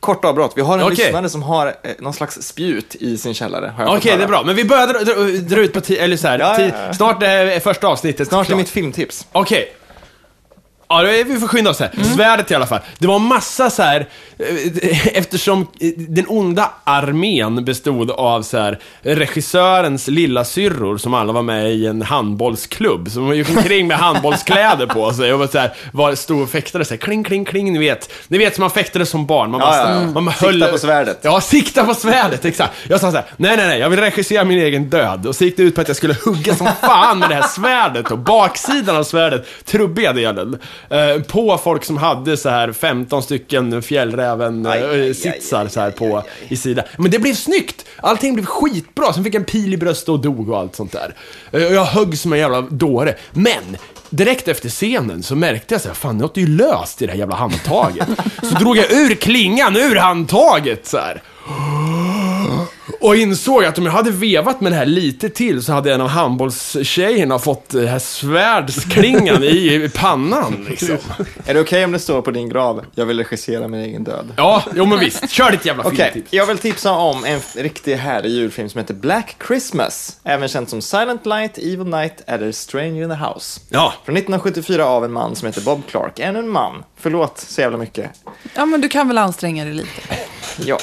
kort 0.00 0.24
avbrott, 0.24 0.52
vi 0.56 0.60
har 0.62 0.78
en 0.78 0.84
Okej. 0.84 0.96
lyssnare 0.96 1.28
som 1.28 1.42
har 1.42 1.66
eh, 1.66 1.72
någon 1.98 2.12
slags 2.12 2.42
spjut 2.42 2.94
i 2.94 3.18
sin 3.18 3.34
källare. 3.34 3.74
Okej, 3.78 4.10
höra. 4.10 4.18
det 4.18 4.24
är 4.24 4.28
bra. 4.28 4.42
Men 4.42 4.56
vi 4.56 4.64
börjar 4.64 4.86
dra, 4.86 4.98
dra, 4.98 5.14
dra 5.24 5.60
ut 5.60 5.72
på 5.72 5.80
tid, 5.80 5.98
eller 5.98 6.16
så 6.16 6.28
här, 6.28 6.38
Ja, 6.38 6.60
ja, 6.60 6.70
ja. 6.86 6.94
snart 6.94 7.22
är 7.22 7.60
första 7.60 7.86
avsnittet 7.86 8.28
Snart 8.28 8.50
är 8.50 8.54
mitt 8.54 8.68
filmtips. 8.68 9.26
Okej. 9.32 9.72
Ja, 10.88 11.02
då 11.02 11.08
är 11.08 11.24
vi 11.24 11.40
får 11.40 11.48
skynda 11.48 11.70
oss 11.70 11.80
här. 11.80 11.90
Svärdet 12.14 12.50
i 12.50 12.54
alla 12.54 12.66
fall. 12.66 12.80
Det 12.98 13.06
var 13.06 13.18
massa 13.18 13.70
så 13.70 13.82
här, 13.82 14.06
eh, 14.38 15.06
eftersom 15.16 15.66
eh, 15.80 15.88
den 15.96 16.24
onda 16.28 16.70
armén 16.84 17.64
bestod 17.64 18.10
av 18.10 18.42
så 18.42 18.58
här, 18.58 18.78
regissörens 19.02 20.08
lilla 20.08 20.44
syrror 20.44 20.98
som 20.98 21.14
alla 21.14 21.32
var 21.32 21.42
med 21.42 21.72
i 21.72 21.86
en 21.86 22.02
handbollsklubb. 22.02 23.08
De 23.14 23.36
gick 23.36 23.48
omkring 23.56 23.86
med 23.86 23.96
handbollskläder 23.98 24.86
på 24.86 25.12
sig 25.12 25.32
och 25.32 25.38
var 25.38 25.46
så 25.46 25.58
här, 25.58 25.74
var 25.92 26.14
stod 26.14 26.42
och 26.42 26.50
fäktade 26.50 26.84
så 26.84 26.94
här, 26.94 26.98
kling, 26.98 27.24
kling, 27.24 27.44
kling, 27.44 27.72
ni 27.72 27.78
vet. 27.78 28.12
Ni 28.28 28.38
vet 28.38 28.54
som 28.54 28.62
man 28.62 28.70
fäktade 28.70 29.06
som 29.06 29.26
barn. 29.26 29.50
Man, 29.50 29.60
Ja, 29.60 29.66
bara, 29.66 29.94
ja, 29.94 30.10
ja. 30.14 30.20
man 30.20 30.34
Sikta 30.34 30.68
på 30.68 30.78
svärdet. 30.78 31.18
Ja, 31.22 31.40
sikta 31.40 31.84
på 31.84 31.94
svärdet, 31.94 32.44
exakt. 32.44 32.72
Jag 32.88 33.00
sa 33.00 33.10
så 33.10 33.16
här, 33.16 33.26
nej, 33.36 33.56
nej, 33.56 33.66
nej, 33.66 33.78
jag 33.80 33.90
vill 33.90 34.00
regissera 34.00 34.44
min 34.44 34.58
egen 34.58 34.90
död. 34.90 35.26
Och 35.26 35.36
så 35.36 35.44
gick 35.44 35.56
det 35.56 35.62
ut 35.62 35.74
på 35.74 35.80
att 35.80 35.88
jag 35.88 35.96
skulle 35.96 36.14
hugga 36.24 36.54
som 36.54 36.68
fan 36.80 37.18
med 37.18 37.28
det 37.28 37.34
här 37.34 37.48
svärdet 37.48 38.10
och 38.10 38.18
baksidan 38.18 38.96
av 38.96 39.04
svärdet, 39.04 39.46
trubbiga 39.64 40.12
delen, 40.12 40.58
eh, 40.90 41.22
på 41.22 41.58
folk 41.58 41.84
som 41.84 41.96
hade 41.96 42.36
så 42.36 42.48
här 42.48 42.72
15 42.72 43.22
stycken 43.22 43.72
Aj, 43.72 43.76
aj, 43.76 43.82
fjällräven-sitsar 43.82 45.64
aj, 45.64 45.70
så 45.70 45.80
här 45.80 45.86
aj, 45.86 45.92
på, 45.92 46.16
aj, 46.16 46.24
i 46.48 46.56
sidan. 46.56 46.84
Men 46.98 47.10
det 47.10 47.18
blev 47.18 47.34
snyggt! 47.34 47.86
Allting 47.96 48.34
blev 48.34 48.44
skitbra. 48.44 49.12
Sen 49.12 49.24
fick 49.24 49.34
jag 49.34 49.40
en 49.40 49.46
pil 49.46 49.74
i 49.74 49.76
bröstet 49.76 50.08
och 50.08 50.20
dog 50.20 50.50
och 50.50 50.58
allt 50.58 50.76
sånt 50.76 50.92
där. 50.92 51.14
Eh, 51.50 51.66
och 51.66 51.74
jag 51.74 51.84
högg 51.84 52.18
som 52.18 52.32
en 52.32 52.38
jävla 52.38 52.60
dåre. 52.60 53.14
Men! 53.32 53.76
Direkt 54.10 54.48
efter 54.48 54.68
scenen 54.68 55.22
så 55.22 55.36
märkte 55.36 55.74
jag 55.74 55.80
så 55.80 55.88
här, 55.88 55.94
fan 55.94 56.18
något 56.18 56.36
är 56.36 56.40
ju 56.40 56.46
löst 56.46 57.02
i 57.02 57.06
det 57.06 57.12
här 57.12 57.18
jävla 57.18 57.36
handtaget. 57.36 58.08
Så 58.42 58.54
drog 58.54 58.76
jag 58.76 58.92
ur 58.92 59.14
klingan 59.14 59.76
ur 59.76 59.96
handtaget 59.96 60.86
så 60.86 60.96
här. 60.96 61.22
Och 63.00 63.16
insåg 63.16 63.64
att 63.64 63.78
om 63.78 63.86
jag 63.86 63.92
hade 63.92 64.10
vevat 64.10 64.60
med 64.60 64.72
det 64.72 64.76
här 64.76 64.86
lite 64.86 65.28
till 65.28 65.62
så 65.62 65.72
hade 65.72 65.94
en 65.94 66.00
av 66.00 66.08
handbollstjejerna 66.08 67.38
fått 67.38 67.68
det 67.68 67.86
här 67.86 67.98
svärdsklingan 67.98 69.44
i 69.44 69.90
pannan 69.94 70.66
liksom. 70.70 70.96
Är 71.46 71.54
det 71.54 71.60
okej 71.60 71.84
om 71.84 71.92
det 71.92 71.98
står 71.98 72.22
på 72.22 72.30
din 72.30 72.48
grav, 72.48 72.84
jag 72.94 73.06
vill 73.06 73.18
regissera 73.18 73.68
min 73.68 73.80
egen 73.80 74.04
död? 74.04 74.32
Ja, 74.36 74.62
jo 74.74 74.86
men 74.86 74.98
visst. 74.98 75.30
Kör 75.30 75.50
ditt 75.50 75.64
jävla 75.66 75.84
Okej, 75.84 75.96
filmtips. 76.12 76.32
jag 76.32 76.46
vill 76.46 76.58
tipsa 76.58 76.92
om 76.92 77.24
en 77.24 77.40
riktigt 77.54 77.98
härlig 77.98 78.30
julfilm 78.30 78.68
som 78.68 78.78
heter 78.78 78.94
Black 78.94 79.36
Christmas. 79.46 80.16
Även 80.24 80.48
känd 80.48 80.68
som 80.68 80.82
Silent 80.82 81.26
Light, 81.26 81.58
Evil 81.58 81.84
Night 81.86 82.22
eller 82.26 82.52
Stranger 82.52 83.02
in 83.02 83.08
the 83.10 83.14
House. 83.16 83.60
Ja. 83.68 83.92
Från 84.04 84.16
1974 84.16 84.86
av 84.86 85.04
en 85.04 85.12
man 85.12 85.36
som 85.36 85.46
heter 85.46 85.60
Bob 85.60 85.82
Clark. 85.90 86.18
Ännu 86.18 86.38
en 86.38 86.48
man. 86.48 86.84
Förlåt 87.00 87.38
så 87.38 87.60
jävla 87.60 87.78
mycket. 87.78 88.10
ja, 88.54 88.66
men 88.66 88.80
du 88.80 88.88
kan 88.88 89.08
väl 89.08 89.18
anstränga 89.18 89.64
dig 89.64 89.74
lite. 89.74 89.88
Ja. 90.64 90.78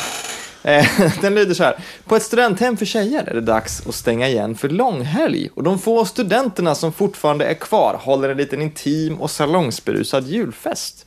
Eh, 0.64 0.88
Den 1.22 1.36
lyder 1.36 1.54
så 1.54 1.64
här. 1.64 1.78
På 2.06 2.16
ett 2.16 2.24
studenthem 2.24 2.78
för 2.78 2.86
tjejer 2.86 3.24
är 3.28 3.34
det 3.34 3.42
dags 3.42 3.88
att 3.88 3.96
stänga 3.96 4.28
igen 4.28 4.56
för 4.56 4.70
långhelg 4.70 5.50
och 5.56 5.64
de 5.64 5.80
få 5.80 6.06
studenterna 6.06 6.76
som 6.76 6.94
fortfarande 6.94 7.46
är 7.46 7.54
kvar 7.54 8.00
håller 8.02 8.30
en 8.30 8.38
liten 8.38 8.62
intim 8.62 9.22
och 9.22 9.32
salongsberusad 9.32 10.28
julfest. 10.28 11.06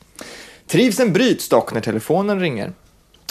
Trivseln 0.67 1.13
bryts 1.13 1.49
dock 1.49 1.75
när 1.75 1.81
telefonen 1.81 2.41
ringer. 2.41 2.73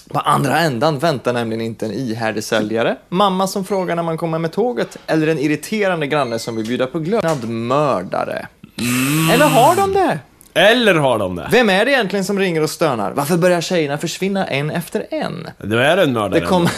På 0.09 0.19
andra 0.19 0.59
ändan 0.59 0.99
väntar 0.99 1.34
nämligen 1.34 1.61
inte 1.61 1.86
en 1.86 1.91
ihärdig 1.91 2.43
säljare, 2.43 2.97
mamma 3.09 3.47
som 3.47 3.65
frågar 3.65 3.95
när 3.95 4.03
man 4.03 4.17
kommer 4.17 4.39
med 4.39 4.51
tåget 4.51 4.97
eller 5.07 5.28
en 5.28 5.39
irriterande 5.39 6.07
granne 6.07 6.39
som 6.39 6.55
vill 6.55 6.65
bjuda 6.65 6.88
på 6.88 6.99
glögg. 6.99 7.23
Mördare. 7.47 8.47
Eller 9.34 9.45
har 9.45 9.76
de 9.76 9.93
det? 9.93 10.19
Eller 10.58 10.95
har 10.95 11.20
de 11.20 11.36
det? 11.36 11.47
Vem 11.51 11.70
är 11.70 11.86
det 11.86 11.91
egentligen 11.91 12.26
som 12.26 12.39
ringer 12.39 12.62
och 12.62 12.70
stönar? 12.70 13.12
Varför 13.12 13.38
börjar 13.38 13.62
tjejerna 13.62 13.97
försvinna 13.97 14.47
en 14.47 14.72
efter 14.72 15.08
en? 15.12 15.47
Då 15.58 15.78
är 15.78 15.95
det 15.95 16.03
en 16.03 16.14
mördare. 16.14 16.39
Det 16.39 16.45
kommer, 16.45 16.72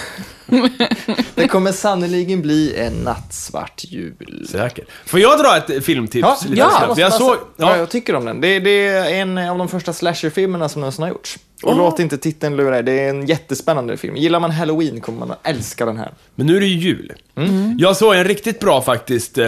det 1.35 1.47
kommer 1.47 1.71
sannoliken 1.71 2.41
bli 2.41 2.75
en 2.77 2.93
nattsvart 2.93 3.83
jul. 3.83 4.47
Säkert. 4.51 4.87
Får 5.05 5.19
jag 5.19 5.39
dra 5.39 5.57
ett 5.57 5.85
filmtips? 5.85 6.27
Ja, 6.27 6.37
lite 6.49 6.59
ja, 6.59 6.95
jag 6.97 7.11
bara 7.11 7.19
såg... 7.19 7.27
vad 7.27 7.37
Ja, 7.69 7.77
jag 7.77 7.89
tycker 7.89 8.15
om 8.15 8.25
den. 8.25 8.41
Det, 8.41 8.59
det 8.59 8.87
är 8.87 9.11
en 9.11 9.37
av 9.37 9.57
de 9.57 9.67
första 9.67 9.93
slasherfilmerna 9.93 10.69
som 10.69 10.81
någonsin 10.81 11.03
har 11.03 11.09
gjorts. 11.09 11.39
Och 11.63 11.75
låt 11.75 11.99
inte 11.99 12.17
titeln 12.17 12.55
lura 12.57 12.77
er, 12.77 12.83
det 12.83 12.91
är 12.91 13.09
en 13.09 13.25
jättespännande 13.25 13.97
film. 13.97 14.15
Gillar 14.15 14.39
man 14.39 14.51
Halloween 14.51 15.01
kommer 15.01 15.19
man 15.19 15.31
att 15.31 15.47
älska 15.47 15.85
den 15.85 15.97
här. 15.97 16.11
men 16.35 16.47
nu 16.47 16.55
är 16.57 16.59
det 16.59 16.65
ju 16.67 16.77
jul. 16.79 17.13
Mm. 17.37 17.75
Jag 17.79 17.97
såg 17.97 18.15
en 18.15 18.23
riktigt 18.23 18.59
bra 18.59 18.81
faktiskt 18.81 19.37
eh, 19.37 19.45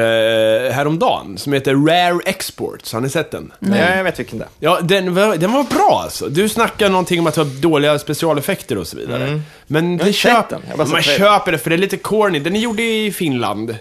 häromdagen, 0.72 1.38
som 1.38 1.54
heter 1.54 1.74
Rare 1.76 2.20
Exports. 2.26 2.94
Har 2.94 3.02
ni 3.02 3.10
sett 3.10 3.32
den? 3.32 3.52
Ja, 3.60 3.76
jag 3.96 4.04
vet 4.04 4.20
vilken 4.20 4.38
det 4.40 4.44
är. 4.46 4.50
Ja, 4.60 4.80
den 4.82 5.14
var, 5.16 5.36
den 5.36 5.52
var 5.52 5.64
bra 5.64 6.02
alltså. 6.04 6.28
Du 6.28 6.50
snackar 6.50 6.90
någonting 6.90 7.20
om 7.20 7.28
att 7.28 7.36
ha 7.36 7.44
dåliga 7.44 8.00
specialeffekter 8.00 8.78
och 8.78 8.88
så 8.88 8.98
vidare. 8.98 9.42
Men 9.68 9.80
Mm. 9.84 9.94
inte 9.94 10.06
sett 10.06 10.16
köp, 10.16 10.50
den. 10.50 10.62
Jag 10.78 10.90
man 10.90 11.02
köper 11.02 11.52
det 11.52 11.58
för 11.58 11.70
det 11.70 11.76
är 11.76 11.78
lite 11.78 11.98
corny. 11.98 12.40
Den 12.40 12.56
är 12.56 12.60
gjord 12.60 12.80
i 12.80 13.12
Finland. 13.12 13.76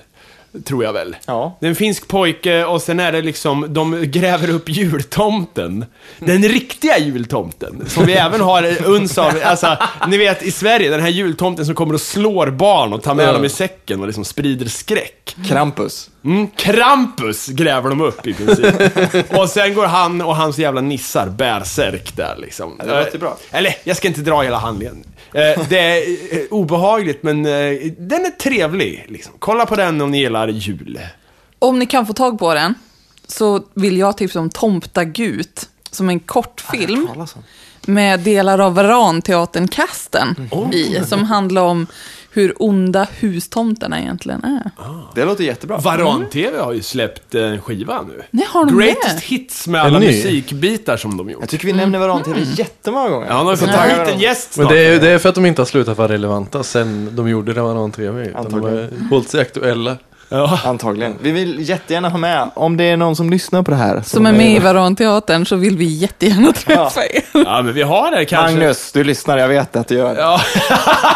Tror 0.64 0.84
jag 0.84 0.92
väl. 0.92 1.16
Ja. 1.26 1.56
Det 1.60 1.66
är 1.66 1.68
en 1.68 1.74
finsk 1.76 2.08
pojke 2.08 2.64
och 2.64 2.82
sen 2.82 3.00
är 3.00 3.12
det 3.12 3.22
liksom, 3.22 3.66
de 3.74 4.02
gräver 4.10 4.50
upp 4.50 4.68
jultomten. 4.68 5.84
Den 6.18 6.42
riktiga 6.48 6.98
jultomten. 6.98 7.84
Som 7.88 8.06
vi 8.06 8.12
även 8.12 8.40
har 8.40 8.86
uns 8.86 9.18
av, 9.18 9.32
alltså, 9.44 9.76
ni 10.08 10.16
vet 10.18 10.42
i 10.42 10.50
Sverige, 10.50 10.90
den 10.90 11.00
här 11.00 11.08
jultomten 11.08 11.66
som 11.66 11.74
kommer 11.74 11.94
och 11.94 12.00
slår 12.00 12.50
barn 12.50 12.92
och 12.92 13.02
tar 13.02 13.14
med 13.14 13.28
Ja. 13.28 13.32
dem 13.32 13.44
i 13.44 13.48
säcken 13.48 14.00
och 14.00 14.06
liksom 14.06 14.24
sprider 14.24 14.66
skräck. 14.66 15.36
Krampus. 15.46 16.10
Mm, 16.28 16.48
Krampus 16.56 17.46
gräver 17.46 17.88
de 17.88 18.00
upp 18.00 18.26
i 18.26 18.34
princip. 18.34 18.74
och 19.38 19.48
sen 19.48 19.74
går 19.74 19.86
han 19.86 20.20
och 20.20 20.36
hans 20.36 20.58
jävla 20.58 20.80
nissar 20.80 21.28
bärsärk 21.28 22.16
där 22.16 22.36
liksom. 22.38 22.76
Ja, 22.78 22.84
det 22.84 23.04
låter 23.04 23.18
bra. 23.18 23.38
Eh, 23.50 23.58
Eller, 23.58 23.76
jag 23.84 23.96
ska 23.96 24.08
inte 24.08 24.20
dra 24.20 24.42
hela 24.42 24.58
handlingen. 24.58 25.04
Eh, 25.32 25.68
det 25.68 25.78
är 25.78 26.10
eh, 26.36 26.46
obehagligt, 26.50 27.22
men 27.22 27.42
den 27.42 28.26
är 28.26 28.30
trevlig. 28.38 29.06
Liksom. 29.08 29.32
Kolla 29.38 29.66
på 29.66 29.76
den 29.76 30.00
om 30.00 30.10
ni 30.10 30.18
gillar 30.18 30.48
jul. 30.48 31.00
Om 31.58 31.78
ni 31.78 31.86
kan 31.86 32.06
få 32.06 32.12
tag 32.12 32.38
på 32.38 32.54
den 32.54 32.74
så 33.26 33.62
vill 33.74 33.98
jag 33.98 34.16
tipsa 34.16 34.40
om 34.40 34.50
Tomtagut 34.50 35.68
som 35.90 36.08
en 36.08 36.20
kortfilm 36.20 37.08
om. 37.16 37.28
Med 37.88 38.20
delar 38.20 38.58
av 38.58 38.74
Varanteatern-casten 38.74 40.34
i, 40.74 41.06
som 41.06 41.24
handlar 41.24 41.62
om 41.62 41.86
hur 42.30 42.54
onda 42.58 43.06
hustomterna 43.18 44.00
egentligen 44.00 44.44
är. 44.44 44.70
Det 45.14 45.24
låter 45.24 45.44
jättebra. 45.44 45.78
Varan-TV 45.78 46.58
har 46.58 46.72
ju 46.72 46.82
släppt 46.82 47.34
en 47.34 47.60
skiva 47.60 48.02
nu. 48.02 48.22
Nej, 48.30 48.46
har 48.48 48.66
de 48.66 48.78
Greatest 48.78 49.16
det? 49.16 49.24
hits 49.24 49.66
med 49.66 49.82
alla 49.82 50.00
musikbitar 50.00 50.96
som 50.96 51.16
de 51.16 51.30
gjort. 51.30 51.40
Jag 51.42 51.48
tycker 51.48 51.66
vi 51.66 51.72
nämner 51.72 51.98
Varan-TV 51.98 52.40
jättemånga 52.42 53.08
gånger. 53.08 53.26
Ja, 53.30 53.34
de 53.38 53.46
har 53.46 53.56
fått 53.56 53.68
hit 53.68 54.14
en 54.14 54.20
gäst 54.20 54.56
Men 54.56 54.66
snart. 54.66 54.74
det 54.74 54.80
är, 54.86 55.00
det 55.00 55.08
är 55.10 55.18
för 55.18 55.28
att 55.28 55.34
de 55.34 55.46
inte 55.46 55.60
har 55.60 55.66
slutat 55.66 55.98
vara 55.98 56.08
relevanta 56.08 56.62
sen 56.62 57.16
de 57.16 57.28
gjorde 57.28 57.52
det 57.52 57.62
var 57.62 57.74
någon 57.74 57.92
TV. 57.92 58.24
Utan 58.28 58.44
de 58.50 58.62
har 58.62 59.08
hållit 59.10 59.28
sig 59.30 59.40
aktuella. 59.40 59.96
Ja. 60.28 60.58
Antagligen. 60.64 61.14
Vi 61.22 61.30
vill 61.30 61.68
jättegärna 61.68 62.08
ha 62.08 62.18
med, 62.18 62.50
om 62.54 62.76
det 62.76 62.84
är 62.84 62.96
någon 62.96 63.16
som 63.16 63.30
lyssnar 63.30 63.62
på 63.62 63.70
det 63.70 63.76
här. 63.76 64.02
Som 64.06 64.26
är 64.26 64.32
med 64.32 64.50
i 64.52 64.58
Varanteatern 64.58 65.46
så 65.46 65.56
vill 65.56 65.76
vi 65.76 65.84
jättegärna 65.84 66.52
träffa 66.52 67.04
er. 67.04 67.22
ja, 67.32 67.62
men 67.62 67.72
vi 67.74 67.82
har 67.82 68.10
det 68.10 68.24
kanske. 68.24 68.54
Magnus, 68.56 68.92
du 68.92 69.04
lyssnar, 69.04 69.38
jag 69.38 69.48
vet 69.48 69.76
att 69.76 69.88
du 69.88 69.94
gör 69.94 70.14
det. 70.14 70.20
Ja. 70.20 70.40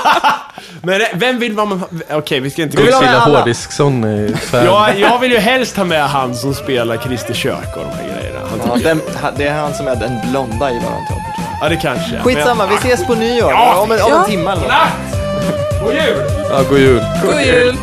men 0.82 0.98
det- 0.98 1.10
vem 1.14 1.38
vill 1.38 1.52
vara 1.52 1.66
med? 1.66 1.80
Okej, 2.10 2.40
vi 2.40 2.50
ska 2.50 2.62
inte 2.62 2.76
gå 2.76 2.82
vill 2.82 2.92
ha 2.92 3.00
med 3.00 3.08
Priscilla 3.08 3.24
alla. 3.26 3.38
Hårdisksson 3.38 4.04
är 4.04 4.32
fan. 4.36 5.00
jag, 5.00 5.18
vill 5.18 5.32
ju 5.32 5.38
helst 5.38 5.76
ha 5.76 5.84
med 5.84 6.08
han 6.08 6.34
som 6.34 6.54
spelar 6.54 6.96
Christer 6.96 7.34
Kök 7.34 7.76
och 7.76 7.82
de 7.82 7.96
här 7.96 8.18
grejerna. 8.18 8.38
Ja, 8.66 8.76
den, 8.84 9.00
det 9.36 9.44
är 9.46 9.54
han 9.60 9.74
som 9.74 9.88
är 9.88 9.96
den 9.96 10.30
blonda 10.30 10.70
i 10.70 10.74
Varan-teatern. 10.74 11.44
Ja, 11.60 11.68
det 11.68 11.76
kanske. 11.76 12.20
Skitsamma, 12.20 12.66
vi 12.66 12.74
ses 12.74 13.06
på 13.06 13.14
nyår. 13.14 13.50
Ja. 13.50 13.74
Om, 13.76 13.92
en, 13.92 14.00
om 14.02 14.12
en 14.12 14.18
Ja. 14.18 14.24
timme 14.24 14.50
eller 14.52 14.62
något. 14.62 15.82
God 15.84 15.92
jul! 15.94 16.22
Ja, 16.50 16.62
god 16.68 16.78
jul. 16.78 17.04
God 17.22 17.40
jul! 17.46 17.76